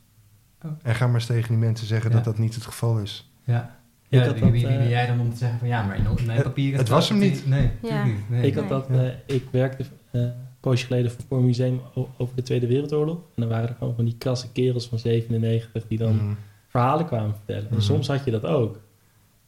Oh. 0.66 0.72
En 0.84 0.96
ga 0.96 1.06
maar 1.06 1.16
eens 1.16 1.26
tegen 1.26 1.48
die 1.50 1.58
mensen 1.58 1.88
zeggen 1.88 2.10
Ja. 2.10 2.16
dat 2.16 2.26
dat 2.26 2.38
niet 2.38 2.56
het 2.56 2.66
geval 2.66 2.98
is. 2.98 3.32
Ja. 3.44 3.76
Ja, 4.08 4.34
wie, 4.34 4.42
wie, 4.42 4.52
wie 4.52 4.68
ben 4.68 4.80
eh, 4.80 4.90
jij 4.90 5.08
dan 5.08 5.20
om 5.20 5.30
te 5.32 5.38
zeggen 5.38 5.60
van 5.60 5.68
ja, 5.68 5.84
maar 5.84 5.96
in 5.98 6.26
mijn 6.26 6.42
papier... 6.42 6.78
het 6.78 6.90
was 6.90 7.10
hem 7.10 7.18
niet. 7.18 7.48
Nee, 7.48 7.72
Ja. 7.82 8.04
niet. 8.06 8.30
Nee. 8.30 8.42
Ik, 8.48 8.56
had 8.56 8.70
Nee. 8.90 9.00
dat, 9.00 9.16
eh, 9.28 9.36
ik 9.36 9.44
werkte 9.52 9.84
eh, 10.12 10.22
een 10.22 10.34
poosje 10.60 10.86
geleden 10.86 11.12
voor 11.28 11.38
een 11.38 11.46
museum 11.46 11.82
over 12.18 12.36
de 12.36 12.42
Tweede 12.44 12.68
Wereldoorlog. 12.68 13.16
En 13.18 13.22
dan 13.36 13.48
waren 13.50 13.70
er 13.70 13.76
gewoon 13.78 13.96
van 13.96 14.06
die 14.06 14.16
krasse 14.18 14.52
kerels 14.52 14.88
van 14.88 15.00
97 15.00 15.88
die 15.88 15.98
dan 15.98 16.16
Mhm. 16.16 16.34
verhalen 16.68 17.06
kwamen 17.06 17.36
vertellen. 17.36 17.70
En 17.70 17.74
Mhm. 17.76 17.82
soms 17.84 18.08
had 18.08 18.26
je 18.26 18.32
dat 18.32 18.46
ook. 18.46 18.80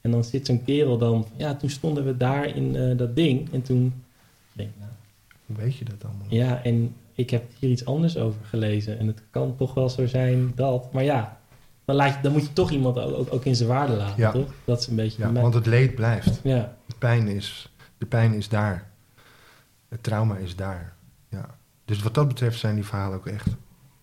En 0.01 0.11
dan 0.11 0.23
zit 0.23 0.45
zo'n 0.45 0.63
kerel 0.63 0.97
dan... 0.97 1.25
Ja, 1.37 1.55
toen 1.55 1.69
stonden 1.69 2.05
we 2.05 2.17
daar 2.17 2.55
in 2.55 2.75
eh, 2.75 2.97
dat 2.97 3.15
ding. 3.15 3.53
En 3.53 3.61
toen... 3.61 4.03
denk 4.53 4.69
ik, 4.69 4.75
nou, 4.79 4.91
Hoe 5.45 5.55
weet 5.57 5.75
je 5.75 5.85
dat 5.85 6.03
allemaal? 6.03 6.25
ja, 6.29 6.63
en 6.63 6.95
ik 7.13 7.29
heb 7.29 7.43
hier 7.59 7.69
iets 7.69 7.85
anders 7.85 8.17
over 8.17 8.39
gelezen. 8.45 8.99
En 8.99 9.07
het 9.07 9.21
kan 9.29 9.55
toch 9.57 9.73
wel 9.73 9.89
zo 9.89 10.05
zijn 10.07 10.51
dat... 10.55 10.93
Maar 10.93 11.03
ja, 11.03 11.39
dan, 11.85 11.95
laat 11.95 12.13
je, 12.15 12.21
dan 12.21 12.31
moet 12.31 12.41
je 12.41 12.53
toch 12.53 12.71
iemand 12.71 12.99
ook, 12.99 13.17
ook, 13.17 13.33
ook 13.33 13.45
in 13.45 13.55
zijn 13.55 13.69
waarde 13.69 13.93
laten, 13.95 14.17
Ja. 14.17 14.31
toch? 14.31 14.53
Dat 14.65 14.79
is 14.79 14.87
een 14.87 14.95
beetje... 14.95 15.21
Ja, 15.21 15.31
want 15.31 15.53
het 15.53 15.65
leed 15.65 15.95
blijft. 15.95 16.39
ja. 16.43 16.75
De 16.85 16.95
pijn 16.97 17.27
is, 17.27 17.71
de 17.97 18.05
pijn 18.05 18.33
is 18.33 18.49
daar. 18.49 18.89
Het 19.89 20.03
trauma 20.03 20.35
is 20.37 20.55
daar. 20.55 20.93
Ja. 21.29 21.55
Dus 21.85 22.01
wat 22.01 22.13
dat 22.13 22.27
betreft 22.27 22.59
zijn 22.59 22.75
die 22.75 22.85
verhalen 22.85 23.17
ook 23.17 23.27
echt. 23.27 23.47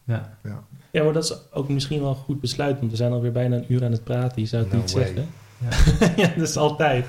Ja. 0.04 0.38
Ja. 0.44 0.64
ja, 0.90 1.04
maar 1.04 1.12
dat 1.12 1.24
is 1.24 1.52
ook 1.52 1.68
misschien 1.68 2.00
wel 2.00 2.08
een 2.08 2.14
goed 2.16 2.40
besluit. 2.40 2.78
Want 2.78 2.90
we 2.90 2.96
zijn 2.96 3.12
alweer 3.12 3.32
bijna 3.32 3.56
een 3.56 3.64
uur 3.72 3.84
aan 3.84 3.92
het 3.92 4.04
praten. 4.04 4.42
Je 4.42 4.48
zou 4.48 4.62
het 4.62 4.72
No 4.72 4.78
niet 4.78 4.92
way. 4.92 5.04
zeggen. 5.04 5.26
Ja. 5.58 5.68
ja, 6.22 6.28
dat 6.36 6.48
is 6.48 6.56
altijd. 6.56 7.06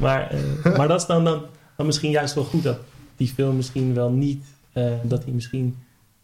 maar, 0.00 0.30
eh, 0.30 0.76
maar 0.76 0.88
dat 0.88 1.00
is 1.00 1.06
dan, 1.06 1.24
dan, 1.24 1.42
dan 1.76 1.86
misschien 1.86 2.10
juist 2.10 2.34
wel 2.34 2.44
goed 2.44 2.62
dat 2.62 2.78
die 3.16 3.28
film 3.28 3.56
misschien 3.56 3.94
wel 3.94 4.10
niet, 4.10 4.44
eh, 4.72 4.92
dat 5.02 5.24
hij 5.24 5.32
misschien 5.32 5.76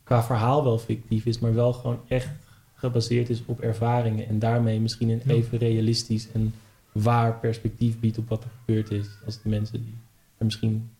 qua 0.04 0.22
verhaal 0.22 0.64
wel 0.64 0.78
fictief 0.78 1.24
is, 1.24 1.38
maar 1.38 1.54
wel 1.54 1.72
gewoon 1.72 2.00
echt 2.08 2.28
gebaseerd 2.74 3.30
is 3.30 3.42
op 3.46 3.60
ervaringen 3.60 4.28
en 4.28 4.38
daarmee 4.38 4.80
misschien 4.80 5.08
een 5.08 5.22
even 5.26 5.58
realistisch 5.58 6.28
en 6.32 6.54
waar 6.92 7.38
perspectief 7.38 8.00
biedt 8.00 8.18
op 8.18 8.28
wat 8.28 8.44
er 8.44 8.50
gebeurd 8.64 8.90
is, 8.90 9.06
als 9.26 9.42
de 9.42 9.48
mensen 9.48 9.84
die 9.84 9.94
er 10.38 10.44
misschien 10.44 10.90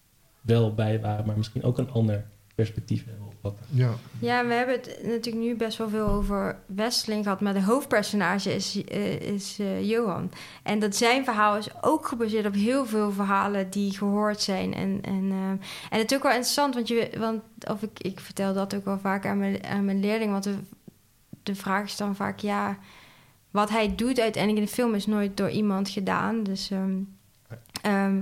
wel 0.41 0.75
bij 0.75 1.01
waren, 1.01 1.27
maar 1.27 1.37
misschien 1.37 1.63
ook 1.63 1.79
een 1.79 1.91
ander 1.91 2.25
perspectief 2.55 3.05
hebben 3.05 3.28
wat 3.41 3.55
Ja. 3.69 3.95
Ja, 4.19 4.47
we 4.47 4.53
hebben 4.53 4.75
het 4.75 4.99
natuurlijk 5.03 5.45
nu 5.45 5.57
best 5.57 5.79
wel 5.79 5.89
veel 5.89 6.07
over 6.07 6.59
Westeling 6.67 7.23
gehad, 7.23 7.41
maar 7.41 7.55
de 7.55 7.63
hoofdpersonage 7.63 8.55
is, 8.55 8.85
eh, 8.85 9.21
is 9.21 9.59
eh, 9.59 9.89
Johan. 9.89 10.31
En 10.63 10.79
dat 10.79 10.97
zijn 10.97 11.25
verhaal 11.25 11.57
is 11.57 11.83
ook 11.83 12.07
gebaseerd 12.07 12.47
op 12.47 12.55
heel 12.55 12.87
veel 12.87 13.13
verhalen 13.13 13.71
die 13.71 13.97
gehoord 13.97 14.41
zijn. 14.41 14.75
En, 14.75 14.99
en, 15.03 15.29
eh, 15.31 15.51
en 15.91 15.99
het 15.99 16.11
is 16.11 16.17
ook 16.17 16.23
wel 16.23 16.33
interessant, 16.33 16.75
want, 16.75 16.89
je, 16.89 17.11
want 17.19 17.43
of 17.69 17.83
ik, 17.83 17.99
ik 17.99 18.21
vertel 18.21 18.55
dat 18.55 18.75
ook 18.75 18.85
wel 18.85 18.99
vaak 18.99 19.27
aan 19.27 19.39
mijn, 19.39 19.65
aan 19.65 19.85
mijn 19.85 20.01
leerling, 20.01 20.31
want 20.31 20.45
de, 20.45 20.55
de 21.43 21.55
vraag 21.55 21.85
is 21.85 21.97
dan 21.97 22.17
vaak, 22.17 22.39
ja, 22.39 22.79
wat 23.51 23.71
hij 23.71 23.95
doet 23.95 24.21
uiteindelijk 24.21 24.63
in 24.63 24.69
de 24.69 24.81
film 24.81 24.95
is 24.95 25.07
nooit 25.07 25.37
door 25.37 25.51
iemand 25.51 25.89
gedaan. 25.89 26.43
Dus, 26.43 26.71
ehm, 26.71 26.97
ehm, 27.83 28.21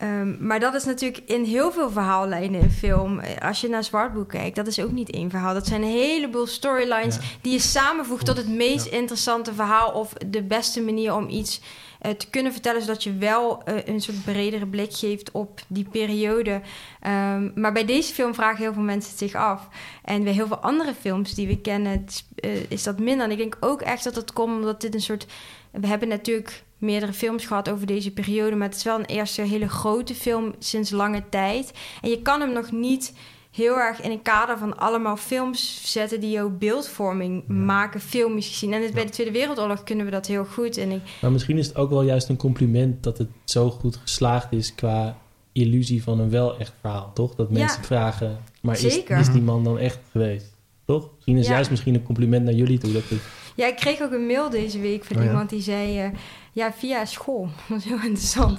Ehm, 0.00 0.46
maar 0.46 0.60
dat 0.60 0.74
is 0.74 0.84
natuurlijk 0.84 1.22
in 1.26 1.44
heel 1.44 1.72
veel 1.72 1.90
verhaallijnen 1.90 2.60
in 2.60 2.70
film. 2.70 3.18
Eh, 3.18 3.48
Als 3.48 3.60
je 3.60 3.68
naar 3.68 3.84
Zwartboek 3.84 4.28
kijkt, 4.28 4.56
dat 4.56 4.66
is 4.66 4.80
ook 4.80 4.90
niet 4.92 5.10
één 5.10 5.30
verhaal. 5.30 5.54
Dat 5.54 5.66
zijn 5.66 5.82
een 5.82 5.88
heleboel 5.88 6.46
storylines 6.46 7.14
Ja. 7.16 7.20
die 7.40 7.52
je 7.52 7.58
samenvoegt 7.58 8.26
tot 8.26 8.36
het 8.36 8.48
meest 8.48 8.84
Ja. 8.90 8.96
interessante 8.96 9.54
verhaal. 9.54 9.90
Of 9.92 10.12
de 10.26 10.42
beste 10.42 10.80
manier 10.82 11.14
om 11.14 11.28
iets 11.28 11.60
eh, 12.00 12.10
te 12.12 12.30
kunnen 12.30 12.52
vertellen, 12.52 12.80
zodat 12.80 13.02
je 13.02 13.14
wel 13.16 13.62
eh, 13.64 13.74
een 13.84 14.00
soort 14.00 14.24
bredere 14.24 14.66
blik 14.66 14.94
geeft 14.94 15.30
op 15.30 15.60
die 15.66 15.88
periode. 15.90 16.60
Ehm, 17.00 17.50
maar 17.54 17.72
bij 17.72 17.84
deze 17.84 18.12
film 18.14 18.34
vragen 18.34 18.62
heel 18.62 18.72
veel 18.72 18.82
mensen 18.82 19.10
het 19.10 19.18
zich 19.18 19.34
af. 19.34 19.68
En 20.04 20.24
bij 20.24 20.32
heel 20.32 20.46
veel 20.46 20.56
andere 20.58 20.94
films 21.00 21.34
die 21.34 21.46
we 21.46 21.60
kennen, 21.60 22.04
is, 22.06 22.26
is 22.68 22.82
dat 22.82 22.98
minder. 22.98 23.24
En 23.26 23.32
ik 23.32 23.38
denk 23.38 23.56
ook 23.60 23.80
echt 23.82 24.04
dat 24.04 24.14
het 24.14 24.32
komt 24.32 24.54
omdat 24.56 24.80
dit 24.80 24.94
een 24.94 25.00
soort. 25.00 25.26
We 25.70 25.86
hebben 25.86 26.08
natuurlijk 26.08 26.62
meerdere 26.80 27.12
films 27.12 27.46
gehad 27.46 27.70
over 27.70 27.86
deze 27.86 28.10
periode, 28.10 28.56
maar 28.56 28.68
het 28.68 28.76
is 28.76 28.84
wel 28.84 28.98
een 28.98 29.04
eerste 29.04 29.42
hele 29.42 29.68
grote 29.68 30.14
film 30.14 30.54
sinds 30.58 30.90
lange 30.90 31.22
tijd. 31.28 31.72
En 32.02 32.10
je 32.10 32.22
kan 32.22 32.40
hem 32.40 32.52
nog 32.52 32.70
niet 32.72 33.12
heel 33.50 33.76
erg 33.76 34.00
in 34.00 34.10
een 34.10 34.22
kader 34.22 34.58
van 34.58 34.78
allemaal 34.78 35.16
films 35.16 35.80
zetten 35.92 36.20
die 36.20 36.30
jouw 36.30 36.50
beeldvorming 36.50 37.46
maken, 37.46 38.00
filmisch 38.00 38.48
gezien. 38.48 38.72
En 38.72 38.80
dus 38.80 38.90
bij 38.90 39.04
de 39.04 39.10
Tweede 39.10 39.32
Wereldoorlog 39.32 39.82
kunnen 39.84 40.04
we 40.04 40.10
dat 40.10 40.26
heel 40.26 40.44
goed. 40.44 40.76
En 40.76 40.90
ik, 40.90 41.00
Maar 41.20 41.32
misschien 41.32 41.58
is 41.58 41.66
het 41.66 41.76
ook 41.76 41.90
wel 41.90 42.02
juist 42.02 42.28
een 42.28 42.36
compliment 42.36 43.02
dat 43.02 43.18
het 43.18 43.28
zo 43.44 43.70
goed 43.70 43.96
geslaagd 43.96 44.52
is 44.52 44.74
qua 44.74 45.18
illusie 45.52 46.02
van 46.02 46.20
een 46.20 46.30
wel 46.30 46.58
echt 46.58 46.72
verhaal, 46.80 47.10
toch? 47.14 47.34
Dat 47.34 47.48
Ja. 47.50 47.58
mensen 47.58 47.84
vragen, 47.84 48.38
maar 48.62 48.84
is, 48.84 49.30
die 49.32 49.42
man 49.42 49.64
dan 49.64 49.78
echt 49.78 49.98
geweest? 50.10 50.56
Toch? 50.84 51.10
Misschien 51.14 51.36
is 51.36 51.46
juist 51.46 51.70
misschien 51.70 51.94
een 51.94 52.02
compliment 52.02 52.44
naar 52.44 52.54
jullie 52.54 52.78
toe. 52.78 52.92
Dat 52.92 53.02
het, 53.08 53.18
Ja, 53.54 53.66
ik 53.66 53.76
kreeg 53.76 54.00
ook 54.02 54.12
een 54.12 54.26
mail 54.26 54.50
deze 54.50 54.80
week 54.80 55.04
van 55.04 55.16
Oh 55.16 55.22
ja? 55.22 55.28
iemand 55.28 55.50
die 55.50 55.60
zei... 55.62 56.00
eh, 56.00 56.08
ja, 56.52 56.72
via 56.72 57.04
school. 57.04 57.44
Dat 57.56 57.68
was 57.68 57.84
heel 57.84 57.94
interessant. 58.02 58.58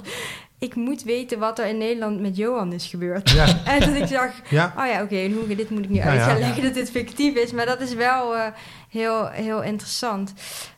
Ik 0.58 0.74
moet 0.74 1.02
weten 1.02 1.38
wat 1.38 1.58
er 1.58 1.66
in 1.66 1.78
Nederland 1.78 2.20
met 2.20 2.36
Johan 2.36 2.72
is 2.72 2.86
gebeurd. 2.86 3.30
Ja. 3.30 3.46
En 3.64 3.80
dat 3.80 3.94
ik 3.94 4.08
dacht... 4.08 4.48
Ja. 4.48 4.74
Oh 4.78 4.86
ja, 4.86 5.02
oké, 5.02 5.28
dit 5.56 5.70
moet 5.70 5.84
ik 5.84 5.88
nu 5.88 5.94
Ja, 5.96 6.04
uit 6.04 6.20
gaan 6.20 6.38
ja. 6.38 6.38
leggen 6.38 6.62
dat 6.62 6.74
dit 6.74 6.90
fictief 6.90 7.34
is. 7.34 7.52
Maar 7.52 7.66
dat 7.66 7.80
is 7.80 7.94
wel 7.94 8.36
eh, 8.36 8.46
heel, 8.88 9.28
heel 9.28 9.62
interessant. 9.62 10.32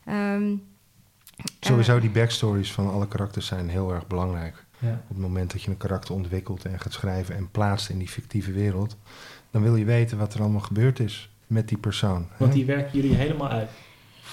Ehm, 0.04 0.54
Sowieso 1.60 2.00
die 2.00 2.10
backstories 2.10 2.72
van 2.72 2.90
alle 2.92 3.08
karakters 3.08 3.46
zijn 3.46 3.68
heel 3.68 3.92
erg 3.92 4.06
belangrijk. 4.06 4.64
Ja. 4.78 4.90
Op 4.90 5.08
het 5.08 5.18
moment 5.18 5.52
dat 5.52 5.62
je 5.62 5.70
een 5.70 5.76
karakter 5.76 6.14
ontwikkelt 6.14 6.64
en 6.64 6.80
gaat 6.80 6.92
schrijven 6.92 7.34
en 7.36 7.50
plaatst 7.50 7.88
in 7.88 7.98
die 7.98 8.08
fictieve 8.08 8.52
wereld, 8.52 8.96
dan 9.50 9.62
wil 9.62 9.76
je 9.76 9.84
weten 9.84 10.18
wat 10.18 10.34
er 10.34 10.40
allemaal 10.40 10.60
gebeurd 10.60 10.98
is 11.00 11.30
met 11.46 11.68
die 11.68 11.78
persoon. 11.78 12.22
hè? 12.30 12.36
want 12.38 12.52
die 12.52 12.64
werken 12.64 13.00
jullie 13.00 13.16
helemaal 13.16 13.48
uit. 13.48 13.70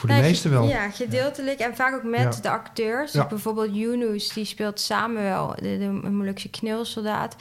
Voor 0.01 0.09
de 0.09 0.21
meeste 0.21 0.49
wel. 0.49 0.67
Ja, 0.67 0.89
gedeeltelijk. 0.89 1.59
En 1.59 1.75
vaak 1.75 1.93
ook 1.93 2.03
met 2.03 2.43
de 2.43 2.49
acteurs. 2.49 3.11
Ja. 3.11 3.27
Bijvoorbeeld 3.27 3.75
Yunus, 3.75 4.29
die 4.29 4.45
speelt 4.45 4.79
Samuel, 4.79 5.55
de, 5.55 5.77
de 5.77 6.09
Molukse 6.09 6.49
knilsoldaat. 6.49 7.35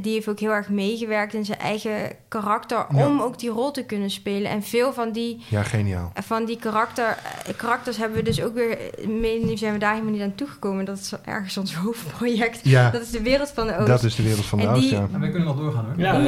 Die 0.00 0.12
heeft 0.12 0.28
ook 0.28 0.38
heel 0.40 0.50
erg 0.50 0.68
meegewerkt 0.68 1.34
in 1.34 1.44
zijn 1.44 1.58
eigen 1.58 2.16
karakter... 2.28 2.86
Ja. 2.94 3.06
om 3.06 3.20
ook 3.20 3.38
die 3.38 3.50
rol 3.50 3.70
te 3.70 3.84
kunnen 3.84 4.10
spelen. 4.10 4.50
En 4.50 4.62
veel 4.62 4.92
van 4.92 5.12
die, 5.12 5.42
Ja, 5.48 5.62
geniaal. 5.62 6.12
van 6.24 6.44
die 6.44 6.56
karakter, 6.58 7.04
eh, 7.46 7.54
karakters 7.56 7.96
hebben 7.96 8.18
we 8.18 8.24
dus 8.24 8.42
ook 8.42 8.54
weer... 8.54 8.78
mee- 9.08 9.44
Nu 9.44 9.56
zijn 9.56 9.72
we 9.72 9.78
daar 9.78 9.92
helemaal 9.92 10.12
niet 10.12 10.22
aan 10.22 10.34
toegekomen. 10.34 10.84
Dat 10.84 10.98
is 10.98 11.12
ergens 11.24 11.56
ons 11.56 11.74
hoofdproject. 11.74 12.60
Ja, 12.62 12.90
Dat 12.90 13.02
is 13.02 13.10
de 13.10 13.22
wereld 13.22 13.50
van 13.50 13.66
de 13.66 13.76
Oost. 13.76 13.86
dat 13.86 14.02
is 14.02 14.14
de 14.16 14.22
wereld 14.22 14.44
van 14.44 14.58
de 14.58 14.64
En 14.66 14.70
Oost, 14.72 14.80
die- 14.80 14.90
ja. 14.92 15.08
We 15.10 15.18
kunnen 15.30 15.44
nog 15.44 15.56
doorgaan 15.56 15.84
hoor. 15.88 15.94
Ja. 15.96 16.18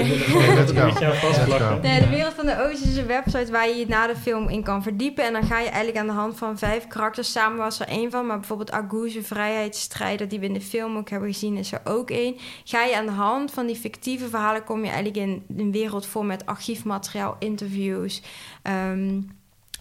Nee, 1.82 2.00
de 2.00 2.08
Wereld 2.10 2.34
van 2.34 2.46
de 2.46 2.62
Oost 2.70 2.84
is 2.84 2.96
een 2.96 3.06
website 3.06 3.52
waar 3.52 3.68
je 3.68 3.74
je 3.74 3.86
na 3.88 4.06
de 4.06 4.16
film 4.16 4.48
in 4.48 4.62
kan 4.62 4.82
verdiepen. 4.82 5.24
En 5.24 5.32
dan 5.32 5.42
ga 5.42 5.58
je 5.58 5.66
eigenlijk 5.68 5.96
aan 5.98 6.06
de 6.06 6.12
hand 6.12 6.38
van 6.38 6.58
vijf 6.58 6.86
karakters, 6.86 7.32
samen 7.32 7.58
was 7.58 7.80
er 7.80 7.88
één 7.88 8.10
van, 8.10 8.26
maar 8.26 8.38
bijvoorbeeld 8.38 8.70
Agouze, 8.72 9.22
vrijheidsstrijder, 9.22 10.28
die 10.28 10.40
we 10.40 10.46
in 10.46 10.52
de 10.52 10.60
film 10.60 10.96
ook 10.96 11.10
hebben 11.10 11.32
gezien, 11.32 11.56
is 11.56 11.72
er 11.72 11.80
ook 11.84 12.10
één. 12.10 12.36
Ga 12.64 12.84
je 12.84 12.96
aan 12.96 13.06
de 13.06 13.12
hand 13.12 13.50
van 13.56 13.66
die 13.66 13.76
fictieve 13.76 14.28
verhalen, 14.28 14.64
kom 14.64 14.84
je 14.84 14.90
eigenlijk 14.90 15.16
in 15.16 15.44
een 15.56 15.72
wereld 15.72 16.06
vol 16.06 16.22
met 16.22 16.46
archiefmateriaal, 16.46 17.36
interviews, 17.38 18.22
ehm, 18.62 19.20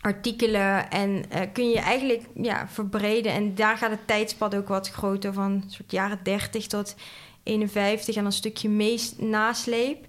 artikelen. 0.01 0.89
En 0.89 1.26
eh, 1.30 1.41
kun 1.53 1.69
je 1.69 1.80
eigenlijk 1.80 2.23
ja, 2.34 2.67
verbreden. 2.67 3.32
En 3.32 3.55
daar 3.55 3.78
gaat 3.78 3.91
het 3.91 4.07
tijdspad 4.07 4.55
ook 4.55 4.67
wat 4.67 4.89
groter, 4.89 5.34
van 5.34 5.63
soort 5.67 5.91
jaren 5.91 6.19
30 6.23 6.67
tot 6.67 6.95
51 7.43 8.15
en 8.15 8.26
een 8.26 8.32
stukje 8.32 8.69
meest 8.69 9.19
nasleep. 9.21 10.05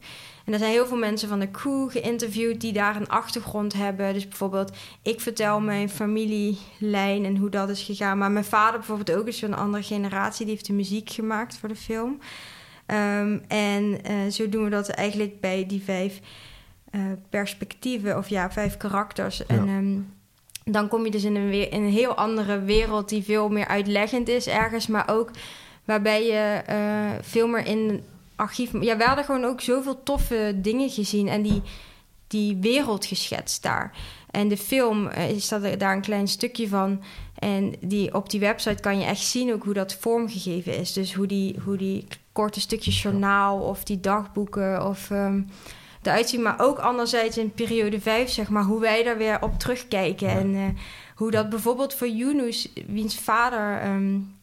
En 0.47 0.53
er 0.53 0.59
zijn 0.59 0.71
heel 0.71 0.87
veel 0.87 0.97
mensen 0.97 1.29
van 1.29 1.39
de 1.39 1.51
crew 1.51 1.91
geïnterviewd 1.91 2.61
die 2.61 2.73
daar 2.73 2.97
een 2.97 3.09
achtergrond 3.09 3.73
hebben. 3.73 4.15
Dus 4.15 4.29
bijvoorbeeld, 4.29 4.73
ik 5.03 5.21
vertel 5.21 5.61
mijn 5.61 5.89
familielijn 5.89 7.25
en 7.25 7.37
hoe 7.37 7.51
dat 7.51 7.69
is 7.69 7.83
gegaan. 7.83 8.19
Maar 8.19 8.31
mijn 8.31 8.45
vader 8.45 8.79
bijvoorbeeld 8.79 9.19
ook 9.19 9.27
is 9.27 9.39
van 9.39 9.53
een 9.53 9.59
andere 9.59 9.83
generatie. 9.83 10.45
Die 10.45 10.55
heeft 10.55 10.67
de 10.67 10.73
muziek 10.73 11.11
gemaakt 11.11 11.59
voor 11.59 11.69
de 11.69 11.77
film. 11.77 12.19
Ehm, 12.87 13.39
en 13.49 14.05
eh, 14.05 14.27
zo 14.31 14.49
doen 14.49 14.65
we 14.65 14.71
dat 14.71 14.89
eigenlijk 14.89 15.41
bij 15.41 15.67
die 15.67 15.83
vijf 15.83 16.21
eh, 16.91 17.01
perspectieven, 17.31 18.17
of 18.17 18.29
ja, 18.29 18.51
vijf 18.51 18.77
karakters. 18.77 19.47
En 19.47 19.69
ehm, 19.69 19.99
dan 20.73 20.89
kom 20.89 21.05
je 21.05 21.11
dus 21.11 21.25
in 21.25 21.37
een, 21.37 21.49
weer, 21.49 21.73
in 21.73 21.83
een 21.83 21.91
heel 21.91 22.15
andere 22.15 22.61
wereld 22.61 23.09
die 23.09 23.23
veel 23.23 23.49
meer 23.49 23.67
uitleggend 23.67 24.29
is 24.29 24.47
ergens, 24.47 24.87
maar 24.87 25.11
ook 25.11 25.31
waarbij 25.85 26.27
je 26.27 26.63
eh, 26.67 27.23
veel 27.23 27.47
meer 27.49 27.67
in 27.67 28.05
archief. 28.37 28.73
Ja, 28.81 28.97
we 28.97 29.05
hadden 29.05 29.25
gewoon 29.25 29.45
ook 29.45 29.61
zoveel 29.61 30.03
toffe 30.03 30.55
dingen 30.57 30.91
gezien 30.91 31.29
en 31.29 31.43
die, 31.43 31.63
die 32.27 32.57
wereld 32.57 33.05
geschetst 33.05 33.63
daar. 33.63 33.93
En 34.31 34.49
de 34.49 34.57
film 34.57 35.09
is 35.09 35.49
dat 35.49 35.79
daar 35.79 35.95
een 35.95 36.01
klein 36.01 36.29
stukje 36.29 36.69
van. 36.69 37.03
En 37.39 37.75
die, 37.81 38.15
op 38.15 38.31
die 38.31 38.41
website 38.41 38.83
kan 38.83 38.99
je 38.99 39.05
echt 39.05 39.25
zien 39.25 39.53
ook 39.53 39.65
hoe 39.65 39.75
dat 39.75 39.95
vormgegeven 39.95 40.79
is. 40.79 40.93
Dus 40.93 41.15
hoe 41.15 41.27
die, 41.27 41.57
hoe 41.65 41.77
die 41.77 42.07
korte 42.37 42.61
stukjes 42.61 43.03
journaal 43.03 43.61
of 43.61 43.85
die 43.85 44.01
dagboeken 44.01 44.87
of 44.87 45.11
um, 45.11 45.49
eruit 46.03 46.29
zien. 46.29 46.43
Maar 46.43 46.61
ook 46.61 46.79
anderzijds 46.79 47.39
in 47.39 47.51
periode 47.51 48.01
5, 48.01 48.31
zeg 48.31 48.49
maar, 48.49 48.65
hoe 48.65 48.81
wij 48.81 49.03
daar 49.03 49.19
weer 49.19 49.43
op 49.43 49.59
terugkijken. 49.59 50.29
En 50.29 50.55
uh, 50.55 50.65
hoe 51.15 51.31
dat 51.31 51.49
bijvoorbeeld 51.49 51.95
voor 51.95 52.09
Yunus, 52.09 52.73
wiens 52.87 53.19
vader, 53.19 53.91
um, 53.91 54.35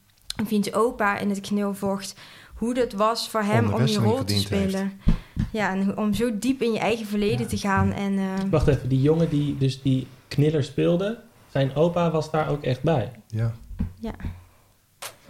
wiens 0.47 0.73
opa 0.73 1.17
in 1.17 1.29
het 1.29 1.41
kneel 1.41 1.73
vocht 1.73 2.15
hoe 2.53 2.73
dat 2.73 2.93
was 2.93 3.29
voor 3.29 3.41
hem 3.41 3.73
om 3.73 3.85
die 3.85 3.97
rol 3.97 4.23
te 4.23 4.39
spelen. 4.39 4.99
Heeft. 4.99 5.17
Ja, 5.51 5.71
en 5.71 5.97
om 5.97 6.13
zo 6.13 6.37
diep 6.39 6.61
in 6.61 6.71
je 6.71 6.79
eigen 6.79 7.05
verleden 7.05 7.39
ja. 7.39 7.45
te 7.45 7.57
gaan. 7.57 7.91
En, 7.91 8.13
uh... 8.13 8.33
Wacht 8.49 8.67
even, 8.67 8.89
die 8.89 9.01
jongen 9.01 9.29
die 9.29 9.57
dus 9.57 9.81
die 9.81 10.07
kniller 10.27 10.63
speelde, 10.63 11.19
zijn 11.51 11.75
opa 11.75 12.11
was 12.11 12.31
daar 12.31 12.49
ook 12.49 12.63
echt 12.63 12.81
bij. 12.81 13.11
Ja. 13.27 13.53
Ja. 13.99 14.13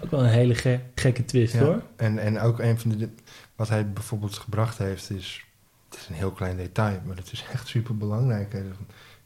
Ook 0.04 0.12
wel 0.12 0.24
een 0.24 0.30
hele 0.30 0.56
ge 0.56 0.80
gekke 0.96 1.26
twist 1.26 1.54
ja. 1.54 1.60
hoor. 1.60 1.82
En, 1.96 2.18
en 2.20 2.40
ook 2.40 2.60
een 2.60 2.80
van 2.80 2.90
de. 2.90 3.10
Wat 3.56 3.70
hij 3.70 3.92
bijvoorbeeld 3.92 4.38
gebracht 4.38 4.78
heeft, 4.78 5.10
is. 5.10 5.46
Het 5.90 6.00
is 6.00 6.08
een 6.08 6.16
heel 6.16 6.32
klein 6.32 6.58
detail, 6.58 7.00
maar 7.06 7.16
het 7.16 7.32
is 7.32 7.46
echt 7.54 7.68
super 7.68 7.98
belangrijk. 7.98 8.56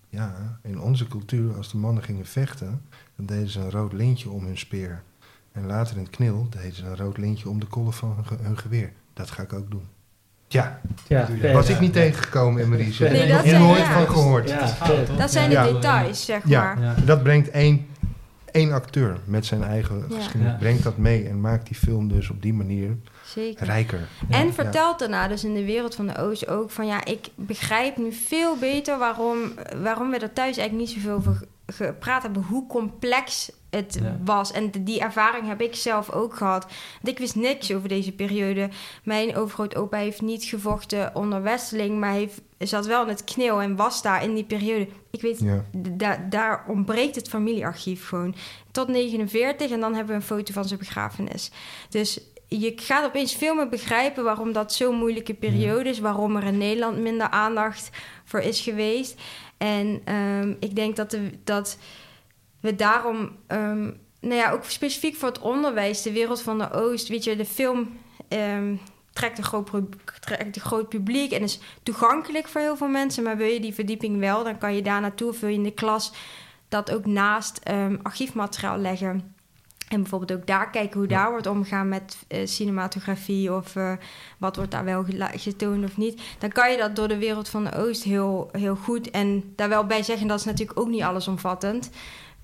Ja, 0.10 0.60
in 0.64 0.80
onze 0.80 1.08
cultuur, 1.08 1.56
als 1.56 1.72
de 1.72 1.78
mannen 1.78 2.04
gingen 2.04 2.26
vechten, 2.26 2.82
dan 3.16 3.26
deden 3.26 3.50
ze 3.50 3.60
een 3.60 3.72
rood 3.72 3.94
lintje 3.94 4.30
om 4.30 4.46
hun 4.46 4.58
speer. 4.58 5.02
En 5.52 5.66
later 5.66 5.98
in 5.98 6.04
het 6.04 6.12
knil 6.12 6.48
deden 6.50 6.74
ze 6.74 6.86
een 6.86 6.98
rood 6.98 7.18
lintje 7.18 7.50
om 7.50 7.60
de 7.60 7.66
kolf 7.66 7.96
van 7.96 8.14
hun, 8.16 8.26
ge 8.26 8.36
hun 8.42 8.58
geweer. 8.58 8.92
Dat 9.14 9.32
ga 9.32 9.44
ik 9.44 9.54
ook 9.54 9.72
doen. 9.72 9.88
Ja, 10.48 10.82
ja 11.08 11.28
was 11.54 11.70
ik 11.70 11.80
niet 11.80 11.94
tegengekomen 11.94 12.62
in 12.62 12.70
Marie. 12.70 12.96
Nee, 13.00 13.10
nee, 13.10 13.28
dat 13.28 13.46
nooit 13.46 13.80
ja. 13.80 13.94
van 13.94 14.08
gehoord. 14.08 14.50
Ja, 14.50 14.76
dat 15.18 15.32
zijn 15.32 15.50
de 15.50 15.56
Ja. 15.56 15.64
details, 15.64 16.26
zeg 16.26 16.42
Ja, 16.46 16.74
maar. 16.74 17.06
dat 17.06 17.24
brengt 17.24 17.50
één, 17.50 17.86
één 18.58 18.72
acteur 18.72 19.18
met 19.26 19.46
zijn 19.46 19.64
eigen 19.64 20.06
Ja. 20.10 20.16
geschiedenis. 20.16 20.52
Ja. 20.52 20.58
Brengt 20.58 20.84
dat 20.84 20.98
mee 20.98 21.28
en 21.28 21.42
maakt 21.42 21.68
die 21.68 21.76
film 21.76 22.08
dus 22.08 22.30
op 22.30 22.42
die 22.42 22.54
manier 22.54 22.98
Zeker. 23.26 23.66
rijker. 23.66 24.08
En 24.30 24.54
vertelt 24.54 25.00
daarna 25.00 25.28
dus 25.28 25.44
in 25.44 25.54
de 25.54 25.66
wereld 25.66 25.96
van 25.96 26.08
de 26.08 26.18
Oost 26.18 26.48
ook 26.48 26.70
van 26.72 26.88
ja, 26.88 27.06
ik 27.06 27.28
begrijp 27.36 27.98
nu 27.98 28.12
veel 28.12 28.58
beter 28.58 28.98
waarom, 28.98 29.38
waarom 29.82 30.10
we 30.10 30.18
er 30.18 30.34
thuis 30.34 30.58
eigenlijk 30.58 30.90
niet 30.90 30.98
zoveel 30.98 31.16
over 31.16 31.34
ge- 31.34 31.46
gepraat 31.74 32.22
hebben, 32.24 32.44
hoe 32.44 32.68
complex 32.68 33.52
het 33.70 33.98
Ja. 34.02 34.18
was. 34.26 34.52
En 34.52 34.72
die 34.80 35.00
ervaring 35.00 35.48
heb 35.48 35.62
ik 35.62 35.76
zelf 35.76 36.10
ook 36.12 36.36
gehad. 36.36 36.64
Want 37.02 37.08
ik 37.08 37.18
wist 37.18 37.36
niks 37.36 37.74
over 37.74 37.90
deze 37.90 38.12
periode. 38.12 38.70
Mijn 39.04 39.36
overgrootopa 39.36 39.98
heeft 39.98 40.22
niet 40.22 40.44
gevochten 40.44 41.16
onder 41.16 41.42
Westeling, 41.42 42.00
maar 42.00 42.12
heeft, 42.14 42.42
zat 42.58 42.86
wel 42.86 43.02
in 43.02 43.08
het 43.08 43.24
kneel 43.24 43.62
en 43.62 43.76
was 43.76 44.02
daar 44.02 44.24
in 44.24 44.34
die 44.34 44.44
periode. 44.44 44.88
Ik 45.12 45.22
weet, 45.22 45.40
Ja. 45.40 45.64
da- 45.78 46.26
daar 46.30 46.64
ontbreekt 46.68 47.16
het 47.16 47.30
familiearchief 47.30 48.08
gewoon. 48.08 48.36
Tot 48.72 48.88
49 48.88 49.72
en 49.72 49.80
dan 49.80 49.94
hebben 49.94 50.16
we 50.16 50.22
een 50.22 50.28
foto 50.28 50.54
van 50.54 50.66
zijn 50.66 50.80
begrafenis. 50.80 51.52
Dus 51.90 52.20
je 52.48 52.74
gaat 52.76 53.06
opeens 53.06 53.36
veel 53.36 53.56
meer 53.56 53.70
begrijpen 53.70 54.24
waarom 54.24 54.52
dat 54.52 54.74
zo'n 54.74 54.96
moeilijke 54.96 55.34
periode 55.34 55.90
is. 55.90 56.00
Waarom 56.00 56.36
er 56.36 56.44
in 56.44 56.58
Nederland 56.58 56.98
minder 56.98 57.30
aandacht 57.30 57.90
voor 58.26 58.40
is 58.40 58.60
geweest. 58.62 59.16
En 59.58 60.02
ehm, 60.04 60.54
ik 60.60 60.76
denk 60.76 60.96
dat, 60.96 61.12
de, 61.12 61.30
dat 61.44 61.78
we 62.60 62.76
daarom, 62.76 63.32
ehm, 63.48 63.84
nou 64.22 64.36
ja, 64.36 64.52
ook 64.52 64.64
specifiek 64.64 65.16
voor 65.16 65.28
het 65.28 65.40
onderwijs, 65.40 66.02
de 66.02 66.12
wereld 66.12 66.42
van 66.42 66.58
de 66.58 66.72
Oost, 66.72 67.08
weet 67.08 67.24
je, 67.24 67.36
de 67.36 67.46
film 67.46 67.98
ehm, 68.28 68.76
trekt, 69.18 69.38
een 69.38 69.44
groot, 69.44 69.70
trekt 70.20 70.56
een 70.56 70.62
groot 70.62 70.90
publiek 70.90 71.32
en 71.32 71.42
is 71.42 71.60
toegankelijk 71.84 72.48
voor 72.48 72.62
heel 72.62 72.78
veel 72.78 72.88
mensen. 72.88 73.24
Maar 73.24 73.38
wil 73.38 73.48
je 73.48 73.60
die 73.60 73.74
verdieping 73.74 74.20
wel, 74.20 74.44
dan 74.44 74.58
kan 74.58 74.76
je 74.76 74.82
daar 74.82 75.02
naartoe, 75.02 75.30
of 75.30 75.40
wil 75.40 75.50
je 75.50 75.56
in 75.56 75.64
de 75.64 75.72
klas 75.72 76.14
dat 76.70 76.92
ook 76.92 77.06
naast 77.06 77.60
ehm, 77.64 77.96
archiefmateriaal 78.04 78.78
leggen. 78.78 79.36
En 79.88 80.02
bijvoorbeeld 80.02 80.40
ook 80.40 80.48
daar 80.48 80.70
kijken 80.70 81.00
hoe 81.00 81.08
daar 81.08 81.32
wordt 81.32 81.48
omgegaan 81.48 81.90
met 81.90 82.18
eh, 82.28 82.48
cinematografie 82.48 83.54
of 83.54 83.76
eh, 83.76 83.94
wat 84.38 84.56
wordt 84.56 84.72
daar 84.72 84.84
wel 84.84 85.06
getoond 85.36 85.84
of 85.84 85.98
niet. 85.98 86.22
Dan 86.40 86.50
kan 86.50 86.72
je 86.72 86.78
dat 86.78 86.96
door 86.96 87.08
de 87.08 87.18
wereld 87.18 87.50
van 87.50 87.64
de 87.64 87.76
Oost 87.76 88.04
heel, 88.04 88.50
heel 88.52 88.76
goed. 88.76 89.10
En 89.12 89.54
daar 89.56 89.70
wel 89.70 89.86
bij 89.86 90.04
zeggen, 90.04 90.28
dat 90.28 90.40
is 90.40 90.46
natuurlijk 90.46 90.80
ook 90.80 90.88
niet 90.88 91.04
allesomvattend. 91.04 91.90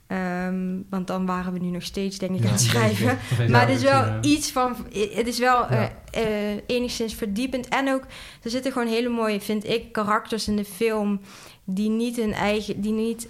Ehm, 0.08 0.78
want 0.90 1.08
dan 1.08 1.26
waren 1.26 1.54
we 1.54 1.60
nu 1.60 1.68
nog 1.70 1.84
steeds, 1.84 2.18
denk 2.18 2.32
ik, 2.36 2.40
Ja, 2.42 2.46
aan 2.46 2.52
het 2.52 2.62
schrijven. 2.62 3.18
Maar 3.52 3.62
ik 3.62 3.68
het 3.68 3.78
is 3.78 3.84
wel 3.84 4.06
ja. 4.06 4.18
iets 4.22 4.52
van. 4.52 4.76
Het 5.14 5.28
is 5.28 5.40
wel 5.40 5.58
Ja. 5.72 5.92
eh, 6.12 6.52
eh, 6.54 6.60
enigszins 6.68 7.14
verdiepend. 7.16 7.68
En 7.68 7.94
ook, 7.94 8.04
er 8.44 8.50
zitten 8.50 8.72
gewoon 8.72 8.88
hele 8.88 9.10
mooie, 9.10 9.42
vind 9.42 9.66
ik, 9.68 9.92
karakters 9.92 10.48
in 10.48 10.56
de 10.56 10.66
film. 10.66 11.20
die 11.64 11.90
niet 11.90 12.16
hun 12.16 12.34
eigen. 12.34 12.82
die 12.82 12.92
niet 12.92 13.28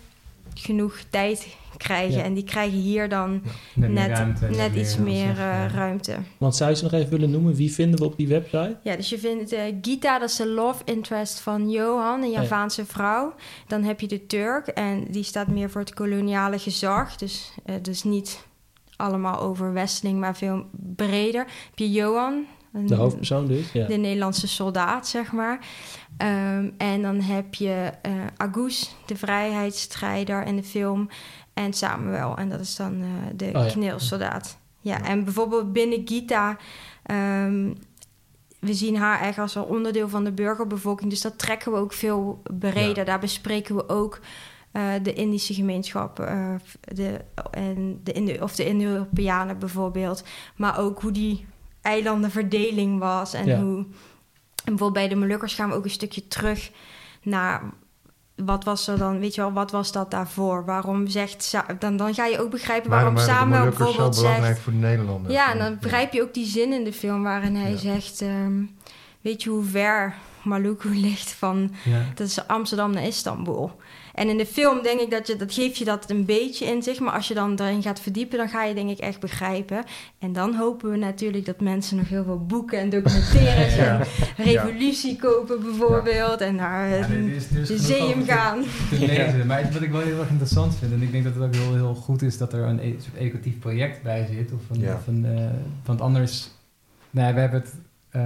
genoeg 0.54 1.00
tijd 1.10 1.48
krijgen. 1.78 2.18
Ja. 2.18 2.24
En 2.24 2.34
die 2.34 2.44
krijgen 2.44 2.80
hier 2.80 3.10
dan 3.10 3.32
Net, 3.74 3.90
meer 3.90 3.90
net, 3.90 4.18
ruimte, 4.18 4.46
net 4.46 4.76
iets 4.76 4.98
meer 4.98 5.40
eh, 5.40 5.66
ruimte. 5.74 6.16
Want 6.38 6.56
zou 6.56 6.70
je 6.70 6.76
ze 6.76 6.84
nog 6.84 6.94
even 6.94 7.10
willen 7.10 7.32
noemen? 7.32 7.56
Wie 7.56 7.74
vinden 7.74 8.00
we 8.00 8.06
op 8.06 8.18
die 8.18 8.28
website? 8.28 8.78
Ja, 8.84 8.96
dus 8.96 9.10
je 9.10 9.20
vindt 9.20 9.52
eh, 9.52 9.62
Gita, 9.82 10.20
dat 10.20 10.30
is 10.30 10.36
de 10.36 10.48
love 10.48 10.82
interest 10.86 11.40
van 11.40 11.70
Johan, 11.70 12.22
een 12.22 12.32
ja. 12.32 12.42
Javaanse 12.42 12.86
vrouw. 12.86 13.34
Dan 13.68 13.84
heb 13.84 14.00
je 14.00 14.08
de 14.08 14.26
Turk 14.26 14.68
en 14.68 15.06
die 15.10 15.24
staat 15.24 15.48
meer 15.48 15.70
voor 15.70 15.82
het 15.82 15.94
koloniale 15.94 16.60
gezag. 16.60 17.16
Dus, 17.16 17.54
eh, 17.66 17.76
dus 17.82 18.04
niet 18.04 18.46
allemaal 18.96 19.40
over 19.40 19.74
Westeling, 19.74 20.20
maar 20.20 20.36
veel 20.36 20.66
breder. 20.96 21.46
Heb 21.70 21.80
je 21.80 21.92
Johan, 21.92 22.46
een- 22.74 22.86
De 22.86 22.96
hoofdpersoon 22.96 23.48
dus. 23.48 23.72
Ja. 23.72 23.88
de 23.88 23.96
Nederlandse 23.96 24.48
soldaat, 24.48 25.08
zeg 25.08 25.32
maar. 25.32 25.60
Ehm, 26.18 26.70
en 26.78 27.02
dan 27.02 27.20
heb 27.22 27.54
je 27.56 27.92
eh 28.02 28.12
Agus, 28.38 28.96
de 29.06 29.16
vrijheidsstrijder 29.18 30.44
in 30.46 30.56
de 30.56 30.64
film. 30.64 31.10
En 31.54 31.74
Samuel, 31.74 32.38
en 32.38 32.50
dat 32.50 32.60
is 32.60 32.76
dan 32.76 33.02
eh, 33.02 33.08
de 33.36 33.46
Oh 33.46 33.52
ja. 33.66 33.72
kneelsoldaat. 33.72 34.58
Ja, 34.80 35.04
en 35.04 35.24
bijvoorbeeld 35.24 35.74
binnen 35.74 36.02
Gita... 36.06 36.58
ehm, 37.04 37.74
we 38.60 38.74
zien 38.74 38.98
haar 38.98 39.22
echt 39.22 39.38
als 39.38 39.56
een 39.56 39.64
onderdeel 39.64 40.10
van 40.10 40.24
de 40.24 40.32
burgerbevolking. 40.32 41.10
Dus 41.10 41.22
dat 41.22 41.40
trekken 41.40 41.72
we 41.72 41.78
ook 41.78 41.94
veel 41.94 42.42
breder. 42.60 42.98
Ja. 42.98 43.04
Daar 43.04 43.20
bespreken 43.20 43.76
we 43.76 43.90
ook 43.90 44.20
eh, 44.72 44.84
de 45.04 45.14
Indische 45.14 45.54
gemeenschap. 45.54 46.16
de, 46.82 47.20
en 47.52 48.00
de, 48.04 48.38
of 48.42 48.56
de 48.56 48.66
Indo-Europeanen 48.66 49.60
bijvoorbeeld. 49.60 50.24
Maar 50.56 50.80
ook 50.80 51.02
hoe 51.02 51.12
die 51.12 51.46
eilandenverdeling 51.84 53.00
was. 53.00 53.34
En 53.34 53.46
Ja. 53.46 53.60
hoe... 53.62 53.78
En 54.66 54.76
bijvoorbeeld 54.76 54.94
bij 54.94 55.08
de 55.08 55.16
Molukkers 55.26 55.54
gaan 55.54 55.70
we 55.70 55.76
ook 55.76 55.84
een 55.84 55.90
stukje 55.90 56.28
terug 56.28 56.72
naar... 57.22 57.62
Wat 58.36 58.64
was 58.64 58.88
er 58.88 58.98
dan, 58.98 59.20
weet 59.20 59.36
je 59.36 59.42
wel, 59.42 59.54
wat 59.54 59.72
was 59.72 59.92
dat 59.92 60.12
daarvoor? 60.12 60.66
Waarom 60.66 61.08
zegt... 61.08 61.54
Dan, 61.80 61.98
dan 61.98 62.14
ga 62.14 62.26
je 62.26 62.40
ook 62.42 62.50
begrijpen 62.50 62.90
waarom, 62.90 63.18
Samuel 63.18 63.64
zo 63.64 63.70
bijvoorbeeld 63.78 64.16
belangrijk 64.16 64.46
zegt... 64.46 64.60
voor 64.60 64.72
de 64.74 64.78
Nederlanders? 64.80 65.34
Ja, 65.34 65.52
en 65.52 65.58
dan 65.58 65.78
begrijp 65.82 66.14
je 66.14 66.22
ook 66.22 66.34
die 66.34 66.46
zin 66.46 66.74
in 66.74 66.84
de 66.84 66.94
film 66.94 67.24
waarin 67.24 67.56
hij 67.56 67.72
Ja. 67.72 67.78
zegt... 67.78 68.22
ehm, 68.22 68.64
weet 69.22 69.44
je 69.44 69.50
hoe 69.50 69.64
ver 69.64 70.16
Maluku 70.44 70.90
ligt 71.00 71.32
van... 71.32 71.72
Ja. 71.84 72.02
Dat 72.16 72.28
is 72.28 72.48
Amsterdam 72.48 72.92
naar 72.92 73.04
Istanbul. 73.04 73.80
En 74.14 74.30
in 74.30 74.38
de 74.38 74.46
film 74.46 74.82
denk 74.84 75.00
ik 75.00 75.12
dat 75.12 75.28
je... 75.28 75.36
Dat 75.36 75.54
geeft 75.54 75.78
je 75.78 75.86
dat 75.86 76.10
een 76.10 76.26
beetje 76.26 76.66
in 76.66 76.84
zich. 76.84 77.00
Maar 77.00 77.14
als 77.14 77.28
je 77.28 77.34
dan 77.34 77.60
erin 77.60 77.82
gaat 77.82 78.00
verdiepen... 78.00 78.38
dan 78.38 78.50
ga 78.50 78.64
je 78.64 78.74
denk 78.74 78.90
ik 78.90 78.98
echt 79.00 79.20
begrijpen. 79.20 79.84
En 80.20 80.34
dan 80.34 80.56
hopen 80.56 80.90
we 80.92 80.98
natuurlijk 80.98 81.46
dat 81.46 81.62
mensen 81.62 81.98
nog 81.98 82.10
heel 82.10 82.24
veel 82.24 82.46
boeken 82.46 82.80
en 82.80 82.90
documentaires... 82.90 83.76
Ja. 83.84 84.00
en 84.00 84.44
Revolutie 84.44 85.16
kopen 85.16 85.62
bijvoorbeeld. 85.64 86.42
En 86.42 86.56
naar 86.56 86.88
Ja, 86.90 86.96
het 86.96 87.10
is 87.10 87.46
genoeg 87.46 87.70
museum 87.70 88.26
te- 88.26 88.32
gaan. 88.32 88.64
te 88.90 89.00
lezen. 89.06 89.48
Maar 89.48 89.70
wat 89.74 89.82
ik 89.82 89.92
wel 89.92 90.02
heel 90.02 90.20
erg 90.20 90.30
interessant 90.30 90.76
vind, 90.76 90.92
en 90.94 91.02
ik 91.02 91.12
denk 91.12 91.24
dat 91.24 91.34
het 91.36 91.44
ook 91.44 91.56
heel, 91.56 91.74
heel 91.74 91.96
goed 91.96 92.22
is 92.22 92.38
dat 92.38 92.54
er 92.54 92.64
een 92.64 92.80
e- 92.80 92.96
soort 93.00 93.16
educatief 93.18 93.60
project 93.60 94.04
bij 94.04 94.26
zit. 94.32 94.52
Of 94.52 94.76
een, 94.76 94.80
Ja. 94.82 94.94
of 94.96 95.08
een, 95.08 95.26
eh, 95.26 95.46
want 95.86 96.02
anders, 96.02 96.50
nou 97.10 97.28
ja, 97.28 97.34
we 97.34 97.40
hebben 97.40 97.60
het, 97.62 97.74
eh, 98.10 98.22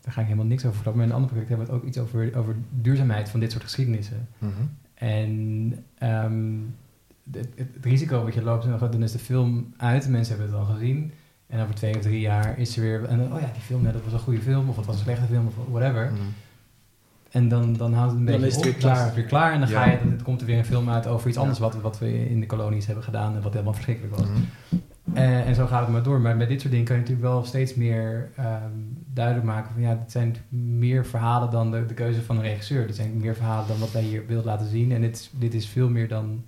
daar 0.00 0.12
ga 0.12 0.20
ik 0.20 0.26
helemaal 0.26 0.46
niks 0.46 0.62
over 0.64 0.74
vertellen, 0.74 0.98
maar 0.98 1.06
in 1.06 1.12
een 1.14 1.20
ander 1.20 1.30
project 1.32 1.50
hebben 1.50 1.66
we 1.66 1.72
het 1.72 1.82
ook 1.82 1.88
iets 1.88 1.98
over, 1.98 2.36
over 2.38 2.54
duurzaamheid 2.70 3.28
van 3.28 3.40
dit 3.40 3.50
soort 3.52 3.64
geschiedenissen. 3.64 4.28
Mhm. 4.38 4.50
En 4.94 5.72
ehm, 5.98 6.52
het, 7.32 7.48
het, 7.56 7.68
het 7.74 7.84
risico 7.84 8.24
wat 8.24 8.34
je 8.34 8.42
loopt, 8.42 8.64
dan 8.64 8.90
dan 8.90 9.02
is 9.02 9.12
de 9.12 9.18
film 9.18 9.72
uit, 9.76 10.08
mensen 10.08 10.36
hebben 10.38 10.54
het 10.58 10.66
al 10.68 10.74
gezien. 10.74 11.12
En 11.46 11.60
over 11.62 11.74
twee 11.74 11.94
of 11.96 12.00
drie 12.02 12.20
jaar 12.20 12.58
is 12.58 12.76
er 12.76 12.82
weer, 12.82 13.04
en 13.04 13.18
dan, 13.18 13.32
oh 13.34 13.40
ja, 13.40 13.50
die 13.52 13.62
film, 13.62 13.84
ja, 13.86 13.92
dat 13.92 14.02
was 14.04 14.12
een 14.12 14.18
goede 14.18 14.40
film, 14.40 14.68
of 14.68 14.76
het 14.76 14.86
was 14.86 14.96
een 14.96 15.02
slechte 15.02 15.24
film, 15.26 15.46
of 15.46 15.54
whatever. 15.70 16.10
Mhm. 16.12 16.22
En 17.30 17.48
dan, 17.48 17.72
dan 17.72 17.92
houdt 17.94 18.10
het 18.10 18.20
een 18.20 18.26
Dan 18.26 18.40
beetje 18.40 18.46
is 18.50 18.56
het 18.56 18.66
op, 18.66 18.72
weer 18.72 18.80
dan 18.80 18.90
is 18.90 18.96
klaar. 18.96 19.06
het 19.06 19.14
weer 19.14 19.24
klaar. 19.24 19.52
En 19.52 19.60
dan, 19.60 19.68
Ja. 19.68 19.82
ga 19.82 19.90
je, 19.90 19.98
dan 20.08 20.22
komt 20.22 20.40
er 20.40 20.46
weer 20.46 20.58
een 20.58 20.64
film 20.64 20.90
uit 20.90 21.06
over 21.06 21.26
iets 21.26 21.36
Ja. 21.36 21.42
anders 21.42 21.60
wat, 21.60 21.74
wat 21.74 21.98
we 21.98 22.28
in 22.28 22.40
de 22.40 22.46
kolonies 22.46 22.86
hebben 22.86 23.04
gedaan 23.04 23.34
en 23.36 23.42
wat 23.42 23.52
helemaal 23.52 23.72
verschrikkelijk 23.74 24.16
was. 24.16 24.26
Mhm. 24.28 24.40
En, 25.12 25.44
en 25.44 25.54
zo 25.54 25.66
gaat 25.66 25.80
het 25.80 25.90
maar 25.90 26.02
door. 26.02 26.20
Maar 26.20 26.36
met 26.36 26.48
dit 26.48 26.60
soort 26.60 26.72
dingen 26.72 26.86
kan 26.86 26.96
je 26.96 27.02
natuurlijk 27.02 27.28
wel 27.28 27.44
steeds 27.44 27.74
meer 27.74 28.30
ehm, 28.36 28.72
duidelijk 29.12 29.46
maken 29.46 29.72
van 29.72 29.82
ja, 29.82 29.94
dit 29.94 30.10
zijn 30.10 30.36
meer 30.48 31.06
verhalen 31.06 31.50
dan 31.50 31.70
de, 31.70 31.86
de 31.86 31.94
keuze 31.94 32.22
van 32.22 32.36
een 32.36 32.42
regisseur. 32.42 32.86
Dit 32.86 32.96
zijn 32.96 33.16
meer 33.16 33.34
verhalen 33.34 33.68
dan 33.68 33.78
wat 33.78 33.92
hij 33.92 34.02
hier 34.02 34.26
wilt 34.26 34.44
laten 34.44 34.66
zien. 34.66 34.92
En 34.92 35.00
dit, 35.00 35.30
dit 35.38 35.54
is 35.54 35.68
veel 35.68 35.88
meer 35.88 36.08
dan 36.08 36.44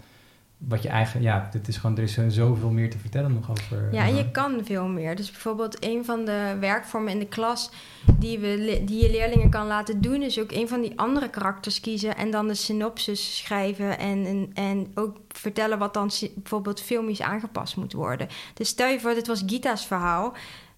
wat 0.59 0.83
je 0.83 0.89
eigen. 0.89 1.23
Ja, 1.23 1.49
dit 1.53 1.69
is 1.69 1.77
gewoon, 1.77 1.97
er 1.97 2.03
is 2.03 2.19
zoveel 2.29 2.71
meer 2.71 2.91
te 2.91 2.99
vertellen 2.99 3.35
nog 3.35 3.51
over. 3.51 3.89
Ja, 3.93 4.05
en 4.05 4.17
je 4.17 4.31
kan 4.31 4.61
veel 4.65 4.87
meer. 4.87 5.17
Dus 5.17 5.31
bijvoorbeeld 5.31 5.85
een 5.85 6.05
van 6.05 6.25
de 6.25 6.57
werkvormen 6.61 7.13
in 7.13 7.19
de 7.19 7.27
klas 7.27 7.71
die, 8.19 8.39
we, 8.39 8.83
die 8.85 9.03
je 9.03 9.11
leerlingen 9.11 9.51
kan 9.51 9.67
laten 9.67 10.01
doen, 10.01 10.23
is 10.23 10.41
ook 10.41 10.53
een 10.53 10.69
van 10.69 10.81
die 10.81 10.99
andere 10.99 11.31
karakters 11.31 11.81
kiezen 11.81 12.17
en 12.17 12.31
dan 12.31 12.49
de 12.49 12.55
synopsis 12.55 13.37
schrijven 13.37 13.99
en, 13.99 14.27
en, 14.27 14.51
en 14.55 14.91
ook 14.95 15.17
vertellen 15.29 15.79
wat 15.79 15.95
dan 15.95 16.11
bijvoorbeeld 16.35 16.81
filmisch 16.81 17.23
aangepast 17.23 17.77
moet 17.77 17.93
worden. 17.93 18.29
Dus 18.55 18.69
stel 18.69 18.89
je 18.89 19.01
voor, 19.01 19.15
dit 19.15 19.27
was 19.27 19.43
Gita's 19.47 19.87
verhaal. 19.87 20.35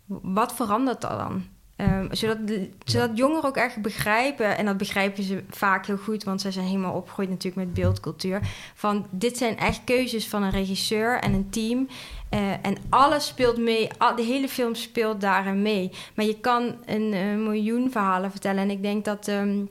Wat 0.07 0.55
verandert 0.55 1.03
er 1.03 1.17
dan? 1.17 1.45
Ehm, 1.79 2.07
zodat, 2.11 2.47
de- 2.47 2.71
zodat 2.85 3.11
jongeren 3.15 3.45
ook 3.45 3.57
echt 3.57 3.83
begrijpen, 3.83 4.57
en 4.57 4.65
dat 4.67 4.77
begrijpen 4.77 5.23
ze 5.23 5.43
vaak 5.51 5.87
heel 5.87 5.97
goed, 5.97 6.25
want 6.25 6.41
zij 6.41 6.51
zijn 6.51 6.67
helemaal 6.67 6.93
opgegroeid 6.95 7.29
natuurlijk 7.29 7.67
met 7.67 7.75
beeldcultuur. 7.75 8.41
Van 8.75 9.07
dit 9.11 9.37
zijn 9.39 9.59
echt 9.59 9.81
keuzes 9.85 10.29
van 10.29 10.43
een 10.43 10.51
regisseur 10.51 11.19
en 11.21 11.33
een 11.33 11.51
team. 11.51 11.89
Eh, 12.29 12.41
en 12.63 12.77
alles 12.89 13.27
speelt 13.27 13.59
mee, 13.59 13.89
al- 13.99 14.17
de 14.17 14.23
hele 14.23 14.49
film 14.49 14.75
speelt 14.75 15.21
daarin 15.21 15.63
mee. 15.63 15.91
Maar 16.15 16.25
je 16.25 16.41
kan 16.41 16.75
een 16.87 17.13
eh, 17.13 17.35
miljoen 17.35 17.91
verhalen 17.91 18.31
vertellen. 18.31 18.63
En 18.63 18.71
ik 18.71 18.83
denk 18.83 19.05
dat 19.05 19.29
ehm, 19.29 19.65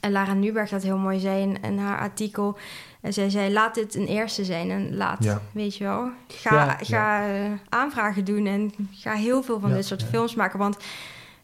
Lara 0.00 0.34
Nuberg 0.34 0.70
dat 0.70 0.82
heel 0.82 0.98
mooi 0.98 1.18
zei 1.18 1.42
in, 1.42 1.62
in 1.62 1.78
haar 1.78 1.98
artikel. 1.98 2.58
En 3.00 3.12
zij 3.12 3.30
zei, 3.30 3.52
laat 3.52 3.74
dit 3.74 3.94
een 3.94 4.06
eerste 4.06 4.44
zijn 4.44 4.70
en 4.70 4.96
laat, 4.96 5.24
Ja. 5.24 5.42
weet 5.52 5.76
je 5.76 5.84
wel. 5.84 6.08
Ga, 6.28 6.54
Ja, 6.54 6.76
ga 6.80 7.28
eh, 7.28 7.50
aanvragen 7.68 8.24
doen 8.24 8.46
en 8.46 8.72
ga 8.92 9.12
heel 9.12 9.42
veel 9.42 9.60
van 9.60 9.72
dit 9.72 9.86
soort 9.86 10.04
films 10.04 10.34
maken. 10.34 10.58
Want 10.58 10.76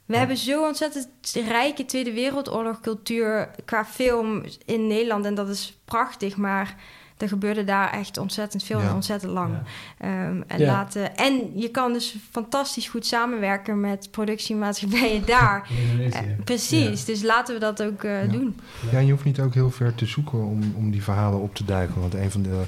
we 0.06 0.12
Ja. 0.12 0.18
hebben 0.18 0.36
zo'n 0.36 0.66
ontzettend 0.66 1.08
rijke 1.48 1.84
Tweede 1.84 2.12
Wereldoorlog 2.12 2.80
cultuur 2.80 3.50
qua 3.64 3.84
film 3.84 4.42
in 4.64 4.86
Nederland. 4.86 5.24
En 5.24 5.34
dat 5.34 5.48
is 5.48 5.78
prachtig, 5.84 6.36
maar 6.36 6.76
er 7.16 7.28
gebeurde 7.28 7.64
daar 7.64 7.92
echt 7.92 8.18
ontzettend 8.18 8.62
veel 8.64 8.80
Ja. 8.80 8.88
en 8.88 8.94
ontzettend 8.94 9.32
lang. 9.32 9.52
Ja. 9.54 9.62
Ehm, 9.98 10.42
en, 10.46 10.58
Ja. 10.58 10.66
laten, 10.72 11.16
en 11.16 11.50
je 11.60 11.68
kan 11.70 11.92
dus 11.92 12.16
fantastisch 12.30 12.88
goed 12.88 13.06
samenwerken 13.06 13.80
met 13.80 14.08
productiemaatschappijen 14.10 15.26
daar. 15.36 15.68
Eh, 16.12 16.20
precies, 16.44 17.04
dus 17.04 17.22
laten 17.22 17.54
we 17.54 17.60
dat 17.60 17.82
ook 17.82 18.04
eh, 18.04 18.24
Ja. 18.24 18.30
doen. 18.32 18.60
Ja, 18.90 18.98
en 18.98 19.06
je 19.06 19.12
hoeft 19.12 19.24
niet 19.24 19.40
ook 19.40 19.54
heel 19.54 19.70
ver 19.70 19.94
te 19.94 20.06
zoeken 20.06 20.38
om, 20.38 20.74
om 20.76 20.90
die 20.90 21.02
verhalen 21.02 21.40
op 21.40 21.54
te 21.54 21.64
duiken. 21.64 22.00
Want 22.00 22.14
een 22.14 22.30
van 22.30 22.42
de 22.42 22.62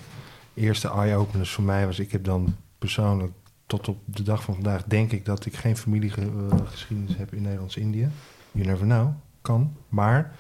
eerste 0.55 0.89
eye-openers 0.91 1.51
voor 1.53 1.64
mij 1.64 1.87
was... 1.87 1.99
ik 1.99 2.12
heb 2.12 2.24
dan 2.24 2.57
persoonlijk 2.78 3.32
tot 3.67 3.89
op 3.89 3.99
de 4.05 4.23
dag 4.23 4.43
van 4.43 4.55
vandaag... 4.55 4.85
denk 4.85 5.12
ik 5.12 5.25
dat 5.25 5.47
ik 5.47 5.57
geen 5.57 5.77
familiegeschiedenis 5.77 7.17
heb 7.17 7.33
in 7.33 7.43
Nederlands-Indië. 7.43 8.09
You 8.53 8.67
never 8.67 8.87
know, 8.87 9.09
kan. 9.41 9.77
Maar 9.89 10.37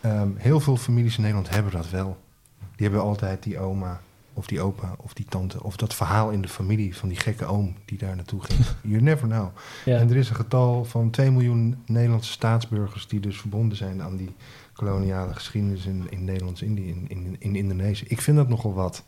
ehm, 0.00 0.28
heel 0.36 0.60
veel 0.60 0.76
families 0.76 1.16
in 1.16 1.22
Nederland 1.22 1.50
hebben 1.50 1.72
dat 1.72 1.90
wel. 1.90 2.16
Die 2.58 2.86
hebben 2.86 3.00
altijd 3.02 3.42
die 3.42 3.58
oma 3.58 4.00
of 4.32 4.46
die 4.46 4.60
opa 4.60 4.94
of 4.98 5.14
die 5.14 5.26
tante... 5.28 5.62
of 5.62 5.76
dat 5.76 5.94
verhaal 5.94 6.30
in 6.30 6.42
de 6.42 6.48
familie 6.48 6.96
van 6.96 7.08
die 7.08 7.18
gekke 7.18 7.44
oom 7.44 7.74
die 7.84 7.98
daar 7.98 8.16
naartoe 8.16 8.42
ging. 8.42 8.60
You 8.92 9.02
never 9.02 9.28
know. 9.28 9.48
Ja. 9.84 9.98
En 9.98 10.10
er 10.10 10.16
is 10.16 10.28
een 10.28 10.36
getal 10.36 10.84
van 10.84 11.10
2 11.10 11.30
miljoen 11.30 11.82
Nederlandse 11.86 12.32
staatsburgers 12.32 13.08
die 13.08 13.20
dus 13.20 13.40
verbonden 13.40 13.76
zijn 13.76 14.02
aan 14.02 14.16
die 14.16 14.34
koloniale 14.72 15.34
geschiedenis 15.34 15.86
in, 15.86 16.06
in 16.10 16.24
Nederlands-Indië, 16.24 16.88
in, 16.88 17.04
in, 17.08 17.36
in 17.38 17.56
Indonesië. 17.56 18.04
Ik 18.08 18.20
vind 18.20 18.36
dat 18.36 18.48
nogal 18.48 18.74
wat, 18.74 19.04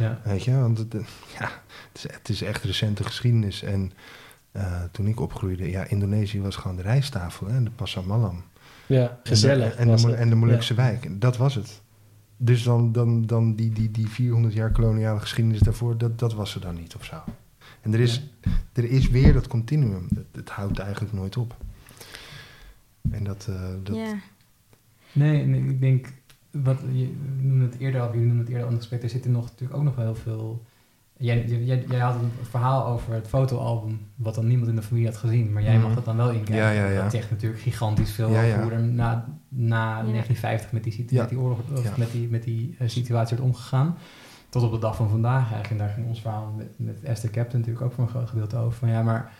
Ja. 0.00 0.20
weet 0.24 0.44
je, 0.44 0.60
want 0.60 0.78
het, 0.78 0.92
ja, 1.38 1.50
het, 1.92 1.94
is, 1.94 2.02
het 2.02 2.28
is 2.28 2.42
echt 2.42 2.64
recente 2.64 3.04
geschiedenis. 3.04 3.62
En 3.62 3.92
eh, 4.52 4.82
toen 4.92 5.06
ik 5.06 5.20
opgroeide, 5.20 5.70
ja, 5.70 5.84
Indonesië 5.84 6.40
was 6.40 6.56
gewoon 6.56 6.76
de 6.76 6.82
rijsttafel 6.82 7.48
en 7.48 7.64
de 7.64 7.70
Pasar 7.70 8.06
Malam. 8.06 8.42
ja, 8.86 9.20
gezellig. 9.22 9.64
En 9.64 9.76
de, 9.76 9.82
en 9.82 9.88
was 9.88 10.02
de, 10.02 10.08
het. 10.08 10.18
en 10.18 10.28
de 10.28 10.34
Molukse 10.34 10.74
wijk, 10.74 11.04
En 11.04 11.18
dat 11.18 11.36
was 11.36 11.54
het. 11.54 11.82
Dus 12.36 12.62
dan, 12.62 12.92
dan, 12.92 13.26
dan 13.26 13.54
die, 13.54 13.72
die, 13.72 13.90
die 13.90 14.08
400 14.08 14.54
jaar 14.54 14.70
koloniale 14.70 15.20
geschiedenis 15.20 15.60
daarvoor, 15.60 15.98
dat, 15.98 16.18
dat 16.18 16.34
was 16.34 16.54
er 16.54 16.60
dan 16.60 16.74
niet 16.74 16.94
of 16.94 17.04
zo. 17.04 17.22
En 17.80 17.94
er 17.94 18.00
is, 18.00 18.22
er 18.72 18.84
is 18.84 19.08
weer 19.08 19.32
dat 19.32 19.46
continuum. 19.46 20.06
Het, 20.14 20.26
het 20.32 20.50
houdt 20.50 20.78
eigenlijk 20.78 21.12
nooit 21.12 21.36
op. 21.36 21.56
En 23.10 23.24
dat, 23.24 23.46
eh, 23.50 23.62
dat 23.82 23.96
Ja. 23.96 24.14
Nee, 25.12 25.46
nee, 25.46 25.60
ik 25.60 25.80
denk, 25.80 26.12
wat, 26.50 26.80
je 26.92 27.16
noemde 27.40 27.64
het 27.64 27.78
eerder 27.78 28.00
al, 28.00 28.06
jullie 28.12 28.20
noemden 28.26 28.38
het 28.44 28.48
eerder 28.48 28.62
al 28.64 28.68
in 28.70 28.76
het 28.76 28.82
gesprek, 28.86 29.02
er 29.02 29.10
zitten 29.10 29.30
nog, 29.30 29.44
natuurlijk 29.44 29.78
ook 29.78 29.84
nog 29.84 29.94
wel 29.94 30.04
heel 30.04 30.14
veel... 30.14 30.64
Jij, 31.16 31.44
jij, 31.46 31.84
jij 31.88 31.98
had 31.98 32.14
een 32.14 32.30
verhaal 32.42 32.86
over 32.86 33.14
het 33.14 33.28
fotoalbum, 33.28 34.00
wat 34.14 34.34
dan 34.34 34.46
niemand 34.46 34.68
in 34.68 34.76
de 34.76 34.82
familie 34.82 35.06
had 35.08 35.16
gezien, 35.16 35.52
maar 35.52 35.62
jij 35.62 35.74
Mhm. 35.76 35.82
mag 35.86 35.94
dat 35.94 36.04
dan 36.04 36.16
wel 36.16 36.30
inkijken. 36.30 36.54
Ja, 36.56 36.70
ja, 36.70 36.86
ja. 36.86 37.02
Dat 37.02 37.10
zegt 37.12 37.30
natuurlijk 37.30 37.62
gigantisch 37.62 38.12
veel 38.12 38.30
Ja, 38.30 38.36
over 38.36 38.48
ja. 38.48 38.62
hoe 38.62 38.70
er 38.72 38.82
na, 38.82 39.38
na 39.48 39.92
1950 40.02 40.72
met 40.72 40.84
die, 40.84 40.92
situ- 40.92 41.14
Ja. 41.14 41.20
met 41.20 41.30
die 41.30 41.38
oorlog, 41.38 41.58
of 41.72 41.84
Ja. 41.84 41.92
met 41.96 42.10
die, 42.10 42.28
met 42.28 42.42
die 42.42 42.76
situatie 42.86 43.36
werd 43.36 43.48
omgegaan. 43.48 43.96
Tot 44.48 44.62
op 44.62 44.72
de 44.72 44.78
dag 44.78 44.96
van 44.96 45.08
vandaag 45.08 45.40
eigenlijk. 45.52 45.70
En 45.70 45.78
daar 45.78 45.88
ging 45.94 46.06
ons 46.06 46.20
verhaal 46.20 46.52
met, 46.56 46.74
met 46.76 47.02
Esther 47.02 47.30
Captain 47.30 47.58
natuurlijk 47.60 47.84
ook 47.86 47.92
voor 47.92 48.04
een 48.04 48.10
groot 48.10 48.28
gedeelte 48.28 48.56
over. 48.56 48.78
Van 48.78 48.88
ja, 48.88 49.02
maar 49.02 49.32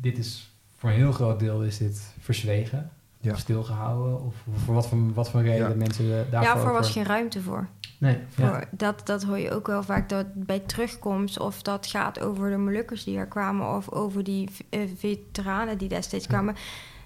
dit 0.00 0.18
is 0.18 0.54
voor 0.76 0.90
een 0.90 0.96
heel 0.96 1.12
groot 1.12 1.38
deel 1.40 1.64
is 1.64 1.78
dit 1.78 2.14
verzwegen. 2.18 2.90
Ja. 3.22 3.36
Stilgehouden. 3.36 4.24
Of 4.24 4.34
voor 4.64 4.74
wat 4.74 4.86
voor, 4.88 5.12
wat 5.14 5.30
voor 5.30 5.42
reden 5.42 5.68
Ja. 5.68 5.74
mensen 5.74 6.04
eh, 6.04 6.10
daarvoor... 6.10 6.30
Daarvoor 6.30 6.60
over- 6.60 6.72
was 6.72 6.90
geen 6.90 7.04
ruimte 7.04 7.40
voor. 7.40 7.68
Nee, 7.98 8.18
ja. 8.36 8.48
voor 8.48 8.64
dat, 8.70 9.06
dat 9.06 9.22
hoor 9.22 9.38
je 9.38 9.50
ook 9.50 9.66
wel 9.66 9.82
vaak 9.82 10.08
dat 10.08 10.26
bij 10.34 10.58
terugkomst. 10.58 11.38
Of 11.38 11.62
dat 11.62 11.86
gaat 11.86 12.20
over 12.20 12.50
de 12.50 12.56
Molukkers 12.56 13.04
die 13.04 13.18
er 13.18 13.26
kwamen. 13.26 13.76
Of 13.76 13.90
over 13.90 14.24
die 14.24 14.48
eh, 14.70 14.80
veteranen 14.96 15.78
die 15.78 15.88
destijds 15.88 16.26
kwamen. 16.26 16.56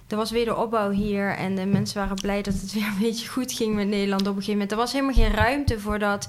Er 0.09 0.17
was 0.17 0.31
weer 0.31 0.45
de 0.45 0.57
opbouw 0.57 0.91
hier. 0.91 1.29
En 1.37 1.55
de 1.55 1.67
mensen 1.67 1.99
waren 2.01 2.17
blij 2.17 2.43
dat 2.43 2.55
het 2.55 2.73
weer 2.75 2.87
een 2.87 2.99
beetje 3.01 3.29
goed 3.29 3.53
ging 3.53 3.75
met 3.75 3.89
Nederland 3.89 4.21
op 4.21 4.27
een 4.27 4.33
gegeven 4.35 4.53
moment. 4.53 4.71
Er 4.73 4.77
was 4.77 4.93
helemaal 4.93 5.15
geen 5.15 5.33
ruimte 5.33 5.81
voor 5.81 5.99
dat. 5.99 6.29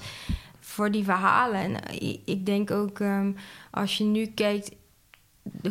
Voor 0.59 0.91
die 0.91 1.03
verhalen. 1.03 1.59
En 1.59 1.75
ik, 2.01 2.19
ik 2.25 2.45
denk 2.45 2.71
ook 2.71 2.99
ehm, 2.99 3.31
als 3.71 3.97
je 3.97 4.03
nu 4.03 4.25
kijkt 4.25 4.71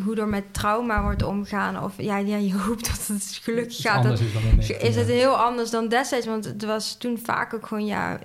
hoe 0.03 0.15
er 0.15 0.27
met 0.27 0.53
trauma 0.53 1.01
wordt 1.01 1.23
omgaan. 1.23 1.83
Of 1.83 1.93
ja, 1.97 2.17
ja 2.17 2.37
je 2.37 2.53
hoopt 2.67 2.85
dat 2.85 3.07
het 3.07 3.39
gelukkig 3.41 3.81
gaat. 3.81 4.03
dat- 4.03 4.19
is 4.19 4.33
dan 4.33 4.41
in 4.41 4.81
is 4.81 4.95
het 4.95 5.07
heel 5.07 5.35
anders 5.35 5.69
dan 5.69 5.87
destijds. 5.87 6.25
Want 6.25 6.45
het 6.45 6.65
was 6.65 6.95
toen 6.97 7.19
vaak 7.23 7.53
ook 7.53 7.67
gewoon, 7.67 7.85
ja... 7.85 8.19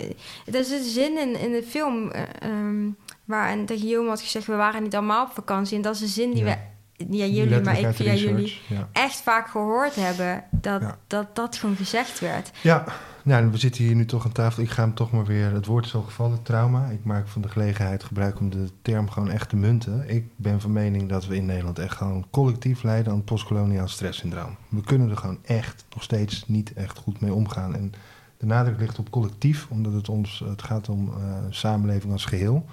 Er 0.45 0.55
is 0.59 0.69
een 0.71 0.83
zin 0.83 1.17
in, 1.17 1.39
in 1.39 1.51
de 1.51 1.63
film 1.63 2.11
eh, 2.11 2.21
ehm, 2.39 2.89
waar 3.25 3.49
en 3.49 3.65
tegen 3.65 3.81
Guillaume 3.83 4.09
had 4.09 4.21
gezegd... 4.21 4.45
we 4.45 4.55
waren 4.55 4.83
niet 4.83 4.95
allemaal 4.95 5.25
op 5.25 5.31
vakantie. 5.33 5.75
En 5.75 5.81
dat 5.81 5.95
is 5.95 6.01
een 6.01 6.07
zin 6.07 6.31
die 6.33 6.43
Ja. 6.43 6.57
we... 6.57 6.69
Ja, 7.09 7.25
jullie, 7.25 7.61
maar 7.61 7.79
ik 7.79 7.93
via 7.95 8.11
research, 8.11 8.19
jullie... 8.21 8.59
Ja. 8.67 8.89
echt 8.91 9.21
vaak 9.21 9.47
gehoord 9.49 9.95
hebben... 9.95 10.43
dat 10.51 10.81
Ja. 10.81 10.97
dat, 11.07 11.35
dat 11.35 11.55
gewoon 11.57 11.75
gezegd 11.75 12.19
werd. 12.19 12.51
Ja, 12.61 12.85
nou, 13.23 13.51
we 13.51 13.57
zitten 13.57 13.83
hier 13.83 13.95
nu 13.95 14.05
toch 14.05 14.25
aan 14.25 14.31
tafel. 14.31 14.63
Ik 14.63 14.69
ga 14.69 14.83
hem 14.83 14.93
toch 14.93 15.11
maar 15.11 15.25
weer, 15.25 15.51
het 15.51 15.65
woord 15.65 15.85
is 15.85 15.95
al 15.95 16.01
gevallen, 16.01 16.41
trauma. 16.41 16.85
Ik 16.85 17.03
maak 17.03 17.27
van 17.27 17.41
de 17.41 17.49
gelegenheid 17.49 18.03
gebruik 18.03 18.39
om 18.39 18.49
de 18.49 18.67
term 18.81 19.09
gewoon 19.09 19.29
echt 19.29 19.49
te 19.49 19.55
munten. 19.55 20.09
Ik 20.09 20.25
ben 20.35 20.61
van 20.61 20.71
mening 20.71 21.09
dat 21.09 21.25
we 21.25 21.35
in 21.35 21.45
Nederland 21.45 21.79
echt 21.79 21.95
gewoon 21.95 22.25
collectief 22.29 22.83
lijden 22.83 23.13
aan 23.13 23.23
postkoloniaal 23.23 23.87
stresssyndroom. 23.87 24.55
We 24.69 24.81
kunnen 24.81 25.09
er 25.09 25.17
gewoon 25.17 25.39
echt 25.43 25.85
nog 25.93 26.03
steeds 26.03 26.47
niet 26.47 26.73
echt 26.73 26.97
goed 26.97 27.21
mee 27.21 27.33
omgaan. 27.33 27.75
En 27.75 27.93
de 28.37 28.45
nadruk 28.45 28.79
ligt 28.79 28.99
op 28.99 29.09
collectief, 29.09 29.67
omdat 29.69 29.93
het 29.93 30.09
ons, 30.09 30.43
het 30.45 30.61
gaat 30.61 30.89
om 30.89 31.07
eh, 31.07 31.37
samenleving 31.49 32.11
als 32.11 32.25
geheel. 32.25 32.65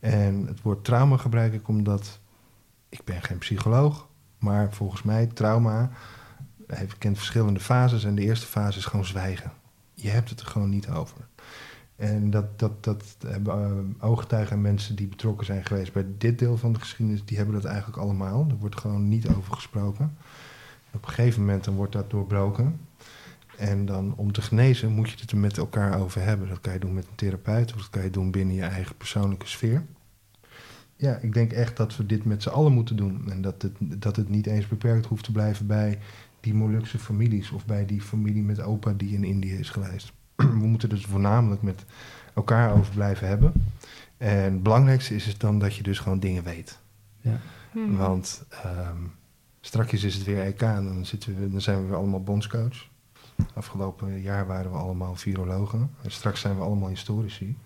En 0.00 0.46
het 0.46 0.62
woord 0.62 0.84
trauma 0.84 1.16
gebruik 1.16 1.52
ik 1.52 1.68
omdat, 1.68 2.20
ik 2.88 3.04
ben 3.04 3.22
geen 3.22 3.38
psycholoog, 3.38 4.06
maar 4.38 4.72
volgens 4.72 5.02
mij 5.02 5.26
trauma 5.26 5.90
heeft 6.66 6.98
kent 6.98 7.16
verschillende 7.16 7.60
fases. 7.60 8.04
En 8.04 8.14
de 8.14 8.22
eerste 8.22 8.46
fase 8.46 8.78
is 8.78 8.84
gewoon 8.84 9.04
zwijgen. 9.04 9.52
Je 10.00 10.08
hebt 10.08 10.30
het 10.30 10.40
er 10.40 10.46
gewoon 10.46 10.68
niet 10.68 10.88
over. 10.88 11.16
En 11.96 12.30
dat, 12.30 12.58
dat, 12.58 12.84
dat 12.84 13.04
hebben 13.26 13.94
uh, 13.98 14.04
ooggetuigen 14.08 14.56
en 14.56 14.62
mensen 14.62 14.96
die 14.96 15.08
betrokken 15.08 15.46
zijn 15.46 15.66
geweest 15.66 15.92
bij 15.92 16.06
dit 16.18 16.38
deel 16.38 16.56
van 16.56 16.72
de 16.72 16.78
geschiedenis, 16.78 17.24
die 17.24 17.36
hebben 17.36 17.54
dat 17.54 17.64
eigenlijk 17.64 17.98
allemaal. 17.98 18.46
Er 18.48 18.56
wordt 18.56 18.80
gewoon 18.80 19.08
niet 19.08 19.28
over 19.28 19.54
gesproken. 19.54 20.16
Op 20.92 21.02
een 21.02 21.08
gegeven 21.08 21.40
moment 21.40 21.64
dan 21.64 21.74
wordt 21.74 21.92
dat 21.92 22.10
doorbroken. 22.10 22.80
En 23.56 23.86
dan 23.86 24.14
om 24.16 24.32
te 24.32 24.42
genezen 24.42 24.92
moet 24.92 25.10
je 25.10 25.16
het 25.20 25.30
er 25.30 25.36
met 25.36 25.58
elkaar 25.58 26.00
over 26.00 26.22
hebben. 26.22 26.48
Dat 26.48 26.60
kan 26.60 26.72
je 26.72 26.78
doen 26.78 26.94
met 26.94 27.06
een 27.06 27.14
therapeut 27.14 27.72
of 27.72 27.80
dat 27.80 27.90
kan 27.90 28.02
je 28.02 28.10
doen 28.10 28.30
binnen 28.30 28.54
je 28.54 28.62
eigen 28.62 28.96
persoonlijke 28.96 29.46
sfeer. 29.46 29.84
Ja, 30.96 31.16
ik 31.16 31.32
denk 31.32 31.52
echt 31.52 31.76
dat 31.76 31.96
we 31.96 32.06
dit 32.06 32.24
met 32.24 32.42
z'n 32.42 32.48
allen 32.48 32.72
moeten 32.72 32.96
doen. 32.96 33.30
En 33.30 33.42
dat 33.42 33.62
het, 33.62 33.72
dat 33.78 34.16
het 34.16 34.28
niet 34.28 34.46
eens 34.46 34.68
beperkt 34.68 35.06
hoeft 35.06 35.24
te 35.24 35.32
blijven 35.32 35.66
bij 35.66 35.98
die 36.40 36.54
Molukse 36.54 36.98
families 36.98 37.50
of 37.50 37.66
bij 37.66 37.86
die 37.86 38.00
familie 38.00 38.42
met 38.42 38.60
opa 38.60 38.92
die 38.92 39.14
in 39.14 39.24
Indië 39.24 39.54
is 39.54 39.70
geweest. 39.70 40.12
We 40.36 40.66
moeten 40.66 40.88
dus 40.88 41.04
voornamelijk 41.04 41.62
met 41.62 41.84
elkaar 42.34 42.72
over 42.72 42.94
blijven 42.94 43.28
hebben. 43.28 43.52
En 44.16 44.52
het 44.52 44.62
belangrijkste 44.62 45.14
is 45.14 45.26
het 45.26 45.40
dan 45.40 45.58
dat 45.58 45.74
je 45.74 45.82
dus 45.82 45.98
gewoon 45.98 46.20
dingen 46.20 46.44
weet. 46.44 46.78
Ja. 47.20 47.40
Hmm. 47.72 47.96
Want 47.96 48.44
um, 48.66 49.12
straks 49.60 50.04
is 50.04 50.14
het 50.14 50.24
weer 50.24 50.42
EK 50.42 50.60
en 50.60 50.84
dan, 50.84 51.06
zitten 51.06 51.40
we, 51.40 51.50
dan 51.50 51.60
zijn 51.60 51.80
we 51.80 51.86
weer 51.86 51.96
allemaal 51.96 52.22
bondscoach. 52.22 52.88
Afgelopen 53.54 54.20
jaar 54.20 54.46
waren 54.46 54.70
we 54.70 54.76
allemaal 54.76 55.14
virologen. 55.16 55.90
En 56.02 56.10
straks 56.10 56.40
zijn 56.40 56.56
we 56.56 56.62
allemaal 56.62 56.88
historici. 56.88 57.56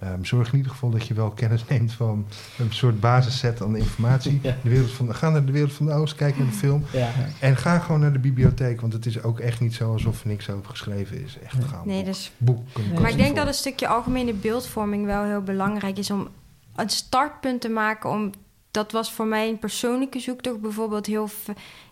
Ehm, 0.00 0.24
zorg 0.24 0.48
in 0.48 0.56
ieder 0.56 0.72
geval 0.72 0.90
dat 0.90 1.06
je 1.06 1.14
wel 1.14 1.30
kennis 1.30 1.64
neemt 1.68 1.92
van 1.92 2.26
een 2.58 2.72
soort 2.72 3.00
basisset 3.00 3.62
aan 3.62 3.76
informatie. 3.76 4.22
Ja. 4.44 4.56
De 4.62 4.68
wereld 4.68 4.90
van, 4.90 5.14
ga 5.14 5.30
naar 5.30 5.44
de 5.44 5.52
wereld 5.52 5.72
van 5.72 5.86
de 5.86 5.92
Oost, 5.92 6.14
kijk 6.14 6.38
naar 6.38 6.46
de 6.46 6.52
film. 6.52 6.84
Ja. 6.92 7.10
En 7.40 7.56
ga 7.56 7.78
gewoon 7.78 8.00
naar 8.00 8.12
de 8.12 8.18
bibliotheek, 8.18 8.80
want 8.80 8.92
het 8.92 9.06
is 9.06 9.22
ook 9.22 9.40
echt 9.40 9.60
niet 9.60 9.74
zo 9.74 9.92
alsof 9.92 10.22
er 10.22 10.28
niks 10.28 10.50
over 10.50 10.70
geschreven 10.70 11.24
is. 11.24 11.38
Echt 11.38 11.64
gaan. 11.64 11.86
Nee, 11.86 12.04
dus 12.04 12.32
boeken. 12.36 12.92
Maar 13.00 13.10
ik 13.10 13.16
denk 13.16 13.36
dat 13.36 13.46
een 13.46 13.54
stukje 13.54 13.88
algemene 13.88 14.32
beeldvorming 14.32 15.04
wel 15.04 15.24
heel 15.24 15.42
belangrijk 15.42 15.98
is 15.98 16.10
om 16.10 16.28
een 16.76 16.90
startpunt 16.90 17.60
te 17.60 17.68
maken. 17.68 18.10
Om, 18.10 18.32
dat 18.74 18.92
was 18.92 19.12
voor 19.12 19.26
mij 19.26 19.48
een 19.48 19.58
persoonlijke 19.58 20.18
zoektocht 20.18 20.60
bijvoorbeeld 20.60 21.06
heel, 21.06 21.28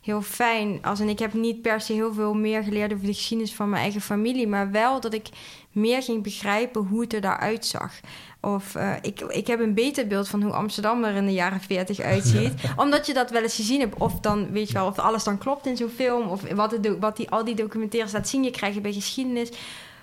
heel 0.01 0.23
fijn. 0.23 0.79
Als, 0.83 1.01
en 1.01 1.09
ik 1.09 1.19
heb 1.19 1.33
niet 1.33 1.63
per 1.63 1.81
se 1.81 1.93
heel 1.93 2.15
veel 2.15 2.35
meer 2.35 2.63
geleerd 2.63 2.93
over 2.93 3.07
de 3.07 3.13
geschiedenis 3.13 3.55
van 3.55 3.69
mijn 3.69 3.83
eigen 3.83 4.01
familie. 4.01 4.47
Maar 4.47 4.71
wel 4.71 5.01
dat 5.01 5.15
ik 5.15 5.29
meer 5.73 6.03
ging 6.03 6.23
begrijpen 6.23 6.83
hoe 6.83 7.01
het 7.01 7.13
er 7.13 7.21
daaruit 7.21 7.67
zag. 7.67 8.01
Of 8.41 8.75
eh, 8.75 8.95
ik, 9.01 9.21
ik 9.21 9.47
heb 9.47 9.61
een 9.61 9.75
beter 9.75 10.07
beeld 10.07 10.29
van 10.29 10.43
hoe 10.43 10.53
Amsterdam 10.53 11.05
er 11.05 11.15
in 11.15 11.27
de 11.27 11.33
jaren 11.33 11.61
40 11.61 12.01
uitziet. 12.15 12.53
Omdat 12.77 13.07
je 13.07 13.15
dat 13.15 13.31
wel 13.31 13.43
eens 13.43 13.57
gezien 13.57 13.81
hebt. 13.81 13.99
Of 13.99 14.21
dan 14.21 14.53
weet 14.53 14.69
je 14.69 14.75
wel, 14.75 14.87
of 14.87 14.99
alles 14.99 15.25
dan 15.25 15.39
klopt 15.39 15.67
in 15.67 15.77
zo'n 15.77 15.89
film. 15.89 16.29
Of 16.29 16.43
wat, 16.55 16.71
het, 16.71 16.99
wat 16.99 17.17
die, 17.17 17.31
al 17.31 17.45
die 17.45 17.55
documentaires 17.55 18.13
laat 18.13 18.29
zien. 18.29 18.43
Je 18.43 18.51
krijgt 18.51 18.83
bij 18.83 18.93
geschiedenis. 18.93 19.51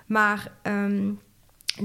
Maar 0.05 0.51
ehm, 0.61 1.11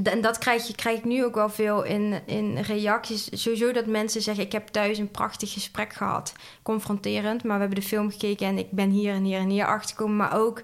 en 0.02 0.20
dat 0.20 0.38
krijg, 0.38 0.66
je, 0.66 0.74
krijg 0.74 0.98
ik 0.98 1.04
nu 1.04 1.24
ook 1.24 1.34
wel 1.34 1.48
veel 1.48 1.82
in, 1.82 2.20
in 2.26 2.58
reacties. 2.58 3.28
Sowieso 3.32 3.72
dat 3.72 3.86
mensen 3.86 4.22
zeggen: 4.22 4.44
Ik 4.44 4.52
heb 4.52 4.68
thuis 4.68 4.98
een 4.98 5.10
prachtig 5.10 5.52
gesprek 5.52 5.92
gehad. 5.92 6.32
Confronterend, 6.62 7.44
maar 7.44 7.54
we 7.54 7.60
hebben 7.60 7.80
de 7.80 7.86
film 7.86 8.10
gekeken 8.10 8.46
en 8.46 8.58
ik 8.58 8.70
ben 8.70 8.90
hier 8.90 9.12
en 9.12 9.24
hier 9.24 9.38
en 9.38 9.48
hier 9.48 9.66
achtergekomen. 9.66 10.16
Maar 10.16 10.38
ook 10.38 10.62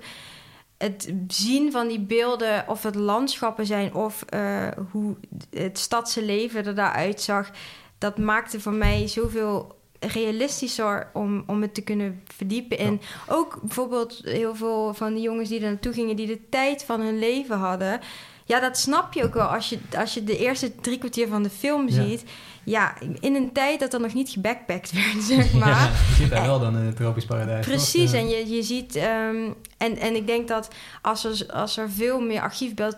het 0.79 1.13
zien 1.29 1.73
van 1.73 1.89
die 1.89 2.01
beelden, 2.01 2.65
of 2.69 2.83
het 2.83 2.95
landschappen 2.95 3.67
zijn 3.67 3.95
of 3.95 4.23
eh, 4.23 4.69
hoe 4.91 5.17
het 5.51 5.79
stadse 5.79 6.25
leven 6.25 6.67
er 6.67 6.75
daaruit 6.75 7.21
zag. 7.21 7.51
Dat 7.99 8.19
maakte 8.19 8.61
voor 8.61 8.73
mij 8.73 9.09
zoveel 9.09 9.79
realistischer 9.99 11.11
om, 11.13 11.45
om 11.47 11.63
het 11.63 11.75
te 11.75 11.83
kunnen 11.83 12.23
verdiepen. 12.35 12.79
En 12.79 13.01
ook 13.29 13.59
bijvoorbeeld 13.63 14.21
heel 14.25 14.55
veel 14.55 14.95
van 14.95 15.15
die 15.15 15.23
jongens 15.23 15.49
die 15.49 15.61
er 15.61 15.71
naartoe 15.71 15.93
gingen, 15.93 16.17
die 16.17 16.27
de 16.27 16.49
tijd 16.49 16.85
van 16.85 17.01
hun 17.01 17.19
leven 17.19 17.59
hadden. 17.59 18.01
Ja, 18.51 18.61
dat 18.61 18.79
snap 18.79 19.13
je 19.13 19.25
ook 19.25 19.35
wel 19.35 19.47
als 19.47 19.69
je, 19.69 19.79
als 19.99 20.15
je 20.15 20.25
de 20.25 20.39
eerste 20.39 20.75
drie 20.81 20.99
kwartier 20.99 21.29
van 21.29 21.43
de 21.43 21.51
film 21.51 21.89
Ja. 21.89 21.93
ziet. 22.05 22.25
Ja, 22.65 22.95
in 23.21 23.35
een 23.35 23.53
tijd 23.53 23.81
dat 23.81 23.95
er 23.95 24.01
nog 24.01 24.15
niet 24.15 24.29
gebackpackt 24.31 24.93
werd, 24.93 25.23
zeg 25.37 25.53
maar. 25.53 25.69
Ja, 25.69 25.85
je 26.09 26.15
zit 26.15 26.31
daar 26.31 26.47
wel 26.47 26.61
dan 26.61 26.77
in 26.77 26.85
het 26.85 26.97
tropisch 26.97 27.25
paradijs. 27.25 27.67
Precies, 27.67 28.13
en 28.13 28.29
je, 28.29 28.49
je 28.49 28.63
ziet... 28.63 28.97
ehm, 28.97 29.37
en, 29.77 29.97
en 29.99 30.15
ik 30.15 30.27
denk 30.27 30.49
dat 30.49 30.69
als 31.03 31.25
er, 31.25 31.53
als 31.53 31.77
er 31.77 31.91
veel 31.91 32.21
meer 32.21 32.41
archiefbeeld... 32.41 32.97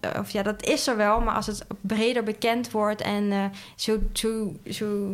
eh, 0.00 0.10
Of 0.20 0.30
ja, 0.30 0.42
dat 0.42 0.64
is 0.64 0.86
er 0.86 0.96
wel, 0.96 1.20
maar 1.20 1.34
als 1.34 1.46
het 1.46 1.64
breder 1.80 2.22
bekend 2.22 2.70
wordt... 2.70 3.00
en 3.00 3.32
eh, 3.32 3.44
zo, 3.74 3.98
zo, 4.12 4.52
zo, 4.70 5.12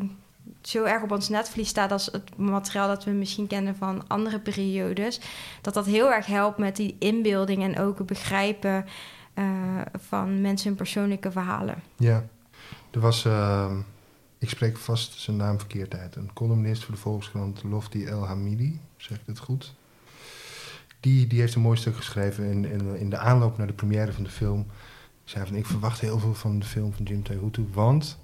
zo 0.63 0.85
erg 0.85 1.03
op 1.03 1.11
ons 1.11 1.29
netvlies 1.29 1.69
staat... 1.69 1.93
als 1.93 2.07
het 2.13 2.37
materiaal 2.37 2.89
dat 2.89 3.05
we 3.05 3.11
misschien 3.11 3.47
kennen 3.47 3.77
van 3.77 4.05
andere 4.09 4.39
periodes... 4.39 5.21
dat 5.63 5.75
dat 5.75 5.87
heel 5.87 6.13
erg 6.13 6.27
helpt 6.27 6.59
met 6.59 6.77
die 6.77 6.97
inbeelding... 6.99 7.63
en 7.63 7.79
ook 7.79 8.07
begrijpen 8.07 8.85
eh, 9.35 9.81
van 9.99 10.41
mensen 10.41 10.69
hun 10.69 10.77
persoonlijke 10.77 11.31
verhalen. 11.31 11.83
Ja, 11.97 12.25
er 12.91 13.01
was, 13.01 13.25
ehm, 13.25 13.77
ik 14.39 14.49
spreek 14.49 14.77
vast 14.77 15.21
zijn 15.21 15.37
naam 15.37 15.59
verkeerd 15.59 15.95
uit, 15.95 16.17
een 16.17 16.33
columnist 16.33 16.85
voor 16.85 16.95
de 16.95 17.01
Volkskrant, 17.01 17.63
Lofty 17.63 18.05
El 18.05 18.27
Hamidi, 18.27 18.81
zeg 18.97 19.19
ik 19.19 19.27
het 19.27 19.39
goed? 19.39 19.75
Die, 21.01 21.27
die 21.27 21.41
heeft 21.41 21.55
een 21.55 21.61
mooi 21.61 21.79
stuk 21.79 21.97
geschreven 21.97 22.45
in, 22.45 22.65
in, 22.65 22.97
in 22.97 23.11
de 23.11 23.19
aanloop 23.19 23.59
naar 23.59 23.67
de 23.67 23.73
première 23.73 24.13
van 24.13 24.25
de 24.25 24.31
film. 24.31 24.67
Zei 25.25 25.47
van, 25.47 25.57
ik 25.57 25.67
verwacht 25.67 26.01
heel 26.01 26.19
veel 26.19 26.35
van 26.35 26.59
de 26.59 26.67
film 26.67 26.93
van 26.93 27.05
Jim 27.05 27.23
Tehutu, 27.23 27.69
want 27.73 28.19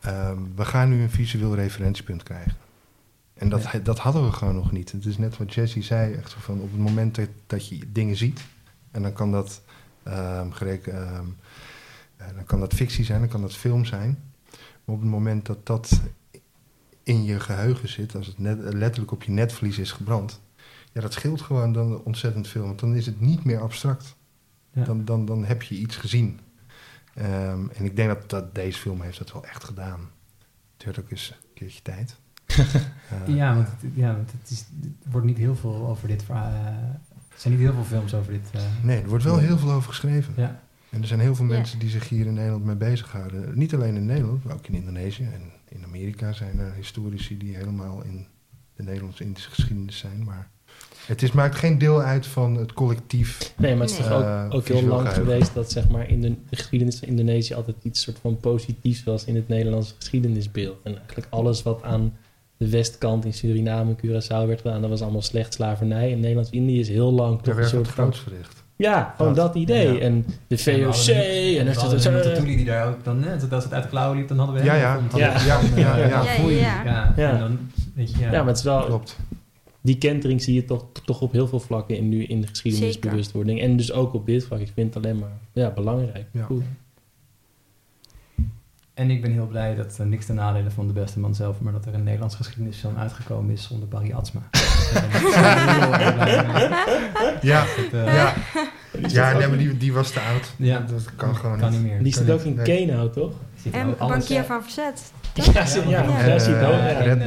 ehm, 0.00 0.38
we 0.54 0.64
gaan 0.64 0.88
nu 0.88 1.02
een 1.02 1.10
visueel 1.10 1.54
referentiepunt 1.54 2.22
krijgen. 2.22 2.56
En 3.34 3.48
dat, 3.48 3.70
dat 3.82 3.98
hadden 3.98 4.24
we 4.24 4.32
gewoon 4.32 4.54
nog 4.54 4.72
niet. 4.72 4.92
Het 4.92 5.04
is 5.04 5.18
net 5.18 5.36
wat 5.36 5.54
Jesse 5.54 5.82
zei, 5.82 6.14
echt 6.14 6.32
van 6.32 6.60
op 6.60 6.70
het 6.70 6.80
moment 6.80 7.14
dat, 7.14 7.28
dat 7.46 7.68
je 7.68 7.92
dingen 7.92 8.16
ziet, 8.16 8.40
en 8.90 9.02
dan 9.02 9.12
kan 9.12 9.32
dat 9.32 9.62
gereken, 10.50 10.94
eh, 10.94 11.20
dan 12.34 12.44
kan 12.44 12.60
dat 12.60 12.74
fictie 12.74 13.04
zijn, 13.04 13.20
dan 13.20 13.28
kan 13.28 13.40
dat 13.40 13.54
film 13.56 13.84
zijn. 13.84 14.18
Maar 14.84 14.94
op 14.94 15.00
het 15.00 15.10
moment 15.10 15.46
dat 15.46 15.66
dat 15.66 16.00
in 17.02 17.24
je 17.24 17.40
geheugen 17.40 17.88
zit, 17.88 18.14
als 18.14 18.26
het 18.26 18.38
net, 18.38 18.58
letterlijk 18.74 19.12
op 19.12 19.22
je 19.22 19.30
netvlies 19.32 19.78
is 19.78 19.92
gebrand, 19.92 20.40
ja, 20.92 21.00
dat 21.00 21.12
scheelt 21.12 21.40
gewoon 21.40 21.72
dan 21.72 22.02
ontzettend 22.02 22.48
veel. 22.48 22.64
Want 22.64 22.78
dan 22.80 22.94
is 22.94 23.06
het 23.06 23.20
niet 23.20 23.44
meer 23.44 23.60
abstract. 23.60 24.16
Ja. 24.72 24.84
Dan, 24.84 25.04
dan, 25.04 25.24
dan 25.24 25.44
heb 25.44 25.62
je 25.62 25.74
iets 25.74 25.96
gezien. 25.96 26.40
Ehm, 27.14 27.68
en 27.74 27.84
ik 27.84 27.96
denk 27.96 28.08
dat, 28.08 28.30
dat 28.30 28.54
deze 28.54 28.78
film 28.78 29.00
heeft 29.00 29.18
dat 29.18 29.32
wel 29.32 29.44
echt 29.44 29.64
gedaan. 29.64 30.10
Het 30.76 30.84
werd 30.84 31.00
ook 31.00 31.10
eens 31.10 31.30
een 31.30 31.48
keertje 31.54 31.82
tijd. 31.82 32.16
Eh, 33.26 33.34
Ja, 33.36 33.54
want, 33.54 33.68
het, 33.68 33.90
ja, 33.94 34.14
want 34.14 34.32
het, 34.32 34.50
is, 34.50 34.64
er 35.04 35.10
wordt 35.10 35.26
niet 35.26 35.36
heel 35.38 35.56
veel 35.56 35.86
over 35.88 36.08
dit 36.08 36.22
verhaal. 36.22 36.52
eh, 36.52 36.74
er 37.44 37.46
zijn 37.50 37.54
niet 37.54 37.62
heel 37.62 37.72
veel 37.74 37.84
films 37.98 38.14
over 38.14 38.32
dit. 38.32 38.48
eh, 38.52 38.60
Nee, 38.82 39.02
er 39.02 39.08
wordt 39.08 39.24
wel 39.24 39.38
heel 39.38 39.58
veel 39.58 39.70
over 39.72 39.88
geschreven. 39.88 40.32
ja. 40.36 40.60
En 40.90 41.00
er 41.00 41.06
zijn 41.06 41.20
heel 41.20 41.34
veel 41.34 41.46
Ja. 41.46 41.50
mensen 41.52 41.78
die 41.78 41.88
zich 41.90 42.08
hier 42.08 42.26
in 42.26 42.34
Nederland 42.34 42.64
mee 42.64 42.74
bezighouden. 42.76 43.58
Niet 43.58 43.74
alleen 43.74 43.96
in 43.96 44.06
Nederland, 44.06 44.44
maar 44.44 44.54
ook 44.54 44.66
in 44.66 44.74
Indonesië. 44.74 45.22
En 45.22 45.42
in 45.68 45.84
Amerika 45.84 46.32
zijn 46.32 46.58
er 46.58 46.72
historici 46.74 47.36
die 47.38 47.56
helemaal 47.56 48.02
in 48.02 48.26
de 48.76 48.82
Nederlands-Indische 48.82 49.50
geschiedenis 49.50 49.98
zijn. 49.98 50.24
Maar 50.24 50.48
het 51.06 51.22
is, 51.22 51.32
maakt 51.32 51.54
geen 51.54 51.78
deel 51.78 52.02
uit 52.02 52.26
van 52.26 52.56
het 52.56 52.72
collectief. 52.72 53.52
Nee, 53.56 53.72
maar 53.76 53.86
het 53.86 53.90
is 53.90 53.96
toch 53.96 54.12
ook, 54.12 54.22
Eh, 54.22 54.46
ook 54.50 54.68
heel 54.68 54.82
lang 54.82 55.08
geheugen. 55.08 55.24
geweest 55.32 55.54
dat 55.54 55.70
zeg 55.70 55.88
maar, 55.88 56.08
in 56.08 56.20
de, 56.20 56.34
de 56.48 56.56
geschiedenis 56.56 56.98
van 56.98 57.08
Indonesië 57.08 57.54
altijd 57.54 57.76
iets 57.82 58.02
soort 58.02 58.18
van 58.20 58.36
positiefs 58.36 59.04
was 59.04 59.24
in 59.24 59.34
het 59.34 59.48
Nederlandse 59.48 59.94
geschiedenisbeeld. 59.98 60.78
En 60.82 60.96
eigenlijk 60.96 61.26
alles 61.30 61.62
wat 61.62 61.82
aan 61.82 62.12
de 62.60 62.68
westkant 62.68 63.24
in 63.24 63.32
Suriname, 63.32 63.94
Curaçao 63.96 64.46
werd 64.46 64.60
gedaan, 64.60 64.80
dat 64.80 64.90
was 64.90 65.02
allemaal 65.02 65.22
slecht 65.22 65.54
slavernij. 65.54 66.12
En 66.12 66.20
Nederlands-Indië 66.20 66.80
is 66.80 66.88
heel 66.88 67.12
lang 67.12 67.42
toch 67.42 67.56
een 67.56 67.64
soort 67.64 67.86
het 67.86 67.94
van... 67.94 68.14
verricht. 68.14 68.64
Ja, 68.76 69.14
gewoon 69.16 69.34
dat, 69.34 69.46
Dat. 69.46 69.62
idee. 69.62 69.92
Ja. 69.92 69.98
En 69.98 70.26
de 70.46 70.58
VOC 70.58 71.06
en, 71.06 71.58
en 71.58 71.66
er 71.66 72.06
een 72.06 72.44
die 72.44 72.64
daar 72.64 72.88
ook 72.88 73.04
dan, 73.04 73.22
hè, 73.22 73.32
als 73.50 73.64
het 73.64 73.72
uit 73.72 73.82
de 73.82 73.88
klauwen 73.88 74.18
liep, 74.18 74.28
dan 74.28 74.38
hadden 74.38 74.56
we 74.56 74.64
Ja, 74.64 74.74
hem 74.74 74.80
ja. 74.80 74.94
Ja. 75.18 75.30
Hadden 75.30 75.46
Ja, 75.46 75.60
van, 75.60 75.78
ja, 75.78 75.96
ja. 75.96 76.06
Ja, 76.08 76.22
foei. 76.24 76.56
ja. 76.56 76.84
ja. 76.84 77.12
Ja. 77.16 77.32
En 77.32 77.38
dan, 77.38 77.58
weet 77.94 78.10
je, 78.10 78.18
ja. 78.18 78.32
Ja, 78.32 78.38
maar 78.38 78.48
het 78.48 78.56
is 78.56 78.62
wel... 78.62 78.84
Klopt. 78.84 79.16
Die 79.80 79.98
kentering 79.98 80.42
zie 80.42 80.54
je 80.54 80.64
toch, 80.64 80.84
toch 81.04 81.20
op 81.20 81.32
heel 81.32 81.48
veel 81.48 81.60
vlakken 81.60 81.96
in, 81.96 82.08
nu 82.08 82.24
in 82.24 82.40
de 82.40 82.46
geschiedenisbewustwording. 82.46 83.60
En 83.60 83.76
dus 83.76 83.92
ook 83.92 84.14
op 84.14 84.26
dit 84.26 84.44
vlak. 84.44 84.60
Ik 84.60 84.70
vind 84.74 84.94
het 84.94 85.04
alleen 85.04 85.18
maar 85.18 85.38
ja, 85.52 85.70
belangrijk. 85.70 86.26
Ja. 86.32 86.44
Goed. 86.44 86.62
En 89.00 89.10
ik 89.10 89.22
ben 89.22 89.32
heel 89.32 89.46
blij 89.46 89.74
dat 89.74 89.98
er 89.98 90.06
niks 90.06 90.26
ten 90.26 90.34
nadele 90.34 90.70
van 90.70 90.86
de 90.86 90.92
beste 90.92 91.18
man 91.18 91.34
zelf, 91.34 91.60
maar 91.60 91.72
dat 91.72 91.86
er 91.86 91.94
een 91.94 92.02
Nederlands 92.02 92.34
geschiedenisfilm 92.34 92.96
uitgekomen 92.98 93.52
is 93.52 93.62
zonder 93.64 93.88
Barry 93.88 94.12
Atsma. 94.12 94.40
Blij 96.16 96.46
mee. 96.46 96.68
Ja, 97.40 97.64
Dat, 97.90 98.06
eh, 98.06 98.14
ja. 98.14 98.32
Ja 99.08 99.32
nee, 99.38 99.48
maar 99.48 99.58
die, 99.58 99.76
die 99.76 99.92
was 99.92 100.10
te 100.10 100.20
oud. 100.20 100.52
Ja. 100.56 100.78
Dat 100.78 101.14
kan 101.16 101.36
gewoon 101.36 101.58
kan 101.58 101.70
niet. 101.70 101.80
niet 101.82 101.90
meer. 101.90 102.02
Die 102.02 102.14
zit 102.14 102.30
ook 102.30 102.40
in 102.40 102.54
Nee. 102.54 102.64
Kenau, 102.86 103.10
toch? 103.10 103.32
En 103.70 103.94
bankier 103.98 104.38
eh, 104.38 104.44
van 104.44 104.62
Verzet. 104.62 105.12
Ja, 105.34 105.44
ja, 105.52 105.60
eh, 105.62 105.88
ja. 105.88 106.02
Red 107.02 107.26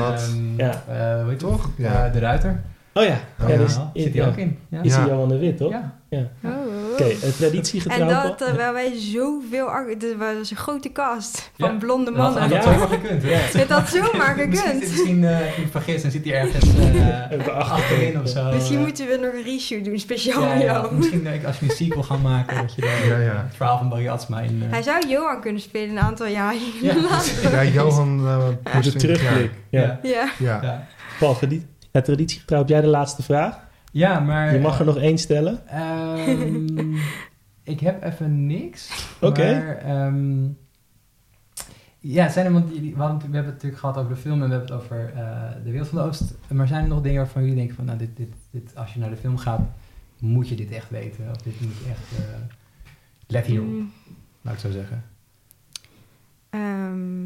Ja. 0.57 0.83
eh, 0.87 1.21
hoe 1.21 1.29
heet 1.29 1.29
het? 1.29 1.39
Toch? 1.39 1.69
Ja. 1.77 2.05
Eh, 2.05 2.13
de 2.13 2.19
Ruiter. 2.19 2.61
Oh 2.93 3.03
ja, 3.03 3.17
Oh, 3.41 3.47
ja, 3.47 3.53
ja. 3.53 3.57
dus, 3.61 3.73
Zit 3.93 4.13
hij 4.13 4.23
ja. 4.23 4.27
ook 4.27 4.37
in? 4.37 4.57
Ja. 4.69 4.81
Is 4.81 4.95
hij 4.95 5.05
Ja. 5.05 5.11
Johan 5.11 5.29
de 5.29 5.37
Wit, 5.37 5.57
toch? 5.57 5.71
Ja. 5.71 5.93
Ja. 6.15 6.49
Oh. 6.49 6.51
Oké, 6.91 7.03
eh, 7.03 7.29
traditiegetrouw. 7.37 7.99
En 7.99 8.07
dat 8.07 8.21
Paul? 8.21 8.35
terwijl 8.35 8.73
wij 8.73 8.91
zoveel... 8.99 9.67
Het 9.89 10.15
was 10.17 10.51
een 10.51 10.57
grote 10.57 10.91
cast 10.91 11.51
van 11.57 11.71
Ja. 11.71 11.77
blonde 11.77 12.11
Dat 12.11 12.19
had 12.19 12.33
mannen. 12.33 12.49
dat 12.49 12.63
Ja. 12.63 12.71
zomaar 12.73 12.87
gekund. 12.87 13.23
hè? 13.23 13.29
Het 13.59 13.69
had 13.69 13.89
zomaar 13.89 14.35
Misschien, 14.47 14.61
gekund. 14.71 14.79
misschien 14.89 15.23
eh, 15.25 15.57
ik 15.57 15.67
vergis 15.71 16.03
en 16.03 16.11
zit 16.11 16.25
hij 16.25 16.33
ergens 16.33 16.65
eh, 17.47 17.47
achterin 17.57 18.19
of 18.21 18.29
zo. 18.29 18.51
Misschien 18.53 18.77
eh. 18.77 18.83
moeten 18.83 19.07
we 19.07 19.15
nog 19.21 19.33
een 19.33 19.43
reshoot 19.43 19.85
doen, 19.85 19.99
speciaal 19.99 20.41
ja, 20.41 20.47
voor 20.49 20.57
ja, 20.59 20.63
jou. 20.73 20.95
misschien 20.95 21.27
eh, 21.27 21.45
als 21.45 21.59
je 21.59 21.65
een 21.65 21.71
sequel 21.75 22.03
gaat 22.03 22.21
maken, 22.21 22.57
dat 22.61 22.75
je 22.75 22.81
dan 22.81 22.89
Ja, 23.07 23.17
ja. 23.23 23.43
het 23.47 23.55
verhaal 23.55 23.77
van 23.77 23.89
Barry 23.89 24.07
Atsma 24.07 24.39
in... 24.39 24.61
eh, 24.65 24.71
Hij 24.71 24.81
zou 24.81 25.07
Johan 25.07 25.41
kunnen 25.41 25.61
spelen 25.61 25.89
een 25.89 25.99
aantal 26.03 26.27
jaar 26.27 26.55
Ja. 26.81 26.95
later. 27.09 27.51
Ja, 27.51 27.63
Johan 27.71 28.19
uh, 28.65 28.81
de 28.81 28.93
terugblik. 28.93 29.51
Ja. 29.69 29.81
ja. 29.81 29.99
Ja. 30.03 30.29
Ja. 30.39 30.59
Ja. 30.61 30.87
Paul, 31.19 31.37
ja, 31.91 32.01
traditiegetrouw, 32.01 32.59
heb 32.59 32.69
jij 32.69 32.81
de 32.81 32.87
laatste 32.87 33.23
vraag? 33.23 33.59
Ja, 33.93 34.19
maar... 34.19 34.53
Je 34.53 34.59
mag 34.59 34.79
er 34.79 34.85
nog 34.85 34.97
één 34.97 35.17
stellen. 35.17 35.67
Ehm, 35.67 36.95
ik 37.73 37.79
heb 37.79 38.03
even 38.03 38.45
niks. 38.45 39.07
Oké. 39.21 39.43
Ehm, 39.83 40.45
ja, 41.99 42.29
zijn 42.29 42.45
er, 42.45 42.51
want 42.51 42.73
jullie- 42.73 42.93
we, 42.95 43.01
hadden, 43.01 43.17
we 43.17 43.23
hebben 43.23 43.43
het 43.43 43.53
natuurlijk 43.53 43.79
gehad 43.81 43.97
over 43.97 44.09
de 44.15 44.21
film 44.21 44.41
en 44.41 44.49
we 44.49 44.55
hebben 44.55 44.75
het 44.75 44.83
over 44.83 45.13
eh, 45.15 45.51
de 45.63 45.71
wereld 45.71 45.87
van 45.89 45.97
de 45.97 46.03
Oost. 46.03 46.33
Maar 46.47 46.67
zijn 46.67 46.83
er 46.83 46.89
nog 46.89 47.01
dingen 47.01 47.21
waarvan 47.21 47.41
jullie 47.41 47.57
denken 47.57 47.75
van, 47.75 47.85
nou, 47.85 47.97
dit, 47.97 48.17
dit, 48.17 48.33
dit, 48.51 48.75
als 48.75 48.93
je 48.93 48.99
naar 48.99 49.09
de 49.09 49.15
film 49.17 49.37
gaat, 49.37 49.61
moet 50.19 50.47
je 50.49 50.55
dit 50.55 50.71
echt 50.71 50.89
weten? 50.89 51.29
Of 51.29 51.37
dit 51.37 51.61
moet 51.61 51.75
echt, 51.89 52.19
eh, 52.19 52.35
let 53.27 53.45
hierop, 53.45 53.67
Mm, 53.67 53.91
laat 54.41 54.53
ik 54.53 54.59
zo 54.59 54.71
zeggen. 54.71 55.03
ehm, 56.49 57.23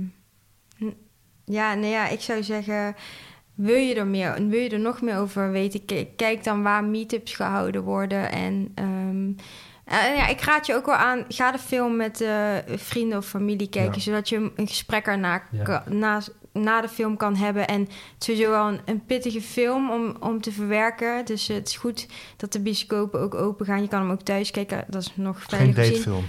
ja, 1.45 1.73
nou 1.73 1.85
ja, 1.87 2.07
ik 2.07 2.19
zou 2.21 2.43
zeggen... 2.43 2.95
wil 3.57 3.75
je 3.75 3.95
er 3.95 4.07
meer, 4.07 4.47
wil 4.47 4.59
je 4.59 4.69
er 4.69 4.79
nog 4.79 5.01
meer 5.01 5.17
over 5.17 5.51
weten? 5.51 5.85
Kijk 6.15 6.43
dan 6.43 6.63
waar 6.63 6.83
meetups 6.83 7.33
gehouden 7.35 7.83
worden. 7.83 8.31
En 8.31 8.71
ehm, 8.75 9.31
eh, 9.85 10.15
ja, 10.17 10.27
ik 10.27 10.41
raad 10.41 10.65
je 10.65 10.75
ook 10.75 10.85
wel 10.85 10.95
aan, 10.95 11.25
ga 11.27 11.51
de 11.51 11.57
film 11.59 11.95
met 11.95 12.21
eh, 12.21 12.55
vrienden 12.67 13.17
of 13.17 13.25
familie 13.25 13.69
kijken, 13.69 13.93
Ja. 13.95 13.99
zodat 14.01 14.29
je 14.29 14.51
een 14.55 14.67
gesprek 14.67 15.05
erna 15.07 15.43
Ja. 15.51 15.83
na, 15.89 16.21
na 16.51 16.81
de 16.81 16.89
film 16.89 17.17
kan 17.17 17.35
hebben. 17.35 17.67
En 17.67 17.79
het 17.81 17.89
is 18.19 18.25
sowieso 18.25 18.49
wel 18.49 18.67
een, 18.67 18.79
een 18.85 19.05
pittige 19.05 19.41
film 19.41 19.91
om, 19.91 20.15
om 20.19 20.41
te 20.41 20.51
verwerken. 20.51 21.25
Dus 21.25 21.47
het 21.47 21.67
is 21.67 21.77
goed 21.77 22.07
dat 22.37 22.51
de 22.51 22.59
bioscopen 22.59 23.19
ook 23.19 23.35
open 23.35 23.65
gaan. 23.65 23.81
Je 23.81 23.87
kan 23.87 23.99
hem 24.01 24.11
ook 24.11 24.21
thuis 24.21 24.51
kijken. 24.51 24.83
Dat 24.87 25.01
is 25.01 25.11
nog 25.15 25.43
Geen 25.47 25.73
veilig 25.73 25.97
gezien. 25.97 26.23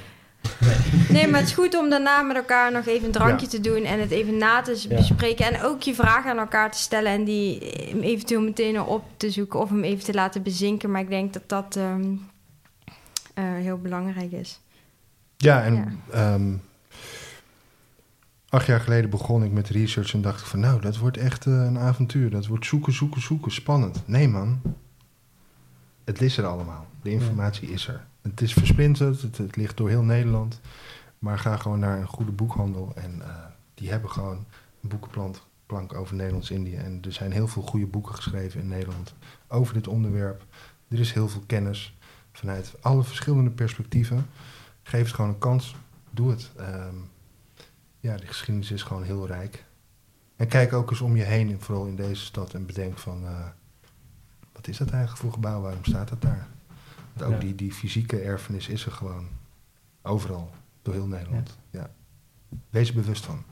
Nee, 1.09 1.29
maar 1.29 1.41
het 1.41 1.49
is 1.49 1.55
goed 1.55 1.77
om 1.79 1.91
daarna 1.91 2.23
met 2.23 2.37
elkaar 2.37 2.73
nog 2.73 2.87
even 2.87 3.07
een 3.07 3.13
drankje 3.13 3.47
Ja. 3.47 3.51
te 3.53 3.61
doen 3.61 3.85
en 3.85 4.01
het 4.01 4.11
even 4.11 4.37
na 4.37 4.63
te 4.63 4.87
Ja. 4.89 4.97
bespreken. 4.97 5.47
En 5.55 5.63
ook 5.63 5.83
je 5.83 5.95
vragen 5.95 6.31
aan 6.31 6.39
elkaar 6.39 6.71
te 6.73 6.79
stellen 6.79 7.13
en 7.13 7.25
die 7.25 7.61
eventueel 8.03 8.41
meteen 8.41 8.75
erop 8.75 9.05
te 9.17 9.31
zoeken 9.31 9.61
of 9.61 9.69
hem 9.71 9.85
even 9.85 10.05
te 10.05 10.15
laten 10.15 10.43
bezinken. 10.43 10.91
Maar 10.91 11.01
ik 11.01 11.09
denk 11.09 11.33
dat 11.33 11.43
dat 11.47 11.77
ehm, 11.77 12.13
eh, 13.35 13.45
heel 13.45 13.79
belangrijk 13.79 14.33
is. 14.33 14.61
Ja, 15.37 15.63
en 15.65 15.75
Ja. 15.75 15.93
ehm, 16.13 16.53
acht 18.49 18.67
jaar 18.67 18.81
geleden 18.81 19.11
begon 19.11 19.45
ik 19.45 19.53
met 19.53 19.69
research 19.69 20.13
en 20.13 20.23
dacht 20.23 20.41
ik 20.41 20.47
van... 20.47 20.61
nou, 20.61 20.81
dat 20.81 20.97
wordt 20.99 21.17
echt 21.17 21.47
eh, 21.47 21.53
een 21.53 21.79
avontuur. 21.79 22.31
Dat 22.31 22.47
wordt 22.47 22.67
zoeken, 22.67 22.93
zoeken, 22.93 23.21
zoeken. 23.23 23.53
Spannend. 23.53 24.03
Nee, 24.07 24.29
man. 24.29 24.61
Het 26.05 26.23
is 26.23 26.37
er 26.39 26.47
allemaal. 26.47 26.87
De 27.03 27.11
informatie 27.11 27.71
is 27.71 27.89
er. 27.89 28.07
Het 28.31 28.41
is 28.41 28.53
versplinterd. 28.53 29.23
Het, 29.23 29.57
ligt 29.57 29.77
door 29.77 29.89
heel 29.89 30.03
Nederland. 30.03 30.61
Maar 31.19 31.39
ga 31.39 31.57
gewoon 31.57 31.79
naar 31.79 31.99
een 31.99 32.07
goede 32.07 32.33
boekhandel. 32.33 32.93
En 32.95 33.23
eh, 33.23 33.29
die 33.75 33.91
hebben 33.91 34.11
gewoon 34.11 34.47
een 34.83 34.89
boekenplank 34.89 35.37
plank 35.67 35.95
over 35.95 36.17
Nederlands-Indië. 36.17 36.77
En 36.77 37.01
er 37.05 37.13
zijn 37.13 37.33
heel 37.33 37.49
veel 37.49 37.63
goede 37.63 37.87
boeken 37.87 38.15
geschreven 38.15 38.61
in 38.61 38.69
Nederland 38.69 39.15
over 39.49 39.75
dit 39.75 39.89
onderwerp. 39.89 40.45
Er 40.89 40.99
is 40.99 41.13
heel 41.13 41.29
veel 41.29 41.43
kennis 41.47 41.97
vanuit 42.33 42.75
alle 42.81 43.03
verschillende 43.05 43.51
perspectieven. 43.51 44.27
Geef 44.83 45.05
het 45.05 45.15
gewoon 45.15 45.31
een 45.31 45.39
kans. 45.39 45.77
Doe 46.11 46.31
het. 46.31 46.51
Ehm, 46.57 46.95
ja, 48.01 48.17
de 48.17 48.27
geschiedenis 48.27 48.71
is 48.71 48.83
gewoon 48.83 49.03
heel 49.03 49.27
rijk. 49.27 49.65
En 50.37 50.49
kijk 50.49 50.73
ook 50.73 50.91
eens 50.91 51.01
om 51.01 51.17
je 51.17 51.23
heen, 51.23 51.51
en 51.51 51.61
vooral 51.61 51.87
in 51.87 51.97
deze 51.97 52.25
stad, 52.25 52.55
en 52.55 52.67
bedenk 52.67 52.99
van... 52.99 53.27
eh, 53.27 53.47
wat 54.53 54.69
is 54.69 54.77
dat 54.77 54.91
eigenlijk 54.91 55.21
voor 55.21 55.33
gebouw? 55.33 55.61
Waarom 55.61 55.85
staat 55.85 56.09
dat 56.09 56.23
daar? 56.23 56.49
Ook 57.23 57.33
Ja. 57.33 57.39
die, 57.39 57.55
die 57.55 57.73
fysieke 57.73 58.19
erfenis 58.21 58.69
is 58.69 58.85
er 58.87 58.93
gewoon. 58.93 59.27
Overal. 60.03 60.51
Door 60.83 60.95
heel 60.95 61.07
Nederland. 61.07 61.59
Ja. 61.71 61.91
Wees 62.71 62.89
er 62.89 62.95
bewust 62.95 63.25
van. 63.25 63.43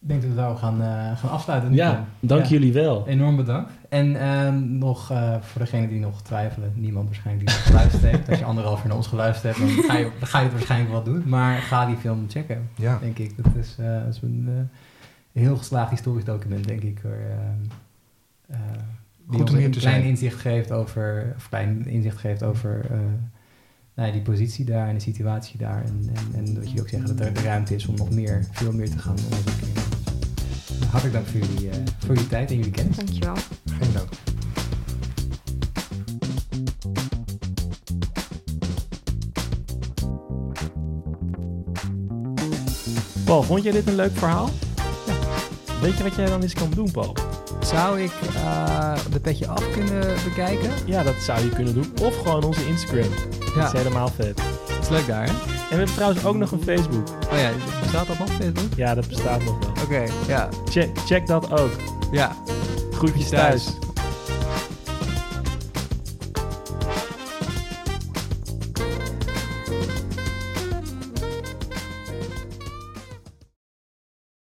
Ik 0.00 0.08
denk 0.08 0.20
dat 0.22 0.30
we 0.30 0.36
daar 0.36 0.56
gaan, 0.56 0.82
eh, 0.82 1.18
gaan 1.18 1.30
afsluiten. 1.30 1.72
Ja, 1.74 2.04
dank 2.20 2.42
Ja. 2.42 2.48
jullie 2.48 2.72
wel. 2.72 3.06
Enorm 3.08 3.36
bedankt. 3.36 3.72
En 3.88 4.20
ehm, 4.20 4.78
nog 4.78 5.10
eh, 5.10 5.40
voor 5.40 5.60
degenen 5.60 5.88
die 5.88 6.00
nog 6.00 6.22
twijfelen, 6.22 6.72
niemand 6.74 7.06
waarschijnlijk 7.06 7.46
die 7.46 7.56
nog 7.56 7.66
geluisterd 7.66 8.02
heeft. 8.02 8.28
Als 8.28 8.38
je 8.38 8.44
anderhalf 8.44 8.80
uur 8.82 8.86
naar 8.88 8.96
ons 8.96 9.06
geluisterd 9.06 9.56
hebt, 9.56 9.74
dan 9.74 9.84
ga 9.84 9.96
je, 9.96 10.10
dan 10.18 10.28
ga 10.28 10.38
je 10.38 10.44
het 10.44 10.52
waarschijnlijk 10.52 10.90
wel 10.90 11.02
doen. 11.02 11.28
Maar 11.28 11.58
ga 11.60 11.86
die 11.86 11.96
film 11.96 12.24
checken, 12.28 12.68
Ja. 12.76 12.98
denk 12.98 13.18
ik. 13.18 13.44
Dat 13.44 13.54
is, 13.54 13.76
eh, 13.78 14.04
dat 14.04 14.14
is 14.14 14.22
een 14.22 14.48
eh, 14.48 15.42
heel 15.42 15.56
geslaagd 15.56 15.90
historisch 15.90 16.24
document, 16.24 16.66
denk 16.66 16.82
ik. 16.82 17.00
Waar, 17.02 17.30
ehm, 17.30 17.60
eh, 18.46 18.58
die 19.32 19.40
Goed 19.40 19.50
om 19.50 19.56
hier 19.56 19.64
een 19.64 19.72
te 19.72 19.78
klein 19.78 19.94
zijn. 19.94 20.08
inzicht 20.08 20.40
geeft 20.40 20.72
over, 20.72 21.34
of 21.36 21.48
klein 21.48 21.86
inzicht 21.86 22.16
geeft 22.16 22.42
over 22.42 22.86
eh, 22.90 22.98
nou 23.94 24.08
ja, 24.08 24.12
die 24.12 24.22
positie 24.22 24.64
daar 24.64 24.88
en 24.88 24.94
de 24.94 25.00
situatie 25.00 25.58
daar. 25.58 25.84
En, 25.84 26.10
en, 26.14 26.44
en 26.44 26.54
dat 26.54 26.70
je 26.70 26.80
ook 26.80 26.88
zegt 26.88 27.06
dat 27.06 27.20
er 27.20 27.34
de 27.34 27.40
ruimte 27.40 27.74
is 27.74 27.86
om 27.86 27.94
nog 27.94 28.10
meer, 28.10 28.46
veel 28.50 28.72
meer 28.72 28.90
te 28.90 28.98
gaan 28.98 29.16
onderzoeken. 29.24 29.68
Hartelijk 30.90 31.12
dank 31.12 31.26
voor 31.26 31.40
jullie, 31.40 31.70
eh, 31.70 31.76
voor 31.98 32.14
jullie 32.14 32.30
tijd 32.30 32.50
en 32.50 32.56
jullie 32.56 32.70
kennis. 32.70 32.96
Dankjewel. 32.96 33.36
Geen 33.64 33.92
dank. 33.92 34.08
Paul, 43.24 43.42
vond 43.42 43.62
jij 43.62 43.72
dit 43.72 43.86
een 43.86 43.94
leuk 43.94 44.16
verhaal? 44.16 44.48
Weet 45.80 45.96
je 45.96 46.02
wat 46.02 46.14
jij 46.14 46.26
dan 46.26 46.42
eens 46.42 46.54
kan 46.54 46.70
doen, 46.70 46.90
Paul? 46.90 47.31
Zou 47.72 48.00
ik 48.00 48.12
eh, 48.34 48.94
de 49.10 49.20
petje 49.20 49.48
af 49.48 49.70
kunnen 49.72 50.14
bekijken? 50.24 50.70
Ja, 50.86 51.02
dat 51.02 51.14
zou 51.14 51.44
je 51.44 51.48
kunnen 51.48 51.74
doen. 51.74 51.92
Of 52.02 52.16
gewoon 52.16 52.44
onze 52.44 52.66
Instagram. 52.68 53.08
Dat 53.54 53.72
is 53.74 53.80
helemaal 53.80 54.08
vet. 54.08 54.36
dat 54.36 54.78
is 54.82 54.88
leuk 54.88 55.06
daar, 55.06 55.24
hè? 55.24 55.30
En 55.30 55.68
we 55.68 55.76
hebben 55.76 55.94
trouwens 55.94 56.24
ook 56.24 56.36
nog 56.36 56.50
een 56.50 56.62
Facebook. 56.62 57.08
Oh 57.32 57.38
ja, 57.38 57.50
bestaat 57.82 58.06
dat 58.06 58.18
nog, 58.18 58.28
Facebook? 58.30 58.74
Ja, 58.76 58.94
dat 58.94 59.08
bestaat 59.08 59.44
nog 59.44 59.58
wel. 59.58 59.84
Oké, 59.84 60.12
ja. 60.26 60.48
Check, 60.70 60.98
check 61.06 61.26
dat 61.26 61.60
ook. 61.60 61.70
Ja, 62.10 62.36
Groetjes 62.92 63.28
thuis. 63.28 63.66